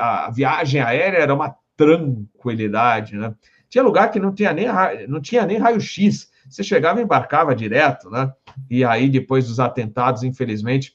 a 0.00 0.30
viagem 0.30 0.80
aérea 0.80 1.18
era 1.18 1.34
uma 1.34 1.54
tranquilidade, 1.76 3.16
né? 3.16 3.34
Tinha 3.68 3.84
lugar 3.84 4.10
que 4.10 4.18
não 4.18 4.34
tinha 4.34 4.52
nem, 4.52 4.66
não 5.08 5.20
tinha 5.20 5.46
nem 5.46 5.58
raio-x. 5.58 6.30
Você 6.52 6.62
chegava 6.62 7.00
e 7.00 7.02
embarcava 7.02 7.54
direto, 7.54 8.10
né? 8.10 8.30
E 8.68 8.84
aí, 8.84 9.08
depois 9.08 9.48
dos 9.48 9.58
atentados, 9.58 10.22
infelizmente, 10.22 10.94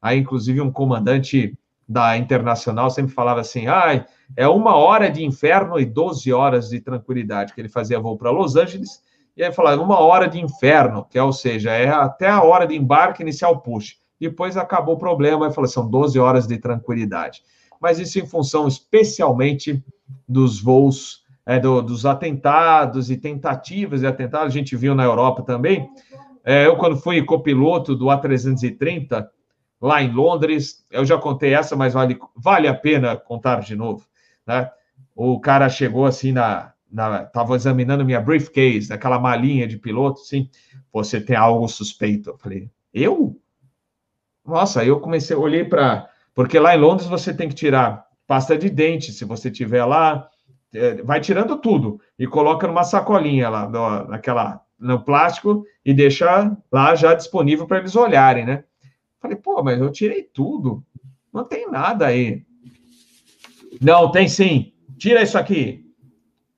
aí, 0.00 0.18
inclusive, 0.18 0.62
um 0.62 0.72
comandante 0.72 1.56
da 1.86 2.16
Internacional 2.16 2.90
sempre 2.90 3.12
falava 3.12 3.40
assim: 3.40 3.66
ah, 3.66 4.06
é 4.34 4.48
uma 4.48 4.74
hora 4.76 5.10
de 5.10 5.22
inferno 5.22 5.78
e 5.78 5.84
12 5.84 6.32
horas 6.32 6.70
de 6.70 6.80
tranquilidade, 6.80 7.52
que 7.52 7.60
ele 7.60 7.68
fazia 7.68 8.00
voo 8.00 8.16
para 8.16 8.30
Los 8.30 8.56
Angeles, 8.56 9.02
e 9.36 9.44
aí 9.44 9.52
falava 9.52 9.82
uma 9.82 10.00
hora 10.00 10.26
de 10.26 10.40
inferno, 10.40 11.04
que 11.04 11.18
é, 11.18 11.22
ou 11.22 11.34
seja, 11.34 11.70
é 11.70 11.88
até 11.88 12.28
a 12.28 12.42
hora 12.42 12.66
de 12.66 12.74
embarque 12.74 13.22
inicial 13.22 13.60
push. 13.60 13.98
Depois 14.18 14.56
acabou 14.56 14.94
o 14.94 14.98
problema, 14.98 15.48
e 15.48 15.52
falou: 15.52 15.68
são 15.68 15.86
12 15.86 16.18
horas 16.18 16.46
de 16.46 16.56
tranquilidade. 16.56 17.42
Mas 17.78 17.98
isso 17.98 18.18
em 18.18 18.26
função 18.26 18.66
especialmente 18.66 19.84
dos 20.26 20.62
voos 20.62 21.23
é, 21.46 21.58
do, 21.58 21.82
dos 21.82 22.06
atentados 22.06 23.10
e 23.10 23.16
tentativas 23.16 24.00
de 24.00 24.06
atentados, 24.06 24.48
a 24.48 24.58
gente 24.58 24.76
viu 24.76 24.94
na 24.94 25.04
Europa 25.04 25.42
também. 25.42 25.88
É, 26.44 26.66
eu, 26.66 26.76
quando 26.76 26.96
fui 26.96 27.22
copiloto 27.22 27.94
do 27.94 28.06
A330, 28.06 29.26
lá 29.84 30.02
em 30.02 30.10
Londres. 30.10 30.84
Eu 30.90 31.04
já 31.04 31.18
contei 31.18 31.54
essa, 31.54 31.76
mas 31.76 31.92
vale, 31.92 32.18
vale 32.34 32.66
a 32.66 32.74
pena 32.74 33.16
contar 33.16 33.60
de 33.60 33.76
novo. 33.76 34.06
Né? 34.46 34.70
O 35.14 35.38
cara 35.38 35.68
chegou 35.68 36.06
assim 36.06 36.32
na. 36.32 36.72
Estava 37.26 37.56
examinando 37.56 38.04
minha 38.04 38.20
briefcase, 38.20 38.92
aquela 38.92 39.18
malinha 39.18 39.66
de 39.66 39.76
piloto, 39.76 40.20
assim. 40.20 40.48
Você 40.92 41.20
tem 41.20 41.36
algo 41.36 41.66
suspeito. 41.66 42.30
Eu 42.30 42.38
falei, 42.38 42.70
eu? 42.92 43.36
Nossa, 44.46 44.84
eu 44.84 45.00
comecei, 45.00 45.36
olhei 45.36 45.64
para. 45.64 46.08
Porque 46.34 46.58
lá 46.58 46.74
em 46.74 46.78
Londres 46.78 47.08
você 47.08 47.34
tem 47.34 47.48
que 47.48 47.54
tirar 47.54 48.06
pasta 48.26 48.56
de 48.56 48.70
dente, 48.70 49.12
se 49.12 49.24
você 49.24 49.50
tiver 49.50 49.84
lá, 49.84 50.28
vai 51.04 51.20
tirando 51.20 51.56
tudo 51.56 52.00
e 52.18 52.26
coloca 52.26 52.66
numa 52.66 52.84
sacolinha 52.84 53.48
lá, 53.48 53.68
no, 53.68 54.08
naquela, 54.08 54.60
no 54.78 55.00
plástico 55.04 55.64
e 55.84 55.94
deixa 55.94 56.56
lá 56.70 56.94
já 56.94 57.14
disponível 57.14 57.66
para 57.66 57.78
eles 57.78 57.94
olharem, 57.94 58.44
né? 58.44 58.64
Falei, 59.20 59.36
pô, 59.36 59.62
mas 59.62 59.80
eu 59.80 59.90
tirei 59.90 60.22
tudo, 60.22 60.84
não 61.32 61.44
tem 61.44 61.70
nada 61.70 62.06
aí. 62.06 62.44
Não, 63.80 64.10
tem 64.10 64.28
sim. 64.28 64.72
Tira 64.98 65.22
isso 65.22 65.38
aqui. 65.38 65.84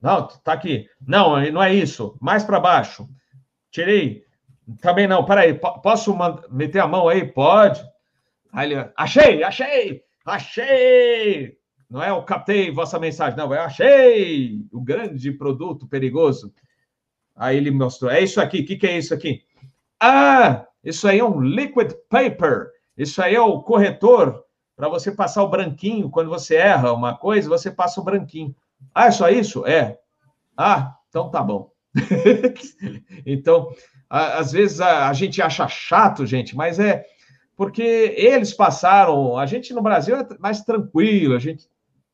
Não, 0.01 0.27
tá 0.27 0.53
aqui. 0.53 0.87
Não, 1.05 1.39
não 1.51 1.63
é 1.63 1.73
isso. 1.73 2.15
Mais 2.21 2.43
para 2.43 2.59
baixo. 2.59 3.07
Tirei. 3.71 4.23
Também 4.81 5.07
não, 5.07 5.23
peraí, 5.25 5.53
posso 5.53 6.15
meter 6.49 6.79
a 6.79 6.87
mão 6.87 7.07
aí? 7.07 7.25
Pode. 7.25 7.81
Aí 8.51 8.71
ele, 8.71 8.89
achei, 8.95 9.43
achei, 9.43 10.01
achei. 10.25 11.57
Não 11.89 12.03
é 12.03 12.11
o 12.11 12.23
captei 12.23 12.71
vossa 12.71 12.99
mensagem, 12.99 13.37
não, 13.37 13.53
é 13.53 13.59
achei 13.59 14.61
o 14.71 14.81
grande 14.81 15.31
produto 15.31 15.87
perigoso. 15.87 16.53
Aí 17.35 17.55
ele 17.55 17.71
mostrou, 17.71 18.11
é 18.11 18.21
isso 18.21 18.41
aqui, 18.41 18.59
o 18.59 18.65
que, 18.65 18.75
que 18.75 18.87
é 18.87 18.97
isso 18.97 19.13
aqui? 19.13 19.43
Ah, 19.99 20.65
isso 20.83 21.07
aí 21.07 21.19
é 21.19 21.23
um 21.23 21.39
liquid 21.39 21.93
paper. 22.09 22.69
Isso 22.97 23.21
aí 23.21 23.35
é 23.35 23.41
o 23.41 23.61
corretor 23.61 24.43
para 24.75 24.89
você 24.89 25.11
passar 25.11 25.43
o 25.43 25.49
branquinho. 25.49 26.09
Quando 26.09 26.29
você 26.29 26.55
erra 26.55 26.93
uma 26.93 27.15
coisa, 27.17 27.49
você 27.49 27.71
passa 27.71 28.01
o 28.01 28.03
branquinho. 28.03 28.55
Ah, 28.93 29.07
é 29.07 29.11
só 29.11 29.29
isso? 29.29 29.65
É. 29.65 29.99
Ah, 30.55 30.95
então 31.09 31.29
tá 31.29 31.41
bom. 31.41 31.71
então, 33.25 33.69
às 34.09 34.51
vezes 34.51 34.79
a, 34.79 35.09
a 35.09 35.13
gente 35.13 35.41
acha 35.41 35.67
chato, 35.67 36.25
gente, 36.25 36.55
mas 36.55 36.79
é 36.79 37.05
porque 37.55 37.81
eles 37.81 38.53
passaram. 38.53 39.37
A 39.37 39.45
gente 39.45 39.73
no 39.73 39.81
Brasil 39.81 40.15
é 40.15 40.27
mais 40.39 40.61
tranquilo, 40.61 41.35
a 41.35 41.39
gente, 41.39 41.67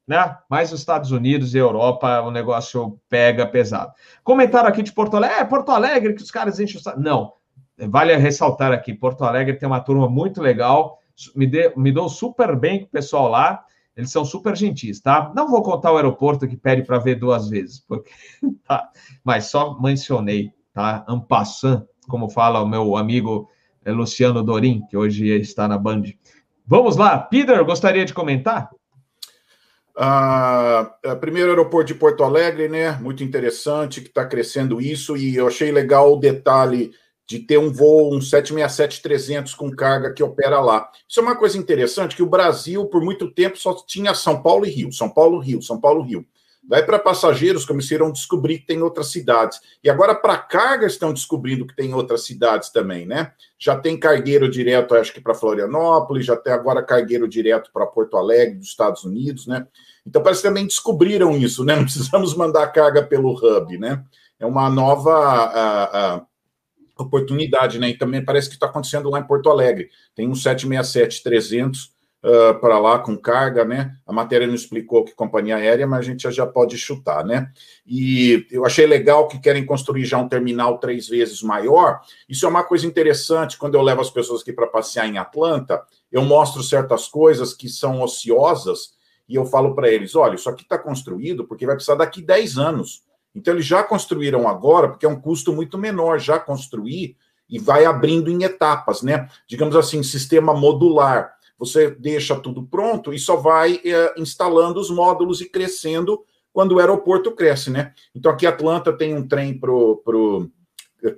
né? 0.07 0.37
Mais 0.49 0.71
os 0.71 0.79
Estados 0.79 1.11
Unidos 1.11 1.53
e 1.53 1.57
Europa, 1.57 2.21
o 2.21 2.31
negócio 2.31 2.99
pega 3.09 3.45
pesado. 3.45 3.91
Comentário 4.23 4.69
aqui 4.69 4.83
de 4.83 4.91
Porto 4.91 5.17
Alegre, 5.17 5.39
é 5.39 5.45
Porto 5.45 5.71
Alegre 5.71 6.13
que 6.13 6.21
os 6.21 6.31
caras 6.31 6.59
enchem 6.59 6.79
o 6.79 6.99
Não, 6.99 7.33
vale 7.89 8.15
ressaltar 8.15 8.71
aqui: 8.71 8.93
Porto 8.93 9.23
Alegre 9.23 9.57
tem 9.57 9.67
uma 9.67 9.81
turma 9.81 10.09
muito 10.09 10.41
legal, 10.41 10.99
me, 11.35 11.45
de, 11.45 11.73
me 11.75 11.91
dou 11.91 12.09
super 12.09 12.55
bem 12.55 12.79
com 12.79 12.85
o 12.85 12.89
pessoal 12.89 13.29
lá. 13.29 13.63
Eles 13.95 14.11
são 14.11 14.25
super 14.25 14.55
gentis, 14.55 14.99
tá? 14.99 15.31
Não 15.35 15.47
vou 15.47 15.61
contar 15.61 15.91
o 15.91 15.97
aeroporto 15.97 16.47
que 16.47 16.57
pede 16.57 16.81
para 16.81 16.97
ver 16.97 17.13
duas 17.13 17.47
vezes, 17.47 17.79
porque 17.79 18.09
tá, 18.67 18.89
mas 19.23 19.51
só 19.51 19.79
mencionei 19.79 20.51
tá? 20.73 21.05
Ampassan, 21.07 21.85
como 22.07 22.27
fala 22.27 22.61
o 22.61 22.67
meu 22.67 22.97
amigo 22.97 23.49
eh, 23.85 23.91
Luciano 23.91 24.43
Dorim, 24.43 24.85
que 24.89 24.97
hoje 24.97 25.27
está 25.39 25.67
na 25.67 25.77
Band. 25.77 26.03
Vamos 26.65 26.97
lá, 26.97 27.17
Peter, 27.19 27.63
gostaria 27.63 28.03
de 28.03 28.13
comentar? 28.13 28.69
Ah, 29.95 30.95
é, 31.03 31.13
primeiro 31.15 31.49
aeroporto 31.49 31.87
de 31.93 31.99
Porto 31.99 32.23
Alegre, 32.23 32.67
né? 32.67 32.93
Muito 32.99 33.23
interessante 33.23 34.01
que 34.01 34.07
está 34.07 34.25
crescendo 34.25 34.81
isso, 34.81 35.15
e 35.15 35.35
eu 35.35 35.47
achei 35.47 35.71
legal 35.71 36.13
o 36.13 36.19
detalhe 36.19 36.91
de 37.27 37.39
ter 37.39 37.57
um 37.59 37.71
voo, 37.71 38.13
um 38.13 38.19
767-300 38.19 39.55
com 39.55 39.69
carga 39.71 40.11
que 40.13 40.23
opera 40.23 40.59
lá. 40.59 40.89
Isso 41.07 41.19
é 41.19 41.23
uma 41.23 41.35
coisa 41.37 41.57
interessante, 41.57 42.15
que 42.15 42.23
o 42.23 42.29
Brasil, 42.29 42.85
por 42.87 43.01
muito 43.03 43.31
tempo, 43.31 43.57
só 43.57 43.73
tinha 43.85 44.13
São 44.15 44.41
Paulo 44.41 44.65
e 44.65 44.69
Rio, 44.69 44.91
São 44.91 45.09
Paulo, 45.09 45.39
Rio, 45.39 45.61
São 45.61 45.79
Paulo, 45.79 46.01
Rio. 46.01 46.25
Daí 46.65 46.81
para 46.81 46.97
passageiros 46.97 47.65
começaram 47.65 48.07
a 48.07 48.11
descobrir 48.11 48.59
que 48.59 48.67
tem 48.67 48.81
outras 48.81 49.07
cidades. 49.07 49.59
E 49.83 49.89
agora 49.89 50.15
para 50.15 50.37
carga 50.37 50.87
estão 50.87 51.13
descobrindo 51.13 51.67
que 51.67 51.75
tem 51.75 51.93
outras 51.93 52.25
cidades 52.25 52.69
também, 52.69 53.05
né? 53.05 53.33
Já 53.59 53.75
tem 53.77 53.99
cargueiro 53.99 54.49
direto, 54.49 54.95
acho 54.95 55.13
que 55.13 55.19
para 55.19 55.35
Florianópolis, 55.35 56.25
já 56.25 56.37
tem 56.37 56.53
agora 56.53 56.81
cargueiro 56.81 57.27
direto 57.27 57.69
para 57.73 57.85
Porto 57.85 58.15
Alegre, 58.15 58.55
dos 58.55 58.67
Estados 58.67 59.03
Unidos, 59.03 59.45
né? 59.45 59.67
Então 60.05 60.23
parece 60.23 60.41
que 60.41 60.47
também 60.47 60.65
descobriram 60.65 61.35
isso, 61.35 61.65
né? 61.65 61.75
Não 61.77 61.83
precisamos 61.83 62.33
mandar 62.33 62.67
carga 62.67 63.03
pelo 63.03 63.33
hub, 63.33 63.77
né? 63.77 64.01
É 64.39 64.45
uma 64.45 64.69
nova 64.69 65.11
a, 65.13 66.15
a, 66.15 66.25
oportunidade, 66.97 67.77
né? 67.77 67.89
E 67.89 67.97
também 67.97 68.23
parece 68.23 68.47
que 68.47 68.55
está 68.55 68.67
acontecendo 68.67 69.09
lá 69.09 69.19
em 69.19 69.27
Porto 69.27 69.49
Alegre. 69.49 69.89
Tem 70.15 70.29
um 70.29 70.33
767-300 70.33 71.92
uh, 72.23 72.59
para 72.59 72.79
lá 72.79 72.99
com 72.99 73.17
carga, 73.17 73.65
né? 73.65 73.95
A 74.07 74.13
matéria 74.13 74.47
não 74.47 74.55
explicou 74.55 75.03
que 75.03 75.13
companhia 75.13 75.57
aérea, 75.57 75.85
mas 75.85 75.99
a 75.99 76.03
gente 76.03 76.23
já, 76.23 76.31
já 76.31 76.47
pode 76.47 76.77
chutar, 76.77 77.25
né? 77.25 77.51
E 77.85 78.47
eu 78.49 78.65
achei 78.65 78.85
legal 78.85 79.27
que 79.27 79.39
querem 79.39 79.65
construir 79.65 80.05
já 80.05 80.17
um 80.17 80.29
terminal 80.29 80.79
três 80.79 81.07
vezes 81.07 81.41
maior. 81.43 82.01
Isso 82.27 82.45
é 82.45 82.49
uma 82.49 82.63
coisa 82.63 82.87
interessante. 82.87 83.57
Quando 83.57 83.75
eu 83.75 83.81
levo 83.81 84.01
as 84.01 84.09
pessoas 84.09 84.41
aqui 84.41 84.53
para 84.53 84.67
passear 84.67 85.07
em 85.07 85.17
Atlanta, 85.17 85.83
eu 86.11 86.23
mostro 86.23 86.63
certas 86.63 87.07
coisas 87.07 87.53
que 87.53 87.67
são 87.67 88.01
ociosas 88.01 88.93
e 89.27 89.35
eu 89.35 89.45
falo 89.45 89.75
para 89.75 89.89
eles: 89.89 90.15
olha, 90.15 90.35
isso 90.35 90.49
aqui 90.49 90.63
está 90.63 90.77
construído 90.77 91.45
porque 91.45 91.65
vai 91.65 91.75
precisar 91.75 91.95
daqui 91.95 92.21
10 92.21 92.57
anos. 92.57 93.03
Então, 93.35 93.55
eles 93.55 93.65
já 93.65 93.83
construíram 93.83 94.47
agora, 94.47 94.89
porque 94.89 95.07
é 95.07 95.09
um 95.09 95.19
custo 95.19 95.51
muito 95.51 95.75
menor 95.75 96.19
já 96.19 96.37
construir 96.37 97.17
e 97.49 97.57
vai 97.57 97.83
abrindo 97.83 98.29
em 98.29 98.43
etapas, 98.43 99.01
né? 99.01 99.27
Digamos 99.47 99.75
assim, 99.75 100.03
sistema 100.03 100.53
modular. 100.53 101.33
Você 101.65 101.89
deixa 101.91 102.35
tudo 102.39 102.63
pronto 102.63 103.13
e 103.13 103.19
só 103.19 103.35
vai 103.35 103.79
é, 103.83 104.13
instalando 104.17 104.79
os 104.79 104.89
módulos 104.89 105.41
e 105.41 105.49
crescendo 105.49 106.23
quando 106.51 106.73
o 106.73 106.79
aeroporto 106.79 107.31
cresce, 107.31 107.69
né? 107.69 107.93
Então 108.13 108.31
aqui 108.31 108.45
Atlanta 108.45 108.93
tem 108.93 109.15
um 109.15 109.27
trem 109.27 109.57
pro, 109.57 109.97
pro 110.03 110.51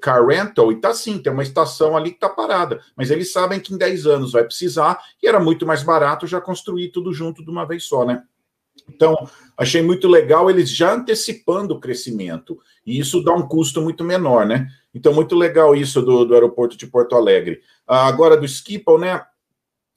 car 0.01 0.25
rental 0.25 0.71
e 0.71 0.79
tá 0.79 0.93
sim, 0.93 1.19
tem 1.19 1.31
uma 1.31 1.43
estação 1.43 1.95
ali 1.95 2.11
que 2.11 2.19
tá 2.19 2.29
parada, 2.29 2.81
mas 2.95 3.11
eles 3.11 3.31
sabem 3.31 3.59
que 3.59 3.73
em 3.73 3.77
10 3.77 4.07
anos 4.07 4.31
vai 4.31 4.43
precisar 4.43 4.99
e 5.21 5.27
era 5.27 5.39
muito 5.39 5.65
mais 5.65 5.83
barato 5.83 6.25
já 6.25 6.41
construir 6.41 6.89
tudo 6.89 7.13
junto 7.13 7.43
de 7.43 7.51
uma 7.51 7.65
vez 7.65 7.83
só, 7.83 8.05
né? 8.05 8.23
Então, 8.89 9.15
achei 9.57 9.81
muito 9.81 10.07
legal 10.07 10.49
eles 10.49 10.69
já 10.69 10.93
antecipando 10.93 11.73
o 11.73 11.79
crescimento, 11.79 12.59
e 12.85 12.99
isso 12.99 13.23
dá 13.23 13.33
um 13.33 13.47
custo 13.47 13.81
muito 13.81 14.03
menor, 14.03 14.45
né? 14.45 14.67
Então, 14.93 15.13
muito 15.13 15.35
legal 15.35 15.75
isso 15.75 16.01
do, 16.01 16.25
do 16.25 16.33
aeroporto 16.33 16.77
de 16.77 16.85
Porto 16.85 17.15
Alegre. 17.15 17.61
Ah, 17.87 18.05
agora, 18.07 18.37
do 18.37 18.47
Schiphol, 18.47 18.99
né? 18.99 19.21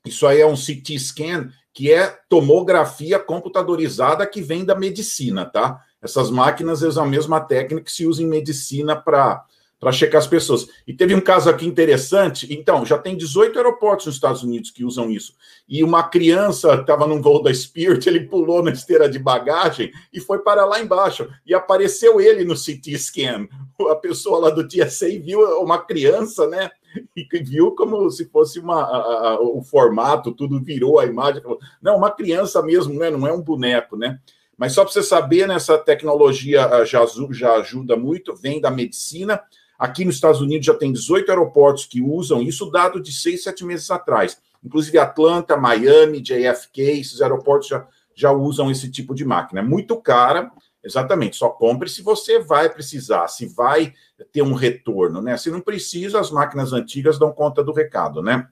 Isso 0.08 0.26
aí 0.26 0.40
é 0.40 0.46
um 0.46 0.54
CT 0.54 0.98
scan, 0.98 1.50
que 1.72 1.92
é 1.92 2.18
tomografia 2.28 3.18
computadorizada 3.18 4.26
que 4.26 4.42
vem 4.42 4.64
da 4.64 4.74
medicina, 4.74 5.44
tá? 5.44 5.80
Essas 6.02 6.30
máquinas 6.30 6.82
usam 6.82 7.04
a 7.04 7.08
mesma 7.08 7.40
técnica 7.40 7.84
que 7.84 7.92
se 7.92 8.06
usa 8.06 8.22
em 8.22 8.26
medicina 8.26 8.96
para 8.96 9.44
para 9.80 9.92
checar 9.92 10.18
as 10.18 10.26
pessoas. 10.26 10.66
E 10.86 10.92
teve 10.92 11.14
um 11.14 11.20
caso 11.20 11.48
aqui 11.48 11.66
interessante. 11.66 12.52
Então, 12.52 12.84
já 12.84 12.98
tem 12.98 13.16
18 13.16 13.56
aeroportos 13.56 14.06
nos 14.06 14.16
Estados 14.16 14.42
Unidos 14.42 14.70
que 14.70 14.84
usam 14.84 15.10
isso. 15.10 15.34
E 15.68 15.84
uma 15.84 16.02
criança 16.02 16.74
estava 16.74 17.06
num 17.06 17.22
voo 17.22 17.42
da 17.42 17.54
Spirit, 17.54 18.08
ele 18.08 18.26
pulou 18.26 18.62
na 18.62 18.72
esteira 18.72 19.08
de 19.08 19.18
bagagem 19.18 19.92
e 20.12 20.20
foi 20.20 20.40
para 20.40 20.64
lá 20.64 20.80
embaixo. 20.80 21.28
E 21.46 21.54
apareceu 21.54 22.20
ele 22.20 22.44
no 22.44 22.54
CT 22.54 22.98
scan. 22.98 23.46
A 23.88 23.94
pessoa 23.94 24.40
lá 24.40 24.50
do 24.50 24.66
TSA 24.66 25.06
viu 25.20 25.40
uma 25.60 25.78
criança, 25.78 26.48
né? 26.48 26.70
E 27.16 27.26
viu 27.42 27.72
como 27.72 28.10
se 28.10 28.24
fosse 28.26 28.58
uma, 28.58 28.82
a, 28.82 29.30
a, 29.30 29.40
o 29.40 29.62
formato, 29.62 30.32
tudo 30.32 30.62
virou 30.62 30.98
a 30.98 31.06
imagem. 31.06 31.42
Não, 31.82 31.96
uma 31.96 32.10
criança 32.10 32.62
mesmo, 32.62 32.94
né? 32.94 33.10
Não 33.10 33.26
é 33.26 33.32
um 33.32 33.42
boneco, 33.42 33.96
né? 33.96 34.18
Mas 34.58 34.72
só 34.72 34.82
para 34.82 34.92
você 34.92 35.04
saber, 35.04 35.46
né, 35.46 35.56
tecnologia 35.86 36.66
ah, 36.66 36.84
já, 36.84 37.06
já 37.30 37.54
ajuda 37.54 37.96
muito, 37.96 38.34
vem 38.34 38.60
da 38.60 38.72
medicina. 38.72 39.40
Aqui 39.78 40.04
nos 40.04 40.16
Estados 40.16 40.40
Unidos 40.40 40.66
já 40.66 40.74
tem 40.74 40.92
18 40.92 41.30
aeroportos 41.30 41.86
que 41.86 42.02
usam 42.02 42.42
isso, 42.42 42.68
dado 42.68 43.00
de 43.00 43.12
seis, 43.12 43.44
sete 43.44 43.64
meses 43.64 43.88
atrás. 43.88 44.36
Inclusive 44.64 44.98
Atlanta, 44.98 45.56
Miami, 45.56 46.20
JFK, 46.20 47.00
esses 47.00 47.22
aeroportos 47.22 47.68
já, 47.68 47.86
já 48.12 48.32
usam 48.32 48.68
esse 48.68 48.90
tipo 48.90 49.14
de 49.14 49.24
máquina. 49.24 49.60
É 49.60 49.62
muito 49.62 49.96
cara, 50.00 50.50
exatamente. 50.82 51.36
Só 51.36 51.50
compre 51.50 51.88
se 51.88 52.02
você 52.02 52.40
vai 52.40 52.68
precisar, 52.68 53.28
se 53.28 53.46
vai 53.46 53.94
ter 54.32 54.42
um 54.42 54.54
retorno, 54.54 55.22
né? 55.22 55.36
Se 55.36 55.50
não 55.50 55.60
precisa, 55.60 56.20
as 56.20 56.30
máquinas 56.30 56.72
antigas 56.72 57.18
dão 57.18 57.32
conta 57.32 57.62
do 57.62 57.72
recado, 57.72 58.22
né? 58.22 58.48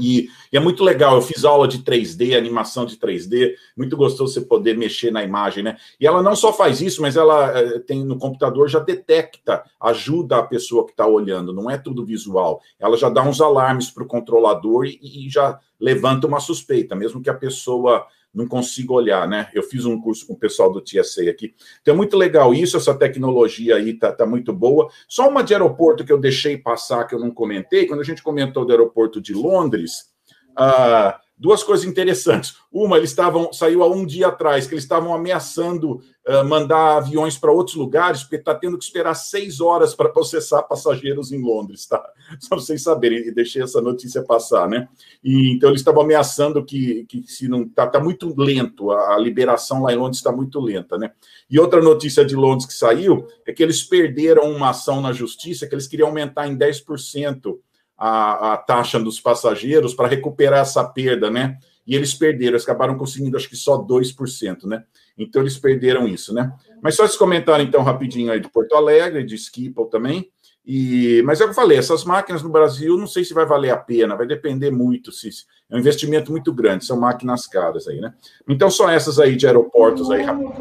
E, 0.00 0.28
e, 0.52 0.56
é 0.56 0.60
muito 0.60 0.84
legal, 0.84 1.16
eu 1.16 1.22
fiz 1.22 1.44
aula 1.44 1.66
de 1.66 1.78
3D, 1.78 2.36
animação 2.36 2.86
de 2.86 2.96
3D, 2.96 3.54
muito 3.76 3.96
gostoso 3.96 4.32
você 4.32 4.40
poder 4.40 4.76
mexer 4.76 5.10
na 5.10 5.22
imagem, 5.22 5.62
né? 5.62 5.76
E 6.00 6.06
ela 6.06 6.22
não 6.22 6.36
só 6.36 6.52
faz 6.52 6.80
isso, 6.80 7.02
mas 7.02 7.16
ela 7.16 7.50
é, 7.58 7.78
tem 7.80 8.04
no 8.04 8.18
computador, 8.18 8.68
já 8.68 8.78
detecta, 8.78 9.64
ajuda 9.80 10.38
a 10.38 10.42
pessoa 10.42 10.84
que 10.84 10.92
está 10.92 11.06
olhando, 11.06 11.52
não 11.52 11.70
é 11.70 11.76
tudo 11.76 12.04
visual. 12.04 12.60
Ela 12.78 12.96
já 12.96 13.08
dá 13.08 13.22
uns 13.22 13.40
alarmes 13.40 13.90
para 13.90 14.04
o 14.04 14.08
controlador 14.08 14.86
e, 14.86 14.98
e, 15.02 15.28
já 15.28 15.58
levanta 15.80 16.26
uma 16.26 16.40
suspeita, 16.40 16.94
mesmo 16.94 17.22
que 17.22 17.30
a 17.30 17.34
pessoa 17.34 18.06
não 18.34 18.46
consigo 18.46 18.94
olhar, 18.94 19.26
né? 19.26 19.48
Eu 19.54 19.62
fiz 19.62 19.84
um 19.84 20.00
curso 20.00 20.26
com 20.26 20.34
o 20.34 20.38
pessoal 20.38 20.72
do 20.72 20.80
TSA 20.80 21.30
aqui. 21.30 21.54
Então 21.80 21.94
é 21.94 21.96
muito 21.96 22.16
legal 22.16 22.54
isso, 22.54 22.76
essa 22.76 22.94
tecnologia 22.94 23.76
aí 23.76 23.94
tá, 23.94 24.12
tá 24.12 24.26
muito 24.26 24.52
boa. 24.52 24.88
Só 25.08 25.28
uma 25.28 25.42
de 25.42 25.54
aeroporto 25.54 26.04
que 26.04 26.12
eu 26.12 26.18
deixei 26.18 26.56
passar, 26.56 27.04
que 27.04 27.14
eu 27.14 27.18
não 27.18 27.30
comentei, 27.30 27.86
quando 27.86 28.00
a 28.00 28.04
gente 28.04 28.22
comentou 28.22 28.64
do 28.64 28.72
aeroporto 28.72 29.20
de 29.20 29.34
Londres, 29.34 30.12
Ah, 30.56 31.20
duas 31.38 31.62
coisas 31.62 31.86
interessantes. 31.86 32.56
Uma, 32.70 32.96
eles 32.96 33.10
estavam, 33.10 33.52
saiu 33.52 33.82
há 33.82 33.88
um 33.88 34.04
dia 34.04 34.28
atrás, 34.28 34.66
que 34.66 34.74
eles 34.74 34.84
estavam 34.84 35.14
ameaçando 35.14 36.00
uh, 36.26 36.44
mandar 36.44 36.96
aviões 36.96 37.38
para 37.38 37.52
outros 37.52 37.76
lugares, 37.76 38.22
porque 38.22 38.36
está 38.36 38.54
tendo 38.54 38.76
que 38.76 38.84
esperar 38.84 39.14
seis 39.14 39.60
horas 39.60 39.94
para 39.94 40.08
processar 40.08 40.62
passageiros 40.64 41.30
em 41.30 41.40
Londres, 41.40 41.86
tá? 41.86 42.02
Só 42.40 42.48
para 42.50 42.58
vocês 42.58 42.82
saberem, 42.82 43.32
deixei 43.32 43.62
essa 43.62 43.80
notícia 43.80 44.22
passar, 44.22 44.68
né? 44.68 44.88
E, 45.22 45.52
então, 45.52 45.70
eles 45.70 45.80
estavam 45.80 46.02
ameaçando 46.02 46.64
que, 46.64 47.04
que 47.04 47.22
se 47.26 47.48
não 47.48 47.62
está 47.62 47.86
tá 47.86 48.00
muito 48.00 48.34
lento, 48.36 48.90
a, 48.90 49.14
a 49.14 49.18
liberação 49.18 49.82
lá 49.82 49.92
em 49.92 49.96
Londres 49.96 50.18
está 50.18 50.32
muito 50.32 50.60
lenta, 50.60 50.98
né? 50.98 51.12
E 51.48 51.58
outra 51.58 51.80
notícia 51.80 52.24
de 52.24 52.34
Londres 52.34 52.66
que 52.66 52.74
saiu 52.74 53.26
é 53.46 53.52
que 53.52 53.62
eles 53.62 53.82
perderam 53.82 54.50
uma 54.50 54.70
ação 54.70 55.00
na 55.00 55.12
justiça 55.12 55.66
que 55.66 55.74
eles 55.74 55.86
queriam 55.86 56.08
aumentar 56.08 56.48
em 56.48 56.58
10% 56.58 57.58
a, 57.98 58.54
a 58.54 58.56
taxa 58.56 59.00
dos 59.00 59.20
passageiros 59.20 59.92
para 59.92 60.08
recuperar 60.08 60.60
essa 60.60 60.84
perda, 60.84 61.30
né? 61.30 61.58
E 61.86 61.96
eles 61.96 62.14
perderam, 62.14 62.52
eles 62.52 62.62
acabaram 62.62 62.96
conseguindo 62.96 63.36
acho 63.36 63.48
que 63.48 63.56
só 63.56 63.76
2%, 63.82 64.64
né? 64.64 64.84
Então 65.16 65.42
eles 65.42 65.58
perderam 65.58 66.06
isso, 66.06 66.32
né? 66.32 66.52
Mas 66.80 66.94
só 66.94 67.04
esse 67.04 67.18
comentário, 67.18 67.64
então, 67.64 67.82
rapidinho 67.82 68.30
aí 68.30 68.38
de 68.38 68.48
Porto 68.48 68.74
Alegre, 68.74 69.24
de 69.24 69.36
Schiphol 69.36 69.86
também. 69.86 70.30
E, 70.70 71.22
mas 71.24 71.40
é 71.40 71.44
o 71.44 71.46
que 71.46 71.52
eu 71.52 71.54
falei, 71.54 71.78
essas 71.78 72.04
máquinas 72.04 72.42
no 72.42 72.50
Brasil, 72.50 72.98
não 72.98 73.06
sei 73.06 73.24
se 73.24 73.32
vai 73.32 73.46
valer 73.46 73.70
a 73.70 73.76
pena, 73.76 74.14
vai 74.14 74.26
depender 74.26 74.70
muito, 74.70 75.10
se 75.10 75.30
é 75.70 75.74
um 75.74 75.78
investimento 75.78 76.30
muito 76.30 76.52
grande, 76.52 76.84
são 76.84 77.00
máquinas 77.00 77.46
caras 77.46 77.88
aí, 77.88 77.98
né? 77.98 78.12
Então, 78.46 78.70
só 78.70 78.90
essas 78.90 79.18
aí 79.18 79.34
de 79.34 79.46
aeroportos 79.46 80.10
aí, 80.10 80.22
rapidinho. 80.22 80.54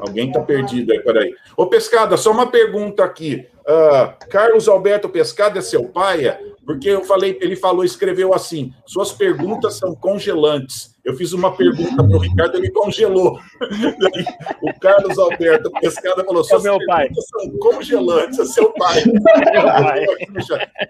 Alguém 0.00 0.28
está 0.28 0.40
perdido 0.40 0.92
aí, 0.92 1.00
peraí. 1.00 1.34
Ô, 1.56 1.66
Pescada, 1.66 2.16
só 2.16 2.30
uma 2.30 2.50
pergunta 2.50 3.04
aqui. 3.04 3.46
Uh, 3.60 4.28
Carlos 4.28 4.68
Alberto 4.68 5.08
Pescada 5.08 5.58
é 5.58 5.62
seu 5.62 5.84
pai? 5.84 6.26
É? 6.26 6.40
Porque 6.64 6.88
eu 6.88 7.04
falei, 7.04 7.36
ele 7.40 7.56
falou, 7.56 7.84
escreveu 7.84 8.32
assim: 8.32 8.72
suas 8.86 9.12
perguntas 9.12 9.74
são 9.74 9.94
congelantes. 9.94 10.94
Eu 11.04 11.14
fiz 11.16 11.32
uma 11.32 11.56
pergunta 11.56 11.96
para 11.96 12.16
o 12.16 12.18
Ricardo, 12.18 12.56
ele 12.56 12.70
congelou. 12.70 13.38
o 14.62 14.80
Carlos 14.80 15.18
Alberto 15.18 15.70
Pescada 15.80 16.24
falou: 16.24 16.42
é 16.42 16.44
suas 16.44 16.64
é 16.64 16.70
perguntas 16.70 16.86
pai. 16.86 17.08
são 17.14 17.58
congelantes, 17.58 18.38
é 18.38 18.44
seu 18.44 18.72
pai. 18.78 19.02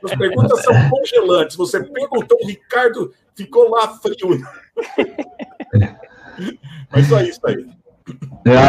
Suas 0.00 0.14
perguntas 0.16 0.62
são 0.62 0.74
congelantes. 0.90 1.56
Você 1.56 1.82
perguntou, 1.82 2.38
o 2.42 2.46
Ricardo 2.46 3.12
ficou 3.34 3.70
lá 3.70 3.88
frio. 3.98 4.38
Mas 6.90 7.06
só 7.06 7.20
isso 7.20 7.40
aí. 7.44 7.79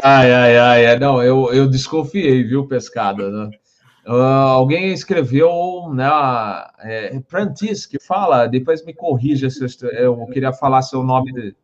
Ai, 0.04 0.34
ai, 0.34 0.58
ai, 0.58 0.86
é, 0.86 1.00
não, 1.00 1.22
eu, 1.22 1.54
eu 1.54 1.70
desconfiei, 1.70 2.44
viu, 2.44 2.68
pescada, 2.68 3.30
né? 3.30 3.50
Uh, 4.08 4.14
alguém 4.14 4.92
escreveu, 4.92 5.92
né, 5.94 6.10
é, 6.80 7.20
Prantis, 7.30 7.86
que 7.86 8.00
fala, 8.00 8.48
depois 8.48 8.84
me 8.84 8.96
corrija 8.96 9.48
se 9.48 9.64
eu, 9.84 9.92
eu 9.92 10.26
queria 10.28 10.52
falar 10.52 10.82
seu 10.82 11.04
nome 11.04 11.32
de, 11.32 11.56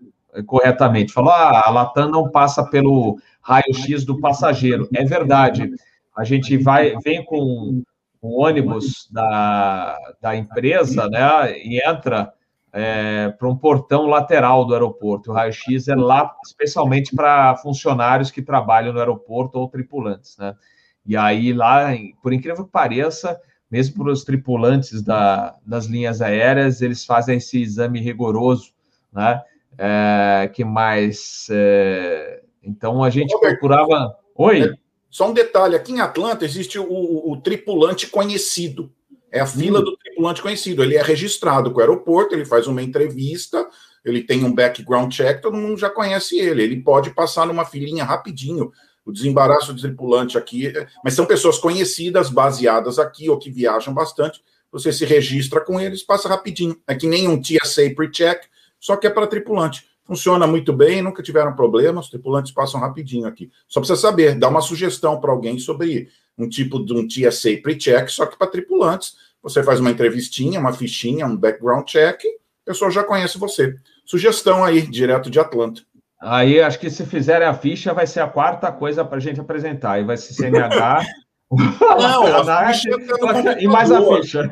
corretamente. 0.43 1.11
Falou, 1.11 1.31
ah, 1.31 1.63
a 1.65 1.69
Latam 1.71 2.11
não 2.11 2.29
passa 2.29 2.63
pelo 2.63 3.17
raio-x 3.41 4.05
do 4.05 4.19
passageiro. 4.19 4.87
É 4.93 5.03
verdade. 5.03 5.71
A 6.15 6.23
gente 6.23 6.57
vai, 6.57 6.95
vem 7.03 7.25
com 7.25 7.83
um 8.21 8.39
ônibus 8.39 9.09
da, 9.11 9.97
da 10.21 10.35
empresa, 10.35 11.09
né, 11.09 11.57
e 11.57 11.81
entra 11.83 12.31
é, 12.79 13.29
para 13.29 13.49
um 13.49 13.57
portão 13.57 14.05
lateral 14.05 14.63
do 14.63 14.71
aeroporto. 14.71 15.31
O 15.31 15.33
raio-x 15.33 15.87
é 15.87 15.95
lá 15.95 16.31
especialmente 16.45 17.15
para 17.15 17.55
funcionários 17.55 18.29
que 18.29 18.39
trabalham 18.39 18.93
no 18.93 18.99
aeroporto 18.99 19.57
ou 19.57 19.67
tripulantes, 19.67 20.37
né? 20.37 20.55
E 21.03 21.17
aí 21.17 21.53
lá, 21.53 21.91
por 22.21 22.33
incrível 22.33 22.65
que 22.65 22.71
pareça, 22.71 23.39
mesmo 23.71 24.03
para 24.03 24.11
os 24.11 24.23
tripulantes 24.23 25.01
da, 25.01 25.55
das 25.65 25.85
linhas 25.87 26.21
aéreas, 26.21 26.79
eles 26.81 27.03
fazem 27.03 27.37
esse 27.37 27.59
exame 27.59 27.99
rigoroso, 27.99 28.71
né? 29.11 29.41
É, 29.75 30.47
que 30.53 30.63
mais? 30.63 31.47
É, 31.49 32.43
então 32.61 33.03
a 33.03 33.09
gente 33.09 33.33
Robert, 33.33 33.53
procurava. 33.53 34.15
Oi. 34.35 34.61
É, 34.61 34.73
só 35.09 35.27
um 35.27 35.33
detalhe: 35.33 35.75
aqui 35.75 35.93
em 35.93 35.99
Atlanta 35.99 36.45
existe 36.45 36.77
o, 36.77 36.85
o, 36.87 37.31
o 37.31 37.37
tripulante 37.37 38.05
conhecido. 38.05 38.91
É 39.31 39.39
a 39.39 39.45
fila 39.45 39.81
do 39.81 39.97
tripulante 39.97 40.41
conhecido. 40.41 40.83
Ele 40.83 40.95
é 40.95 41.01
registrado 41.01 41.71
com 41.71 41.79
o 41.79 41.81
aeroporto, 41.81 42.33
ele 42.33 42.45
faz 42.45 42.67
uma 42.67 42.81
entrevista, 42.81 43.67
ele 44.03 44.23
tem 44.23 44.43
um 44.43 44.53
background 44.53 45.13
check, 45.13 45.41
todo 45.41 45.57
mundo 45.57 45.77
já 45.77 45.89
conhece 45.89 46.37
ele. 46.37 46.63
Ele 46.63 46.81
pode 46.81 47.11
passar 47.11 47.45
numa 47.45 47.65
filinha 47.65 48.03
rapidinho. 48.03 48.71
O 49.05 49.11
desembaraço 49.11 49.73
do 49.73 49.81
tripulante 49.81 50.37
aqui, 50.37 50.67
é, 50.67 50.85
mas 51.01 51.13
são 51.13 51.25
pessoas 51.25 51.57
conhecidas, 51.57 52.29
baseadas 52.29 52.99
aqui 52.99 53.29
ou 53.29 53.39
que 53.39 53.49
viajam 53.49 53.93
bastante. 53.93 54.41
Você 54.69 54.91
se 54.91 55.05
registra 55.05 55.61
com 55.61 55.79
eles, 55.79 56.03
passa 56.03 56.27
rapidinho. 56.27 56.77
É 56.85 56.93
que 56.93 57.07
nem 57.07 57.27
um 57.27 57.41
TSA 57.41 57.89
pre-check, 57.95 58.43
só 58.79 58.97
que 58.97 59.07
é 59.07 59.09
para 59.09 59.25
tripulante. 59.27 59.87
Funciona 60.03 60.47
muito 60.47 60.71
bem, 60.71 61.01
nunca 61.01 61.21
tiveram 61.21 61.53
problemas, 61.53 62.05
os 62.05 62.11
tripulantes 62.11 62.51
passam 62.51 62.79
rapidinho 62.79 63.27
aqui. 63.27 63.51
Só 63.67 63.81
precisa 63.81 63.99
saber, 63.99 64.39
dá 64.39 64.47
uma 64.47 64.61
sugestão 64.61 65.19
para 65.19 65.31
alguém 65.31 65.59
sobre 65.59 66.09
um 66.37 66.47
tipo 66.47 66.83
de 66.83 66.93
um 66.93 67.07
TSA 67.07 67.57
pre-check, 67.61 68.09
só 68.09 68.25
que 68.25 68.37
para 68.37 68.47
tripulantes. 68.47 69.15
Você 69.41 69.63
faz 69.63 69.79
uma 69.79 69.91
entrevistinha, 69.91 70.59
uma 70.59 70.73
fichinha, 70.73 71.25
um 71.25 71.37
background 71.37 71.87
check, 71.87 72.19
a 72.25 72.71
pessoa 72.71 72.91
já 72.91 73.03
conhece 73.03 73.37
você. 73.37 73.75
Sugestão 74.05 74.63
aí, 74.63 74.81
direto 74.81 75.29
de 75.29 75.39
Atlanta. 75.39 75.81
Aí, 76.19 76.59
acho 76.59 76.79
que 76.79 76.89
se 76.89 77.05
fizerem 77.05 77.47
a 77.47 77.53
ficha, 77.53 77.93
vai 77.93 78.07
ser 78.07 78.21
a 78.21 78.27
quarta 78.27 78.71
coisa 78.71 79.05
para 79.05 79.17
a 79.17 79.21
gente 79.21 79.39
apresentar. 79.39 79.93
Aí 79.93 80.03
vai 80.03 80.17
ser 80.17 80.33
CNH. 80.33 81.05
Não, 81.49 82.49
a 82.49 82.73
ficha 82.73 82.89
está 82.89 83.41
no. 83.41 83.61
E 83.61 83.67
mais 83.67 83.89
a 83.89 84.01
ficha. 84.01 84.51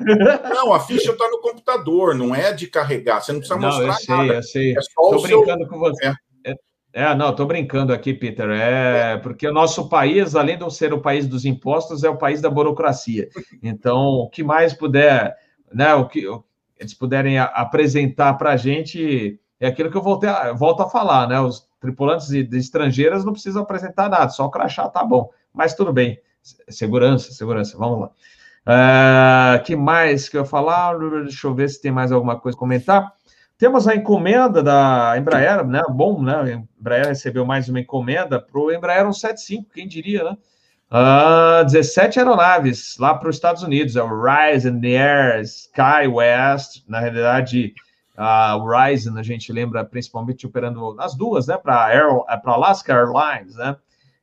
Não, 0.49 0.73
a 0.73 0.79
ficha 0.79 1.11
está 1.11 1.27
no 1.27 1.41
computador, 1.41 2.15
não 2.15 2.33
é 2.33 2.53
de 2.53 2.67
carregar. 2.67 3.21
Você 3.21 3.33
não 3.33 3.39
precisa 3.39 3.59
não, 3.59 3.67
mostrar 3.67 3.87
eu 3.87 3.93
sei, 3.93 4.15
nada. 4.15 4.33
Eu 4.33 4.43
sei, 4.43 4.77
eu 4.77 4.81
sei. 4.81 4.93
Estou 4.97 5.21
brincando 5.21 5.63
seu... 5.65 5.67
com 5.67 5.79
você. 5.79 6.05
É. 6.05 6.13
É, 6.97 7.13
não, 7.13 7.31
estou 7.31 7.45
brincando 7.45 7.91
aqui, 7.91 8.13
Peter. 8.13 8.49
É 8.51 9.17
porque 9.17 9.45
o 9.45 9.51
nosso 9.51 9.89
país, 9.89 10.33
além 10.33 10.57
de 10.57 10.73
ser 10.73 10.93
o 10.93 11.01
país 11.01 11.27
dos 11.27 11.43
impostos, 11.43 12.05
é 12.05 12.09
o 12.09 12.17
país 12.17 12.39
da 12.39 12.49
burocracia. 12.49 13.27
Então, 13.61 13.97
o 13.97 14.29
que 14.29 14.41
mais 14.41 14.73
puder, 14.73 15.35
né, 15.73 15.93
o 15.93 16.07
que 16.07 16.25
eles 16.79 16.93
puderem 16.93 17.37
apresentar 17.37 18.35
para 18.35 18.51
a 18.51 18.55
gente 18.55 19.37
é 19.59 19.67
aquilo 19.67 19.91
que 19.91 19.97
eu 19.97 20.01
voltei 20.01 20.29
volto 20.55 20.83
a 20.83 20.89
falar, 20.89 21.27
né? 21.27 21.37
Os 21.37 21.67
tripulantes 21.81 22.29
de, 22.29 22.43
de 22.43 22.57
estrangeiras 22.57 23.25
não 23.25 23.33
precisam 23.33 23.63
apresentar 23.63 24.09
nada, 24.09 24.29
só 24.29 24.45
o 24.45 24.49
crachá 24.49 24.87
tá 24.87 25.03
bom. 25.03 25.29
Mas 25.53 25.75
tudo 25.75 25.91
bem. 25.91 26.17
Segurança, 26.69 27.33
segurança, 27.33 27.77
vamos 27.77 27.99
lá. 27.99 28.11
Uh, 29.59 29.63
que 29.65 29.75
mais 29.75 30.29
que 30.29 30.37
eu 30.37 30.45
falar? 30.45 30.97
Deixa 31.23 31.45
eu 31.45 31.53
ver 31.53 31.69
se 31.69 31.81
tem 31.81 31.91
mais 31.91 32.13
alguma 32.13 32.39
coisa 32.39 32.57
a 32.57 32.59
comentar. 32.59 33.14
Temos 33.57 33.87
a 33.87 33.95
encomenda 33.95 34.61
da 34.61 35.17
Embraer, 35.17 35.65
né? 35.65 35.81
Bom, 35.89 36.21
né? 36.21 36.35
A 36.35 36.79
Embraer 36.79 37.07
recebeu 37.07 37.45
mais 37.45 37.69
uma 37.69 37.79
encomenda 37.79 38.37
para 38.39 38.59
o 38.59 38.69
Embraer 38.71 39.03
175, 39.03 39.69
quem 39.73 39.87
diria, 39.87 40.25
né? 40.25 40.31
Uh, 40.91 41.61
ah, 41.61 41.63
17 41.63 42.19
aeronaves 42.19 42.97
lá 42.99 43.15
para 43.15 43.29
os 43.29 43.35
Estados 43.37 43.63
Unidos, 43.63 43.95
é 43.95 44.03
o 44.03 44.21
Ryzen 44.21 44.79
Air, 44.97 45.41
SkyWest, 45.41 46.83
na 46.87 46.99
realidade, 46.99 47.73
a 48.15 48.57
uh, 48.57 48.67
Ryzen 48.67 49.17
a 49.17 49.23
gente 49.23 49.51
lembra 49.53 49.85
principalmente 49.85 50.45
operando 50.45 50.93
nas 50.93 51.15
duas, 51.15 51.47
né? 51.47 51.57
Para 51.57 51.91
Alaska 52.45 52.93
Airlines, 52.93 53.55
né? 53.55 53.77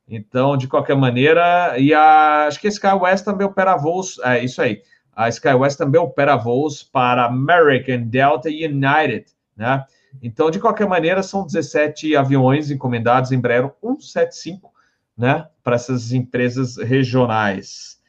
Então, 0.07 0.55
de 0.55 0.67
qualquer 0.67 0.95
maneira, 0.95 1.73
e 1.79 1.91
a, 1.91 2.45
acho 2.45 2.59
que 2.59 2.67
a 2.67 2.69
SkyWest 2.69 3.25
também 3.25 3.47
opera 3.47 3.75
voos, 3.75 4.19
é 4.19 4.43
isso 4.43 4.61
aí 4.61 4.83
a 5.15 5.29
SkyWest 5.29 5.77
também 5.77 6.01
opera 6.01 6.35
voos 6.35 6.83
para 6.83 7.25
American, 7.25 8.03
Delta 8.03 8.49
e 8.49 8.65
United, 8.65 9.25
né? 9.55 9.85
Então, 10.21 10.51
de 10.51 10.59
qualquer 10.59 10.87
maneira, 10.87 11.23
são 11.23 11.45
17 11.45 12.15
aviões 12.15 12.69
encomendados 12.69 13.31
em 13.31 13.39
breve, 13.39 13.71
175, 13.81 14.71
né? 15.17 15.47
Para 15.63 15.75
essas 15.75 16.11
empresas 16.11 16.77
regionais, 16.77 17.99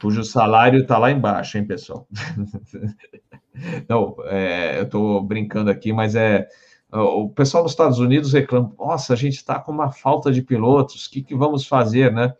cujo 0.00 0.24
salário 0.24 0.80
está 0.80 0.98
lá 0.98 1.10
embaixo, 1.10 1.58
hein, 1.58 1.64
pessoal? 1.64 2.06
Não, 3.88 4.16
é, 4.24 4.78
eu 4.78 4.84
estou 4.84 5.22
brincando 5.22 5.70
aqui, 5.70 5.92
mas 5.92 6.14
é. 6.14 6.48
O 6.92 7.28
pessoal 7.28 7.64
dos 7.64 7.72
Estados 7.72 7.98
Unidos 7.98 8.32
reclama: 8.32 8.72
nossa, 8.78 9.12
a 9.12 9.16
gente 9.16 9.36
está 9.36 9.58
com 9.58 9.72
uma 9.72 9.90
falta 9.90 10.30
de 10.30 10.42
pilotos, 10.42 11.06
o 11.06 11.10
que, 11.10 11.22
que 11.22 11.34
vamos 11.34 11.66
fazer, 11.66 12.12
né? 12.12 12.32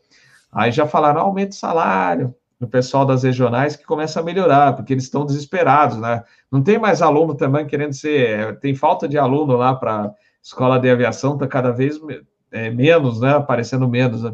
Aí 0.52 0.70
já 0.70 0.86
falaram: 0.86 1.20
aumenta 1.20 1.50
o 1.50 1.54
salário, 1.54 2.34
no 2.58 2.66
pessoal 2.66 3.04
das 3.04 3.22
regionais 3.22 3.76
que 3.76 3.84
começa 3.84 4.20
a 4.20 4.22
melhorar, 4.22 4.74
porque 4.74 4.92
eles 4.92 5.04
estão 5.04 5.26
desesperados, 5.26 5.98
né? 5.98 6.24
Não 6.50 6.62
tem 6.62 6.78
mais 6.78 7.02
aluno 7.02 7.34
também 7.34 7.66
querendo 7.66 7.92
ser, 7.92 8.58
tem 8.60 8.74
falta 8.74 9.06
de 9.06 9.18
aluno 9.18 9.56
lá 9.56 9.74
para 9.74 10.12
escola 10.42 10.78
de 10.78 10.88
aviação, 10.88 11.34
está 11.34 11.46
cada 11.46 11.70
vez 11.70 12.00
é, 12.50 12.70
menos, 12.70 13.20
né? 13.20 13.34
Aparecendo 13.34 13.88
menos. 13.88 14.22
Né? 14.22 14.32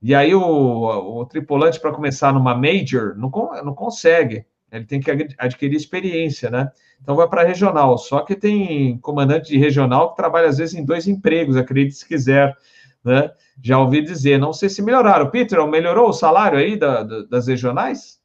E 0.00 0.14
aí 0.14 0.34
o, 0.34 0.40
o 0.40 1.26
tripulante 1.26 1.80
para 1.80 1.92
começar 1.92 2.32
numa 2.32 2.54
major 2.54 3.14
não, 3.16 3.30
não 3.64 3.74
consegue, 3.74 4.46
ele 4.72 4.84
tem 4.84 5.00
que 5.00 5.10
adquirir 5.38 5.76
experiência, 5.76 6.50
né? 6.50 6.70
Então 7.02 7.16
vai 7.16 7.28
para 7.28 7.44
regional. 7.44 7.98
Só 7.98 8.20
que 8.20 8.34
tem 8.34 8.98
comandante 8.98 9.50
de 9.50 9.58
regional 9.58 10.10
que 10.10 10.16
trabalha 10.16 10.48
às 10.48 10.58
vezes 10.58 10.74
em 10.74 10.84
dois 10.84 11.06
empregos, 11.06 11.56
acredite 11.56 11.96
se 11.96 12.06
quiser 12.06 12.56
né? 13.04 13.30
Já 13.62 13.78
ouvi 13.78 14.02
dizer, 14.02 14.38
não 14.38 14.52
sei 14.52 14.68
se 14.68 14.82
melhoraram. 14.82 15.30
Peter, 15.30 15.64
melhorou 15.66 16.10
o 16.10 16.12
salário 16.12 16.58
aí 16.58 16.76
da, 16.76 17.02
da, 17.02 17.22
das 17.22 17.46
regionais? 17.48 18.18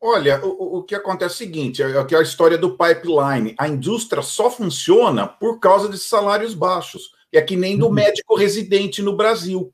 Olha, 0.00 0.40
o, 0.44 0.78
o 0.78 0.82
que 0.84 0.94
acontece 0.94 1.32
é 1.32 1.34
o 1.34 1.38
seguinte: 1.38 1.82
é, 1.82 1.90
é 1.90 2.16
a 2.16 2.22
história 2.22 2.56
do 2.56 2.76
pipeline. 2.76 3.54
A 3.58 3.68
indústria 3.68 4.22
só 4.22 4.50
funciona 4.50 5.26
por 5.26 5.58
causa 5.58 5.88
de 5.88 5.98
salários 5.98 6.54
baixos. 6.54 7.12
É 7.32 7.42
que 7.42 7.56
nem 7.56 7.76
do 7.76 7.86
uhum. 7.86 7.92
médico 7.92 8.36
residente 8.36 9.02
no 9.02 9.16
Brasil. 9.16 9.72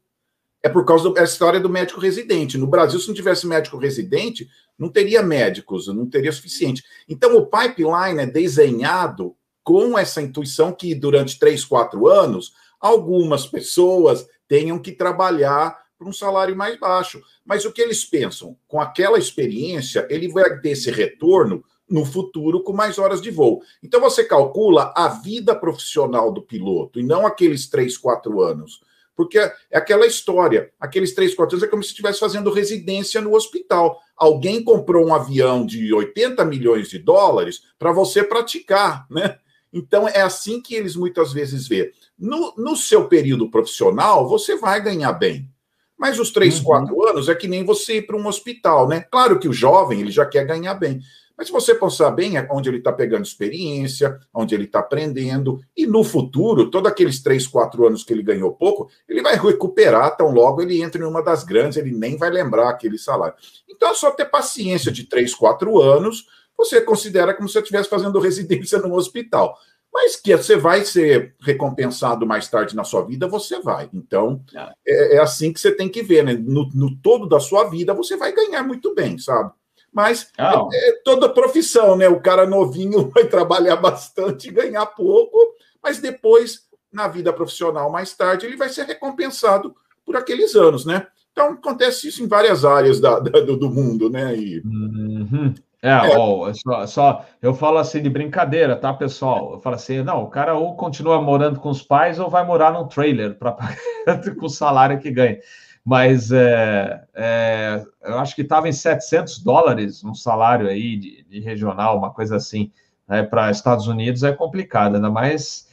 É 0.62 0.68
por 0.68 0.84
causa 0.84 1.12
da 1.12 1.22
história 1.22 1.60
do 1.60 1.68
médico 1.68 2.00
residente. 2.00 2.56
No 2.56 2.66
Brasil, 2.66 2.98
se 2.98 3.06
não 3.06 3.14
tivesse 3.14 3.46
médico 3.46 3.76
residente, 3.76 4.48
não 4.78 4.88
teria 4.88 5.22
médicos, 5.22 5.88
não 5.88 6.08
teria 6.08 6.32
suficiente. 6.32 6.82
Então, 7.06 7.36
o 7.36 7.46
pipeline 7.46 8.20
é 8.20 8.26
desenhado 8.26 9.36
com 9.62 9.98
essa 9.98 10.22
intuição 10.22 10.72
que 10.72 10.94
durante 10.94 11.38
três, 11.38 11.64
quatro 11.64 12.06
anos, 12.08 12.52
algumas 12.84 13.46
pessoas 13.46 14.28
tenham 14.46 14.78
que 14.78 14.92
trabalhar 14.92 15.74
por 15.96 16.06
um 16.06 16.12
salário 16.12 16.54
mais 16.54 16.78
baixo. 16.78 17.22
Mas 17.42 17.64
o 17.64 17.72
que 17.72 17.80
eles 17.80 18.04
pensam? 18.04 18.58
Com 18.68 18.78
aquela 18.78 19.18
experiência, 19.18 20.06
ele 20.10 20.28
vai 20.28 20.60
ter 20.60 20.72
esse 20.72 20.90
retorno 20.90 21.64
no 21.88 22.04
futuro 22.04 22.62
com 22.62 22.74
mais 22.74 22.98
horas 22.98 23.22
de 23.22 23.30
voo. 23.30 23.62
Então 23.82 24.02
você 24.02 24.22
calcula 24.22 24.92
a 24.94 25.08
vida 25.08 25.54
profissional 25.54 26.30
do 26.30 26.42
piloto 26.42 27.00
e 27.00 27.02
não 27.02 27.26
aqueles 27.26 27.70
três, 27.70 27.96
quatro 27.96 28.42
anos. 28.42 28.82
Porque 29.16 29.38
é 29.38 29.54
aquela 29.72 30.06
história, 30.06 30.70
aqueles 30.78 31.14
três, 31.14 31.34
quatro 31.34 31.56
anos 31.56 31.66
é 31.66 31.70
como 31.70 31.82
se 31.82 31.90
estivesse 31.90 32.20
fazendo 32.20 32.52
residência 32.52 33.20
no 33.22 33.34
hospital. 33.34 33.98
Alguém 34.14 34.62
comprou 34.62 35.06
um 35.06 35.14
avião 35.14 35.64
de 35.64 35.94
80 35.94 36.44
milhões 36.44 36.90
de 36.90 36.98
dólares 36.98 37.62
para 37.78 37.92
você 37.92 38.22
praticar, 38.22 39.06
né? 39.10 39.38
Então, 39.74 40.08
é 40.08 40.22
assim 40.22 40.62
que 40.62 40.74
eles 40.74 40.94
muitas 40.94 41.32
vezes 41.32 41.66
vê. 41.66 41.92
No, 42.16 42.54
no 42.56 42.76
seu 42.76 43.08
período 43.08 43.50
profissional, 43.50 44.28
você 44.28 44.56
vai 44.56 44.80
ganhar 44.80 45.12
bem. 45.12 45.50
Mas 45.98 46.20
os 46.20 46.30
três, 46.30 46.58
uhum. 46.58 46.64
quatro 46.64 47.08
anos 47.08 47.28
é 47.28 47.34
que 47.34 47.48
nem 47.48 47.64
você 47.64 47.96
ir 47.96 48.02
para 48.02 48.16
um 48.16 48.26
hospital, 48.26 48.88
né? 48.88 49.00
Claro 49.10 49.38
que 49.38 49.48
o 49.48 49.52
jovem, 49.52 50.00
ele 50.00 50.12
já 50.12 50.24
quer 50.24 50.46
ganhar 50.46 50.74
bem. 50.74 51.00
Mas 51.36 51.48
se 51.48 51.52
você 51.52 51.74
pensar 51.74 52.12
bem, 52.12 52.36
é 52.36 52.46
onde 52.50 52.68
ele 52.68 52.78
está 52.78 52.92
pegando 52.92 53.24
experiência, 53.24 54.18
onde 54.32 54.54
ele 54.54 54.64
está 54.64 54.78
aprendendo, 54.78 55.60
e 55.76 55.84
no 55.86 56.04
futuro, 56.04 56.70
todos 56.70 56.90
aqueles 56.90 57.20
três, 57.20 57.46
quatro 57.46 57.86
anos 57.86 58.04
que 58.04 58.12
ele 58.12 58.22
ganhou 58.22 58.52
pouco, 58.52 58.88
ele 59.08 59.20
vai 59.20 59.36
recuperar 59.36 60.16
tão 60.16 60.30
logo 60.30 60.62
ele 60.62 60.80
entra 60.80 61.02
em 61.02 61.06
uma 61.06 61.22
das 61.22 61.42
grandes, 61.42 61.76
ele 61.76 61.90
nem 61.90 62.16
vai 62.16 62.30
lembrar 62.30 62.68
aquele 62.68 62.98
salário. 62.98 63.34
Então 63.68 63.90
é 63.90 63.94
só 63.94 64.12
ter 64.12 64.26
paciência 64.26 64.92
de 64.92 65.04
três, 65.04 65.34
quatro 65.34 65.80
anos 65.80 66.24
você 66.56 66.80
considera 66.80 67.34
como 67.34 67.48
se 67.48 67.54
você 67.54 67.60
estivesse 67.60 67.88
fazendo 67.88 68.18
residência 68.18 68.78
num 68.78 68.94
hospital. 68.94 69.56
Mas 69.92 70.16
que 70.16 70.36
você 70.36 70.56
vai 70.56 70.84
ser 70.84 71.36
recompensado 71.40 72.26
mais 72.26 72.48
tarde 72.48 72.74
na 72.74 72.82
sua 72.82 73.02
vida, 73.02 73.28
você 73.28 73.60
vai. 73.60 73.88
Então, 73.94 74.42
é, 74.52 74.74
é, 74.86 75.16
é 75.16 75.18
assim 75.20 75.52
que 75.52 75.60
você 75.60 75.70
tem 75.70 75.88
que 75.88 76.02
ver, 76.02 76.24
né? 76.24 76.32
No, 76.32 76.68
no, 76.74 76.96
todo 76.96 77.28
da 77.28 77.38
sua 77.38 77.64
vida, 77.70 77.94
você 77.94 78.16
vai 78.16 78.32
ganhar 78.32 78.64
muito 78.64 78.92
bem, 78.92 79.18
sabe? 79.18 79.52
Mas 79.92 80.32
ah. 80.36 80.66
é, 80.72 80.88
é, 80.88 80.92
toda 81.04 81.28
profissão, 81.28 81.96
né? 81.96 82.08
O 82.08 82.20
cara 82.20 82.44
novinho 82.44 83.08
vai 83.14 83.24
trabalhar 83.28 83.76
bastante 83.76 84.48
e 84.48 84.52
ganhar 84.52 84.84
pouco, 84.86 85.38
mas 85.80 86.00
depois, 86.00 86.62
na 86.92 87.06
vida 87.06 87.32
profissional, 87.32 87.88
mais 87.88 88.12
tarde, 88.14 88.46
ele 88.46 88.56
vai 88.56 88.68
ser 88.70 88.86
recompensado 88.86 89.76
por 90.04 90.16
aqueles 90.16 90.56
anos, 90.56 90.84
né? 90.84 91.06
Então, 91.30 91.52
acontece 91.52 92.08
isso 92.08 92.22
em 92.22 92.28
várias 92.28 92.64
áreas 92.64 93.00
da, 93.00 93.20
da 93.20 93.40
do, 93.40 93.56
do, 93.56 93.70
mundo, 93.70 94.10
né? 94.10 94.36
E... 94.36 94.60
Uhum. 94.60 95.54
É, 95.84 95.90
é. 95.90 96.16
Ó, 96.18 96.50
só, 96.54 96.86
só, 96.86 97.26
eu 97.42 97.52
falo 97.52 97.76
assim 97.76 98.00
de 98.00 98.08
brincadeira, 98.08 98.74
tá, 98.74 98.94
pessoal? 98.94 99.52
Eu 99.52 99.60
falo 99.60 99.76
assim, 99.76 100.02
não, 100.02 100.22
o 100.22 100.30
cara 100.30 100.54
ou 100.54 100.74
continua 100.76 101.20
morando 101.20 101.60
com 101.60 101.68
os 101.68 101.82
pais 101.82 102.18
ou 102.18 102.30
vai 102.30 102.42
morar 102.42 102.72
num 102.72 102.88
trailer 102.88 103.36
para 103.36 103.54
com 104.40 104.46
o 104.46 104.48
salário 104.48 104.98
que 104.98 105.10
ganha. 105.10 105.38
Mas 105.84 106.32
é, 106.32 107.04
é, 107.14 107.84
eu 108.02 108.18
acho 108.18 108.34
que 108.34 108.40
estava 108.40 108.66
em 108.66 108.72
700 108.72 109.40
dólares 109.40 110.02
um 110.02 110.14
salário 110.14 110.68
aí 110.68 110.96
de, 110.96 111.22
de 111.24 111.40
regional, 111.40 111.98
uma 111.98 112.10
coisa 112.10 112.36
assim, 112.36 112.72
né, 113.06 113.22
para 113.22 113.50
Estados 113.50 113.86
Unidos 113.86 114.22
é 114.22 114.32
complicado, 114.32 114.94
ainda 114.94 115.10
mais. 115.10 115.68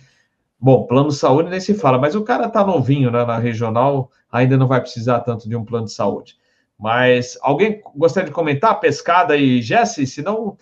Bom, 0.59 0.85
plano 0.88 1.07
de 1.07 1.15
saúde 1.15 1.49
nem 1.49 1.61
se 1.61 1.73
fala, 1.73 1.97
mas 1.97 2.15
o 2.15 2.23
cara 2.23 2.49
tá 2.49 2.65
novinho 2.65 3.11
né, 3.11 3.23
na 3.23 3.38
regional, 3.38 4.11
ainda 4.29 4.57
não 4.57 4.67
vai 4.67 4.81
precisar 4.81 5.21
tanto 5.21 5.47
de 5.47 5.55
um 5.55 5.63
plano 5.63 5.85
de 5.85 5.93
saúde. 5.93 6.35
Mas 6.81 7.37
alguém 7.43 7.79
gostaria 7.95 8.27
de 8.27 8.33
comentar 8.33 8.79
pescada 8.79 9.37
e 9.37 9.61
Jesse? 9.61 10.07
Se 10.07 10.23
não, 10.23 10.57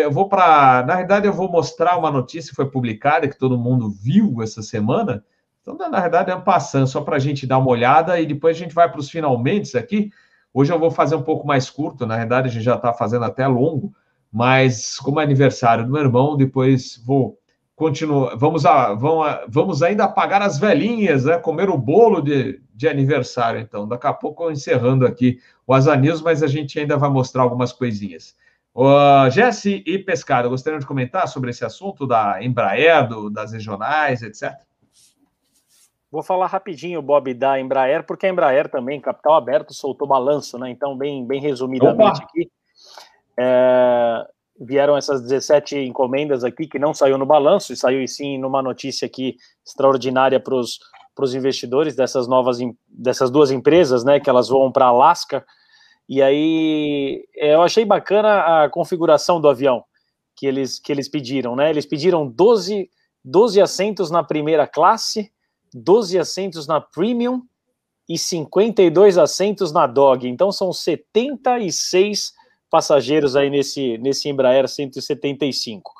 eu 0.00 0.08
vou 0.08 0.28
para. 0.28 0.84
Na 0.86 0.94
verdade, 0.94 1.26
eu 1.26 1.32
vou 1.32 1.50
mostrar 1.50 1.98
uma 1.98 2.12
notícia 2.12 2.50
que 2.50 2.54
foi 2.54 2.70
publicada, 2.70 3.26
que 3.26 3.36
todo 3.36 3.58
mundo 3.58 3.90
viu 3.90 4.40
essa 4.40 4.62
semana. 4.62 5.24
Então, 5.60 5.76
na 5.76 6.00
verdade, 6.00 6.30
é 6.30 6.34
um 6.36 6.42
passando, 6.42 6.86
só 6.86 7.00
para 7.00 7.16
a 7.16 7.18
gente 7.18 7.44
dar 7.44 7.58
uma 7.58 7.70
olhada 7.70 8.20
e 8.20 8.26
depois 8.26 8.56
a 8.56 8.60
gente 8.60 8.74
vai 8.74 8.88
para 8.88 9.00
os 9.00 9.10
finalmente 9.10 9.76
aqui. 9.76 10.10
Hoje 10.52 10.72
eu 10.72 10.78
vou 10.78 10.92
fazer 10.92 11.16
um 11.16 11.22
pouco 11.22 11.44
mais 11.44 11.68
curto, 11.68 12.06
na 12.06 12.18
verdade, 12.18 12.48
a 12.48 12.50
gente 12.52 12.62
já 12.62 12.76
está 12.76 12.92
fazendo 12.92 13.24
até 13.24 13.44
longo, 13.48 13.92
mas 14.30 14.98
como 14.98 15.18
é 15.18 15.24
aniversário 15.24 15.84
do 15.84 15.90
meu 15.90 16.02
irmão, 16.02 16.36
depois 16.36 17.02
vou 17.04 17.36
continuar. 17.74 18.36
Vamos, 18.36 18.64
a, 18.64 18.94
vamos, 18.94 19.26
a, 19.26 19.44
vamos 19.48 19.82
ainda 19.82 20.04
apagar 20.04 20.40
as 20.40 20.56
velhinhas, 20.56 21.24
né? 21.24 21.36
Comer 21.38 21.68
o 21.68 21.76
bolo 21.76 22.20
de, 22.20 22.60
de 22.74 22.88
aniversário, 22.88 23.60
então. 23.60 23.86
Daqui 23.86 24.06
a 24.06 24.12
pouco 24.12 24.50
encerrando 24.50 25.06
aqui 25.06 25.38
o 25.66 25.72
Asa 25.72 25.94
News, 25.96 26.20
mas 26.20 26.42
a 26.42 26.48
gente 26.48 26.78
ainda 26.78 26.96
vai 26.96 27.08
mostrar 27.08 27.42
algumas 27.42 27.72
coisinhas. 27.72 28.36
Uh, 28.74 29.30
Jesse 29.30 29.84
e 29.86 29.98
Pescado, 30.00 30.50
gostariam 30.50 30.80
de 30.80 30.86
comentar 30.86 31.28
sobre 31.28 31.50
esse 31.50 31.64
assunto 31.64 32.06
da 32.06 32.42
Embraer, 32.42 33.06
do, 33.08 33.30
das 33.30 33.52
regionais, 33.52 34.20
etc? 34.22 34.52
Vou 36.10 36.22
falar 36.22 36.48
rapidinho, 36.48 37.00
Bob, 37.00 37.32
da 37.34 37.60
Embraer, 37.60 38.04
porque 38.04 38.26
a 38.26 38.28
Embraer 38.28 38.68
também, 38.68 39.00
capital 39.00 39.34
aberto, 39.34 39.72
soltou 39.72 40.08
balanço, 40.08 40.58
né? 40.58 40.70
Então, 40.70 40.96
bem, 40.96 41.24
bem 41.24 41.40
resumidamente 41.40 42.18
Opa. 42.18 42.24
aqui. 42.24 42.50
É, 43.38 44.26
vieram 44.60 44.96
essas 44.96 45.22
17 45.22 45.78
encomendas 45.78 46.44
aqui 46.44 46.66
que 46.66 46.78
não 46.78 46.94
saiu 46.94 47.16
no 47.18 47.26
balanço, 47.26 47.72
e 47.72 47.76
saiu 47.76 48.06
sim 48.08 48.38
numa 48.38 48.62
notícia 48.62 49.06
aqui 49.06 49.36
extraordinária 49.64 50.40
para 50.40 50.54
os 50.54 50.78
para 51.14 51.24
os 51.24 51.34
investidores 51.34 51.94
dessas 51.94 52.26
novas 52.26 52.58
dessas 52.88 53.30
duas 53.30 53.50
empresas, 53.50 54.04
né, 54.04 54.18
que 54.18 54.28
elas 54.28 54.48
vão 54.48 54.70
para 54.72 54.86
Alasca. 54.86 55.44
E 56.08 56.20
aí 56.20 57.24
é, 57.36 57.54
eu 57.54 57.62
achei 57.62 57.84
bacana 57.84 58.64
a 58.64 58.68
configuração 58.68 59.40
do 59.40 59.48
avião 59.48 59.84
que 60.36 60.46
eles 60.46 60.78
que 60.78 60.92
eles 60.92 61.08
pediram, 61.08 61.54
né? 61.54 61.70
Eles 61.70 61.86
pediram 61.86 62.26
12 62.26 62.90
12 63.24 63.60
assentos 63.60 64.10
na 64.10 64.22
primeira 64.22 64.66
classe, 64.66 65.32
12 65.72 66.18
assentos 66.18 66.66
na 66.66 66.80
premium 66.80 67.42
e 68.06 68.18
52 68.18 69.16
assentos 69.16 69.72
na 69.72 69.86
dog. 69.86 70.28
Então 70.28 70.52
são 70.52 70.72
76 70.72 72.32
passageiros 72.68 73.36
aí 73.36 73.48
nesse 73.48 73.96
nesse 73.98 74.28
Embraer 74.28 74.68
175. 74.68 75.90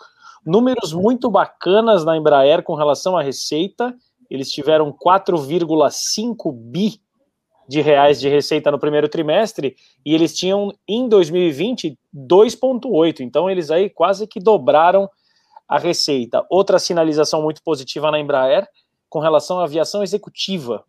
Números 0.44 0.92
muito 0.92 1.30
bacanas 1.30 2.04
na 2.04 2.16
Embraer 2.16 2.62
com 2.62 2.74
relação 2.74 3.16
à 3.16 3.22
receita 3.22 3.96
eles 4.30 4.50
tiveram 4.50 4.92
4,5 4.92 6.52
bi 6.52 7.00
de 7.68 7.80
reais 7.80 8.20
de 8.20 8.28
receita 8.28 8.70
no 8.70 8.78
primeiro 8.78 9.08
trimestre 9.08 9.76
e 10.04 10.14
eles 10.14 10.36
tinham 10.36 10.72
em 10.86 11.08
2020 11.08 11.98
2,8. 12.14 13.20
Então 13.20 13.50
eles 13.50 13.70
aí 13.70 13.88
quase 13.88 14.26
que 14.26 14.38
dobraram 14.38 15.08
a 15.68 15.78
receita. 15.78 16.44
Outra 16.50 16.78
sinalização 16.78 17.42
muito 17.42 17.62
positiva 17.62 18.10
na 18.10 18.20
Embraer 18.20 18.68
com 19.08 19.18
relação 19.18 19.60
à 19.60 19.64
aviação 19.64 20.02
executiva. 20.02 20.84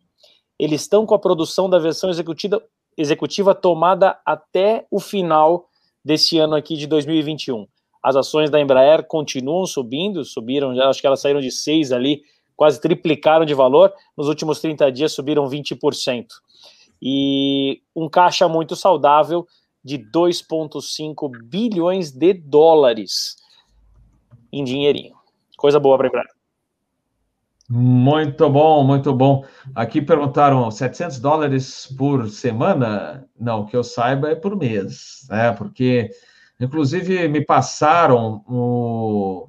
Eles 0.58 0.82
estão 0.82 1.06
com 1.06 1.14
a 1.14 1.18
produção 1.18 1.68
da 1.68 1.76
aviação 1.76 2.10
executiva, 2.10 2.62
executiva 2.96 3.54
tomada 3.54 4.18
até 4.24 4.86
o 4.90 5.00
final 5.00 5.68
desse 6.04 6.38
ano 6.38 6.54
aqui 6.54 6.76
de 6.76 6.86
2021. 6.86 7.66
As 8.02 8.16
ações 8.16 8.50
da 8.50 8.60
Embraer 8.60 9.04
continuam 9.06 9.66
subindo, 9.66 10.24
subiram, 10.24 10.70
acho 10.88 11.00
que 11.00 11.06
elas 11.06 11.20
saíram 11.20 11.40
de 11.40 11.50
6 11.50 11.92
ali 11.92 12.22
quase 12.56 12.80
triplicaram 12.80 13.44
de 13.44 13.54
valor, 13.54 13.92
nos 14.16 14.28
últimos 14.28 14.60
30 14.60 14.90
dias 14.90 15.12
subiram 15.12 15.48
20%. 15.48 16.26
E 17.00 17.82
um 17.94 18.08
caixa 18.08 18.48
muito 18.48 18.74
saudável 18.74 19.46
de 19.84 19.98
2,5 19.98 21.30
bilhões 21.44 22.10
de 22.10 22.32
dólares 22.32 23.36
em 24.52 24.64
dinheirinho. 24.64 25.14
Coisa 25.56 25.78
boa 25.78 25.96
para 25.96 26.06
lembrar. 26.06 26.36
Muito 27.68 28.48
bom, 28.48 28.84
muito 28.84 29.12
bom. 29.12 29.44
Aqui 29.74 30.00
perguntaram 30.00 30.70
700 30.70 31.18
dólares 31.18 31.92
por 31.98 32.28
semana? 32.28 33.28
Não, 33.38 33.66
que 33.66 33.76
eu 33.76 33.82
saiba 33.82 34.30
é 34.30 34.34
por 34.36 34.56
mês, 34.56 35.26
né? 35.28 35.52
Porque, 35.52 36.10
inclusive, 36.60 37.26
me 37.26 37.44
passaram 37.44 38.44
o, 38.48 39.48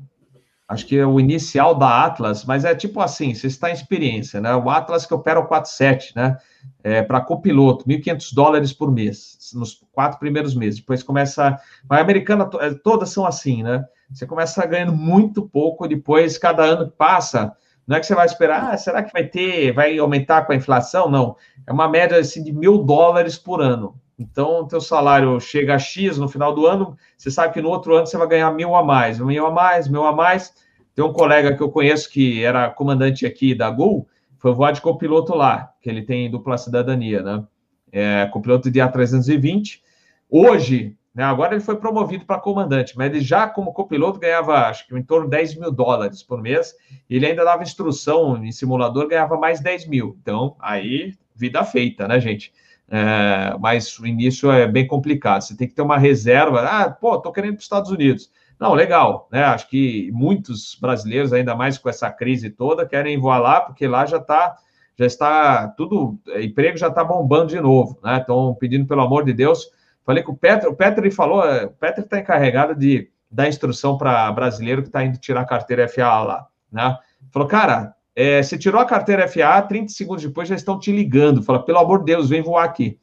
acho 0.68 0.86
que 0.86 0.98
é 0.98 1.06
o 1.06 1.20
inicial 1.20 1.74
da 1.74 2.06
Atlas, 2.06 2.44
mas 2.44 2.66
é 2.66 2.76
tipo 2.76 3.00
assim, 3.00 3.34
você 3.34 3.48
está 3.48 3.70
em 3.70 3.74
experiência, 3.74 4.42
né? 4.42 4.54
O 4.56 4.70
Atlas 4.70 5.06
que 5.06 5.14
opera 5.14 5.40
o 5.40 5.48
47, 5.48 6.14
né? 6.16 6.38
É, 6.84 7.02
para 7.02 7.22
copiloto, 7.22 7.86
1.500 7.86 8.34
dólares 8.34 8.74
por 8.74 8.92
mês, 8.92 9.38
nos 9.54 9.82
quatro 9.94 10.20
primeiros 10.20 10.54
meses. 10.54 10.80
Depois 10.80 11.02
começa. 11.02 11.58
A 11.90 11.98
americana, 12.00 12.50
é, 12.60 12.74
todas 12.74 13.10
são 13.10 13.26
assim, 13.26 13.64
né? 13.64 13.86
Você 14.12 14.26
começa 14.26 14.66
ganhando 14.66 14.94
muito 14.94 15.48
pouco, 15.48 15.88
depois, 15.88 16.38
cada 16.38 16.64
ano 16.64 16.90
que 16.90 16.98
passa, 16.98 17.56
não 17.86 17.96
é 17.96 18.00
que 18.02 18.06
você 18.06 18.16
vai 18.16 18.26
esperar, 18.26 18.74
ah, 18.74 18.78
será 18.78 19.02
que 19.02 19.14
vai 19.14 19.26
ter, 19.26 19.72
vai 19.72 19.98
aumentar 19.98 20.46
com 20.46 20.52
a 20.52 20.56
inflação? 20.56 21.10
Não. 21.10 21.38
É 21.66 21.72
uma 21.72 21.88
média 21.88 22.20
assim, 22.20 22.44
de 22.44 22.52
mil 22.52 22.80
dólares 22.80 23.38
por 23.38 23.62
ano. 23.62 23.96
Então, 24.18 24.68
teu 24.68 24.82
salário 24.82 25.40
chega 25.40 25.76
a 25.76 25.80
X 25.80 26.18
no 26.18 26.28
final 26.28 26.54
do 26.54 26.66
ano, 26.66 26.98
você 27.16 27.30
sabe 27.30 27.54
que 27.54 27.62
no 27.62 27.70
outro 27.70 27.96
ano 27.96 28.08
você 28.08 28.18
vai 28.18 28.28
ganhar 28.28 28.52
mil 28.52 28.76
a 28.76 28.84
mais, 28.84 29.20
mil 29.20 29.46
a 29.46 29.52
mais, 29.52 29.88
mil 29.88 30.06
a 30.06 30.12
mais. 30.12 30.54
Tem 30.96 31.06
um 31.06 31.14
colega 31.14 31.56
que 31.56 31.62
eu 31.62 31.70
conheço 31.70 32.10
que 32.10 32.44
era 32.44 32.70
comandante 32.72 33.26
aqui 33.26 33.54
da 33.54 33.70
Gol, 33.70 34.08
foi 34.40 34.54
voar 34.54 34.72
de 34.72 34.82
copiloto 34.82 35.36
lá, 35.36 35.72
que 35.82 35.90
ele 35.90 36.02
tem 36.02 36.30
dupla 36.32 36.58
cidadania, 36.58 37.22
né? 37.22 37.44
É, 37.92 38.26
copiloto 38.32 38.72
de 38.72 38.80
A320. 38.80 39.82
Hoje, 40.30 40.98
né, 41.14 41.24
agora 41.24 41.54
ele 41.54 41.64
foi 41.64 41.76
promovido 41.78 42.26
para 42.26 42.40
comandante, 42.40 42.98
mas 42.98 43.12
ele 43.12 43.22
já, 43.22 43.48
como 43.48 43.74
copiloto, 43.74 44.20
ganhava 44.20 44.68
acho 44.68 44.88
que 44.88 44.96
em 44.96 45.04
torno 45.04 45.26
de 45.26 45.32
10 45.32 45.56
mil 45.56 45.72
dólares 45.72 46.22
por 46.22 46.42
mês. 46.42 46.76
Ele 47.10 47.26
ainda 47.26 47.44
dava 47.44 47.64
instrução 47.64 48.44
em 48.44 48.52
simulador, 48.52 49.08
ganhava 49.08 49.38
mais 49.38 49.60
10 49.60 49.88
mil. 49.88 50.18
Então, 50.22 50.56
aí, 50.60 51.14
vida 51.36 51.64
feita, 51.64 52.08
né, 52.08 52.20
gente? 52.20 52.52
É, 52.90 53.56
mas 53.60 54.00
o 54.00 54.08
início 54.08 54.50
é 54.52 54.68
bem 54.68 54.88
complicado. 54.88 55.42
Você 55.42 55.56
tem 55.56 55.68
que 55.68 55.74
ter 55.74 55.82
uma 55.82 55.98
reserva. 55.98 56.62
Ah, 56.62 56.90
pô, 56.90 57.20
tô 57.20 57.32
querendo 57.32 57.54
para 57.54 57.60
os 57.60 57.66
Estados 57.66 57.92
Unidos. 57.92 58.32
Não, 58.60 58.74
legal, 58.74 59.28
né? 59.32 59.44
Acho 59.44 59.70
que 59.70 60.10
muitos 60.14 60.76
brasileiros, 60.80 61.32
ainda 61.32 61.56
mais 61.56 61.78
com 61.78 61.90
essa 61.90 62.10
crise 62.10 62.50
toda, 62.50 62.88
querem 62.88 63.20
voar 63.20 63.38
lá, 63.40 63.62
porque 63.62 63.88
lá 63.88 64.06
já 64.06 64.18
está, 64.18 64.56
já 64.98 65.06
está 65.06 65.68
tudo, 65.70 66.18
emprego 66.42 66.78
já 66.78 66.88
está 66.88 67.04
bombando 67.04 67.48
de 67.48 67.62
novo, 67.62 68.00
né? 68.04 68.18
Estão 68.18 68.56
pedindo, 68.56 68.88
pelo 68.88 69.02
amor 69.02 69.24
de 69.24 69.34
Deus. 69.34 69.70
Falei 70.04 70.24
com 70.24 70.32
o 70.32 70.38
Petro, 70.38 70.72
o 70.72 70.76
Petro 70.76 71.12
falou, 71.12 71.46
é, 71.46 71.66
o 71.66 71.70
Petro 71.70 72.04
está 72.04 72.20
encarregado 72.20 72.74
de 72.74 73.12
dar 73.30 73.48
instrução 73.48 73.98
para 73.98 74.32
brasileiro 74.32 74.82
que 74.82 74.88
está 74.88 75.04
indo 75.04 75.18
tirar 75.20 75.42
a 75.42 75.46
carteira 75.46 75.88
FAA 75.88 76.24
lá, 76.24 76.48
né? 76.72 76.98
Falou, 77.32 77.48
cara, 77.48 77.94
é, 78.20 78.42
você 78.42 78.58
tirou 78.58 78.82
a 78.82 78.86
carteira 78.86 79.28
FAA, 79.28 79.62
30 79.62 79.94
segundos 79.94 80.24
depois 80.24 80.50
já 80.50 80.56
estão 80.56 80.80
te 80.80 80.92
ligando. 80.92 81.44
Fala, 81.44 81.64
pelo 81.64 81.78
amor 81.78 82.00
de 82.00 82.06
Deus, 82.06 82.30
vem 82.30 82.42
voar 82.42 82.66
aqui. 82.66 82.98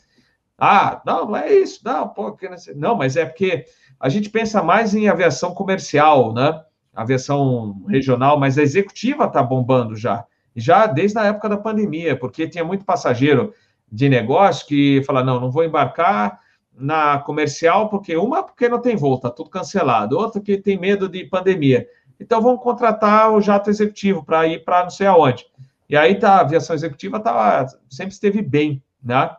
Ah, 0.58 1.00
não, 1.06 1.26
não 1.26 1.36
é 1.36 1.54
isso. 1.54 1.80
Não, 1.84 2.08
pô, 2.08 2.36
não, 2.74 2.96
mas 2.96 3.16
é 3.16 3.24
porque 3.24 3.64
a 4.00 4.08
gente 4.08 4.28
pensa 4.28 4.60
mais 4.60 4.92
em 4.92 5.08
aviação 5.08 5.54
comercial, 5.54 6.34
né? 6.34 6.60
Aviação 6.92 7.80
regional, 7.86 8.40
mas 8.40 8.58
a 8.58 8.62
executiva 8.64 9.26
está 9.26 9.40
bombando 9.40 9.94
já. 9.94 10.24
Já 10.56 10.84
desde 10.88 11.16
a 11.16 11.26
época 11.26 11.48
da 11.48 11.58
pandemia, 11.58 12.18
porque 12.18 12.48
tinha 12.48 12.64
muito 12.64 12.84
passageiro 12.84 13.54
de 13.90 14.08
negócio 14.08 14.66
que 14.66 15.00
fala, 15.06 15.22
não, 15.22 15.38
não 15.38 15.48
vou 15.48 15.62
embarcar 15.62 16.40
na 16.76 17.18
comercial, 17.20 17.88
porque 17.88 18.16
uma, 18.16 18.42
porque 18.42 18.68
não 18.68 18.80
tem 18.80 18.96
voo, 18.96 19.14
está 19.14 19.30
tudo 19.30 19.48
cancelado. 19.48 20.18
Outra, 20.18 20.40
que 20.40 20.58
tem 20.58 20.76
medo 20.76 21.08
de 21.08 21.22
pandemia. 21.22 21.86
Então 22.18 22.40
vamos 22.40 22.62
contratar 22.62 23.32
o 23.32 23.40
jato 23.40 23.70
executivo 23.70 24.24
para 24.24 24.46
ir 24.46 24.64
para 24.64 24.82
não 24.82 24.90
sei 24.90 25.06
aonde. 25.06 25.44
E 25.88 25.96
aí 25.96 26.18
tá, 26.18 26.36
a 26.36 26.40
aviação 26.40 26.74
executiva 26.74 27.20
tá, 27.20 27.66
sempre 27.90 28.14
esteve 28.14 28.40
bem, 28.40 28.82
né? 29.02 29.30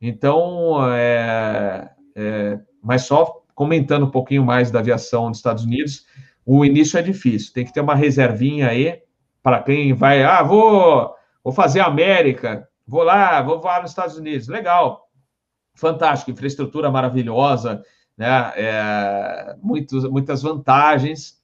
Então, 0.00 0.84
é, 0.92 1.90
é, 2.16 2.58
mas 2.82 3.02
só 3.02 3.42
comentando 3.54 4.06
um 4.06 4.10
pouquinho 4.10 4.44
mais 4.44 4.70
da 4.70 4.80
aviação 4.80 5.28
dos 5.28 5.38
Estados 5.38 5.64
Unidos, 5.64 6.04
o 6.44 6.64
início 6.64 6.98
é 6.98 7.02
difícil, 7.02 7.52
tem 7.52 7.64
que 7.64 7.72
ter 7.72 7.80
uma 7.80 7.94
reservinha 7.94 8.68
aí 8.68 9.00
para 9.42 9.62
quem 9.62 9.92
vai, 9.92 10.24
ah, 10.24 10.42
vou, 10.42 11.14
vou 11.44 11.52
fazer 11.52 11.80
América, 11.80 12.68
vou 12.86 13.04
lá, 13.04 13.40
vou 13.42 13.60
voar 13.60 13.82
nos 13.82 13.92
Estados 13.92 14.16
Unidos, 14.16 14.48
legal, 14.48 15.08
fantástico, 15.74 16.30
infraestrutura 16.30 16.90
maravilhosa, 16.90 17.82
né? 18.16 18.52
É, 18.56 19.56
muitos, 19.62 20.04
muitas 20.08 20.42
vantagens, 20.42 21.41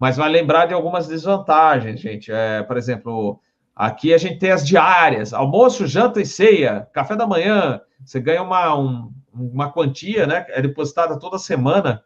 mas 0.00 0.16
vai 0.16 0.30
lembrar 0.30 0.66
de 0.66 0.72
algumas 0.72 1.06
desvantagens, 1.06 2.00
gente. 2.00 2.32
É, 2.32 2.62
por 2.62 2.78
exemplo, 2.78 3.38
aqui 3.76 4.14
a 4.14 4.18
gente 4.18 4.38
tem 4.38 4.50
as 4.50 4.66
diárias, 4.66 5.34
almoço, 5.34 5.86
janta 5.86 6.22
e 6.22 6.26
ceia, 6.26 6.88
café 6.94 7.14
da 7.14 7.26
manhã, 7.26 7.80
você 8.02 8.18
ganha 8.18 8.42
uma, 8.42 8.74
um, 8.74 9.12
uma 9.32 9.70
quantia, 9.70 10.26
né? 10.26 10.46
É 10.48 10.62
depositada 10.62 11.18
toda 11.18 11.38
semana 11.38 12.02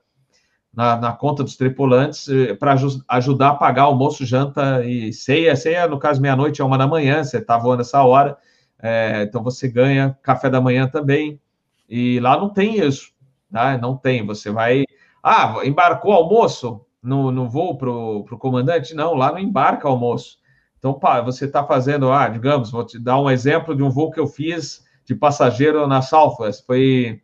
na, 0.72 0.96
na 0.96 1.12
conta 1.12 1.44
dos 1.44 1.56
tripulantes 1.56 2.28
eh, 2.28 2.54
para 2.54 2.74
ajudar 3.08 3.50
a 3.50 3.54
pagar 3.54 3.82
almoço, 3.82 4.26
janta 4.26 4.84
e 4.84 5.12
ceia. 5.12 5.54
Ceia, 5.54 5.86
no 5.86 5.98
caso, 5.98 6.20
meia-noite 6.20 6.60
é 6.60 6.64
uma 6.64 6.76
da 6.76 6.86
manhã, 6.86 7.22
você 7.22 7.38
está 7.38 7.56
voando 7.56 7.82
essa 7.82 8.02
hora, 8.02 8.36
é, 8.82 9.22
então 9.22 9.42
você 9.42 9.68
ganha 9.68 10.18
café 10.20 10.50
da 10.50 10.60
manhã 10.60 10.88
também. 10.88 11.40
E 11.88 12.18
lá 12.18 12.36
não 12.36 12.48
tem 12.50 12.80
isso, 12.80 13.12
né? 13.50 13.78
Não 13.80 13.96
tem. 13.96 14.26
Você 14.26 14.50
vai. 14.50 14.84
Ah, 15.22 15.60
embarcou 15.64 16.12
almoço? 16.12 16.84
No, 17.05 17.31
no 17.31 17.48
voo 17.48 17.76
para 17.76 17.90
o 17.90 18.39
comandante? 18.39 18.94
Não, 18.94 19.14
lá 19.14 19.31
não 19.31 19.39
embarca 19.39 19.86
almoço. 19.86 20.39
Então, 20.78 20.94
pá, 20.94 21.20
você 21.20 21.44
está 21.44 21.64
fazendo, 21.64 22.10
ah, 22.10 22.28
digamos, 22.28 22.70
vou 22.70 22.85
te 22.85 22.98
dar 22.98 23.20
um 23.20 23.31
exemplo 23.31 23.76
de 23.76 23.82
um 23.82 23.90
voo 23.90 24.10
que 24.10 24.20
eu 24.20 24.26
fiz 24.26 24.85
de 25.05 25.14
passageiro 25.14 25.86
na 25.86 26.02
Southwest. 26.02 26.64
Foi 26.66 27.20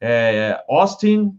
é, 0.00 0.62
Austin, 0.68 1.36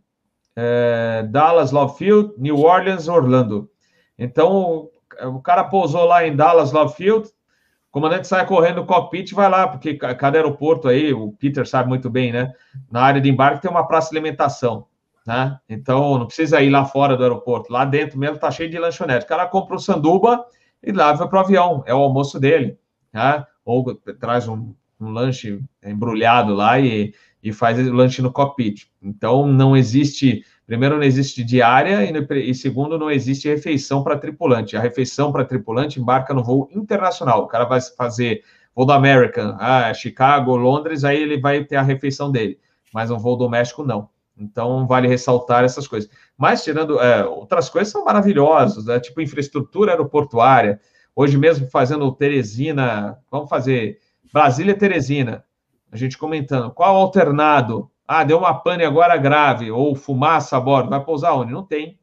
é, 0.55 1.23
Dallas, 1.29 1.71
Love 1.71 1.97
Field, 1.97 2.33
New 2.37 2.59
Orleans, 2.59 3.07
Orlando. 3.07 3.69
Então, 4.17 4.89
o 5.23 5.41
cara 5.41 5.63
pousou 5.63 6.05
lá 6.05 6.25
em 6.25 6.35
Dallas, 6.35 6.71
Love 6.71 6.95
Field, 6.95 7.27
o 7.27 7.91
comandante 7.91 8.27
sai 8.27 8.45
correndo 8.45 8.81
no 8.81 8.85
cockpit 8.85 9.33
vai 9.33 9.49
lá, 9.49 9.67
porque 9.67 9.95
cada 9.95 10.37
aeroporto 10.37 10.87
aí, 10.87 11.11
o 11.11 11.31
Peter 11.31 11.67
sabe 11.67 11.89
muito 11.89 12.07
bem, 12.09 12.31
né? 12.31 12.53
Na 12.91 13.01
área 13.01 13.19
de 13.19 13.29
embarque 13.29 13.63
tem 13.63 13.71
uma 13.71 13.87
praça 13.87 14.11
de 14.11 14.17
alimentação 14.17 14.85
né? 15.29 15.59
Então 15.69 16.17
não 16.17 16.25
precisa 16.25 16.59
ir 16.59 16.71
lá 16.71 16.83
fora 16.85 17.15
do 17.15 17.21
aeroporto, 17.21 17.71
lá 17.71 17.85
dentro 17.85 18.17
mesmo 18.17 18.39
tá 18.39 18.49
cheio 18.49 18.67
de 18.67 18.79
lanchonete. 18.79 19.25
O 19.25 19.27
cara 19.27 19.45
compra 19.45 19.75
um 19.75 19.79
sanduba 19.79 20.43
e 20.81 20.91
leva 20.91 21.27
para 21.27 21.37
o 21.37 21.41
avião, 21.41 21.83
é 21.85 21.93
o 21.93 21.99
almoço 21.99 22.39
dele, 22.39 22.79
né? 23.13 23.45
Ou 23.63 23.93
traz 24.19 24.47
um, 24.47 24.73
um 24.99 25.09
lanche 25.11 25.61
embrulhado 25.85 26.55
lá 26.55 26.79
e, 26.79 27.13
e 27.43 27.53
faz 27.53 27.77
o 27.77 27.93
lanche 27.93 28.23
no 28.23 28.31
cockpit. 28.31 28.87
Então 28.99 29.45
não 29.45 29.77
existe, 29.77 30.43
primeiro 30.65 30.95
não 30.95 31.03
existe 31.03 31.43
diária 31.43 32.03
e, 32.03 32.49
e 32.49 32.55
segundo 32.55 32.97
não 32.97 33.11
existe 33.11 33.47
refeição 33.47 34.03
para 34.03 34.17
tripulante. 34.17 34.75
A 34.75 34.81
refeição 34.81 35.31
para 35.31 35.45
tripulante 35.45 35.99
embarca 35.99 36.33
no 36.33 36.43
voo 36.43 36.67
internacional. 36.71 37.43
O 37.43 37.47
cara 37.47 37.65
vai 37.65 37.79
fazer 37.95 38.43
voo 38.75 38.83
da 38.83 38.95
American, 38.95 39.55
ah, 39.59 39.93
Chicago, 39.93 40.55
Londres, 40.55 41.03
aí 41.03 41.21
ele 41.21 41.39
vai 41.39 41.63
ter 41.63 41.75
a 41.75 41.83
refeição 41.83 42.31
dele. 42.31 42.57
Mas 42.91 43.11
um 43.11 43.19
voo 43.19 43.37
doméstico 43.37 43.83
não. 43.83 44.09
Então, 44.39 44.87
vale 44.87 45.07
ressaltar 45.07 45.63
essas 45.63 45.87
coisas. 45.87 46.09
Mas, 46.37 46.63
tirando 46.63 46.99
é, 46.99 47.25
outras 47.25 47.69
coisas, 47.69 47.91
são 47.91 48.05
maravilhosas, 48.05 48.85
né? 48.85 48.99
tipo 48.99 49.19
infraestrutura 49.19 49.91
aeroportuária. 49.91 50.79
Hoje 51.15 51.37
mesmo, 51.37 51.67
fazendo 51.69 52.11
Teresina, 52.13 53.19
vamos 53.29 53.49
fazer 53.49 53.99
Brasília-Teresina. 54.31 55.43
A 55.91 55.97
gente 55.97 56.17
comentando, 56.17 56.71
qual 56.71 56.95
alternado? 56.95 57.91
Ah, 58.07 58.23
deu 58.23 58.37
uma 58.37 58.53
pane 58.53 58.85
agora 58.85 59.17
grave, 59.17 59.69
ou 59.69 59.95
fumaça 59.95 60.55
a 60.55 60.59
bordo, 60.59 60.89
vai 60.89 61.03
pousar 61.03 61.33
onde? 61.33 61.51
Não 61.51 61.63
tem. 61.63 61.99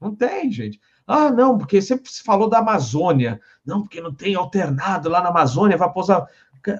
Não 0.00 0.14
tem, 0.14 0.50
gente. 0.50 0.80
Ah, 1.06 1.30
não, 1.30 1.56
porque 1.58 1.80
sempre 1.80 2.10
se 2.10 2.22
falou 2.22 2.48
da 2.48 2.58
Amazônia. 2.58 3.40
Não, 3.64 3.82
porque 3.82 4.00
não 4.00 4.12
tem 4.14 4.34
alternado 4.34 5.08
lá 5.08 5.20
na 5.22 5.30
Amazônia, 5.30 5.76
vai 5.76 5.92
pousar. 5.92 6.26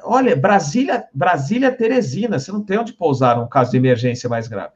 Olha, 0.05 0.37
Brasília, 0.37 1.09
Brasília 1.13 1.75
Teresina, 1.75 2.39
você 2.39 2.53
não 2.53 2.63
tem 2.63 2.79
onde 2.79 2.93
pousar 2.93 3.37
num 3.37 3.49
caso 3.49 3.71
de 3.71 3.77
emergência 3.77 4.29
mais 4.29 4.47
grave. 4.47 4.75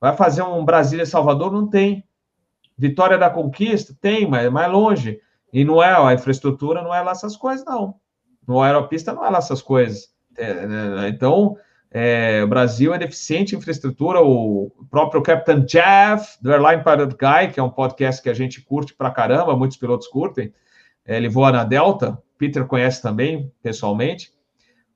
Vai 0.00 0.16
fazer 0.16 0.42
um 0.42 0.64
Brasília-Salvador? 0.64 1.52
Não 1.52 1.68
tem. 1.68 2.04
Vitória 2.76 3.16
da 3.16 3.30
Conquista? 3.30 3.96
Tem, 4.00 4.28
mas 4.28 4.46
é 4.46 4.50
mais 4.50 4.70
longe. 4.70 5.20
E 5.52 5.64
não 5.64 5.82
é, 5.82 5.94
a 5.94 6.12
infraestrutura 6.12 6.82
não 6.82 6.94
é 6.94 7.00
lá 7.00 7.12
essas 7.12 7.36
coisas, 7.36 7.64
não. 7.64 7.94
No 8.46 8.60
aeropista 8.60 9.12
não 9.12 9.24
é 9.24 9.30
lá 9.30 9.38
essas 9.38 9.62
coisas. 9.62 10.08
É, 10.36 10.66
né, 10.66 11.08
então, 11.08 11.56
é, 11.90 12.42
o 12.44 12.48
Brasil 12.48 12.92
é 12.92 12.98
deficiente 12.98 13.54
em 13.54 13.58
infraestrutura. 13.58 14.20
O 14.20 14.70
próprio 14.90 15.22
Captain 15.22 15.64
Jeff, 15.64 16.36
do 16.42 16.52
Airline 16.52 16.84
Pilot 16.84 17.16
Guy, 17.16 17.52
que 17.52 17.60
é 17.60 17.62
um 17.62 17.70
podcast 17.70 18.22
que 18.22 18.28
a 18.28 18.34
gente 18.34 18.60
curte 18.60 18.94
pra 18.94 19.10
caramba, 19.10 19.56
muitos 19.56 19.78
pilotos 19.78 20.06
curtem, 20.08 20.52
ele 21.06 21.28
voa 21.28 21.52
na 21.52 21.64
Delta, 21.64 22.20
Peter 22.36 22.66
conhece 22.66 23.00
também, 23.00 23.52
pessoalmente. 23.62 24.32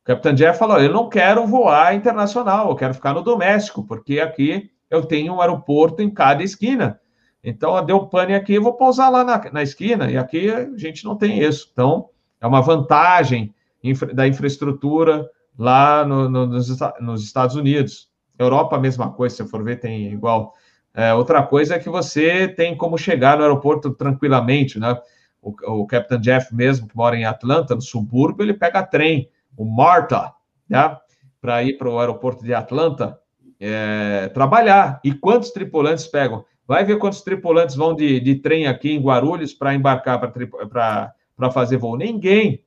O 0.02 0.04
Capitão 0.04 0.34
Jeff 0.34 0.58
falou: 0.58 0.80
Eu 0.80 0.92
não 0.92 1.08
quero 1.08 1.46
voar 1.46 1.94
internacional, 1.94 2.68
eu 2.68 2.76
quero 2.76 2.94
ficar 2.94 3.14
no 3.14 3.22
doméstico, 3.22 3.86
porque 3.86 4.20
aqui 4.20 4.70
eu 4.90 5.04
tenho 5.04 5.34
um 5.34 5.40
aeroporto 5.40 6.02
em 6.02 6.10
cada 6.10 6.42
esquina. 6.42 7.00
Então, 7.42 7.82
deu 7.84 8.06
pane 8.06 8.34
aqui, 8.34 8.54
eu 8.54 8.62
vou 8.62 8.74
pousar 8.74 9.08
lá 9.08 9.24
na, 9.24 9.50
na 9.50 9.62
esquina, 9.62 10.10
e 10.10 10.18
aqui 10.18 10.50
a 10.50 10.76
gente 10.76 11.04
não 11.04 11.16
tem 11.16 11.40
isso. 11.40 11.70
Então, 11.72 12.10
é 12.40 12.46
uma 12.46 12.60
vantagem 12.60 13.54
infra, 13.82 14.12
da 14.12 14.26
infraestrutura 14.26 15.28
lá 15.58 16.04
no, 16.04 16.28
no, 16.28 16.46
nos, 16.46 16.68
nos, 17.00 17.24
Estados 17.24 17.56
Unidos. 17.56 18.10
Europa, 18.38 18.76
a 18.76 18.80
mesma 18.80 19.12
coisa, 19.12 19.36
se 19.36 19.48
for 19.48 19.62
ver, 19.62 19.80
tem 19.80 20.12
igual. 20.12 20.54
É, 20.92 21.14
outra 21.14 21.42
coisa 21.42 21.74
é 21.74 21.78
que 21.78 21.88
você 21.88 22.48
tem 22.48 22.76
como 22.76 22.98
chegar 22.98 23.36
no 23.36 23.42
aeroporto 23.42 23.90
tranquilamente, 23.90 24.78
né? 24.78 24.98
O, 25.42 25.54
o 25.82 25.86
Jeff 26.20 26.54
mesmo, 26.54 26.88
que 26.88 26.96
mora 26.96 27.16
em 27.16 27.24
Atlanta, 27.24 27.74
no 27.74 27.80
subúrbio, 27.80 28.44
ele 28.44 28.54
pega 28.54 28.82
trem, 28.82 29.30
o 29.56 29.64
Marta, 29.64 30.32
né? 30.68 30.96
Para 31.40 31.62
ir 31.62 31.78
para 31.78 31.88
o 31.88 31.98
aeroporto 31.98 32.44
de 32.44 32.52
Atlanta, 32.52 33.18
é, 33.60 34.28
trabalhar. 34.32 35.00
E 35.04 35.12
quantos 35.12 35.50
tripulantes 35.50 36.06
pegam? 36.06 36.44
Vai 36.66 36.84
ver 36.84 36.98
quantos 36.98 37.20
tripulantes 37.20 37.76
vão 37.76 37.94
de, 37.94 38.18
de 38.20 38.36
trem 38.36 38.66
aqui 38.66 38.92
em 38.92 39.02
Guarulhos 39.02 39.52
para 39.52 39.74
embarcar 39.74 40.20
para 40.20 41.50
fazer 41.52 41.76
voo. 41.76 41.96
Ninguém. 41.96 42.64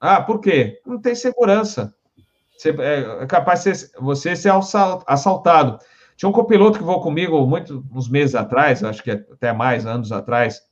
Ah, 0.00 0.20
por 0.20 0.40
quê? 0.40 0.80
Não 0.84 1.00
tem 1.00 1.14
segurança. 1.14 1.94
Você, 2.56 2.70
é, 2.70 3.22
é 3.22 3.26
capaz 3.26 3.62
de 3.62 3.74
ser, 3.74 3.90
você 4.00 4.34
ser 4.34 4.52
assaltado. 5.06 5.78
Tinha 6.16 6.28
um 6.28 6.32
copiloto 6.32 6.78
que 6.78 6.84
voou 6.84 7.00
comigo 7.00 7.46
muito, 7.46 7.84
uns 7.92 8.08
meses 8.08 8.34
atrás, 8.34 8.82
acho 8.82 9.02
que 9.02 9.10
até 9.10 9.52
mais, 9.52 9.84
anos 9.84 10.10
atrás, 10.10 10.62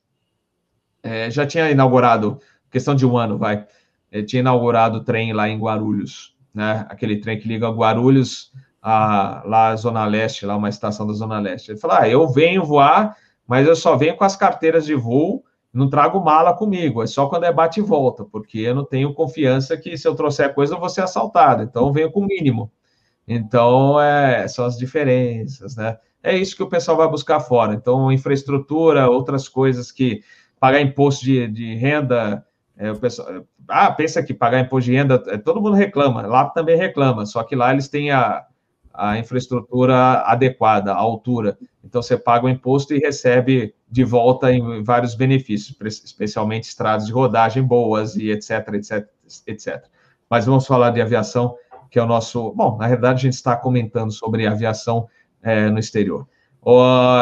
é, 1.03 1.29
já 1.29 1.45
tinha 1.45 1.69
inaugurado, 1.69 2.39
questão 2.71 2.95
de 2.95 3.05
um 3.05 3.15
ano, 3.15 3.37
vai, 3.37 3.67
ele 4.11 4.25
tinha 4.25 4.39
inaugurado 4.39 4.97
o 4.97 5.03
trem 5.03 5.33
lá 5.33 5.47
em 5.47 5.59
Guarulhos, 5.59 6.35
né? 6.51 6.85
Aquele 6.89 7.17
trem 7.17 7.39
que 7.39 7.47
liga 7.47 7.69
Guarulhos 7.69 8.51
a, 8.87 9.41
lá 9.43 9.69
à 9.69 9.75
Zona 9.75 10.05
Leste, 10.05 10.45
lá 10.45 10.55
uma 10.55 10.69
estação 10.69 11.07
da 11.07 11.13
Zona 11.13 11.39
Leste. 11.39 11.71
Ele 11.71 11.79
falou: 11.79 11.97
ah, 11.99 12.07
eu 12.07 12.27
venho 12.27 12.63
voar, 12.63 13.17
mas 13.47 13.67
eu 13.67 13.75
só 13.75 13.97
venho 13.97 14.15
com 14.15 14.23
as 14.23 14.35
carteiras 14.35 14.85
de 14.85 14.93
voo, 14.93 15.43
não 15.73 15.89
trago 15.89 16.23
mala 16.23 16.53
comigo, 16.53 17.01
é 17.01 17.07
só 17.07 17.27
quando 17.27 17.45
é 17.45 17.51
bate 17.51 17.79
e 17.79 17.83
volta, 17.83 18.23
porque 18.23 18.59
eu 18.59 18.75
não 18.75 18.85
tenho 18.85 19.11
confiança 19.15 19.75
que 19.75 19.97
se 19.97 20.07
eu 20.07 20.13
trouxer 20.13 20.53
coisa 20.53 20.75
eu 20.75 20.79
vou 20.79 20.87
ser 20.87 21.01
assaltado, 21.01 21.63
então 21.63 21.87
eu 21.87 21.91
venho 21.91 22.11
com 22.11 22.19
o 22.19 22.27
mínimo. 22.27 22.71
Então, 23.27 23.99
é, 23.99 24.47
são 24.47 24.65
as 24.65 24.77
diferenças, 24.77 25.75
né? 25.75 25.97
É 26.21 26.37
isso 26.37 26.55
que 26.55 26.61
o 26.61 26.69
pessoal 26.69 26.95
vai 26.95 27.07
buscar 27.09 27.39
fora. 27.39 27.73
Então, 27.73 28.11
infraestrutura, 28.11 29.09
outras 29.09 29.49
coisas 29.49 29.91
que 29.91 30.21
pagar 30.59 30.79
imposto 30.79 31.25
de, 31.25 31.47
de 31.47 31.73
renda, 31.75 32.45
é, 32.77 32.91
o 32.91 32.99
pessoal, 32.99 33.43
ah, 33.67 33.91
pensa 33.91 34.21
que 34.21 34.33
pagar 34.33 34.59
imposto 34.59 34.91
de 34.91 34.95
renda, 34.95 35.23
é, 35.27 35.37
todo 35.39 35.59
mundo 35.59 35.73
reclama, 35.75 36.21
lá 36.27 36.45
também 36.49 36.77
reclama, 36.77 37.25
só 37.25 37.41
que 37.43 37.55
lá 37.55 37.73
eles 37.73 37.87
têm 37.87 38.11
a, 38.11 38.45
a 38.97 39.17
infraestrutura 39.17 40.21
adequada, 40.21 40.91
a 40.91 40.97
altura. 40.97 41.57
Então, 41.83 42.01
você 42.01 42.17
paga 42.17 42.45
o 42.45 42.49
imposto 42.49 42.93
e 42.93 42.99
recebe 42.99 43.73
de 43.89 44.03
volta 44.03 44.51
em 44.51 44.83
vários 44.83 45.15
benefícios, 45.15 45.75
especialmente 46.03 46.63
estradas 46.63 47.05
de 47.05 47.13
rodagem 47.13 47.63
boas 47.63 48.15
e 48.15 48.29
etc, 48.31 48.73
etc, 48.73 49.07
etc. 49.47 49.83
Mas 50.29 50.45
vamos 50.45 50.65
falar 50.65 50.89
de 50.89 51.01
aviação 51.01 51.55
que 51.89 51.99
é 51.99 52.03
o 52.03 52.05
nosso. 52.05 52.51
Bom, 52.53 52.77
na 52.77 52.87
verdade, 52.87 53.19
a 53.19 53.21
gente 53.21 53.33
está 53.33 53.55
comentando 53.55 54.11
sobre 54.11 54.45
aviação 54.45 55.07
é, 55.41 55.69
no 55.69 55.79
exterior. 55.79 56.27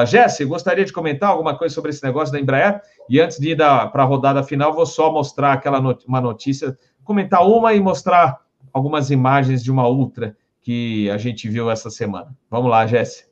Jesse, 0.07 0.45
gostaria 0.45 0.85
de 0.85 0.93
comentar 0.93 1.29
alguma 1.29 1.57
coisa 1.57 1.75
sobre 1.75 1.91
esse 1.91 2.03
negócio 2.03 2.33
da 2.33 2.39
Embraer? 2.39 2.81
E 3.09 3.19
antes 3.19 3.37
de 3.37 3.51
ir 3.51 3.57
para 3.57 4.03
a 4.03 4.05
rodada 4.05 4.41
final, 4.41 4.73
vou 4.73 4.85
só 4.85 5.11
mostrar 5.11 5.53
aquela 5.53 5.81
not 5.81 6.03
uma 6.07 6.21
notícia, 6.21 6.77
comentar 7.03 7.45
uma 7.45 7.73
e 7.73 7.79
mostrar 7.79 8.39
algumas 8.71 9.11
imagens 9.11 9.61
de 9.61 9.69
uma 9.69 9.87
Ultra 9.87 10.35
que 10.63 11.09
a 11.09 11.17
gente 11.17 11.49
viu 11.49 11.69
essa 11.69 11.89
semana. 11.89 12.35
Vamos 12.49 12.71
lá, 12.71 12.87
Jesse. 12.87 13.25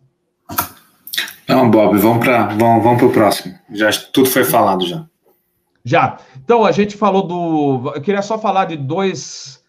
Não, 1.47 1.69
Bob, 1.69 1.97
vamos 1.97 2.23
para 2.23 2.47
vamos, 2.55 2.83
vamos 2.83 3.03
o 3.03 3.09
próximo. 3.09 3.55
Já 3.71 3.89
tudo 4.13 4.29
foi 4.29 4.43
falado 4.43 4.85
já. 4.85 5.05
Já. 5.83 6.17
Então 6.43 6.63
a 6.63 6.71
gente 6.71 6.95
falou 6.95 7.23
do. 7.25 7.91
Eu 7.95 8.01
queria 8.01 8.21
só 8.21 8.37
falar 8.37 8.65
de 8.65 8.77
dois 8.77 9.61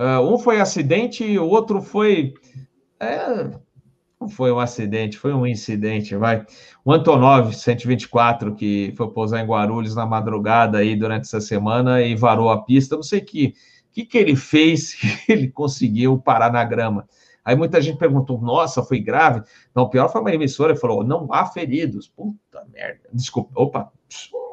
Uh, 0.00 0.34
um 0.34 0.38
foi 0.38 0.58
acidente 0.58 1.22
e 1.22 1.38
o 1.38 1.46
outro 1.46 1.82
foi. 1.82 2.32
É, 2.98 3.50
não 4.18 4.30
foi 4.30 4.50
um 4.50 4.58
acidente, 4.58 5.18
foi 5.18 5.34
um 5.34 5.46
incidente, 5.46 6.16
vai. 6.16 6.42
O 6.82 6.90
Antonov 6.90 7.52
124, 7.52 8.54
que 8.54 8.94
foi 8.96 9.10
pousar 9.10 9.44
em 9.44 9.46
Guarulhos 9.46 9.94
na 9.94 10.06
madrugada 10.06 10.78
aí 10.78 10.96
durante 10.96 11.24
essa 11.24 11.38
semana 11.38 12.00
e 12.00 12.16
varou 12.16 12.48
a 12.48 12.62
pista. 12.62 12.96
Não 12.96 13.02
sei 13.02 13.20
que 13.20 13.52
que, 13.92 14.04
que 14.04 14.18
ele 14.18 14.36
fez 14.36 14.94
que 15.26 15.32
ele 15.32 15.48
conseguiu 15.48 16.18
parar 16.18 16.52
na 16.52 16.64
grama. 16.64 17.08
Aí 17.44 17.56
muita 17.56 17.80
gente 17.80 17.98
perguntou: 17.98 18.40
nossa, 18.40 18.82
foi 18.82 19.00
grave? 19.00 19.42
Não, 19.74 19.88
pior 19.88 20.08
foi 20.08 20.20
uma 20.20 20.34
emissora 20.34 20.76
falou: 20.76 21.02
não 21.02 21.28
há 21.32 21.46
feridos. 21.46 22.08
Puta 22.08 22.64
merda. 22.72 23.08
Desculpa, 23.12 23.50
opa, 23.54 23.92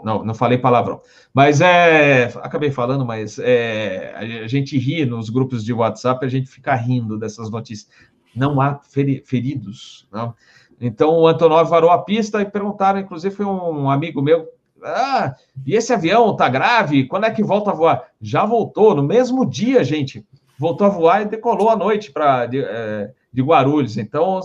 não, 0.04 0.24
não 0.24 0.34
falei 0.34 0.58
palavrão. 0.58 1.02
Mas 1.34 1.62
é. 1.62 2.26
Acabei 2.38 2.72
falando, 2.72 3.06
mas 3.06 3.40
é, 3.40 4.14
a 4.44 4.48
gente 4.48 4.78
ri 4.78 5.06
nos 5.06 5.30
grupos 5.30 5.64
de 5.64 5.74
WhatsApp, 5.74 6.26
a 6.26 6.30
gente 6.30 6.50
fica 6.50 6.74
rindo 6.76 7.18
dessas 7.18 7.50
notícias. 7.50 7.90
Não 8.36 8.62
há 8.62 8.80
feri 8.80 9.24
feridos. 9.26 10.08
Não. 10.12 10.34
Então 10.80 11.12
o 11.20 11.28
Antonov 11.28 11.70
varou 11.70 11.90
a 11.90 12.04
pista 12.04 12.42
e 12.42 12.46
perguntaram, 12.46 13.00
inclusive 13.00 13.36
foi 13.36 13.46
um 13.46 13.90
amigo 13.90 14.22
meu. 14.22 14.48
Ah, 14.84 15.36
e 15.66 15.76
esse 15.76 15.94
avião 15.94 16.36
tá 16.36 16.48
grave? 16.48 17.08
Quando 17.08 17.26
é 17.26 17.32
que 17.32 17.44
volta 17.44 17.72
a 17.72 17.74
voar? 17.74 18.04
Já 18.22 18.46
voltou, 18.46 18.96
no 18.96 19.04
mesmo 19.04 19.46
dia, 19.46 19.84
gente. 19.84 20.26
Voltou 20.58 20.88
a 20.88 20.90
voar 20.90 21.22
e 21.22 21.26
decolou 21.26 21.70
à 21.70 21.76
noite 21.76 22.12
para 22.12 22.46
de, 22.46 22.64
é, 22.64 23.12
de 23.32 23.42
Guarulhos. 23.42 23.98
Então, 23.98 24.42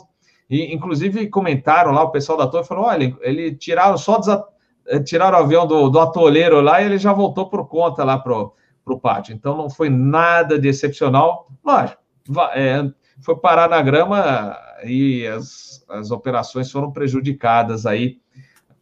e, 0.48 0.74
inclusive 0.74 1.28
comentaram 1.28 1.92
lá, 1.92 2.02
o 2.02 2.10
pessoal 2.10 2.38
da 2.38 2.46
torre 2.46 2.64
falou: 2.64 2.84
olha, 2.84 3.16
ele 3.20 3.54
tiraram 3.54 3.96
só 3.96 4.20
é, 4.86 5.00
tiraram 5.00 5.38
o 5.38 5.42
avião 5.42 5.66
do, 5.66 5.88
do 5.88 6.00
atoleiro 6.00 6.60
lá 6.60 6.80
e 6.80 6.86
ele 6.86 6.98
já 6.98 7.12
voltou 7.12 7.48
por 7.48 7.66
conta 7.68 8.04
lá 8.04 8.18
pro, 8.18 8.54
pro 8.84 8.98
pátio. 8.98 9.34
Então 9.34 9.56
não 9.56 9.70
foi 9.70 9.88
nada 9.88 10.58
de 10.58 10.68
excepcional. 10.68 11.48
Lógico, 11.64 12.00
é, 12.54 12.90
foi 13.20 13.36
parar 13.36 13.68
na 13.68 13.80
grama 13.80 14.56
e 14.84 15.26
as, 15.26 15.84
as 15.88 16.10
operações 16.10 16.70
foram 16.70 16.90
prejudicadas 16.90 17.86
aí 17.86 18.20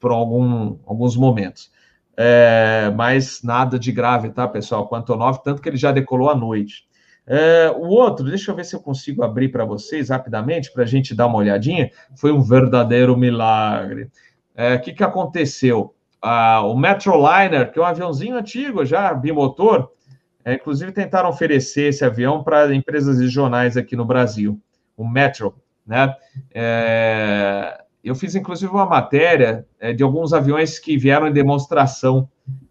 por 0.01 0.11
algum, 0.11 0.79
alguns 0.87 1.17
momentos. 1.17 1.71
É, 2.17 2.93
mas 2.97 3.43
nada 3.43 3.79
de 3.79 3.93
grave, 3.93 4.31
tá, 4.31 4.49
pessoal? 4.49 4.89
Quanto 4.89 5.13
ao 5.13 5.19
9, 5.19 5.41
tanto 5.45 5.63
que 5.63 5.69
ele 5.69 5.77
já 5.77 5.93
decolou 5.93 6.29
à 6.29 6.35
noite. 6.35 6.89
É, 7.27 7.71
o 7.71 7.87
outro, 7.87 8.25
deixa 8.25 8.51
eu 8.51 8.57
ver 8.57 8.65
se 8.65 8.75
eu 8.75 8.81
consigo 8.81 9.23
abrir 9.23 9.51
para 9.51 9.65
vocês 9.65 10.09
rapidamente, 10.09 10.73
para 10.73 10.83
a 10.83 10.87
gente 10.87 11.15
dar 11.15 11.29
uma 11.29 11.39
olhadinha. 11.39 11.91
Foi 12.17 12.33
um 12.33 12.43
verdadeiro 12.43 13.17
milagre. 13.17 14.05
O 14.05 14.09
é, 14.57 14.79
que, 14.79 14.93
que 14.93 15.05
aconteceu? 15.05 15.95
Ah, 16.21 16.63
o 16.63 16.77
Metroliner, 16.77 17.71
que 17.73 17.79
é 17.79 17.83
um 17.83 17.87
aviãozinho 17.87 18.37
antigo 18.37 18.85
já, 18.85 19.15
bimotor, 19.15 19.91
é, 20.45 20.55
inclusive 20.55 20.93
tentaram 20.93 21.29
oferecer 21.29 21.89
esse 21.89 22.05
avião 22.05 22.43
para 22.43 22.75
empresas 22.75 23.21
regionais 23.21 23.77
aqui 23.77 23.95
no 23.95 24.05
Brasil, 24.05 24.61
o 24.97 25.09
Metro, 25.09 25.55
né? 25.87 26.15
É, 26.53 27.83
eu 28.03 28.15
fiz 28.15 28.35
inclusive 28.35 28.71
uma 28.71 28.87
matéria 28.87 29.67
é, 29.79 29.93
de 29.93 30.03
alguns 30.03 30.33
aviões 30.33 30.79
que 30.79 30.97
vieram 30.97 31.29
em 31.29 31.33
demonstração 31.33 32.29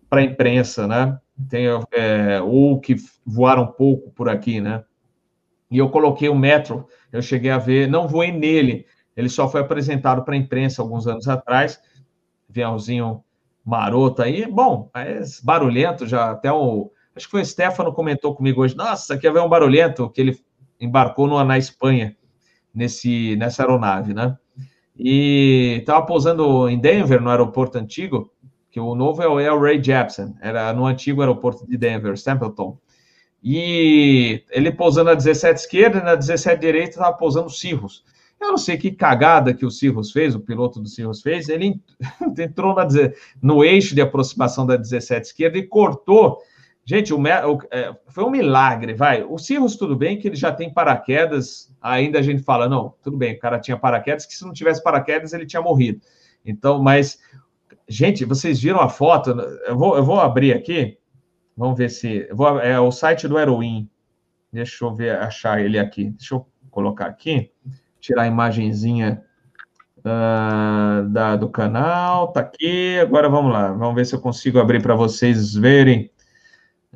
para 0.10 0.22
a 0.22 0.24
imprensa, 0.24 0.88
né? 0.88 1.20
Tem, 1.48 1.66
é, 1.92 2.42
ou 2.42 2.80
que 2.80 2.96
voaram 3.26 3.68
pouco 3.68 4.12
por 4.12 4.28
aqui, 4.28 4.60
né? 4.60 4.84
E 5.72 5.78
eu 5.78 5.90
coloquei 5.90 6.28
o 6.30 6.36
Metro, 6.36 6.88
eu 7.12 7.22
cheguei 7.22 7.52
a 7.52 7.60
ver, 7.60 7.88
não 7.88 8.08
voei 8.08 8.32
nele, 8.32 8.86
ele 9.16 9.30
só 9.30 9.48
foi 9.48 9.62
apresentado 9.62 10.24
para 10.24 10.34
a 10.34 10.38
imprensa 10.38 10.82
alguns 10.82 11.06
anos 11.06 11.28
atrás, 11.28 11.80
aviãozinho 12.50 13.24
maroto 13.64 14.24
aí, 14.24 14.48
bom, 14.48 14.90
mas 14.94 15.40
barulhento 15.40 16.08
já, 16.08 16.32
até 16.32 16.52
o, 16.52 16.92
acho 17.16 17.28
que 17.28 17.32
foi 17.32 17.42
o 17.42 17.46
Stefano 17.46 17.94
comentou 17.94 18.34
comigo 18.34 18.62
hoje, 18.62 18.76
nossa, 18.76 19.14
aqui 19.14 19.28
havia 19.28 19.44
um 19.44 19.50
barulhento, 19.50 20.10
que 20.10 20.22
ele 20.22 20.40
embarcou 20.80 21.28
no, 21.28 21.44
na 21.44 21.58
Espanha, 21.58 22.18
nesse, 22.74 23.36
nessa 23.36 23.62
aeronave, 23.62 24.14
né? 24.14 24.38
E 25.00 25.78
estava 25.80 26.06
pousando 26.06 26.68
em 26.68 26.78
Denver, 26.78 27.22
no 27.22 27.30
aeroporto 27.30 27.78
antigo, 27.78 28.30
que 28.70 28.82
o 28.82 28.94
novo 28.94 29.24
é 29.24 29.28
o, 29.28 29.56
o 29.56 29.62
Ray 29.62 29.82
Jepsen, 29.82 30.36
era 30.42 30.74
no 30.74 30.86
antigo 30.86 31.22
aeroporto 31.22 31.66
de 31.66 31.78
Denver, 31.78 32.14
Stapleton. 32.14 32.78
E 33.42 34.44
ele 34.52 34.74
pousando 34.74 35.10
na 35.10 35.16
17 35.16 35.62
esquerda 35.62 36.02
na 36.02 36.16
17 36.16 36.60
direita 36.60 36.90
estava 36.90 37.16
pousando 37.16 37.48
o 37.48 37.52
Cirrus. 37.52 38.04
Eu 38.40 38.50
não 38.50 38.58
sei 38.58 38.78
que 38.78 38.92
cagada 38.92 39.54
que 39.54 39.66
o 39.66 39.72
Cirrus 39.72 40.12
fez, 40.12 40.36
o 40.36 40.40
piloto 40.40 40.82
do 40.82 40.90
Cirrus 40.90 41.22
fez, 41.22 41.48
ele 41.48 41.80
entrou 42.38 42.76
na, 42.76 42.86
no 43.42 43.64
eixo 43.64 43.96
de 43.96 44.02
aproximação 44.02 44.66
da 44.66 44.76
17 44.76 45.28
esquerda 45.28 45.58
e 45.58 45.68
cortou. 45.68 46.40
Gente, 46.90 47.14
o, 47.14 47.20
o, 47.20 47.60
é, 47.70 47.96
foi 48.08 48.24
um 48.24 48.32
milagre, 48.32 48.96
vai. 48.96 49.24
O 49.24 49.38
Cirrus, 49.38 49.76
tudo 49.76 49.96
bem 49.96 50.18
que 50.18 50.28
ele 50.28 50.36
já 50.36 50.52
tem 50.52 50.74
paraquedas, 50.74 51.72
ainda 51.80 52.18
a 52.18 52.22
gente 52.24 52.42
fala, 52.42 52.68
não, 52.68 52.96
tudo 53.04 53.16
bem, 53.16 53.36
o 53.36 53.40
cara 53.40 53.60
tinha 53.60 53.78
paraquedas, 53.78 54.26
que 54.26 54.36
se 54.36 54.44
não 54.44 54.52
tivesse 54.52 54.82
paraquedas 54.82 55.32
ele 55.32 55.46
tinha 55.46 55.62
morrido. 55.62 56.02
Então, 56.44 56.82
mas, 56.82 57.20
gente, 57.88 58.26
vocês 58.26 58.60
viram 58.60 58.80
a 58.80 58.90
foto? 58.90 59.30
Eu 59.68 59.78
vou, 59.78 59.98
eu 59.98 60.04
vou 60.04 60.20
abrir 60.20 60.52
aqui, 60.52 60.98
vamos 61.56 61.78
ver 61.78 61.92
se. 61.92 62.28
Vou, 62.34 62.60
é 62.60 62.80
o 62.80 62.92
site 62.92 63.28
do 63.28 63.38
Aerowin. 63.38 63.88
Deixa 64.52 64.84
eu 64.84 64.96
ver, 64.96 65.16
achar 65.16 65.64
ele 65.64 65.78
aqui. 65.78 66.10
Deixa 66.10 66.34
eu 66.34 66.48
colocar 66.72 67.06
aqui 67.06 67.52
tirar 68.00 68.24
a 68.24 68.28
imagenzinha 68.28 69.22
uh, 70.00 71.08
da, 71.08 71.36
do 71.36 71.50
canal, 71.50 72.30
tá 72.30 72.40
aqui. 72.40 72.98
Agora 72.98 73.30
vamos 73.30 73.54
lá, 73.54 73.74
vamos 73.74 73.94
ver 73.94 74.08
se 74.08 74.16
eu 74.16 74.20
consigo 74.20 74.58
abrir 74.58 74.82
para 74.82 74.96
vocês 74.96 75.54
verem. 75.54 76.10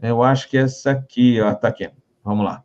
Eu 0.01 0.23
acho 0.23 0.49
que 0.49 0.57
essa 0.57 0.91
aqui, 0.91 1.39
ó, 1.41 1.53
tá 1.53 1.67
aqui. 1.67 1.89
Vamos 2.23 2.45
lá. 2.45 2.63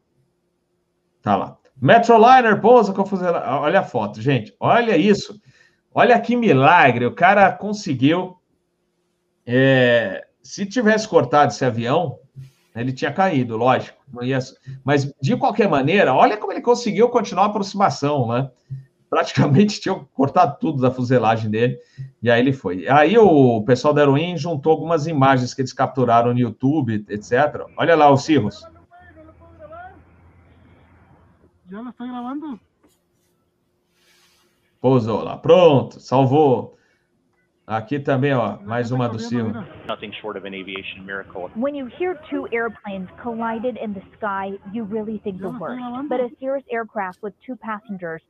Tá 1.23 1.37
lá. 1.37 1.59
Metroliner 1.81 2.61
pousa 2.61 2.93
com 2.93 3.07
fuselagem. 3.07 3.49
Olha 3.49 3.81
a 3.81 3.85
foto, 3.85 4.21
gente. 4.21 4.55
Olha 4.59 4.97
isso. 4.97 5.41
Olha 5.93 6.19
que 6.21 6.37
milagre. 6.37 7.07
O 7.07 7.15
cara 7.15 7.53
conseguiu. 7.53 8.37
É, 9.47 10.27
se 10.43 10.67
tivesse 10.67 11.09
cortado 11.09 11.53
esse 11.53 11.65
avião, 11.65 12.19
ele 12.75 12.93
tinha 12.93 13.13
caído, 13.13 13.57
lógico. 13.57 13.99
Mas, 14.85 15.13
de 15.21 15.37
qualquer 15.37 15.69
maneira, 15.69 16.15
olha 16.15 16.37
como 16.37 16.53
ele 16.53 16.61
conseguiu 16.61 17.09
continuar 17.09 17.45
a 17.45 17.47
aproximação, 17.47 18.29
né? 18.29 18.51
Praticamente 19.09 19.81
tinha 19.81 19.95
cortado 20.13 20.57
tudo 20.61 20.81
da 20.81 20.91
fuselagem 20.91 21.51
dele, 21.51 21.79
e 22.23 22.31
aí 22.31 22.41
ele 22.41 22.53
foi. 22.53 22.89
Aí 22.89 23.17
o 23.17 23.63
pessoal 23.65 23.95
da 23.95 24.03
Heroin 24.03 24.37
juntou 24.37 24.73
algumas 24.73 25.07
imagens 25.07 25.55
que 25.55 25.63
eles 25.63 25.73
capturaram 25.73 26.33
no 26.33 26.39
YouTube, 26.39 27.05
etc. 27.09 27.67
Olha 27.77 27.97
lá 27.97 28.11
o 28.11 28.17
Cirrus. 28.17 28.63
Já 31.71 31.83
estoy 31.83 32.09
gravando. 32.09 32.59
Pousou 34.81 35.23
lá. 35.23 35.37
Pronto, 35.37 36.01
salvou. 36.01 36.79
Aqui 37.67 38.01
também, 38.01 38.33
ó, 38.33 38.59
mais 38.63 38.91
uma 38.91 39.11
do 39.11 39.19
Silvio. 39.19 39.63
Nothing 39.87 40.11
short 40.23 40.39
of 40.39 40.47
an 40.47 40.55
aviation 40.55 41.05
miracle. 41.05 41.51
When 41.55 41.77
you 41.77 41.87
hear 41.99 42.19
two 42.31 42.49
airplanes 42.51 43.11
collided 43.23 43.77
in 43.77 43.93
the 43.93 44.01
sky, 44.17 44.59
you 44.73 44.85
really 44.85 45.19
think 45.19 45.39
the 45.43 45.51
worst. 45.51 45.79
But 46.09 46.21
a 46.21 46.31
Cirrus 46.41 46.65
aircraft 46.71 47.23
with 47.23 47.35
two 47.45 47.57
passengers 47.57 48.23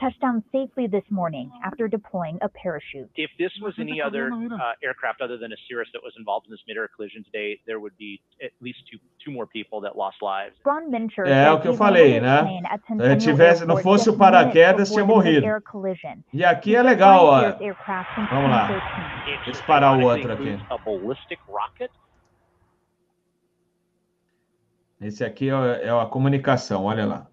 touched 0.00 0.20
down 0.20 0.42
safely 0.52 0.86
this 0.86 1.04
morning 1.10 1.50
after 1.64 1.88
deploying 1.88 2.38
a 2.42 2.48
parachute. 2.48 3.08
If 3.16 3.30
this 3.38 3.52
was 3.62 3.74
any 3.78 4.00
other 4.00 4.30
uh, 4.32 4.72
aircraft 4.82 5.20
other 5.22 5.38
than 5.38 5.52
a 5.52 5.56
Cirrus 5.68 5.88
that 5.92 6.02
was 6.02 6.12
involved 6.18 6.46
in 6.46 6.52
this 6.52 6.60
mid-air 6.68 6.88
collision 6.94 7.24
today, 7.24 7.60
there 7.66 7.80
would 7.80 7.96
be 7.98 8.20
at 8.42 8.52
least 8.60 8.78
two, 8.90 8.98
two 9.24 9.32
more 9.32 9.46
people 9.46 9.80
that 9.80 9.96
lost 9.96 10.18
lives. 10.22 10.56
Ron 10.64 10.90
Mincher 10.90 11.26
é 11.26 11.50
o 11.50 11.60
que 11.60 11.68
eu 11.68 11.74
falei, 11.74 12.20
né? 12.20 12.42
Se 13.00 13.16
tivesse, 13.16 13.66
não 13.66 13.76
fosse 13.78 14.08
o 14.10 14.16
paraquedas, 14.16 14.90
tinha 14.90 15.04
morrido. 15.04 15.46
E 16.32 16.44
aqui 16.44 16.74
é 16.76 16.82
legal, 16.82 17.24
ó. 17.26 17.40
Vamos 18.30 18.50
lá. 18.50 18.68
Deixa 19.44 19.60
eu 19.60 19.66
parar 19.66 19.96
o 19.96 20.02
outro 20.02 20.32
aqui. 20.32 20.58
Esse 25.00 25.24
aqui 25.24 25.50
é, 25.50 25.88
é 25.88 25.90
a 25.90 26.06
comunicação, 26.06 26.84
olha 26.84 27.04
lá. 27.04 27.26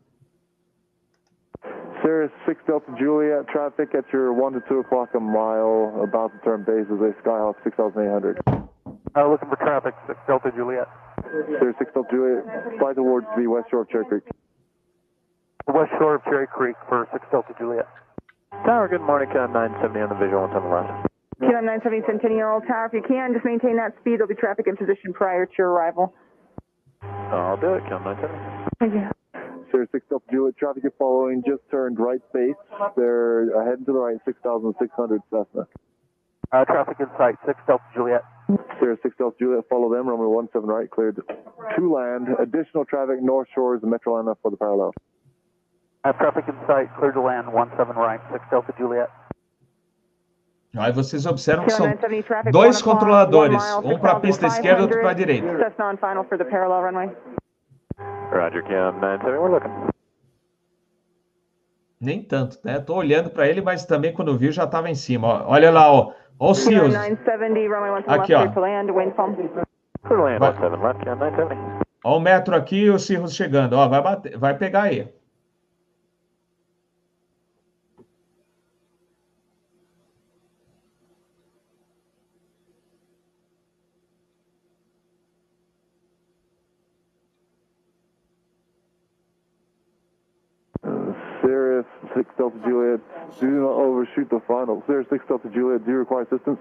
Cirrus 2.03 2.31
6 2.45 2.59
Delta 2.67 2.91
Juliet, 2.99 3.47
traffic 3.47 3.95
at 3.95 4.03
your 4.11 4.33
1 4.33 4.53
to 4.53 4.61
2 4.67 4.79
o'clock 4.79 5.09
a 5.15 5.19
mile, 5.19 6.03
about 6.03 6.35
to 6.35 6.39
turn 6.43 6.67
base 6.67 6.85
as 6.91 6.99
a 6.99 7.15
Skyhawk 7.23 7.55
6800. 7.63 8.43
Uh, 9.15 9.29
looking 9.29 9.47
for 9.47 9.55
traffic, 9.55 9.95
6 10.07 10.19
Delta 10.27 10.51
Juliet. 10.55 10.87
Cirrus 11.59 11.75
6 11.79 11.91
Delta 11.93 12.09
Juliet, 12.11 12.43
fly 12.77 12.93
towards 12.93 13.27
the 13.39 13.47
west 13.47 13.71
shore 13.71 13.81
of 13.81 13.89
Cherry 13.89 14.05
Creek. 14.05 14.23
West 15.67 15.91
shore 15.97 16.15
of 16.15 16.23
Cherry 16.25 16.47
Creek 16.47 16.75
for 16.89 17.07
6 17.13 17.23
Delta 17.31 17.55
Juliet. 17.57 17.87
Tower, 18.67 18.87
good 18.91 19.01
morning, 19.01 19.29
Cam 19.31 19.53
970 19.53 20.03
on 20.03 20.09
the 20.09 20.19
visual 20.19 20.43
on 20.43 20.51
the 20.51 20.59
left. 20.59 21.07
Cam 21.39 21.63
970 21.63 22.03
Centennial 22.03 22.59
Tower, 22.67 22.91
if 22.91 22.93
you 22.93 23.03
can, 23.07 23.31
just 23.31 23.45
maintain 23.45 23.79
that 23.79 23.95
speed. 24.03 24.19
There'll 24.19 24.27
be 24.27 24.35
traffic 24.35 24.67
in 24.67 24.75
position 24.75 25.15
prior 25.15 25.45
to 25.45 25.55
your 25.57 25.71
arrival. 25.71 26.13
I'll 27.31 27.57
do 27.57 27.79
it, 27.79 27.83
Cam 27.87 28.03
970. 28.03 28.67
Thank 28.79 28.93
you. 28.93 29.22
Sir, 29.73 29.87
6 29.91 30.05
Delta 30.07 30.25
Juliet, 30.31 30.55
traffic 30.57 30.83
you're 30.83 30.93
following 30.99 31.41
just 31.41 31.63
turned 31.71 31.97
right 31.97 32.21
base. 32.31 32.53
They're 32.95 33.49
heading 33.65 33.85
to 33.85 33.93
the 33.93 33.97
right, 33.97 34.17
6,600 34.23 35.21
Cessna. 35.31 35.67
Uh, 36.51 36.65
traffic 36.65 36.97
in 36.99 37.07
sight, 37.17 37.35
6 37.47 37.59
Delta 37.65 37.83
Juliet. 37.95 38.23
Sierra 38.79 38.97
6 39.01 39.15
Delta 39.17 39.35
Juliet, 39.39 39.63
follow 39.67 39.91
them, 39.91 40.07
runway 40.07 40.47
17 40.53 40.69
right, 40.69 40.91
cleared 40.91 41.19
to 41.75 41.91
land. 41.91 42.27
Additional 42.39 42.85
traffic, 42.85 43.23
North 43.23 43.47
Shores 43.55 43.79
and 43.81 43.89
Metro 43.89 44.19
Atlanta 44.19 44.37
for 44.43 44.51
the 44.51 44.57
parallel. 44.57 44.93
Uh, 46.03 46.11
traffic 46.13 46.45
in 46.47 46.53
sight, 46.67 46.93
cleared 46.99 47.15
to 47.15 47.21
land, 47.21 47.47
17 47.49 47.95
right, 47.95 48.19
6 48.31 48.43
Delta 48.51 48.73
Juliet. 48.77 49.09
Aí 50.75 50.91
vocês 50.91 51.25
observam 51.27 51.65
que 51.65 51.71
são 51.71 51.85
dois 52.51 52.81
controladores, 52.81 53.63
um 53.83 53.99
para 53.99 54.13
a 54.13 54.19
pista 54.19 54.47
esquerda 54.47 54.79
e 54.79 54.83
outro 54.83 54.99
para 55.01 55.11
a 55.11 55.13
direita. 55.13 55.47
Roger, 58.33 58.63
Cam 58.63 58.93
970, 58.99 59.39
we're 59.39 59.53
looking. 59.53 59.71
Nem 62.01 62.21
tanto, 62.21 62.57
né? 62.65 62.79
Tô 62.79 62.95
olhando 62.95 63.29
para 63.29 63.47
ele, 63.47 63.61
mas 63.61 63.85
também 63.85 64.11
quando 64.11 64.37
viu 64.37 64.51
já 64.51 64.65
estava 64.65 64.89
em 64.89 64.95
cima. 64.95 65.27
Ó, 65.27 65.51
olha 65.53 65.71
lá, 65.71 65.91
ó. 65.91 66.11
Ó 66.37 66.51
o 66.51 66.55
Seals. 66.55 66.93
Aqui, 68.07 68.33
ó. 68.33 68.41
Ó 72.03 72.17
o 72.17 72.19
metro 72.19 72.55
aqui 72.55 72.83
e 72.83 72.89
o 72.89 72.99
Cirrus 72.99 73.33
chegando. 73.33 73.73
Ó, 73.73 73.87
vai, 73.87 74.01
bater, 74.01 74.37
vai 74.37 74.57
pegar 74.57 74.83
aí. 74.83 75.07
Do 93.39 93.47
not 93.47 93.75
overshoot 93.75 94.29
the 94.29 94.41
final. 94.47 94.83
Sirius 94.87 95.07
6 95.09 95.25
Delta 95.27 95.49
Juliet, 95.49 95.85
do 95.85 95.91
you 95.91 95.97
require 95.97 96.23
assistance? 96.23 96.59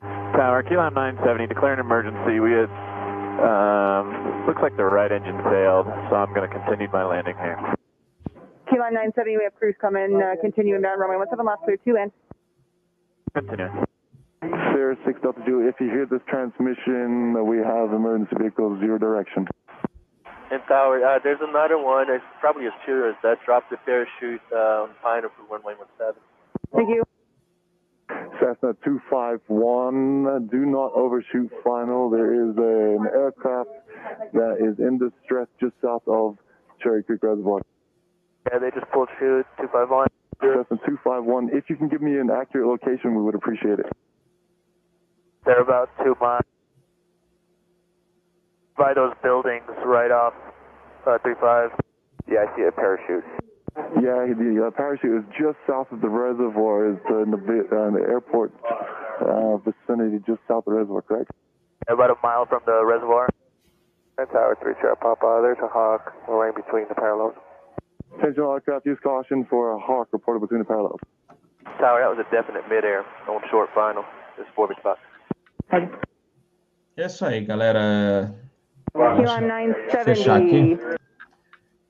Tower, 0.00 0.62
Kilo 0.62 0.88
970, 0.90 1.46
declare 1.46 1.74
an 1.74 1.80
emergency. 1.80 2.40
We 2.40 2.52
had, 2.52 2.70
um, 3.40 4.46
looks 4.46 4.60
like 4.60 4.76
the 4.76 4.84
right 4.84 5.10
engine 5.10 5.38
failed, 5.44 5.86
so 6.10 6.16
I'm 6.16 6.34
going 6.34 6.48
to 6.48 6.52
continue 6.52 6.88
my 6.92 7.04
landing 7.04 7.36
here. 7.38 7.56
Kilo 8.68 8.90
970, 8.90 9.36
we 9.36 9.44
have 9.44 9.54
crews 9.54 9.76
coming, 9.80 10.20
uh, 10.20 10.34
continuing 10.40 10.82
down 10.82 10.98
runway 10.98 11.24
17 11.30 11.46
left, 11.46 11.62
clear 11.64 11.78
2 11.78 11.96
in. 11.96 12.12
Continue. 13.34 13.70
Sirius 14.72 14.98
6 15.06 15.20
Delta 15.22 15.40
Juliet, 15.46 15.74
if 15.74 15.80
you 15.80 15.88
hear 15.88 16.06
this 16.06 16.20
transmission, 16.28 17.32
we 17.46 17.58
have 17.58 17.92
emergency 17.92 18.36
vehicles 18.38 18.80
zero 18.80 18.98
direction. 18.98 19.46
And 20.54 20.62
Tower, 20.68 21.04
uh, 21.04 21.18
there's 21.18 21.42
another 21.42 21.82
one. 21.82 22.06
It's 22.08 22.22
probably 22.38 22.66
a 22.66 22.74
shooter 22.86 23.12
that 23.24 23.38
dropped 23.44 23.70
the 23.70 23.76
parachute 23.78 24.40
uh, 24.52 24.86
on 24.86 24.90
Piner 25.02 25.28
for 25.34 25.42
runway 25.50 25.74
17. 25.98 26.14
Thank 26.72 26.90
you. 26.90 27.02
Cessna 28.38 28.76
251, 28.84 30.46
do 30.52 30.58
not 30.58 30.92
overshoot 30.94 31.50
final. 31.64 32.08
There 32.08 32.34
is 32.34 32.56
a, 32.56 33.02
an 33.02 33.06
aircraft 33.12 33.70
that 34.32 34.58
is 34.62 34.78
in 34.78 34.98
distress 34.98 35.48
just 35.58 35.74
south 35.82 36.06
of 36.06 36.38
Cherry 36.80 37.02
Creek 37.02 37.24
Reservoir. 37.24 37.62
Yeah, 38.46 38.60
they 38.60 38.70
just 38.70 38.88
pulled 38.92 39.08
chute 39.18 39.46
251. 39.58 40.06
Cessna 40.38 40.78
251, 40.86 41.50
if 41.52 41.68
you 41.68 41.74
can 41.74 41.88
give 41.88 42.00
me 42.00 42.16
an 42.16 42.30
accurate 42.30 42.68
location, 42.68 43.16
we 43.16 43.22
would 43.22 43.34
appreciate 43.34 43.80
it. 43.80 43.90
They're 45.44 45.62
about 45.62 45.90
two 46.04 46.14
miles 46.20 46.46
by 48.76 48.94
those 48.94 49.12
buildings 49.22 49.64
right 49.84 50.10
off 50.10 50.34
uh, 51.06 51.18
35. 51.22 51.70
Yeah, 52.30 52.46
I 52.48 52.56
see 52.56 52.62
a 52.62 52.72
parachute. 52.72 53.24
Yeah, 54.00 54.26
the 54.30 54.66
uh, 54.66 54.70
parachute 54.70 55.24
is 55.24 55.24
just 55.38 55.58
south 55.66 55.90
of 55.90 56.00
the 56.00 56.08
reservoir. 56.08 56.92
Is 56.92 56.98
in 57.10 57.30
the, 57.30 57.38
uh, 57.38 57.90
the 57.90 58.04
airport 58.06 58.52
uh, 59.20 59.56
vicinity, 59.58 60.22
just 60.26 60.40
south 60.46 60.66
of 60.66 60.72
the 60.72 60.78
reservoir, 60.78 61.02
correct? 61.02 61.30
About 61.88 62.10
a 62.10 62.14
mile 62.22 62.46
from 62.46 62.62
the 62.66 62.84
reservoir. 62.84 63.28
That's 64.16 64.30
Tower 64.30 64.56
3, 64.62 64.74
Sierra 64.80 64.96
Papa. 64.96 65.40
There's 65.42 65.58
a 65.58 65.68
Hawk. 65.68 66.14
We're 66.28 66.46
right 66.46 66.54
between 66.54 66.86
the 66.88 66.94
parallels. 66.94 67.34
Attention 68.16 68.44
all 68.44 68.54
aircraft, 68.54 68.86
use 68.86 68.98
caution 69.02 69.44
for 69.50 69.72
a 69.72 69.78
Hawk 69.78 70.08
reported 70.12 70.40
between 70.40 70.60
the 70.60 70.64
parallels. 70.64 71.00
Tower, 71.80 71.98
that 71.98 72.10
was 72.14 72.22
a 72.22 72.30
definite 72.30 72.62
midair 72.70 73.04
on 73.28 73.42
short 73.50 73.70
final. 73.74 74.04
This 74.38 74.46
is 74.46 74.52
4 74.54 74.68
spot. 74.78 74.98
É 76.96 77.06
isso 77.06 77.24
aí, 77.24 77.44
galera. 77.44 78.32
Fechar 80.04 80.40
aqui. 80.40 80.78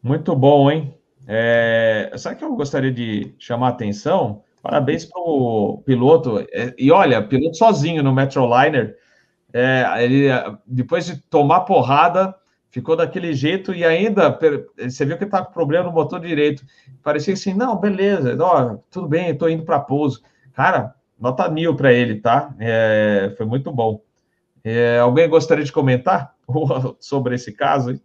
Muito 0.02 0.34
bom, 0.34 0.70
hein? 0.70 0.94
É, 1.26 2.10
sabe 2.16 2.36
que 2.36 2.44
eu 2.44 2.54
gostaria 2.56 2.90
de 2.90 3.34
chamar 3.38 3.68
a 3.68 3.70
atenção? 3.70 4.42
Parabéns 4.62 5.04
para 5.04 5.20
o 5.20 5.82
piloto. 5.84 6.40
É, 6.50 6.74
e 6.78 6.90
olha, 6.90 7.22
piloto 7.22 7.56
sozinho 7.56 8.02
no 8.02 8.14
Metroliner. 8.14 8.96
É, 9.52 9.84
ele, 10.02 10.28
depois 10.66 11.04
de 11.06 11.18
tomar 11.28 11.60
porrada, 11.60 12.34
ficou 12.70 12.96
daquele 12.96 13.34
jeito 13.34 13.74
e 13.74 13.84
ainda 13.84 14.36
você 14.78 15.04
viu 15.04 15.18
que 15.18 15.24
está 15.24 15.44
com 15.44 15.52
problema 15.52 15.84
no 15.84 15.92
motor 15.92 16.18
direito. 16.18 16.64
Parecia 17.02 17.34
assim, 17.34 17.52
não, 17.52 17.76
beleza, 17.76 18.36
ó, 18.40 18.78
tudo 18.90 19.06
bem, 19.06 19.28
estou 19.28 19.50
indo 19.50 19.64
para 19.64 19.78
pouso. 19.78 20.22
Cara, 20.54 20.94
nota 21.20 21.48
mil 21.48 21.76
para 21.76 21.92
ele, 21.92 22.20
tá? 22.20 22.54
É, 22.58 23.34
foi 23.36 23.44
muito 23.44 23.70
bom. 23.70 24.00
É, 24.64 24.98
alguém 24.98 25.28
gostaria 25.28 25.64
de 25.64 25.70
comentar 25.70 26.33
sobre 27.00 27.34
esse 27.34 27.52
caso? 27.52 27.92
Hein? 27.92 28.00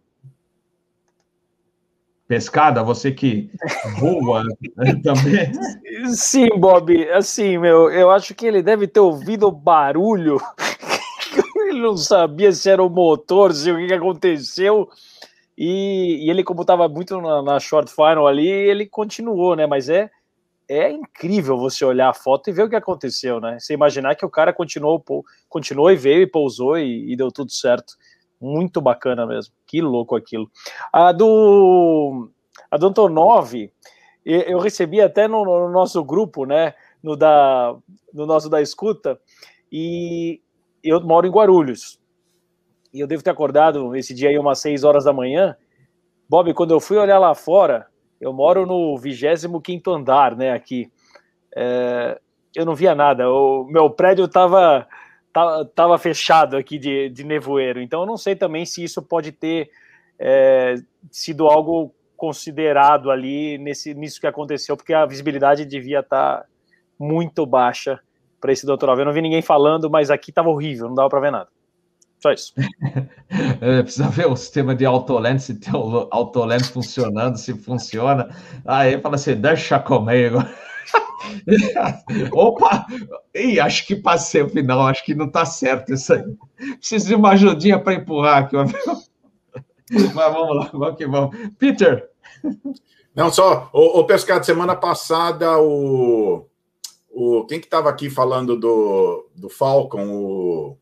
Pescada, 2.26 2.82
você 2.84 3.10
que 3.10 3.50
voa 3.98 4.44
né, 4.44 4.94
também. 5.02 5.52
Sim, 6.14 6.48
Bob, 6.58 7.10
assim, 7.10 7.58
meu, 7.58 7.90
eu 7.90 8.08
acho 8.08 8.36
que 8.36 8.46
ele 8.46 8.62
deve 8.62 8.86
ter 8.86 9.00
ouvido 9.00 9.48
o 9.48 9.52
barulho. 9.52 10.40
ele 11.68 11.80
não 11.80 11.96
sabia 11.96 12.52
se 12.52 12.70
era 12.70 12.82
o 12.82 12.88
motor, 12.88 13.52
se 13.52 13.72
o 13.72 13.76
que, 13.76 13.92
aconteceu. 13.92 14.88
E, 15.58 16.24
e, 16.24 16.30
ele, 16.30 16.44
como 16.44 16.60
estava 16.60 16.88
muito 16.88 17.20
na, 17.20 17.42
na, 17.42 17.58
short 17.58 17.90
final 17.92 18.26
ali, 18.26 18.48
ele 18.48 18.86
continuou, 18.86 19.56
né? 19.56 19.66
Mas 19.66 19.88
é 19.88 20.08
é 20.68 20.88
incrível 20.88 21.58
você 21.58 21.84
olhar 21.84 22.10
a 22.10 22.14
foto 22.14 22.48
e 22.48 22.52
ver 22.52 22.62
o 22.62 22.70
que 22.70 22.76
aconteceu, 22.76 23.40
né? 23.40 23.58
Você 23.58 23.74
imaginar 23.74 24.14
que 24.14 24.24
o 24.24 24.30
cara 24.30 24.52
continuou, 24.52 25.02
continuou 25.48 25.90
e 25.90 25.96
veio 25.96 26.22
e 26.22 26.28
pousou 26.28 26.78
e, 26.78 27.12
e 27.12 27.16
deu 27.16 27.32
tudo 27.32 27.50
certo. 27.50 27.94
Muito 28.40 28.80
bacana 28.80 29.26
mesmo. 29.26 29.52
Que 29.66 29.80
louco 29.80 30.16
aquilo. 30.16 30.50
A 30.92 31.12
do 31.12 32.30
a 32.70 32.76
do 32.76 32.86
Antonov, 32.86 33.70
eu 34.24 34.58
recebi 34.58 35.00
até 35.00 35.26
no, 35.26 35.44
no, 35.44 35.70
nosso 35.70 36.02
grupo, 36.04 36.44
né? 36.44 36.74
No, 37.02 37.16
da, 37.16 37.74
no 38.12 38.26
nosso 38.26 38.48
da 38.48 38.60
escuta, 38.60 39.18
e 39.72 40.40
eu 40.84 41.00
moro 41.00 41.26
em 41.26 41.30
Guarulhos. 41.30 41.98
E 42.92 43.00
eu 43.00 43.06
devo 43.06 43.22
ter 43.22 43.30
acordado 43.30 43.94
esse 43.96 44.12
dia 44.14 44.28
aí 44.28 44.38
umas 44.38 44.58
6 44.60 44.84
horas 44.84 45.04
da 45.04 45.12
manhã. 45.12 45.56
Bob, 46.28 46.52
quando 46.54 46.72
eu 46.72 46.80
fui 46.80 46.96
olhar 46.96 47.18
lá 47.18 47.34
fora, 47.34 47.88
Eu 48.20 48.34
moro 48.34 48.66
no 48.66 48.98
25 48.98 49.90
andar, 49.90 50.36
né, 50.36 50.52
aqui. 50.52 50.92
É, 51.56 52.20
eu 52.54 52.66
não 52.66 52.74
via 52.74 52.94
nada. 52.94 53.30
O 53.30 53.64
meu 53.64 53.88
prédio 53.88 54.26
estava 54.26 54.86
tava 55.74 55.98
fechado 55.98 56.56
aqui 56.56 56.78
de, 56.78 57.08
de 57.08 57.24
nevoeiro. 57.24 57.80
Então, 57.80 58.00
eu 58.00 58.06
não 58.06 58.16
sei 58.16 58.34
também 58.34 58.64
se 58.64 58.82
isso 58.82 59.02
pode 59.02 59.32
ter 59.32 59.70
é, 60.18 60.76
sido 61.10 61.46
algo 61.46 61.94
considerado 62.16 63.10
ali 63.10 63.56
nesse, 63.58 63.94
nisso 63.94 64.20
que 64.20 64.26
aconteceu, 64.26 64.76
porque 64.76 64.92
a 64.92 65.06
visibilidade 65.06 65.64
devia 65.64 66.00
estar 66.00 66.40
tá 66.40 66.46
muito 66.98 67.46
baixa 67.46 67.98
para 68.40 68.52
esse 68.52 68.66
doutoral. 68.66 68.98
Eu 68.98 69.06
não 69.06 69.12
vi 69.12 69.22
ninguém 69.22 69.42
falando, 69.42 69.88
mas 69.88 70.10
aqui 70.10 70.30
estava 70.30 70.50
horrível, 70.50 70.88
não 70.88 70.94
dava 70.94 71.08
para 71.08 71.20
ver 71.20 71.32
nada. 71.32 71.48
Só 72.20 72.30
isso. 72.32 72.52
é, 73.62 73.82
precisa 73.82 74.08
ver 74.08 74.26
o 74.26 74.36
sistema 74.36 74.74
de 74.74 74.84
autolens, 74.84 75.44
se 75.44 75.58
tem 75.58 75.74
o 75.74 76.06
autolens 76.10 76.68
funcionando, 76.68 77.38
se 77.38 77.54
funciona. 77.54 78.28
Aí 78.66 79.00
fala 79.00 79.14
assim, 79.14 79.34
deixa 79.34 79.78
comigo. 79.78 80.38
Opa! 82.32 82.86
Ih, 83.34 83.60
acho 83.60 83.86
que 83.86 83.96
passei 83.96 84.42
o 84.42 84.48
final, 84.48 84.86
acho 84.86 85.04
que 85.04 85.14
não 85.14 85.26
está 85.26 85.44
certo 85.44 85.92
isso 85.92 86.12
aí. 86.12 86.24
Preciso 86.78 87.08
de 87.08 87.14
uma 87.14 87.30
ajudinha 87.30 87.78
para 87.78 87.94
empurrar 87.94 88.44
aqui. 88.44 88.56
Mas 90.14 90.14
vamos 90.14 90.56
lá, 90.56 90.70
vamos 90.72 90.96
que 90.96 91.06
vamos. 91.06 91.36
Peter! 91.58 92.08
Não, 93.14 93.32
só, 93.32 93.68
o, 93.72 94.00
o 94.00 94.04
Pescado, 94.04 94.46
semana 94.46 94.76
passada, 94.76 95.58
o, 95.58 96.46
o 97.10 97.44
quem 97.46 97.58
que 97.58 97.66
estava 97.66 97.90
aqui 97.90 98.08
falando 98.08 98.56
do, 98.56 99.28
do 99.34 99.48
Falcon? 99.48 100.06
O, 100.08 100.78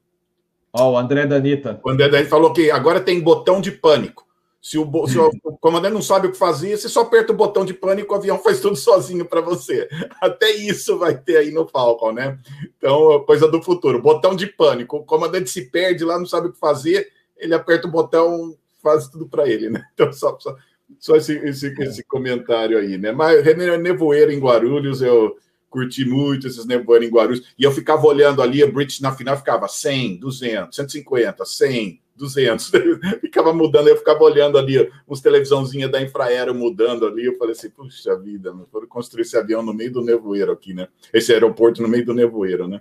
oh, 0.72 0.90
o 0.90 0.98
André 0.98 1.26
Danita. 1.26 1.80
O 1.82 1.90
André 1.90 2.08
Danita 2.08 2.28
falou 2.28 2.52
que 2.52 2.70
agora 2.70 3.00
tem 3.00 3.20
botão 3.20 3.60
de 3.60 3.72
pânico. 3.72 4.27
Se 4.60 4.76
o, 4.76 5.06
se 5.06 5.18
o, 5.18 5.30
o, 5.44 5.56
comandante 5.56 5.94
não 5.94 6.02
sabe 6.02 6.26
o 6.26 6.32
que 6.32 6.36
fazer, 6.36 6.76
você 6.76 6.88
só 6.88 7.02
aperta 7.02 7.32
o 7.32 7.36
botão 7.36 7.64
de 7.64 7.72
pânico, 7.72 8.12
o 8.12 8.16
avião 8.16 8.38
faz 8.38 8.60
tudo 8.60 8.74
sozinho 8.76 9.24
para 9.24 9.40
você. 9.40 9.88
Até 10.20 10.50
isso 10.50 10.98
vai 10.98 11.16
ter 11.16 11.36
aí 11.36 11.50
no 11.50 11.66
Falcon, 11.66 12.12
né? 12.12 12.38
Então, 12.76 13.24
coisa 13.24 13.46
do 13.48 13.62
futuro. 13.62 14.02
Botão 14.02 14.34
de 14.34 14.46
pânico. 14.46 14.96
O 14.96 15.04
comandante 15.04 15.48
se 15.48 15.70
perde 15.70 16.04
lá, 16.04 16.18
não 16.18 16.26
sabe 16.26 16.48
o 16.48 16.52
que 16.52 16.58
fazer, 16.58 17.08
ele 17.36 17.54
aperta 17.54 17.86
o 17.86 17.90
botão, 17.90 18.56
faz 18.82 19.08
tudo 19.08 19.28
para 19.28 19.48
ele, 19.48 19.70
né? 19.70 19.84
Então, 19.94 20.12
só, 20.12 20.36
só, 20.40 20.56
só 20.98 21.16
esse, 21.16 21.34
esse, 21.38 21.74
esse, 21.80 22.02
comentário 22.02 22.78
aí, 22.78 22.98
né? 22.98 23.12
Mas 23.12 23.44
nevoeiro 23.80 24.32
em 24.32 24.40
Guarulhos, 24.40 25.00
eu 25.00 25.36
curti 25.70 26.04
muito 26.04 26.46
esses 26.48 26.64
nevoeiros 26.66 27.08
em 27.08 27.12
Guarulhos. 27.12 27.54
E 27.56 27.62
eu 27.62 27.70
ficava 27.70 28.06
olhando 28.06 28.42
ali, 28.42 28.62
a 28.62 28.66
British 28.66 29.00
na 29.00 29.14
final 29.14 29.36
ficava 29.36 29.68
100, 29.68 30.18
200, 30.18 30.74
150, 30.74 31.44
100, 31.44 32.00
200. 32.18 32.70
ficava 33.22 33.52
mudando, 33.52 33.88
eu 33.88 33.96
ficava 33.96 34.22
olhando 34.22 34.58
ali 34.58 34.90
os 35.06 35.20
televisãozinhas 35.20 35.90
da 35.90 36.02
Infraero 36.02 36.54
mudando 36.54 37.06
ali. 37.06 37.24
Eu 37.24 37.38
falei 37.38 37.52
assim, 37.52 37.70
puxa 37.70 38.18
vida, 38.18 38.54
foram 38.70 38.86
construir 38.86 39.22
esse 39.22 39.36
avião 39.36 39.62
no 39.62 39.72
meio 39.72 39.92
do 39.92 40.02
nevoeiro 40.02 40.52
aqui, 40.52 40.74
né? 40.74 40.88
Esse 41.12 41.32
aeroporto 41.32 41.80
no 41.80 41.88
meio 41.88 42.04
do 42.04 42.12
nevoeiro, 42.12 42.68
né? 42.68 42.80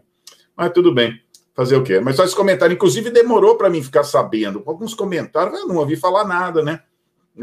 Mas 0.56 0.72
tudo 0.74 0.94
bem. 0.94 1.22
Fazer 1.54 1.76
o 1.76 1.84
quê? 1.84 2.00
Mas 2.00 2.16
só 2.16 2.24
esse 2.24 2.36
comentário, 2.36 2.74
inclusive, 2.74 3.10
demorou 3.10 3.56
para 3.56 3.70
mim 3.70 3.82
ficar 3.82 4.04
sabendo. 4.04 4.62
Alguns 4.66 4.94
comentários, 4.94 5.60
eu 5.60 5.68
não 5.68 5.78
ouvi 5.78 5.96
falar 5.96 6.24
nada, 6.24 6.62
né? 6.62 6.84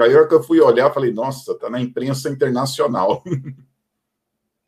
Aí, 0.01 0.29
que 0.29 0.35
eu 0.35 0.43
fui 0.43 0.61
olhar, 0.61 0.93
falei, 0.93 1.13
nossa, 1.13 1.57
tá 1.59 1.71
na 1.71 1.81
imprensa 1.81 2.29
internacional. 2.29 3.23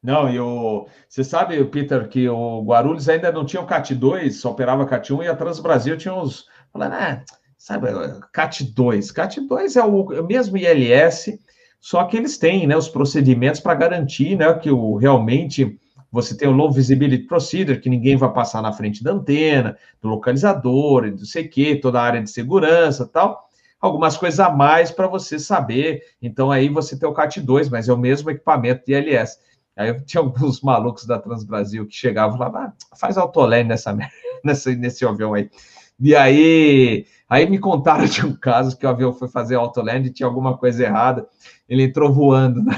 Não, 0.02 0.30
e 0.30 0.38
o, 0.38 0.86
você 1.08 1.24
sabe, 1.24 1.64
Peter, 1.64 2.08
que 2.08 2.28
o 2.28 2.62
Guarulhos 2.62 3.08
ainda 3.08 3.32
não 3.32 3.44
tinha 3.44 3.60
o 3.60 3.66
CAT 3.66 3.92
2, 3.92 4.36
só 4.36 4.52
operava 4.52 4.86
CAT 4.86 5.12
1 5.12 5.24
e 5.24 5.26
a 5.26 5.34
Transbrasil 5.34 5.96
tinha 5.96 6.14
os. 6.14 6.46
Falando, 6.76 6.92
ah, 6.92 7.24
sabe, 7.56 7.88
CAT 8.32 8.64
2. 8.64 9.10
CAT 9.10 9.40
2 9.40 9.76
é 9.76 9.84
o, 9.84 10.12
é 10.12 10.20
o 10.20 10.26
mesmo 10.26 10.58
ILS, 10.58 11.38
só 11.80 12.04
que 12.04 12.18
eles 12.18 12.36
têm 12.36 12.66
né, 12.66 12.76
os 12.76 12.88
procedimentos 12.88 13.60
para 13.60 13.74
garantir 13.74 14.36
né, 14.36 14.52
que 14.54 14.70
o, 14.70 14.96
realmente 14.96 15.78
você 16.12 16.36
tem 16.36 16.48
o 16.48 16.52
Low 16.52 16.70
Visibility 16.70 17.26
Procedure, 17.26 17.80
que 17.80 17.88
ninguém 17.88 18.16
vai 18.16 18.30
passar 18.32 18.60
na 18.60 18.72
frente 18.72 19.02
da 19.02 19.12
antena, 19.12 19.76
do 20.02 20.08
localizador, 20.08 21.06
não 21.06 21.24
sei 21.24 21.46
o 21.46 21.50
quê, 21.50 21.76
toda 21.76 21.98
a 21.98 22.04
área 22.04 22.22
de 22.22 22.30
segurança 22.30 23.06
tal 23.06 23.46
algumas 23.78 24.16
coisas 24.16 24.40
a 24.40 24.50
mais 24.50 24.90
para 24.90 25.06
você 25.06 25.38
saber. 25.38 26.02
Então, 26.20 26.50
aí 26.50 26.68
você 26.68 26.98
tem 26.98 27.08
o 27.08 27.14
CAT2, 27.14 27.70
mas 27.70 27.88
é 27.88 27.92
o 27.92 27.98
mesmo 27.98 28.30
equipamento 28.30 28.84
de 28.86 28.92
ILS. 28.92 29.38
Aí 29.76 29.94
tinha 30.02 30.22
alguns 30.22 30.60
malucos 30.60 31.06
da 31.06 31.18
Transbrasil 31.18 31.86
que 31.86 31.94
chegavam 31.94 32.38
lá, 32.38 32.48
ah, 32.48 32.96
faz 32.96 33.16
autolane 33.16 33.68
nessa, 33.68 33.96
nessa, 34.44 34.74
nesse 34.74 35.04
avião 35.04 35.34
aí. 35.34 35.50
E 35.98 36.14
aí, 36.14 37.06
aí 37.28 37.48
me 37.48 37.58
contaram 37.58 38.04
de 38.04 38.24
um 38.24 38.34
caso 38.34 38.76
que 38.76 38.84
o 38.84 38.88
avião 38.88 39.12
foi 39.12 39.28
fazer 39.28 39.54
autoland 39.54 40.06
e 40.06 40.12
tinha 40.12 40.26
alguma 40.26 40.56
coisa 40.56 40.84
errada. 40.84 41.26
Ele 41.68 41.84
entrou 41.84 42.12
voando 42.12 42.62
né, 42.62 42.76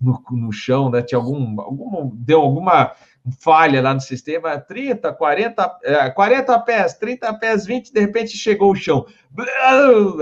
no, 0.00 0.22
no 0.30 0.52
chão, 0.52 0.90
né? 0.90 1.02
Tinha 1.02 1.18
algum, 1.18 1.60
algum 1.60 2.10
deu 2.14 2.40
alguma 2.40 2.92
falha 3.40 3.80
lá 3.80 3.94
no 3.94 4.00
sistema, 4.00 4.58
30, 4.58 5.12
40, 5.12 5.80
40 6.14 6.58
pés, 6.60 6.94
30 6.94 7.34
pés, 7.34 7.64
20, 7.64 7.92
de 7.92 8.00
repente 8.00 8.36
chegou 8.36 8.72
o 8.72 8.76
chão. 8.76 9.06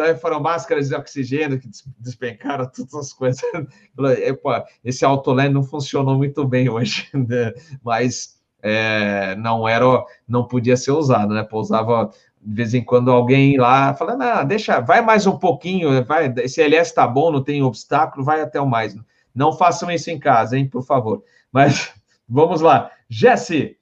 Aí 0.04 0.16
foram 0.16 0.40
máscaras 0.40 0.88
de 0.88 0.94
oxigênio 0.94 1.58
que 1.58 1.68
despencaram 1.98 2.70
todas 2.70 2.94
as 2.94 3.12
coisas. 3.12 3.40
Esse 4.84 5.04
autoland 5.04 5.52
não 5.52 5.64
funcionou 5.64 6.16
muito 6.16 6.46
bem 6.46 6.68
hoje, 6.68 7.08
né? 7.12 7.52
mas 7.82 8.40
é, 8.62 9.34
não 9.34 9.68
era, 9.68 9.84
não 10.26 10.46
podia 10.46 10.76
ser 10.76 10.92
usado, 10.92 11.34
né? 11.34 11.42
Pousava 11.42 12.10
de 12.42 12.54
vez 12.54 12.74
em 12.74 12.82
quando 12.82 13.10
alguém 13.10 13.56
lá 13.56 13.94
fala, 13.94 14.16
não, 14.16 14.44
deixa, 14.44 14.80
vai 14.80 15.00
mais 15.00 15.26
um 15.26 15.38
pouquinho, 15.38 16.04
vai, 16.04 16.32
esse 16.38 16.60
LS 16.60 16.94
tá 16.94 17.06
bom, 17.06 17.30
não 17.30 17.42
tem 17.42 17.62
obstáculo, 17.62 18.24
vai 18.24 18.40
até 18.40 18.60
o 18.60 18.66
mais. 18.66 18.96
Não 19.34 19.52
façam 19.52 19.90
isso 19.90 20.10
em 20.10 20.18
casa, 20.18 20.58
hein, 20.58 20.68
por 20.68 20.84
favor. 20.84 21.22
Mas 21.50 21.92
Vamos 22.32 22.62
lá. 22.62 22.90
Jesse. 23.10 23.76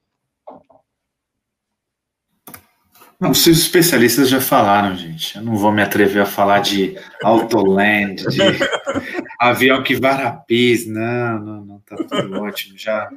Não, 3.21 3.31
os 3.31 3.47
especialistas 3.47 4.29
já 4.29 4.41
falaram, 4.41 4.97
gente. 4.97 5.37
Eu 5.37 5.43
não 5.43 5.55
vou 5.55 5.71
me 5.71 5.83
atrever 5.83 6.23
a 6.23 6.27
falar 6.27 6.61
de 6.61 6.99
Autoland, 7.23 8.25
de 8.27 8.41
avião 9.39 9.85
que 9.85 9.95
varapis. 9.95 10.85
Não, 10.89 11.39
não, 11.39 11.65
não, 11.65 11.81
tá 11.81 11.97
tudo 11.97 12.43
ótimo. 12.43 12.77
Já 12.77 13.09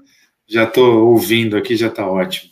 já 0.45 0.67
tô 0.67 1.07
ouvindo 1.07 1.57
aqui, 1.57 1.75
já 1.75 1.89
tá 1.89 2.05
ótimo. 2.05 2.51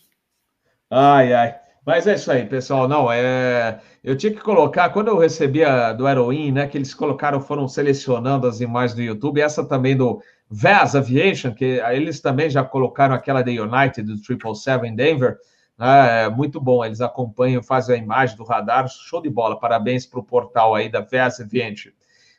Ai, 0.89 1.33
ai. 1.33 1.60
Mas 1.85 2.05
é 2.05 2.13
isso 2.13 2.31
aí, 2.31 2.45
pessoal. 2.45 2.87
Não, 2.87 3.11
é. 3.11 3.79
Eu 4.03 4.15
tinha 4.15 4.31
que 4.31 4.39
colocar, 4.39 4.89
quando 4.89 5.07
eu 5.07 5.17
recebia 5.17 5.93
do 5.93 6.07
Heroin, 6.07 6.51
né, 6.51 6.67
que 6.67 6.77
eles 6.77 6.93
colocaram, 6.93 7.41
foram 7.41 7.67
selecionando 7.67 8.47
as 8.47 8.61
imagens 8.61 8.95
do 8.95 9.01
YouTube, 9.01 9.41
essa 9.41 9.63
também 9.65 9.95
do 9.95 10.21
VAS 10.49 10.95
Aviation, 10.95 11.53
que 11.53 11.81
eles 11.91 12.19
também 12.19 12.49
já 12.49 12.63
colocaram 12.63 13.15
aquela 13.15 13.41
da 13.41 13.51
United, 13.51 14.03
do 14.03 14.17
777 14.17 14.87
em 14.87 14.95
Denver, 14.95 15.37
né, 15.77 16.25
é 16.25 16.29
muito 16.29 16.59
bom, 16.59 16.83
eles 16.83 17.01
acompanham, 17.01 17.63
fazem 17.63 17.95
a 17.95 17.97
imagem 17.97 18.35
do 18.37 18.43
radar, 18.43 18.87
show 18.87 19.21
de 19.21 19.29
bola, 19.29 19.59
parabéns 19.59 20.05
para 20.05 20.19
o 20.19 20.23
portal 20.23 20.75
aí 20.75 20.89
da 20.89 21.01
VAS 21.01 21.39
Aviation. 21.39 21.91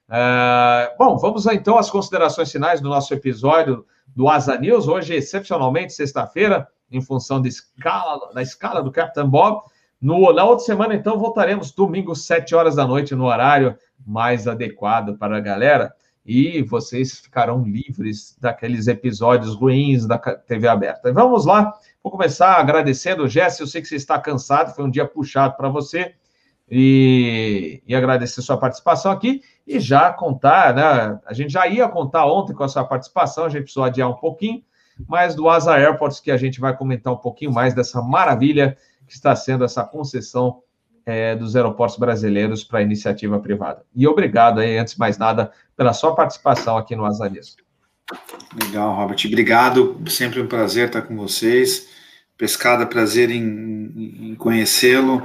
Uh, 0.08 0.96
bom, 0.98 1.16
vamos 1.16 1.46
então 1.46 1.78
às 1.78 1.90
considerações 1.90 2.52
finais 2.52 2.80
do 2.80 2.88
nosso 2.88 3.14
episódio 3.14 3.86
do 4.14 4.28
Asa 4.28 4.58
News, 4.58 4.86
hoje, 4.86 5.14
excepcionalmente, 5.14 5.92
sexta-feira, 5.94 6.68
em 6.92 7.00
função 7.00 7.40
da 7.40 7.48
escala, 7.48 8.32
da 8.32 8.42
escala 8.42 8.82
do 8.82 8.92
Captain 8.92 9.28
Bob. 9.28 9.62
No, 10.00 10.32
na 10.32 10.44
outra 10.44 10.64
semana, 10.64 10.94
então, 10.94 11.18
voltaremos 11.18 11.70
domingo, 11.70 12.14
7 12.14 12.54
horas 12.54 12.74
da 12.74 12.86
noite, 12.86 13.14
no 13.14 13.26
horário 13.26 13.76
mais 14.06 14.48
adequado 14.48 15.16
para 15.16 15.36
a 15.36 15.40
galera. 15.40 15.94
E 16.24 16.62
vocês 16.62 17.18
ficarão 17.18 17.64
livres 17.64 18.36
daqueles 18.40 18.86
episódios 18.86 19.54
ruins 19.54 20.06
da 20.06 20.18
TV 20.18 20.68
aberta. 20.68 21.12
Vamos 21.12 21.46
lá, 21.46 21.72
vou 22.02 22.12
começar 22.12 22.54
agradecendo, 22.54 23.28
Jesse, 23.28 23.60
eu 23.60 23.66
sei 23.66 23.82
que 23.82 23.88
você 23.88 23.96
está 23.96 24.18
cansado, 24.18 24.74
foi 24.74 24.84
um 24.84 24.90
dia 24.90 25.06
puxado 25.06 25.56
para 25.56 25.68
você, 25.68 26.14
e, 26.70 27.82
e, 27.86 27.94
agradecer 27.94 28.40
sua 28.40 28.56
participação 28.56 29.10
aqui, 29.10 29.42
e 29.66 29.78
já 29.78 30.12
contar, 30.12 30.74
né, 30.74 31.20
a 31.26 31.32
gente 31.34 31.52
já 31.52 31.66
ia 31.66 31.88
contar 31.88 32.24
ontem 32.24 32.54
com 32.54 32.64
a 32.64 32.68
sua 32.68 32.84
participação, 32.84 33.44
a 33.44 33.48
gente 33.48 33.64
precisou 33.64 33.84
adiar 33.84 34.08
um 34.08 34.14
pouquinho, 34.14 34.62
mas 35.08 35.34
do 35.34 35.48
Asa 35.48 35.74
Airports, 35.74 36.20
que 36.20 36.30
a 36.30 36.36
gente 36.36 36.60
vai 36.60 36.76
comentar 36.76 37.12
um 37.12 37.16
pouquinho 37.16 37.52
mais 37.52 37.74
dessa 37.74 38.00
maravilha 38.00 38.76
que 39.06 39.14
está 39.14 39.34
sendo 39.34 39.64
essa 39.64 39.84
concessão 39.84 40.62
é, 41.04 41.34
dos 41.34 41.56
aeroportos 41.56 41.98
brasileiros 41.98 42.64
para 42.64 42.82
iniciativa 42.82 43.38
privada. 43.40 43.84
E 43.94 44.06
obrigado 44.06 44.60
aí, 44.60 44.78
antes 44.78 44.94
de 44.94 45.00
mais 45.00 45.18
nada, 45.18 45.52
pela 45.76 45.92
sua 45.92 46.14
participação 46.14 46.76
aqui 46.76 46.94
no 46.94 47.04
Azanis. 47.04 47.56
Legal, 48.64 48.94
Robert. 48.94 49.18
Obrigado. 49.26 50.00
Sempre 50.08 50.40
um 50.40 50.46
prazer 50.46 50.86
estar 50.86 51.02
com 51.02 51.16
vocês. 51.16 51.88
Pescada, 52.36 52.86
prazer 52.86 53.30
em, 53.30 54.30
em 54.30 54.34
conhecê-lo. 54.34 55.22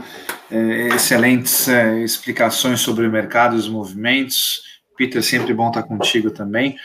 É, 0.50 0.88
excelentes 0.90 1.68
é, 1.68 2.00
explicações 2.00 2.80
sobre 2.80 3.06
o 3.06 3.12
mercado 3.12 3.56
e 3.56 3.60
os 3.60 3.68
movimentos. 3.68 4.62
Peter, 4.98 5.22
sempre 5.22 5.54
bom 5.54 5.68
estar 5.68 5.84
contigo 5.84 6.32
também. 6.32 6.76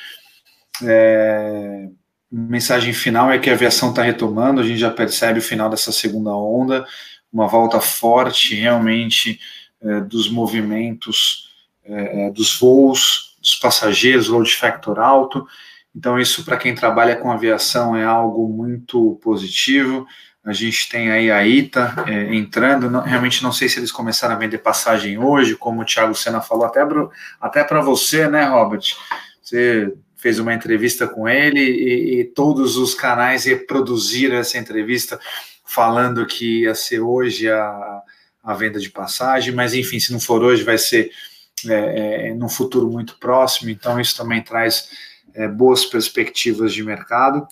É, 0.83 1.89
mensagem 2.33 2.93
final 2.93 3.31
é 3.31 3.39
que 3.39 3.51
a 3.51 3.53
aviação 3.53 3.91
está 3.91 4.03
retomando, 4.03 4.61
a 4.61 4.65
gente 4.65 4.79
já 4.79 4.91
percebe 4.91 5.39
o 5.39 5.43
final 5.43 5.69
dessa 5.69 5.93
segunda 5.93 6.31
onda 6.31 6.87
uma 7.33 7.49
volta 7.49 7.81
forte 7.81 8.55
realmente 8.55 9.41
é, 9.81 10.01
dos 10.01 10.29
movimentos, 10.29 11.51
é, 11.85 12.27
é, 12.27 12.31
dos 12.31 12.59
voos 12.59 13.37
dos 13.41 13.57
passageiros, 13.57 14.29
load 14.29 14.55
factor 14.55 15.01
alto. 15.01 15.47
Então, 15.95 16.19
isso 16.19 16.45
para 16.45 16.57
quem 16.57 16.75
trabalha 16.75 17.17
com 17.17 17.33
aviação 17.33 17.97
é 17.97 18.05
algo 18.05 18.49
muito 18.49 19.19
positivo. 19.23 20.07
A 20.45 20.53
gente 20.53 20.89
tem 20.89 21.11
aí 21.11 21.31
a 21.31 21.45
ITA 21.47 22.05
é, 22.07 22.35
entrando. 22.35 22.89
Não, 22.89 23.01
realmente 23.01 23.43
não 23.43 23.53
sei 23.53 23.69
se 23.69 23.81
eles 23.81 23.91
começaram 23.91 24.35
a 24.35 24.39
vender 24.39 24.59
passagem 24.59 25.19
hoje, 25.19 25.57
como 25.57 25.83
o 25.83 25.85
Thiago 25.85 26.15
Senna 26.15 26.41
falou, 26.41 26.71
até 27.41 27.65
para 27.65 27.81
você, 27.81 28.29
né, 28.29 28.45
Robert? 28.45 28.95
Você 29.43 29.93
fez 30.23 30.39
uma 30.39 30.55
entrevista 30.55 31.09
com 31.09 31.29
ele 31.29 31.59
e, 31.59 32.21
e, 32.21 32.25
todos 32.25 32.77
os 32.77 32.95
canais 32.95 33.45
reproduziram 33.45 34.37
essa 34.37 34.57
entrevista 34.57 35.19
falando 35.65 36.25
que 36.25 36.61
ia 36.61 36.77
ser 36.77 37.01
hoje 37.01 37.51
a, 37.51 38.03
a 38.45 38.55
venda 38.55 38.79
de 38.79 38.89
passagem, 38.89 39.53
mas 39.53 39.75
enfim, 39.75 39.99
se 39.99 40.13
não 40.13 40.21
for 40.21 40.45
hoje, 40.45 40.63
vai 40.63 40.79
ser 40.79 41.11
é, 41.69 42.29
é, 42.29 42.35
no 42.35 42.49
futuro 42.49 42.89
muito 42.89 43.19
próximo. 43.19 43.69
Então, 43.69 44.01
isso 44.01 44.17
também 44.17 44.41
traz 44.41 44.91
é, 45.35 45.49
boas 45.49 45.85
perspectivas 45.85 46.73
de 46.73 46.85
mercado. 46.85 47.45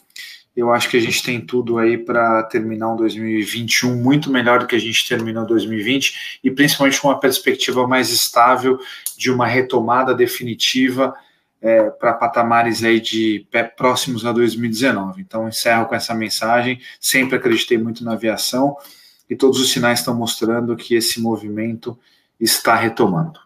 Eu 0.56 0.72
acho 0.72 0.88
que 0.88 0.96
a 0.96 1.00
gente 1.00 1.24
tem 1.24 1.40
tudo 1.40 1.76
aí 1.76 1.98
para 1.98 2.44
terminar 2.44 2.92
um 2.92 2.96
2021 2.96 3.96
muito 3.96 4.30
melhor 4.30 4.60
do 4.60 4.66
que 4.66 4.76
a 4.76 4.80
gente 4.80 5.08
terminou 5.08 5.44
2020 5.44 6.40
e 6.44 6.50
principalmente 6.52 7.00
com 7.00 7.08
uma 7.08 7.18
perspectiva 7.18 7.86
mais 7.88 8.10
estável 8.10 8.78
de 9.16 9.28
uma 9.28 9.46
retomada 9.46 10.14
definitiva 10.14 11.14
é, 11.60 11.90
para 11.90 12.14
patamares 12.14 12.82
aí 12.82 13.00
de 13.00 13.46
próximos 13.76 14.24
a 14.24 14.32
2019. 14.32 15.20
Então 15.20 15.48
encerro 15.48 15.86
com 15.86 15.94
essa 15.94 16.14
mensagem. 16.14 16.80
Sempre 17.00 17.36
acreditei 17.36 17.76
muito 17.78 18.04
na 18.04 18.12
aviação 18.12 18.76
e 19.28 19.36
todos 19.36 19.60
os 19.60 19.70
sinais 19.70 20.00
estão 20.00 20.14
mostrando 20.14 20.76
que 20.76 20.94
esse 20.94 21.20
movimento 21.20 21.98
está 22.38 22.74
retomando. 22.74 23.38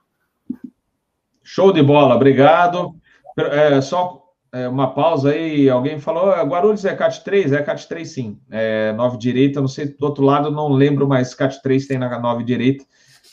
Show 1.42 1.72
de 1.72 1.82
bola, 1.82 2.14
obrigado. 2.14 2.94
É, 3.36 3.80
só 3.80 4.24
é, 4.52 4.68
uma 4.68 4.94
pausa 4.94 5.30
aí, 5.30 5.68
alguém 5.68 5.98
falou, 5.98 6.30
Guarulhos 6.46 6.84
é 6.84 6.94
CAT 6.94 7.22
3? 7.24 7.52
É 7.52 7.62
CAT 7.62 7.88
3 7.88 8.08
sim, 8.08 8.38
é 8.50 8.92
9 8.92 9.18
direita, 9.18 9.60
não 9.60 9.66
sei, 9.66 9.86
do 9.86 10.06
outro 10.06 10.24
lado 10.24 10.50
não 10.50 10.68
lembro, 10.68 11.08
mas 11.08 11.34
CAT 11.34 11.60
3 11.60 11.86
tem 11.86 11.98
na 11.98 12.18
9 12.18 12.44
direita. 12.44 12.84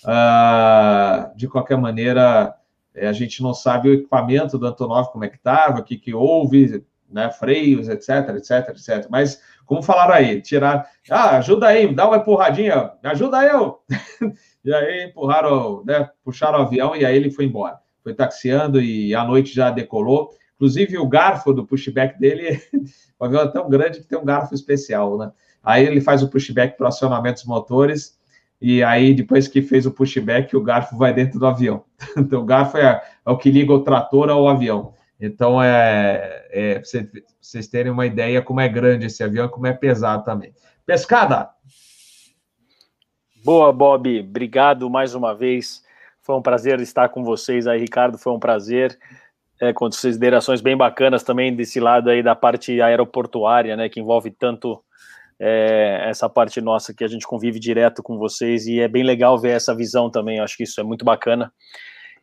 Uh, 0.03 1.37
de 1.37 1.47
qualquer 1.47 1.77
maneira, 1.77 2.55
é, 2.93 3.07
a 3.07 3.13
gente 3.13 3.41
não 3.41 3.53
sabe 3.53 3.89
o 3.89 3.93
equipamento 3.93 4.57
do 4.57 4.67
Antonov, 4.67 5.11
como 5.11 5.23
é 5.23 5.29
que 5.29 5.37
estava, 5.37 5.79
o 5.79 5.83
que, 5.83 5.97
que 5.97 6.13
houve, 6.13 6.83
né, 7.09 7.29
freios, 7.29 7.89
etc, 7.89 8.29
etc, 8.35 8.69
etc. 8.69 9.07
Mas, 9.09 9.41
como 9.65 9.83
falaram 9.83 10.13
aí, 10.13 10.41
tirar, 10.41 10.89
ah, 11.09 11.37
ajuda 11.37 11.67
aí, 11.67 11.93
dá 11.93 12.07
uma 12.07 12.17
empurradinha, 12.17 12.91
ajuda 13.03 13.43
eu! 13.45 13.79
e 14.63 14.73
aí 14.73 15.05
empurraram, 15.05 15.83
né, 15.85 16.09
puxaram 16.23 16.59
o 16.59 16.61
avião 16.63 16.95
e 16.95 17.05
aí 17.05 17.15
ele 17.15 17.31
foi 17.31 17.45
embora. 17.45 17.79
Foi 18.03 18.13
taxiando 18.13 18.81
e 18.81 19.13
à 19.13 19.23
noite 19.23 19.53
já 19.53 19.69
decolou. 19.69 20.31
Inclusive, 20.55 20.97
o 20.97 21.07
garfo 21.07 21.53
do 21.53 21.65
pushback 21.65 22.19
dele, 22.19 22.61
o 23.19 23.25
avião 23.25 23.41
é 23.41 23.47
tão 23.47 23.69
grande 23.69 23.99
que 23.99 24.07
tem 24.07 24.17
um 24.17 24.25
garfo 24.25 24.53
especial, 24.53 25.17
né? 25.17 25.31
Aí 25.63 25.85
ele 25.85 26.01
faz 26.01 26.23
o 26.23 26.27
pushback 26.27 26.77
para 26.77 26.87
acionamento 26.87 27.35
dos 27.35 27.45
motores, 27.45 28.19
e 28.61 28.83
aí, 28.83 29.13
depois 29.13 29.47
que 29.47 29.61
fez 29.61 29.87
o 29.87 29.91
pushback, 29.91 30.55
o 30.55 30.61
garfo 30.61 30.95
vai 30.95 31.11
dentro 31.13 31.39
do 31.39 31.47
avião. 31.47 31.83
Então, 32.15 32.41
o 32.41 32.45
garfo 32.45 32.77
é, 32.77 33.01
é 33.25 33.31
o 33.31 33.37
que 33.37 33.49
liga 33.49 33.73
o 33.73 33.83
trator 33.83 34.29
ao 34.29 34.47
avião. 34.47 34.93
Então, 35.19 35.61
é, 35.61 36.45
é 36.51 36.73
para 36.79 37.23
vocês 37.41 37.67
terem 37.67 37.91
uma 37.91 38.05
ideia 38.05 38.41
como 38.41 38.59
é 38.59 38.69
grande 38.69 39.07
esse 39.07 39.23
avião 39.23 39.45
e 39.45 39.49
como 39.49 39.65
é 39.65 39.73
pesado 39.73 40.23
também. 40.23 40.53
Pescada! 40.85 41.49
Boa, 43.43 43.73
Bob. 43.73 44.19
Obrigado 44.19 44.89
mais 44.89 45.15
uma 45.15 45.33
vez. 45.33 45.83
Foi 46.21 46.35
um 46.35 46.41
prazer 46.41 46.79
estar 46.79 47.09
com 47.09 47.23
vocês 47.23 47.65
aí, 47.65 47.79
Ricardo. 47.79 48.17
Foi 48.17 48.31
um 48.31 48.39
prazer 48.39 48.97
é, 49.59 49.73
com 49.73 49.85
considerações 49.85 50.61
bem 50.61 50.77
bacanas 50.77 51.23
também 51.23 51.55
desse 51.55 51.79
lado 51.79 52.09
aí 52.09 52.21
da 52.21 52.35
parte 52.35 52.79
aeroportuária, 52.81 53.75
né, 53.75 53.89
que 53.89 53.99
envolve 53.99 54.29
tanto 54.31 54.83
é, 55.43 56.03
essa 56.07 56.29
parte 56.29 56.61
nossa 56.61 56.93
que 56.93 57.03
a 57.03 57.07
gente 57.07 57.25
convive 57.25 57.59
direto 57.59 58.03
com 58.03 58.15
vocês 58.15 58.67
e 58.67 58.79
é 58.79 58.87
bem 58.87 59.01
legal 59.01 59.39
ver 59.39 59.55
essa 59.55 59.75
visão 59.75 60.07
também, 60.07 60.39
acho 60.39 60.55
que 60.55 60.63
isso 60.63 60.79
é 60.79 60.83
muito 60.83 61.03
bacana. 61.03 61.51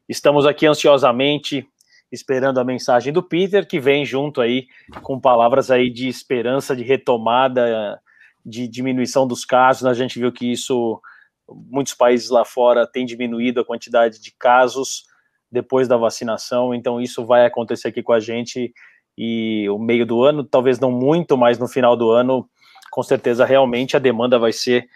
Estamos 0.08 0.46
aqui 0.46 0.66
ansiosamente 0.66 1.66
esperando 2.12 2.60
a 2.60 2.64
mensagem 2.64 3.12
do 3.12 3.20
Peter, 3.20 3.66
que 3.66 3.80
vem 3.80 4.04
junto 4.04 4.40
aí 4.40 4.68
com 5.02 5.20
palavras 5.20 5.68
aí 5.68 5.90
de 5.90 6.06
esperança, 6.06 6.76
de 6.76 6.84
retomada, 6.84 8.00
de 8.46 8.68
diminuição 8.68 9.26
dos 9.26 9.44
casos. 9.44 9.84
A 9.84 9.94
gente 9.94 10.16
viu 10.16 10.30
que 10.30 10.52
isso, 10.52 11.02
muitos 11.48 11.94
países 11.94 12.30
lá 12.30 12.44
fora 12.44 12.86
têm 12.86 13.04
diminuído 13.04 13.60
a 13.60 13.64
quantidade 13.64 14.20
de 14.20 14.32
casos, 14.38 15.02
depois 15.50 15.88
da 15.88 15.96
vacinação, 15.96 16.72
então 16.72 17.00
isso 17.00 17.26
vai 17.26 17.44
acontecer 17.44 17.88
aqui 17.88 18.02
com 18.02 18.12
a 18.12 18.20
gente 18.20 18.72
e 19.16 19.68
o 19.70 19.78
meio 19.78 20.06
do 20.06 20.22
ano, 20.22 20.44
talvez 20.44 20.78
não 20.78 20.92
muito, 20.92 21.36
mas 21.36 21.58
no 21.58 21.66
final 21.66 21.96
do 21.96 22.10
ano, 22.10 22.48
com 22.90 23.02
certeza, 23.02 23.44
realmente 23.44 23.96
a 23.96 24.00
demanda 24.00 24.38
vai 24.38 24.52
ser 24.52 24.88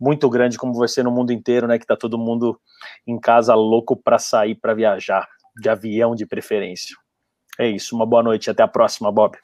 muito 0.00 0.28
grande, 0.28 0.58
como 0.58 0.74
vai 0.74 0.88
ser 0.88 1.02
no 1.02 1.10
mundo 1.10 1.32
inteiro, 1.32 1.66
né? 1.66 1.78
Que 1.78 1.86
tá 1.86 1.96
todo 1.96 2.18
mundo 2.18 2.60
em 3.06 3.18
casa 3.18 3.54
louco 3.54 3.96
para 3.96 4.18
sair 4.18 4.54
para 4.54 4.74
viajar, 4.74 5.28
de 5.60 5.68
avião 5.68 6.14
de 6.14 6.26
preferência. 6.26 6.96
É 7.58 7.68
isso, 7.68 7.94
uma 7.94 8.04
boa 8.04 8.22
noite, 8.22 8.50
até 8.50 8.62
a 8.62 8.68
próxima, 8.68 9.12
Bob. 9.12 9.38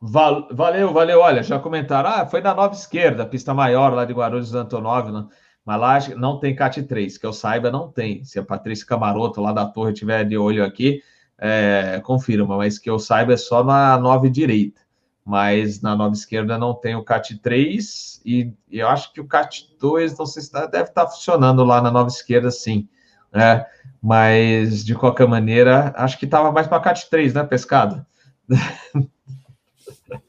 Valeu, 0.00 0.92
valeu. 0.92 1.20
Olha, 1.20 1.42
já 1.42 1.58
comentaram, 1.58 2.08
ah, 2.08 2.26
foi 2.26 2.40
da 2.40 2.54
nova 2.54 2.74
esquerda, 2.74 3.26
pista 3.26 3.52
maior 3.52 3.92
lá 3.92 4.04
de 4.04 4.14
Guarulhos 4.14 4.54
Antonov, 4.54 5.10
né? 5.10 5.26
Mas 5.64 5.80
lá 5.80 6.16
não 6.16 6.38
tem 6.38 6.54
CAT 6.54 6.82
3, 6.84 7.18
que 7.18 7.26
eu 7.26 7.32
saiba, 7.32 7.70
não 7.70 7.90
tem. 7.90 8.24
Se 8.24 8.38
a 8.38 8.42
Patrícia 8.42 8.86
Camaroto 8.86 9.42
lá 9.42 9.52
da 9.52 9.66
torre 9.66 9.92
tiver 9.92 10.24
de 10.24 10.38
olho 10.38 10.64
aqui, 10.64 11.02
é, 11.38 12.00
confirma, 12.02 12.56
mas 12.56 12.78
que 12.78 12.88
eu 12.88 12.98
saiba 12.98 13.34
é 13.34 13.36
só 13.36 13.62
na 13.62 13.98
9 13.98 14.30
direita. 14.30 14.79
Mas 15.24 15.80
na 15.80 15.94
9 15.94 16.16
esquerda 16.16 16.58
não 16.58 16.74
tem 16.74 16.96
o 16.96 17.04
CAT 17.04 17.38
3 17.38 18.20
e, 18.24 18.52
eu 18.70 18.88
acho 18.88 19.12
que 19.12 19.20
o 19.20 19.26
CAT 19.26 19.76
2 19.78 20.18
não 20.18 20.26
sei 20.26 20.42
se 20.42 20.50
tá, 20.50 20.66
deve 20.66 20.88
estar 20.88 21.04
tá 21.04 21.10
funcionando 21.10 21.62
lá 21.64 21.80
na 21.80 21.90
9 21.90 22.10
esquerda, 22.10 22.50
sim. 22.50 22.88
Né? 23.32 23.64
Mas 24.02 24.84
de 24.84 24.94
qualquer 24.94 25.28
maneira, 25.28 25.92
acho 25.96 26.18
que 26.18 26.24
estava 26.24 26.50
mais 26.50 26.66
para 26.66 26.80
CAT 26.80 27.08
3, 27.10 27.34
né, 27.34 27.44
pescado? 27.44 28.04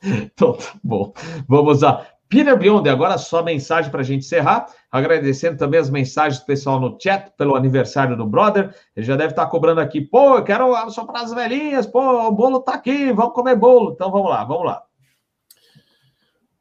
então, 0.03 0.53
tá 0.53 0.73
bom. 0.83 1.13
Vamos 1.47 1.81
lá. 1.81 2.05
Peter 2.31 2.57
Beyond, 2.57 2.87
agora 2.87 3.17
só 3.17 3.43
mensagem 3.43 3.91
para 3.91 3.99
a 3.99 4.03
gente 4.05 4.21
encerrar. 4.21 4.67
Agradecendo 4.89 5.57
também 5.57 5.77
as 5.77 5.89
mensagens 5.89 6.39
do 6.39 6.45
pessoal 6.45 6.79
no 6.79 6.97
chat 6.97 7.29
pelo 7.37 7.57
aniversário 7.57 8.15
do 8.15 8.25
brother. 8.25 8.73
Ele 8.95 9.05
já 9.05 9.17
deve 9.17 9.31
estar 9.31 9.43
tá 9.43 9.51
cobrando 9.51 9.81
aqui. 9.81 9.99
Pô, 9.99 10.37
eu 10.37 10.43
quero 10.43 10.89
soprar 10.91 11.23
as 11.23 11.33
velhinhas. 11.33 11.85
Pô, 11.85 11.99
o 11.99 12.31
bolo 12.31 12.59
está 12.59 12.75
aqui. 12.75 13.11
Vamos 13.11 13.33
comer 13.33 13.57
bolo. 13.57 13.91
Então 13.91 14.09
vamos 14.09 14.29
lá, 14.29 14.45
vamos 14.45 14.65
lá. 14.65 14.81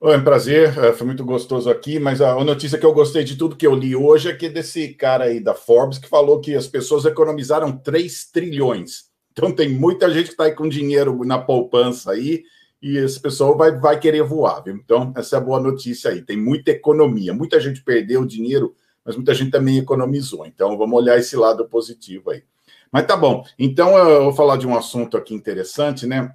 Oi, 0.00 0.14
é 0.14 0.16
um 0.16 0.24
prazer, 0.24 0.76
é, 0.78 0.92
foi 0.92 1.06
muito 1.06 1.22
gostoso 1.24 1.70
aqui, 1.70 2.00
mas 2.00 2.22
a 2.22 2.42
notícia 2.42 2.78
que 2.78 2.86
eu 2.86 2.94
gostei 2.94 3.22
de 3.22 3.36
tudo 3.36 3.54
que 3.54 3.66
eu 3.66 3.74
li 3.74 3.94
hoje 3.94 4.30
é 4.30 4.34
que 4.34 4.48
desse 4.48 4.94
cara 4.94 5.24
aí 5.24 5.38
da 5.38 5.54
Forbes 5.54 5.98
que 5.98 6.08
falou 6.08 6.40
que 6.40 6.56
as 6.56 6.66
pessoas 6.66 7.04
economizaram 7.04 7.70
3 7.70 8.30
trilhões. 8.32 9.04
Então 9.30 9.52
tem 9.52 9.68
muita 9.68 10.10
gente 10.10 10.28
que 10.28 10.32
está 10.32 10.44
aí 10.44 10.52
com 10.52 10.68
dinheiro 10.68 11.22
na 11.24 11.38
poupança 11.38 12.12
aí 12.12 12.42
e 12.82 12.96
esse 12.96 13.20
pessoal 13.20 13.56
vai, 13.56 13.78
vai 13.78 13.98
querer 13.98 14.22
voar. 14.22 14.62
Viu? 14.62 14.74
Então, 14.74 15.12
essa 15.16 15.36
é 15.36 15.38
a 15.38 15.42
boa 15.42 15.60
notícia 15.60 16.10
aí. 16.10 16.22
Tem 16.22 16.36
muita 16.36 16.70
economia. 16.70 17.34
Muita 17.34 17.60
gente 17.60 17.82
perdeu 17.82 18.24
dinheiro, 18.24 18.74
mas 19.04 19.16
muita 19.16 19.34
gente 19.34 19.50
também 19.50 19.78
economizou. 19.78 20.46
Então, 20.46 20.78
vamos 20.78 20.98
olhar 20.98 21.18
esse 21.18 21.36
lado 21.36 21.68
positivo 21.68 22.30
aí. 22.30 22.42
Mas 22.90 23.06
tá 23.06 23.16
bom. 23.16 23.44
Então, 23.58 23.96
eu 23.96 24.24
vou 24.24 24.32
falar 24.32 24.56
de 24.56 24.66
um 24.66 24.76
assunto 24.76 25.16
aqui 25.16 25.34
interessante, 25.34 26.06
né? 26.06 26.34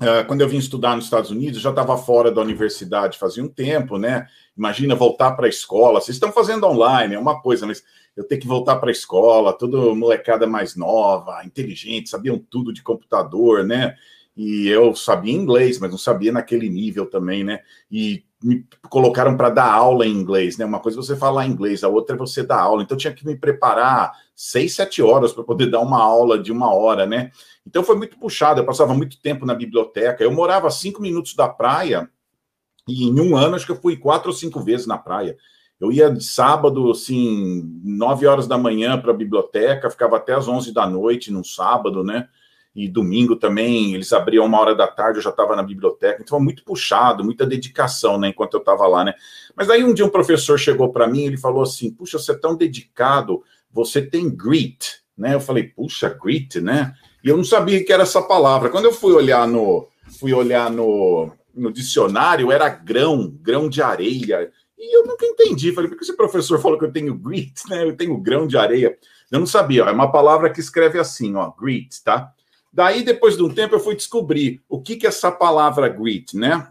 Uh, 0.00 0.24
quando 0.28 0.40
eu 0.40 0.48
vim 0.48 0.58
estudar 0.58 0.94
nos 0.94 1.06
Estados 1.06 1.30
Unidos, 1.30 1.60
já 1.60 1.70
estava 1.70 1.98
fora 1.98 2.30
da 2.30 2.40
universidade 2.40 3.18
fazia 3.18 3.42
um 3.42 3.48
tempo, 3.48 3.98
né? 3.98 4.28
Imagina 4.56 4.94
voltar 4.94 5.32
para 5.32 5.46
a 5.46 5.48
escola. 5.48 6.00
Vocês 6.00 6.16
estão 6.16 6.30
fazendo 6.30 6.66
online, 6.66 7.16
é 7.16 7.18
uma 7.18 7.42
coisa, 7.42 7.66
mas 7.66 7.82
eu 8.16 8.22
ter 8.22 8.38
que 8.38 8.46
voltar 8.46 8.76
para 8.76 8.90
a 8.90 8.92
escola, 8.92 9.52
toda 9.52 9.92
molecada 9.94 10.46
mais 10.46 10.76
nova, 10.76 11.44
inteligente, 11.44 12.10
sabiam 12.10 12.38
tudo 12.38 12.72
de 12.72 12.80
computador, 12.80 13.64
né? 13.64 13.96
E 14.38 14.68
eu 14.68 14.94
sabia 14.94 15.34
inglês, 15.34 15.80
mas 15.80 15.90
não 15.90 15.98
sabia 15.98 16.30
naquele 16.30 16.68
nível 16.68 17.06
também, 17.06 17.42
né? 17.42 17.58
E 17.90 18.22
me 18.40 18.64
colocaram 18.88 19.36
para 19.36 19.50
dar 19.50 19.68
aula 19.68 20.06
em 20.06 20.12
inglês, 20.12 20.56
né? 20.56 20.64
Uma 20.64 20.78
coisa 20.78 20.96
é 20.96 21.02
você 21.02 21.16
falar 21.16 21.44
inglês, 21.44 21.82
a 21.82 21.88
outra 21.88 22.14
é 22.14 22.18
você 22.18 22.44
dar 22.44 22.60
aula. 22.60 22.84
Então 22.84 22.94
eu 22.94 23.00
tinha 23.00 23.12
que 23.12 23.26
me 23.26 23.34
preparar 23.34 24.12
seis, 24.36 24.76
sete 24.76 25.02
horas 25.02 25.32
para 25.32 25.42
poder 25.42 25.66
dar 25.72 25.80
uma 25.80 26.00
aula 26.00 26.38
de 26.38 26.52
uma 26.52 26.72
hora, 26.72 27.04
né? 27.04 27.32
Então 27.66 27.82
foi 27.82 27.96
muito 27.96 28.16
puxado. 28.16 28.60
Eu 28.60 28.64
passava 28.64 28.94
muito 28.94 29.20
tempo 29.20 29.44
na 29.44 29.54
biblioteca. 29.54 30.22
Eu 30.22 30.30
morava 30.30 30.70
cinco 30.70 31.02
minutos 31.02 31.34
da 31.34 31.48
praia 31.48 32.08
e 32.86 33.08
em 33.08 33.20
um 33.20 33.36
ano 33.36 33.56
acho 33.56 33.66
que 33.66 33.72
eu 33.72 33.80
fui 33.80 33.96
quatro 33.96 34.30
ou 34.30 34.36
cinco 34.36 34.60
vezes 34.60 34.86
na 34.86 34.96
praia. 34.96 35.36
Eu 35.80 35.90
ia 35.90 36.12
de 36.12 36.22
sábado, 36.22 36.92
assim, 36.92 37.68
nove 37.82 38.24
horas 38.24 38.46
da 38.46 38.56
manhã 38.56 39.00
para 39.00 39.10
a 39.10 39.16
biblioteca, 39.16 39.90
ficava 39.90 40.16
até 40.16 40.32
as 40.32 40.46
onze 40.46 40.72
da 40.72 40.88
noite 40.88 41.32
num 41.32 41.42
sábado, 41.42 42.04
né? 42.04 42.28
E 42.74 42.88
domingo 42.88 43.36
também 43.36 43.94
eles 43.94 44.12
abriam 44.12 44.44
uma 44.44 44.60
hora 44.60 44.74
da 44.74 44.86
tarde, 44.86 45.18
eu 45.18 45.22
já 45.22 45.30
estava 45.30 45.56
na 45.56 45.62
biblioteca, 45.62 46.22
então 46.22 46.38
muito 46.38 46.64
puxado, 46.64 47.24
muita 47.24 47.46
dedicação, 47.46 48.18
né, 48.18 48.28
enquanto 48.28 48.54
eu 48.54 48.60
estava 48.60 48.86
lá, 48.86 49.04
né. 49.04 49.14
Mas 49.56 49.68
aí 49.68 49.82
um 49.82 49.92
dia 49.92 50.04
um 50.06 50.10
professor 50.10 50.58
chegou 50.58 50.90
para 50.92 51.06
mim, 51.06 51.24
ele 51.24 51.36
falou 51.36 51.62
assim, 51.62 51.90
puxa, 51.90 52.18
você 52.18 52.32
é 52.32 52.38
tão 52.38 52.56
dedicado, 52.56 53.42
você 53.72 54.02
tem 54.02 54.30
grit, 54.30 55.02
né? 55.16 55.34
Eu 55.34 55.40
falei, 55.40 55.64
puxa, 55.64 56.08
grit, 56.08 56.60
né? 56.60 56.94
E 57.22 57.28
eu 57.28 57.36
não 57.36 57.44
sabia 57.44 57.84
que 57.84 57.92
era 57.92 58.04
essa 58.04 58.22
palavra. 58.22 58.70
Quando 58.70 58.86
eu 58.86 58.92
fui 58.92 59.12
olhar 59.12 59.46
no, 59.46 59.88
fui 60.18 60.32
olhar 60.32 60.70
no, 60.70 61.30
no 61.54 61.72
dicionário, 61.72 62.52
era 62.52 62.68
grão, 62.68 63.36
grão 63.42 63.68
de 63.68 63.82
areia. 63.82 64.50
E 64.78 64.96
eu 64.96 65.04
nunca 65.04 65.26
entendi. 65.26 65.72
Falei, 65.72 65.90
por 65.90 65.98
que 65.98 66.04
esse 66.04 66.16
professor 66.16 66.60
falou 66.60 66.78
que 66.78 66.84
eu 66.84 66.92
tenho 66.92 67.14
grit, 67.14 67.68
né? 67.68 67.82
Eu 67.82 67.96
tenho 67.96 68.16
grão 68.18 68.46
de 68.46 68.56
areia. 68.56 68.96
Eu 69.30 69.40
não 69.40 69.46
sabia, 69.46 69.84
ó, 69.84 69.88
é 69.88 69.92
uma 69.92 70.10
palavra 70.10 70.50
que 70.50 70.60
escreve 70.60 70.98
assim, 70.98 71.34
ó, 71.34 71.50
grit, 71.50 72.02
tá? 72.02 72.32
Daí, 72.78 73.02
depois 73.02 73.36
de 73.36 73.42
um 73.42 73.52
tempo, 73.52 73.74
eu 73.74 73.80
fui 73.80 73.96
descobrir 73.96 74.62
o 74.68 74.80
que, 74.80 74.94
que 74.94 75.04
é 75.04 75.08
essa 75.08 75.32
palavra 75.32 75.88
grit, 75.88 76.36
né? 76.36 76.68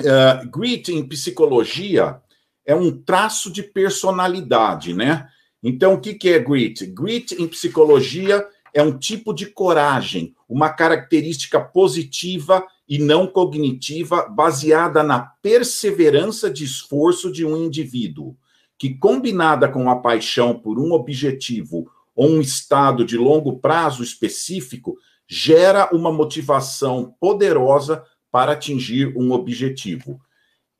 Uh, 0.00 0.48
grit 0.48 0.90
em 0.90 1.06
psicologia 1.06 2.18
é 2.64 2.74
um 2.74 2.90
traço 2.90 3.52
de 3.52 3.62
personalidade, 3.62 4.94
né? 4.94 5.28
Então, 5.62 5.92
o 5.92 6.00
que, 6.00 6.14
que 6.14 6.30
é 6.30 6.38
grit? 6.38 6.86
Grit 6.86 7.34
em 7.34 7.46
psicologia 7.46 8.42
é 8.72 8.82
um 8.82 8.96
tipo 8.96 9.34
de 9.34 9.44
coragem, 9.44 10.34
uma 10.48 10.70
característica 10.70 11.60
positiva 11.60 12.66
e 12.88 12.98
não 12.98 13.26
cognitiva 13.26 14.26
baseada 14.26 15.02
na 15.02 15.20
perseverança 15.20 16.48
de 16.48 16.64
esforço 16.64 17.30
de 17.30 17.44
um 17.44 17.54
indivíduo, 17.54 18.34
que, 18.78 18.94
combinada 18.94 19.68
com 19.68 19.90
a 19.90 19.96
paixão 19.96 20.58
por 20.58 20.78
um 20.78 20.92
objetivo 20.92 21.86
ou 22.16 22.30
um 22.30 22.40
estado 22.40 23.04
de 23.04 23.18
longo 23.18 23.58
prazo 23.58 24.02
específico, 24.02 24.96
gera 25.28 25.90
uma 25.92 26.10
motivação 26.10 27.14
poderosa 27.20 28.02
para 28.32 28.52
atingir 28.52 29.14
um 29.16 29.32
objetivo. 29.32 30.18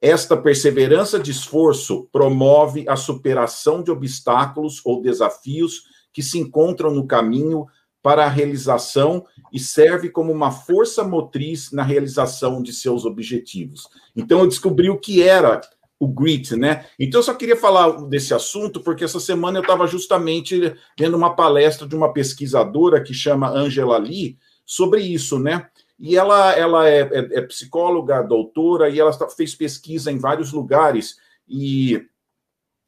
Esta 0.01 0.37
perseverança 0.37 1.19
de 1.19 1.31
esforço 1.31 2.09
promove 2.11 2.89
a 2.89 2.97
superação 2.97 3.83
de 3.83 3.91
obstáculos 3.91 4.81
ou 4.85 5.03
desafios 5.03 5.85
que 6.13 6.23
se 6.23 6.39
encontram 6.39 6.91
no 6.91 7.07
caminho 7.07 7.67
para 8.03 8.25
a 8.25 8.29
realização 8.29 9.27
e 9.53 9.59
serve 9.59 10.09
como 10.09 10.33
uma 10.33 10.53
força 10.53 11.03
motriz 11.03 11.73
na 11.73 11.83
realização 11.83 12.63
de 12.63 12.73
seus 12.73 13.05
objetivos. 13.05 13.89
Então 14.15 14.41
eu 14.41 14.47
descobri 14.47 14.89
o 14.89 14.99
que 14.99 15.23
era 15.23 15.61
o 15.98 16.06
grit, 16.06 16.55
né? 16.56 16.86
Então 16.98 17.20
eu 17.20 17.24
só 17.24 17.35
queria 17.35 17.56
falar 17.56 18.02
desse 18.06 18.35
assunto 18.35 18.81
porque 18.81 19.05
essa 19.05 19.18
semana 19.18 19.59
eu 19.59 19.62
estava 19.62 19.86
justamente 19.86 20.74
vendo 20.98 21.16
uma 21.16 21.35
palestra 21.35 21.86
de 21.86 21.97
uma 21.97 22.12
pesquisadora 22.12 23.02
que 23.02 23.14
chama 23.14 23.51
Angela 23.51 23.97
Lee 23.97 24.39
sobre 24.64 25.01
isso, 25.01 25.39
né? 25.39 25.68
E 25.98 26.16
ela, 26.16 26.52
ela 26.52 26.89
é, 26.89 27.01
é, 27.01 27.39
é 27.39 27.43
psicóloga, 27.43 28.23
doutora, 28.23 28.90
e 28.90 29.01
ela 29.01 29.12
fez 29.31 29.55
pesquisa 29.55 30.12
em 30.12 30.18
vários 30.18 30.52
lugares 30.52 31.16
e 31.48 32.05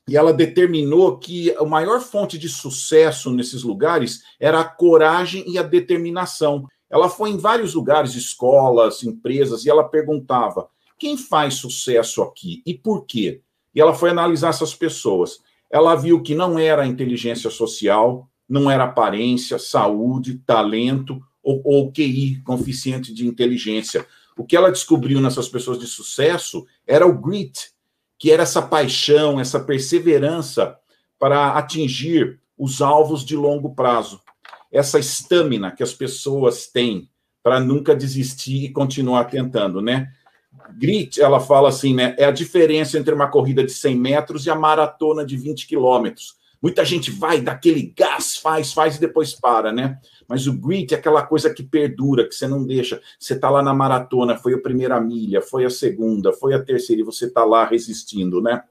e 0.08 0.16
ela 0.16 0.32
determinou 0.32 1.18
que 1.18 1.54
a 1.56 1.64
maior 1.66 2.00
fonte 2.00 2.38
de 2.38 2.48
sucesso 2.48 3.30
nesses 3.30 3.62
lugares 3.62 4.22
era 4.40 4.60
a 4.60 4.64
coragem 4.64 5.44
e 5.46 5.58
a 5.58 5.62
determinação. 5.62 6.66
Ela 6.88 7.10
foi 7.10 7.28
em 7.28 7.36
vários 7.36 7.74
lugares, 7.74 8.14
escolas, 8.14 9.02
empresas, 9.02 9.66
e 9.66 9.70
ela 9.70 9.84
perguntava: 9.86 10.70
quem 10.98 11.16
faz 11.16 11.54
sucesso 11.54 12.22
aqui 12.22 12.62
e 12.66 12.74
por 12.74 13.06
quê? 13.06 13.40
E 13.74 13.80
ela 13.80 13.94
foi 13.94 14.10
analisar 14.10 14.48
essas 14.48 14.74
pessoas. 14.74 15.40
Ela 15.70 15.94
viu 15.94 16.22
que 16.22 16.34
não 16.34 16.58
era 16.58 16.86
inteligência 16.86 17.50
social, 17.50 18.28
não 18.48 18.70
era 18.70 18.84
aparência, 18.84 19.58
saúde, 19.58 20.38
talento 20.46 21.22
ou, 21.42 21.60
ou 21.64 21.92
QI, 21.92 22.42
coeficiente 22.42 23.12
de 23.12 23.26
inteligência. 23.26 24.06
O 24.36 24.44
que 24.44 24.56
ela 24.56 24.72
descobriu 24.72 25.20
nessas 25.20 25.48
pessoas 25.48 25.78
de 25.78 25.86
sucesso 25.86 26.66
era 26.86 27.06
o 27.06 27.18
grit, 27.18 27.70
que 28.18 28.30
era 28.30 28.42
essa 28.42 28.62
paixão, 28.62 29.38
essa 29.38 29.60
perseverança 29.60 30.76
para 31.18 31.52
atingir 31.52 32.40
os 32.56 32.80
alvos 32.80 33.24
de 33.24 33.36
longo 33.36 33.74
prazo. 33.74 34.20
Essa 34.72 34.98
estamina 34.98 35.70
que 35.70 35.82
as 35.82 35.92
pessoas 35.92 36.66
têm 36.66 37.08
para 37.42 37.60
nunca 37.60 37.94
desistir 37.94 38.64
e 38.64 38.72
continuar 38.72 39.24
tentando, 39.24 39.80
né? 39.80 40.12
Grit, 40.76 41.20
ela 41.20 41.40
fala 41.40 41.68
assim, 41.68 41.94
né? 41.94 42.14
É 42.18 42.24
a 42.24 42.30
diferença 42.30 42.98
entre 42.98 43.14
uma 43.14 43.28
corrida 43.28 43.64
de 43.64 43.72
100 43.72 43.96
metros 43.96 44.46
e 44.46 44.50
a 44.50 44.54
maratona 44.54 45.24
de 45.24 45.36
20 45.36 45.66
quilômetros. 45.66 46.36
Muita 46.60 46.84
gente 46.84 47.10
vai, 47.10 47.40
dá 47.40 47.52
aquele 47.52 47.94
gás, 47.96 48.36
faz, 48.36 48.72
faz 48.72 48.96
e 48.96 49.00
depois 49.00 49.32
para, 49.32 49.72
né? 49.72 49.98
Mas 50.26 50.46
o 50.48 50.52
grit 50.52 50.92
é 50.92 50.98
aquela 50.98 51.22
coisa 51.22 51.52
que 51.54 51.62
perdura, 51.62 52.28
que 52.28 52.34
você 52.34 52.48
não 52.48 52.66
deixa. 52.66 53.00
Você 53.18 53.34
está 53.34 53.48
lá 53.48 53.62
na 53.62 53.72
maratona, 53.72 54.36
foi 54.36 54.54
a 54.54 54.60
primeira 54.60 55.00
milha, 55.00 55.40
foi 55.40 55.64
a 55.64 55.70
segunda, 55.70 56.32
foi 56.32 56.54
a 56.54 56.62
terceira, 56.62 57.00
e 57.00 57.04
você 57.04 57.26
está 57.26 57.44
lá 57.44 57.64
resistindo, 57.64 58.40
né? 58.40 58.62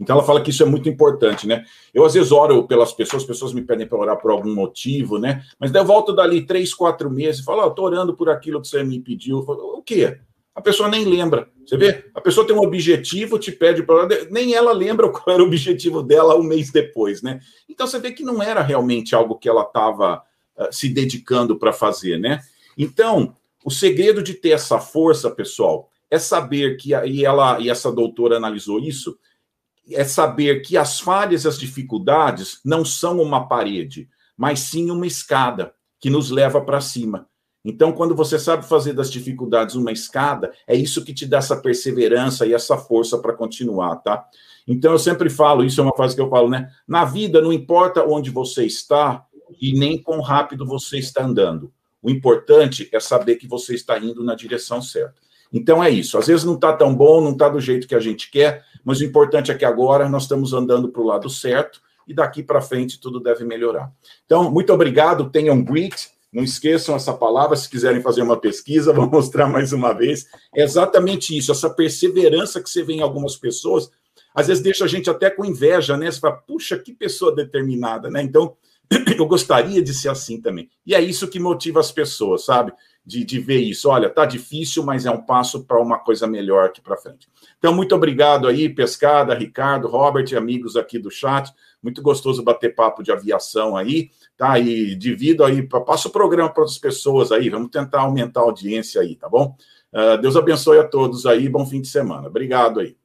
Então 0.00 0.16
ela 0.16 0.24
fala 0.24 0.40
que 0.40 0.50
isso 0.50 0.62
é 0.62 0.66
muito 0.66 0.88
importante, 0.88 1.46
né? 1.46 1.64
Eu 1.92 2.04
às 2.04 2.14
vezes 2.14 2.32
oro 2.32 2.66
pelas 2.66 2.92
pessoas, 2.92 3.22
as 3.22 3.26
pessoas 3.26 3.52
me 3.52 3.62
pedem 3.62 3.86
para 3.86 3.98
orar 3.98 4.16
por 4.16 4.30
algum 4.30 4.54
motivo, 4.54 5.18
né? 5.18 5.44
Mas 5.58 5.70
daí 5.70 5.82
eu 5.82 5.86
volto 5.86 6.14
dali 6.14 6.46
três, 6.46 6.72
quatro 6.72 7.10
meses 7.10 7.40
e 7.40 7.44
falo, 7.44 7.66
oh, 7.66 7.70
tô 7.70 7.82
orando 7.82 8.16
por 8.16 8.30
aquilo 8.30 8.62
que 8.62 8.68
você 8.68 8.82
me 8.82 9.00
pediu. 9.00 9.42
Falo, 9.42 9.78
o 9.78 9.82
quê? 9.82 10.20
A 10.58 10.60
pessoa 10.60 10.88
nem 10.88 11.04
lembra. 11.04 11.48
Você 11.64 11.76
vê? 11.76 12.10
A 12.12 12.20
pessoa 12.20 12.44
tem 12.44 12.54
um 12.54 12.64
objetivo, 12.64 13.38
te 13.38 13.52
pede 13.52 13.84
para. 13.84 14.08
Nem 14.28 14.54
ela 14.54 14.72
lembra 14.72 15.06
qual 15.08 15.32
era 15.32 15.42
o 15.42 15.46
objetivo 15.46 16.02
dela 16.02 16.36
um 16.36 16.42
mês 16.42 16.72
depois, 16.72 17.22
né? 17.22 17.38
Então 17.68 17.86
você 17.86 18.00
vê 18.00 18.10
que 18.10 18.24
não 18.24 18.42
era 18.42 18.60
realmente 18.60 19.14
algo 19.14 19.38
que 19.38 19.48
ela 19.48 19.62
estava 19.62 20.16
uh, 20.16 20.64
ah, 20.64 20.68
se 20.72 20.88
dedicando 20.88 21.56
para 21.56 21.72
fazer, 21.72 22.18
né? 22.18 22.40
Então, 22.76 23.36
o 23.64 23.70
segredo 23.70 24.20
de 24.20 24.34
ter 24.34 24.50
essa 24.50 24.80
força, 24.80 25.30
pessoal, 25.30 25.88
é 26.10 26.18
saber 26.18 26.76
que. 26.76 26.92
E, 26.92 27.24
ela, 27.24 27.60
e 27.60 27.70
essa 27.70 27.92
doutora 27.92 28.36
analisou 28.36 28.80
isso. 28.80 29.16
É 29.88 30.02
saber 30.02 30.62
que 30.62 30.76
as 30.76 30.98
falhas 30.98 31.46
as 31.46 31.56
dificuldades 31.56 32.58
não 32.64 32.84
são 32.84 33.22
uma 33.22 33.46
parede, 33.46 34.08
mas 34.36 34.58
sim 34.58 34.90
uma 34.90 35.06
escada 35.06 35.72
que 36.00 36.10
nos 36.10 36.30
leva 36.30 36.60
para 36.60 36.80
cima. 36.80 37.27
Então, 37.64 37.92
quando 37.92 38.14
você 38.14 38.38
sabe 38.38 38.64
fazer 38.64 38.92
das 38.92 39.10
dificuldades 39.10 39.74
uma 39.74 39.92
escada, 39.92 40.52
é 40.66 40.74
isso 40.74 41.04
que 41.04 41.12
te 41.12 41.26
dá 41.26 41.38
essa 41.38 41.56
perseverança 41.56 42.46
e 42.46 42.54
essa 42.54 42.76
força 42.76 43.18
para 43.18 43.32
continuar, 43.32 43.96
tá? 43.96 44.24
Então, 44.66 44.92
eu 44.92 44.98
sempre 44.98 45.28
falo, 45.28 45.64
isso 45.64 45.80
é 45.80 45.84
uma 45.84 45.96
frase 45.96 46.14
que 46.14 46.20
eu 46.20 46.28
falo, 46.28 46.48
né? 46.48 46.70
Na 46.86 47.04
vida, 47.04 47.40
não 47.40 47.52
importa 47.52 48.04
onde 48.04 48.30
você 48.30 48.64
está 48.64 49.24
e 49.60 49.72
nem 49.72 50.00
quão 50.00 50.20
rápido 50.20 50.64
você 50.66 50.98
está 50.98 51.24
andando. 51.24 51.72
O 52.02 52.10
importante 52.10 52.88
é 52.92 53.00
saber 53.00 53.36
que 53.36 53.48
você 53.48 53.74
está 53.74 53.98
indo 53.98 54.22
na 54.22 54.34
direção 54.34 54.80
certa. 54.80 55.14
Então, 55.52 55.82
é 55.82 55.90
isso. 55.90 56.16
Às 56.16 56.26
vezes 56.26 56.44
não 56.44 56.54
está 56.54 56.72
tão 56.72 56.94
bom, 56.94 57.20
não 57.20 57.32
está 57.32 57.48
do 57.48 57.60
jeito 57.60 57.88
que 57.88 57.94
a 57.94 58.00
gente 58.00 58.30
quer, 58.30 58.64
mas 58.84 59.00
o 59.00 59.04
importante 59.04 59.50
é 59.50 59.54
que 59.54 59.64
agora 59.64 60.08
nós 60.08 60.22
estamos 60.22 60.52
andando 60.52 60.90
para 60.90 61.02
o 61.02 61.06
lado 61.06 61.28
certo 61.28 61.80
e 62.06 62.14
daqui 62.14 62.42
para 62.42 62.60
frente 62.60 63.00
tudo 63.00 63.20
deve 63.20 63.44
melhorar. 63.44 63.90
Então, 64.24 64.50
muito 64.50 64.72
obrigado, 64.72 65.30
tenham 65.30 65.62
grit 65.62 66.10
não 66.32 66.44
esqueçam 66.44 66.94
essa 66.94 67.12
palavra, 67.12 67.56
se 67.56 67.68
quiserem 67.68 68.02
fazer 68.02 68.22
uma 68.22 68.38
pesquisa, 68.38 68.92
vou 68.94 69.08
mostrar 69.08 69.48
mais 69.48 69.72
uma 69.72 69.92
vez. 69.92 70.26
É 70.54 70.62
exatamente 70.62 71.36
isso, 71.36 71.52
essa 71.52 71.70
perseverança 71.70 72.62
que 72.62 72.70
você 72.70 72.82
vê 72.82 72.94
em 72.94 73.02
algumas 73.02 73.36
pessoas, 73.36 73.90
às 74.34 74.46
vezes 74.46 74.62
deixa 74.62 74.84
a 74.84 74.88
gente 74.88 75.10
até 75.10 75.30
com 75.30 75.44
inveja, 75.44 75.96
né? 75.96 76.10
Você 76.10 76.20
fala, 76.20 76.36
puxa, 76.36 76.78
que 76.78 76.92
pessoa 76.92 77.34
determinada, 77.34 78.10
né? 78.10 78.22
Então, 78.22 78.56
eu 79.18 79.26
gostaria 79.26 79.82
de 79.82 79.92
ser 79.92 80.08
assim 80.08 80.40
também. 80.40 80.68
E 80.86 80.94
é 80.94 81.00
isso 81.00 81.28
que 81.28 81.38
motiva 81.38 81.80
as 81.80 81.92
pessoas, 81.92 82.44
sabe? 82.44 82.72
De, 83.04 83.24
de 83.24 83.38
ver 83.38 83.60
isso. 83.60 83.88
Olha, 83.88 84.08
tá 84.10 84.24
difícil, 84.24 84.82
mas 84.82 85.06
é 85.06 85.10
um 85.10 85.24
passo 85.24 85.64
para 85.64 85.80
uma 85.80 85.98
coisa 85.98 86.26
melhor 86.26 86.66
aqui 86.66 86.80
para 86.80 86.96
frente. 86.96 87.28
Então, 87.58 87.74
muito 87.74 87.94
obrigado 87.94 88.46
aí, 88.46 88.68
Pescada, 88.68 89.34
Ricardo, 89.34 89.88
Robert 89.88 90.34
amigos 90.36 90.76
aqui 90.76 90.98
do 90.98 91.10
chat. 91.10 91.52
Muito 91.82 92.02
gostoso 92.02 92.42
bater 92.42 92.74
papo 92.74 93.02
de 93.02 93.12
aviação 93.12 93.76
aí, 93.76 94.10
tá? 94.38 94.58
E 94.58 94.94
divido 94.94 95.44
aí, 95.44 95.62
passa 95.62 96.08
o 96.08 96.12
programa 96.12 96.48
para 96.48 96.62
outras 96.62 96.78
pessoas 96.78 97.32
aí, 97.32 97.50
vamos 97.50 97.70
tentar 97.70 98.02
aumentar 98.02 98.40
a 98.40 98.44
audiência 98.44 99.02
aí, 99.02 99.16
tá 99.16 99.28
bom? 99.28 99.54
Uh, 99.92 100.16
Deus 100.18 100.36
abençoe 100.36 100.78
a 100.78 100.86
todos 100.86 101.26
aí, 101.26 101.48
bom 101.48 101.66
fim 101.66 101.82
de 101.82 101.88
semana. 101.88 102.28
Obrigado 102.28 102.80
aí. 102.80 102.96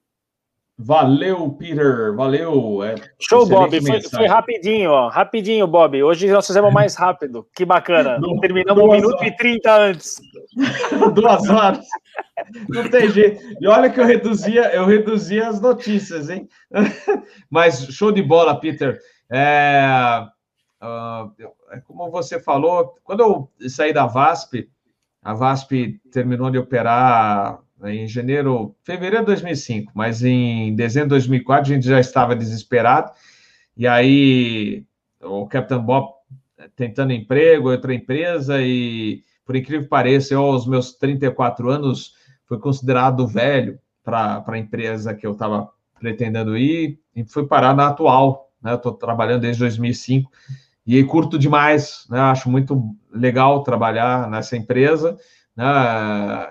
Valeu, 0.78 1.52
Peter, 1.52 2.16
valeu. 2.16 2.84
É, 2.84 2.96
Show, 3.20 3.48
Bob, 3.48 3.80
foi, 3.80 4.02
foi, 4.02 4.26
rapidinho, 4.26 4.90
ó, 4.90 5.08
rapidinho, 5.08 5.68
Bob. 5.68 6.02
Hoje 6.02 6.28
nós 6.32 6.46
fizemos 6.46 6.72
mais 6.74 6.96
rápido, 6.96 7.48
que 7.56 7.64
bacana. 7.64 8.20
Terminamos 8.42 8.84
um 8.84 8.92
minuto 8.92 9.16
horas. 9.16 9.28
e 9.28 9.38
trinta 9.38 9.76
antes. 9.76 10.16
Duas 11.14 11.48
horas. 11.48 11.86
Não 12.70 12.90
tem 12.90 13.10
jeito. 13.10 13.40
E 13.62 13.68
olha 13.68 13.90
que 13.90 14.00
eu 14.00 14.06
reduzia, 14.06 14.74
eu 14.74 14.86
reduzia 14.86 15.48
as 15.48 15.62
notícias, 15.62 16.30
hein? 16.30 16.50
Mas 17.50 17.86
show 17.88 18.12
de 18.12 18.22
bola, 18.22 18.60
Peter. 18.60 19.00
É, 19.32 20.26
como 21.86 22.12
você 22.12 22.40
falou, 22.40 22.96
quando 23.04 23.22
eu 23.22 23.70
saí 23.70 23.94
da 23.94 24.06
VASP, 24.06 24.70
a 25.22 25.34
VASP 25.34 26.02
terminou 26.12 26.52
de 26.52 26.58
operar 26.58 27.60
em 27.86 28.08
janeiro, 28.08 28.76
fevereiro 28.84 29.26
de 29.26 29.28
2005, 29.28 29.92
mas 29.96 30.24
em 30.24 30.76
dezembro 30.76 31.10
de 31.10 31.16
2004 31.16 31.72
a 31.72 31.76
gente 31.76 31.88
já 31.88 32.00
estava 32.00 32.36
desesperado, 32.36 33.12
e 33.76 33.88
aí 33.88 34.86
o 35.22 35.48
Capitão 35.48 35.84
Bob 35.84 36.14
tentando 36.76 37.12
emprego, 37.12 37.72
outra 37.72 37.94
empresa, 37.94 38.62
e 38.62 39.24
por 39.46 39.56
incrível 39.56 39.84
que 39.84 39.90
pareça, 39.90 40.34
eu 40.34 40.42
aos 40.42 40.66
meus 40.66 40.94
34 40.94 41.70
anos 41.70 42.14
fui 42.46 42.58
considerado 42.60 43.28
velho 43.28 43.80
para 44.04 44.44
a 44.46 44.58
empresa 44.58 45.14
que 45.14 45.26
eu 45.26 45.32
estava 45.32 45.70
pretendendo 46.00 46.58
ir, 46.58 47.00
e 47.16 47.24
fui 47.24 47.48
parar 47.48 47.76
na 47.76 47.88
atual, 47.88 48.52
né? 48.62 48.76
Estou 48.76 48.94
trabalhando 48.94 49.42
desde 49.42 49.60
2005, 49.62 50.32
e 50.86 51.04
curto 51.04 51.40
demais, 51.40 52.06
né? 52.10 52.20
Acho 52.20 52.50
muito 52.50 52.96
legal 53.12 53.64
trabalhar 53.64 54.30
nessa 54.30 54.58
empresa, 54.58 55.18
né? 55.56 55.66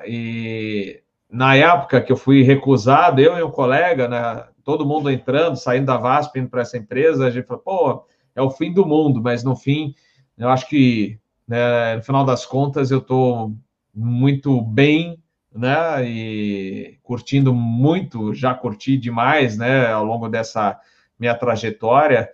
E 0.06 1.02
na 1.30 1.54
época 1.54 2.00
que 2.00 2.12
eu 2.12 2.16
fui 2.16 2.42
recusado, 2.42 3.20
eu 3.20 3.36
e 3.36 3.42
um 3.42 3.50
colega, 3.50 4.08
né? 4.08 4.44
Todo 4.64 4.86
mundo 4.86 5.10
entrando, 5.10 5.56
saindo 5.56 5.86
da 5.86 5.96
VASP, 5.96 6.38
indo 6.38 6.48
para 6.48 6.62
essa 6.62 6.78
empresa, 6.78 7.26
a 7.26 7.30
gente 7.30 7.46
falou, 7.46 7.62
pô, 7.62 8.06
é 8.34 8.40
o 8.40 8.50
fim 8.50 8.72
do 8.72 8.86
mundo, 8.86 9.20
mas 9.20 9.42
no 9.42 9.56
fim, 9.56 9.94
eu 10.38 10.48
acho 10.48 10.68
que, 10.68 11.18
né, 11.46 11.96
no 11.96 12.02
final 12.02 12.24
das 12.24 12.46
contas, 12.46 12.90
eu 12.90 12.98
estou 12.98 13.52
muito 13.94 14.60
bem, 14.62 15.22
né? 15.54 16.04
E 16.04 16.98
curtindo 17.02 17.52
muito, 17.52 18.32
já 18.32 18.54
curti 18.54 18.96
demais, 18.96 19.58
né? 19.58 19.92
Ao 19.92 20.04
longo 20.04 20.28
dessa 20.28 20.78
minha 21.18 21.34
trajetória, 21.34 22.30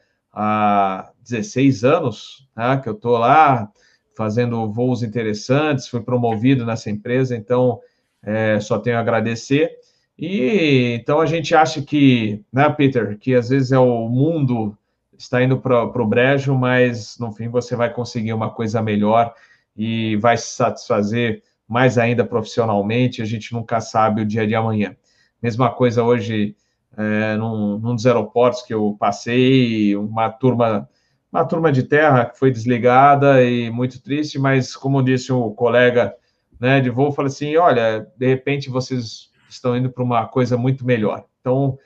16 1.29 1.85
anos, 1.85 2.49
né, 2.57 2.81
que 2.83 2.89
eu 2.89 2.95
estou 2.95 3.19
lá 3.19 3.71
fazendo 4.17 4.71
voos 4.73 5.03
interessantes, 5.03 5.89
fui 5.89 6.01
promovido 6.01 6.67
nessa 6.67 6.91
empresa, 6.91 7.37
então 7.37 7.81
é, 8.23 8.59
só 8.61 8.79
tenho 8.79 8.97
a 8.97 9.01
agradecer. 9.01 9.71
E 10.19 10.97
então 11.01 11.21
a 11.21 11.27
gente 11.27 11.55
acha 11.55 11.81
que, 11.81 12.45
né, 12.53 12.69
Peter, 12.71 13.17
que 13.19 13.35
às 13.35 13.49
vezes 13.49 13.71
é 13.71 13.79
o 13.79 14.09
mundo 14.09 14.77
está 15.17 15.43
indo 15.43 15.59
para 15.59 15.85
o 15.85 16.07
brejo, 16.07 16.55
mas 16.55 17.19
no 17.19 17.33
fim 17.33 17.49
você 17.49 17.75
vai 17.75 17.93
conseguir 17.93 18.33
uma 18.33 18.51
coisa 18.51 18.81
melhor 18.81 19.35
e 19.77 20.17
vai 20.17 20.37
se 20.37 20.55
satisfazer 20.55 21.43
mais 21.67 21.99
ainda 21.99 22.25
profissionalmente. 22.25 23.21
A 23.21 23.25
gente 23.25 23.53
nunca 23.53 23.81
sabe 23.81 24.23
o 24.23 24.27
dia 24.27 24.47
de 24.47 24.55
amanhã. 24.55 24.97
Mesma 25.43 25.71
coisa 25.71 26.05
hoje 26.05 26.57
é, 26.97 27.37
num, 27.37 27.79
num, 27.79 27.95
dos 27.95 28.07
aeroportos 28.07 28.63
que 28.63 28.73
eu 28.73 28.97
passei, 28.99 29.95
uma 29.97 30.31
turma, 30.31 30.89
uma 31.33 31.45
turma 31.45 31.71
de 31.71 31.83
terra 31.83 32.27
que 32.27 32.39
foi 32.39 32.51
desligada 32.51 33.43
e 33.45 33.71
muito 33.71 34.03
triste, 34.03 34.39
mas 34.39 34.75
como 34.75 35.03
disse 35.03 35.33
o 35.33 35.51
colega 35.51 36.15
né, 36.59 36.81
de 36.81 36.91
voo, 36.91 37.13
falei 37.13 37.29
assim, 37.29 37.57
olha, 37.57 38.07
de 38.17 38.27
repente 38.27 38.71
vocês 38.71 39.31
estão 39.49 39.77
indo 39.77 39.91
para 39.91 40.03
uma 40.03 40.27
coisa 40.27 40.57
muito 40.57 40.85
melhor. 40.85 41.25
Então, 41.41 41.79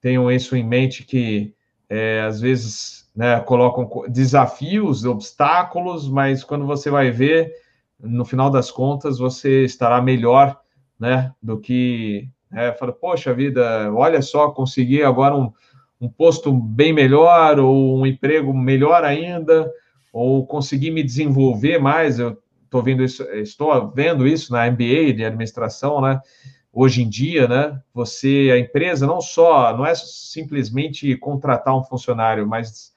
tenham 0.00 0.30
isso 0.30 0.54
em 0.56 0.64
mente 0.64 1.04
que 1.04 1.54
é, 1.88 2.22
às 2.22 2.40
vezes 2.40 3.08
né, 3.14 3.40
colocam 3.40 4.04
desafios, 4.08 5.04
obstáculos, 5.04 6.08
mas 6.08 6.44
quando 6.44 6.66
você 6.66 6.90
vai 6.90 7.10
ver, 7.10 7.52
no 7.98 8.24
final 8.24 8.50
das 8.50 8.70
contas, 8.70 9.18
você 9.18 9.64
estará 9.64 10.00
melhor 10.00 10.60
né, 10.98 11.32
do 11.42 11.58
que 11.58 12.28
é, 12.52 12.72
fala, 12.72 12.92
poxa 12.92 13.34
vida, 13.34 13.92
olha 13.92 14.22
só, 14.22 14.50
consegui 14.50 15.02
agora 15.02 15.36
um, 15.36 15.52
um 16.00 16.08
posto 16.08 16.52
bem 16.52 16.92
melhor, 16.92 17.58
ou 17.58 17.98
um 17.98 18.06
emprego 18.06 18.52
melhor 18.54 19.04
ainda, 19.04 19.70
ou 20.12 20.46
consegui 20.46 20.90
me 20.90 21.02
desenvolver 21.02 21.78
mais. 21.78 22.18
Eu 22.18 22.38
estou 22.64 22.82
vendo 22.82 23.02
isso, 23.02 23.22
estou 23.34 23.90
vendo 23.90 24.26
isso 24.26 24.52
na 24.52 24.70
MBA 24.70 25.12
de 25.14 25.24
administração, 25.24 26.00
né? 26.00 26.20
Hoje 26.72 27.02
em 27.02 27.08
dia, 27.08 27.48
né? 27.48 27.80
Você, 27.92 28.50
a 28.52 28.58
empresa, 28.58 29.06
não 29.06 29.20
só, 29.20 29.76
não 29.76 29.84
é 29.84 29.94
simplesmente 29.94 31.16
contratar 31.16 31.76
um 31.76 31.82
funcionário, 31.82 32.46
mas 32.46 32.92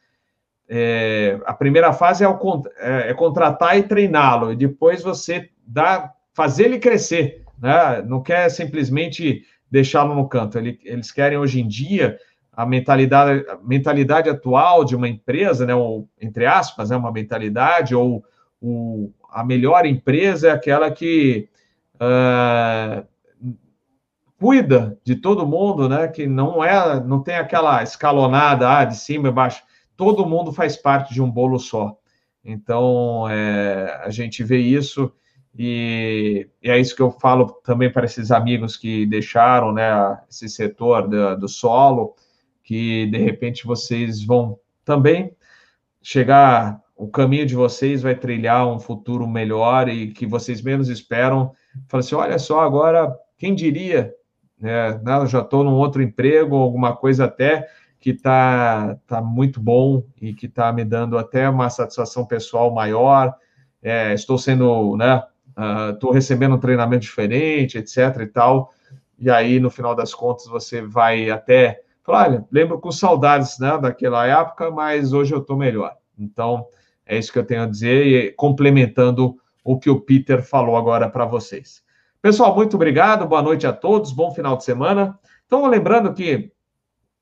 é, 0.70 1.40
a 1.46 1.54
primeira 1.54 1.92
fase 1.92 2.24
é, 2.24 2.28
o, 2.28 2.64
é, 2.78 3.10
é 3.10 3.14
contratar 3.14 3.78
e 3.78 3.84
treiná-lo, 3.84 4.52
e 4.52 4.56
depois 4.56 5.02
você 5.02 5.50
dá, 5.66 6.14
fazer 6.34 6.66
ele 6.66 6.80
crescer 6.80 7.42
né? 7.62 8.02
não 8.02 8.22
quer 8.22 8.50
simplesmente 8.50 9.46
deixá-lo 9.70 10.16
no 10.16 10.28
canto. 10.28 10.58
Eles 10.58 11.12
querem 11.12 11.38
hoje 11.38 11.62
em 11.62 11.68
dia 11.68 12.18
a 12.52 12.66
mentalidade, 12.66 13.46
a 13.50 13.58
mentalidade 13.64 14.30
atual 14.30 14.84
de 14.84 14.96
uma 14.96 15.08
empresa, 15.08 15.66
né, 15.66 15.74
ou, 15.74 16.10
entre 16.20 16.46
aspas, 16.46 16.90
né, 16.90 16.98
uma 16.98 17.12
mentalidade, 17.12 17.96
ou 17.96 18.24
o, 18.62 19.12
a 19.30 19.44
melhor 19.44 19.86
empresa 19.86 20.50
é 20.50 20.52
aquela 20.52 20.92
que 20.92 21.50
uh, 21.96 23.06
cuida 24.38 24.98
de 25.04 25.16
todo 25.16 25.48
mundo, 25.48 25.88
né, 25.88 26.08
que 26.08 26.28
não 26.28 26.64
é, 26.64 27.00
não 27.00 27.22
tem 27.24 27.36
aquela 27.36 27.82
escalonada 27.84 28.70
ah, 28.70 28.86
de 28.86 28.98
cima 28.98 29.30
e 29.30 29.32
baixo, 29.32 29.64
todo 29.96 30.26
mundo 30.26 30.52
faz 30.52 30.76
parte 30.76 31.14
de 31.14 31.22
um 31.22 31.30
bolo 31.30 31.60
só. 31.60 31.96
Então, 32.44 33.30
é, 33.30 34.02
a 34.04 34.10
gente 34.10 34.44
vê 34.44 34.58
isso 34.58 35.14
e, 35.58 36.50
e, 36.62 36.70
é 36.70 36.80
isso 36.80 36.96
que 36.96 37.02
eu 37.02 37.12
falo 37.12 37.46
também 37.64 37.92
para 37.92 38.06
esses 38.06 38.32
amigos 38.32 38.78
que 38.78 39.06
deixaram 39.06 39.72
né, 39.72 40.20
esse 40.30 40.50
setor 40.50 41.08
do, 41.08 41.38
do 41.38 41.48
solo, 41.48 42.16
que 42.64 43.08
de 43.08 43.18
repente 43.18 43.66
vocês 43.66 44.24
vão 44.24 44.58
também 44.84 45.36
chegar, 46.02 46.80
o 46.96 47.08
caminho 47.08 47.46
de 47.46 47.56
vocês 47.56 48.02
vai 48.02 48.16
trilhar 48.16 48.68
um 48.68 48.80
futuro 48.80 49.28
melhor 49.28 49.90
e 49.90 50.12
que 50.12 50.26
vocês 50.26 50.62
menos 50.62 50.90
esperam. 50.90 51.52
Fala 51.88 52.02
assim: 52.02 52.16
olha 52.16 52.40
só, 52.40 52.62
agora, 52.62 53.14
quem 53.38 53.56
diria, 53.56 54.14
né, 54.60 55.00
né 55.04 55.26
já 55.28 55.42
estou 55.42 55.64
num 55.64 55.76
outro 55.76 56.02
emprego, 56.02 56.56
alguma 56.56 56.96
coisa 56.96 57.26
até 57.26 57.68
que 58.00 58.12
está 58.12 58.98
tá 59.06 59.22
muito 59.22 59.60
bom 59.60 60.04
e 60.20 60.34
que 60.34 60.48
está 60.48 60.74
me 60.74 60.84
dando 60.84 61.18
até 61.18 61.48
uma 61.48 61.70
satisfação 61.70 62.26
pessoal 62.26 62.74
maior. 62.74 63.36
É, 63.84 64.14
estou 64.14 64.38
sendo 64.38 64.96
né, 64.96 65.24
estou 65.92 66.12
uh, 66.12 66.14
recebendo 66.14 66.56
um 66.56 66.60
treinamento 66.60 67.02
diferente, 67.02 67.78
etc 67.78 68.22
e 68.22 68.28
tal, 68.28 68.72
e 69.22 69.30
aí, 69.30 69.60
no 69.60 69.70
final 69.70 69.94
das 69.94 70.16
contas, 70.16 70.48
você 70.48 70.82
vai 70.82 71.30
até 71.30 71.84
olha, 72.12 72.46
lembro 72.52 72.80
com 72.80 72.92
saudades 72.92 73.58
né, 73.60 73.78
daquela 73.78 74.26
época, 74.26 74.70
mas 74.70 75.14
hoje 75.14 75.34
eu 75.34 75.40
estou 75.40 75.58
melhor. 75.58 75.96
Então, 76.18 76.66
é 77.06 77.18
isso 77.18 77.32
que 77.32 77.40
eu 77.40 77.46
tenho 77.46 77.64
a 77.64 77.68
dizer, 77.68 78.06
e 78.06 78.32
complementando 78.32 79.36
o 79.64 79.80
que 79.80 79.90
o 79.90 80.00
Peter 80.00 80.44
falou 80.44 80.76
agora 80.76 81.10
para 81.10 81.26
vocês. 81.26 81.84
Pessoal, 82.22 82.56
muito 82.56 82.76
obrigado, 82.76 83.28
boa 83.28 83.42
noite 83.42 83.66
a 83.66 83.74
todos, 83.74 84.12
bom 84.12 84.32
final 84.32 84.56
de 84.56 84.64
semana. 84.64 85.20
Então, 85.46 85.66
lembrando 85.66 86.14
que 86.14 86.52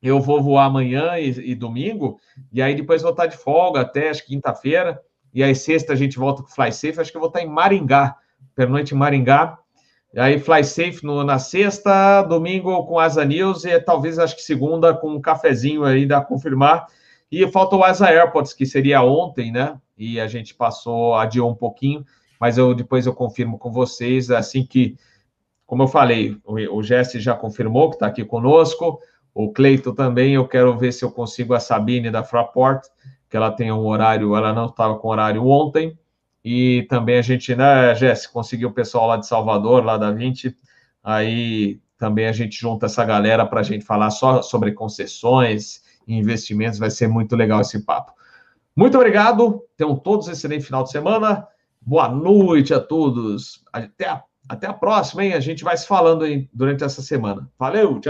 eu 0.01 0.19
vou 0.19 0.41
voar 0.41 0.65
amanhã 0.65 1.17
e, 1.17 1.51
e 1.51 1.55
domingo, 1.55 2.19
e 2.51 2.61
aí 2.61 2.75
depois 2.75 3.01
vou 3.01 3.11
estar 3.11 3.25
de 3.25 3.37
folga 3.37 3.81
até 3.81 4.09
acho 4.09 4.25
quinta-feira, 4.25 5.01
e 5.33 5.43
aí 5.43 5.53
sexta 5.53 5.93
a 5.93 5.95
gente 5.95 6.17
volta 6.17 6.41
com 6.41 6.49
o 6.49 6.51
Fly 6.51 6.71
Safe, 6.71 6.99
acho 6.99 7.11
que 7.11 7.17
eu 7.17 7.21
vou 7.21 7.29
estar 7.29 7.41
em 7.41 7.47
Maringá, 7.47 8.15
pernoite 8.55 8.93
em 8.93 8.97
Maringá, 8.97 9.57
aí 10.15 10.39
Fly 10.39 10.63
Safe 10.63 11.05
no, 11.05 11.23
na 11.23 11.37
sexta, 11.37 12.23
domingo 12.23 12.83
com 12.85 12.97
Asa 12.97 13.23
News, 13.23 13.65
e 13.65 13.79
talvez 13.79 14.17
acho 14.17 14.35
que 14.35 14.41
segunda 14.41 14.93
com 14.93 15.11
um 15.11 15.21
cafezinho 15.21 15.83
ainda 15.83 16.17
a 16.17 16.25
confirmar, 16.25 16.87
e 17.31 17.47
falta 17.51 17.75
o 17.75 17.83
Asa 17.83 18.07
Airports, 18.07 18.53
que 18.53 18.65
seria 18.65 19.03
ontem, 19.03 19.51
né, 19.51 19.77
e 19.97 20.19
a 20.19 20.27
gente 20.27 20.55
passou, 20.55 21.15
adiou 21.15 21.51
um 21.51 21.55
pouquinho, 21.55 22.05
mas 22.39 22.57
eu 22.57 22.73
depois 22.73 23.05
eu 23.05 23.13
confirmo 23.13 23.57
com 23.57 23.71
vocês, 23.71 24.31
assim 24.31 24.65
que, 24.65 24.97
como 25.65 25.83
eu 25.83 25.87
falei, 25.87 26.37
o, 26.43 26.77
o 26.77 26.81
Jesse 26.81 27.19
já 27.19 27.35
confirmou 27.35 27.89
que 27.89 27.97
está 27.97 28.07
aqui 28.07 28.23
conosco, 28.23 28.99
o 29.33 29.51
Cleito 29.51 29.93
também, 29.93 30.33
eu 30.33 30.47
quero 30.47 30.75
ver 30.77 30.91
se 30.91 31.03
eu 31.03 31.11
consigo 31.11 31.53
a 31.53 31.59
Sabine 31.59 32.09
da 32.09 32.23
Fraport, 32.23 32.83
que 33.29 33.37
ela 33.37 33.51
tem 33.51 33.71
um 33.71 33.85
horário, 33.85 34.35
ela 34.35 34.53
não 34.53 34.65
estava 34.65 34.97
com 34.97 35.09
horário 35.09 35.45
ontem, 35.45 35.98
e 36.43 36.85
também 36.89 37.17
a 37.17 37.21
gente, 37.21 37.55
né, 37.55 37.93
Jéssica, 37.95 38.33
conseguiu 38.33 38.69
o 38.69 38.73
pessoal 38.73 39.07
lá 39.07 39.17
de 39.17 39.27
Salvador, 39.27 39.83
lá 39.83 39.97
da 39.97 40.11
20, 40.11 40.55
aí 41.03 41.79
também 41.97 42.27
a 42.27 42.31
gente 42.31 42.59
junta 42.59 42.85
essa 42.85 43.03
galera 43.03 43.45
para 43.45 43.59
a 43.59 43.63
gente 43.63 43.83
falar 43.83 44.09
só 44.09 44.41
sobre 44.41 44.71
concessões 44.71 45.81
e 46.07 46.15
investimentos, 46.15 46.79
vai 46.79 46.89
ser 46.89 47.07
muito 47.07 47.35
legal 47.35 47.61
esse 47.61 47.85
papo. 47.85 48.13
Muito 48.75 48.95
obrigado, 48.95 49.61
tenham 49.75 49.95
todos 49.95 50.27
um 50.27 50.31
excelente 50.31 50.65
final 50.65 50.83
de 50.83 50.91
semana, 50.91 51.45
boa 51.81 52.07
noite 52.07 52.73
a 52.73 52.79
todos, 52.79 53.63
até 53.73 54.07
a, 54.07 54.23
até 54.47 54.67
a 54.67 54.73
próxima, 54.73 55.25
hein? 55.25 55.33
A 55.33 55.39
gente 55.39 55.63
vai 55.63 55.75
se 55.75 55.85
falando 55.85 56.23
aí 56.23 56.47
durante 56.53 56.83
essa 56.83 57.01
semana. 57.01 57.49
Valeu, 57.59 57.97
tchau! 57.97 57.97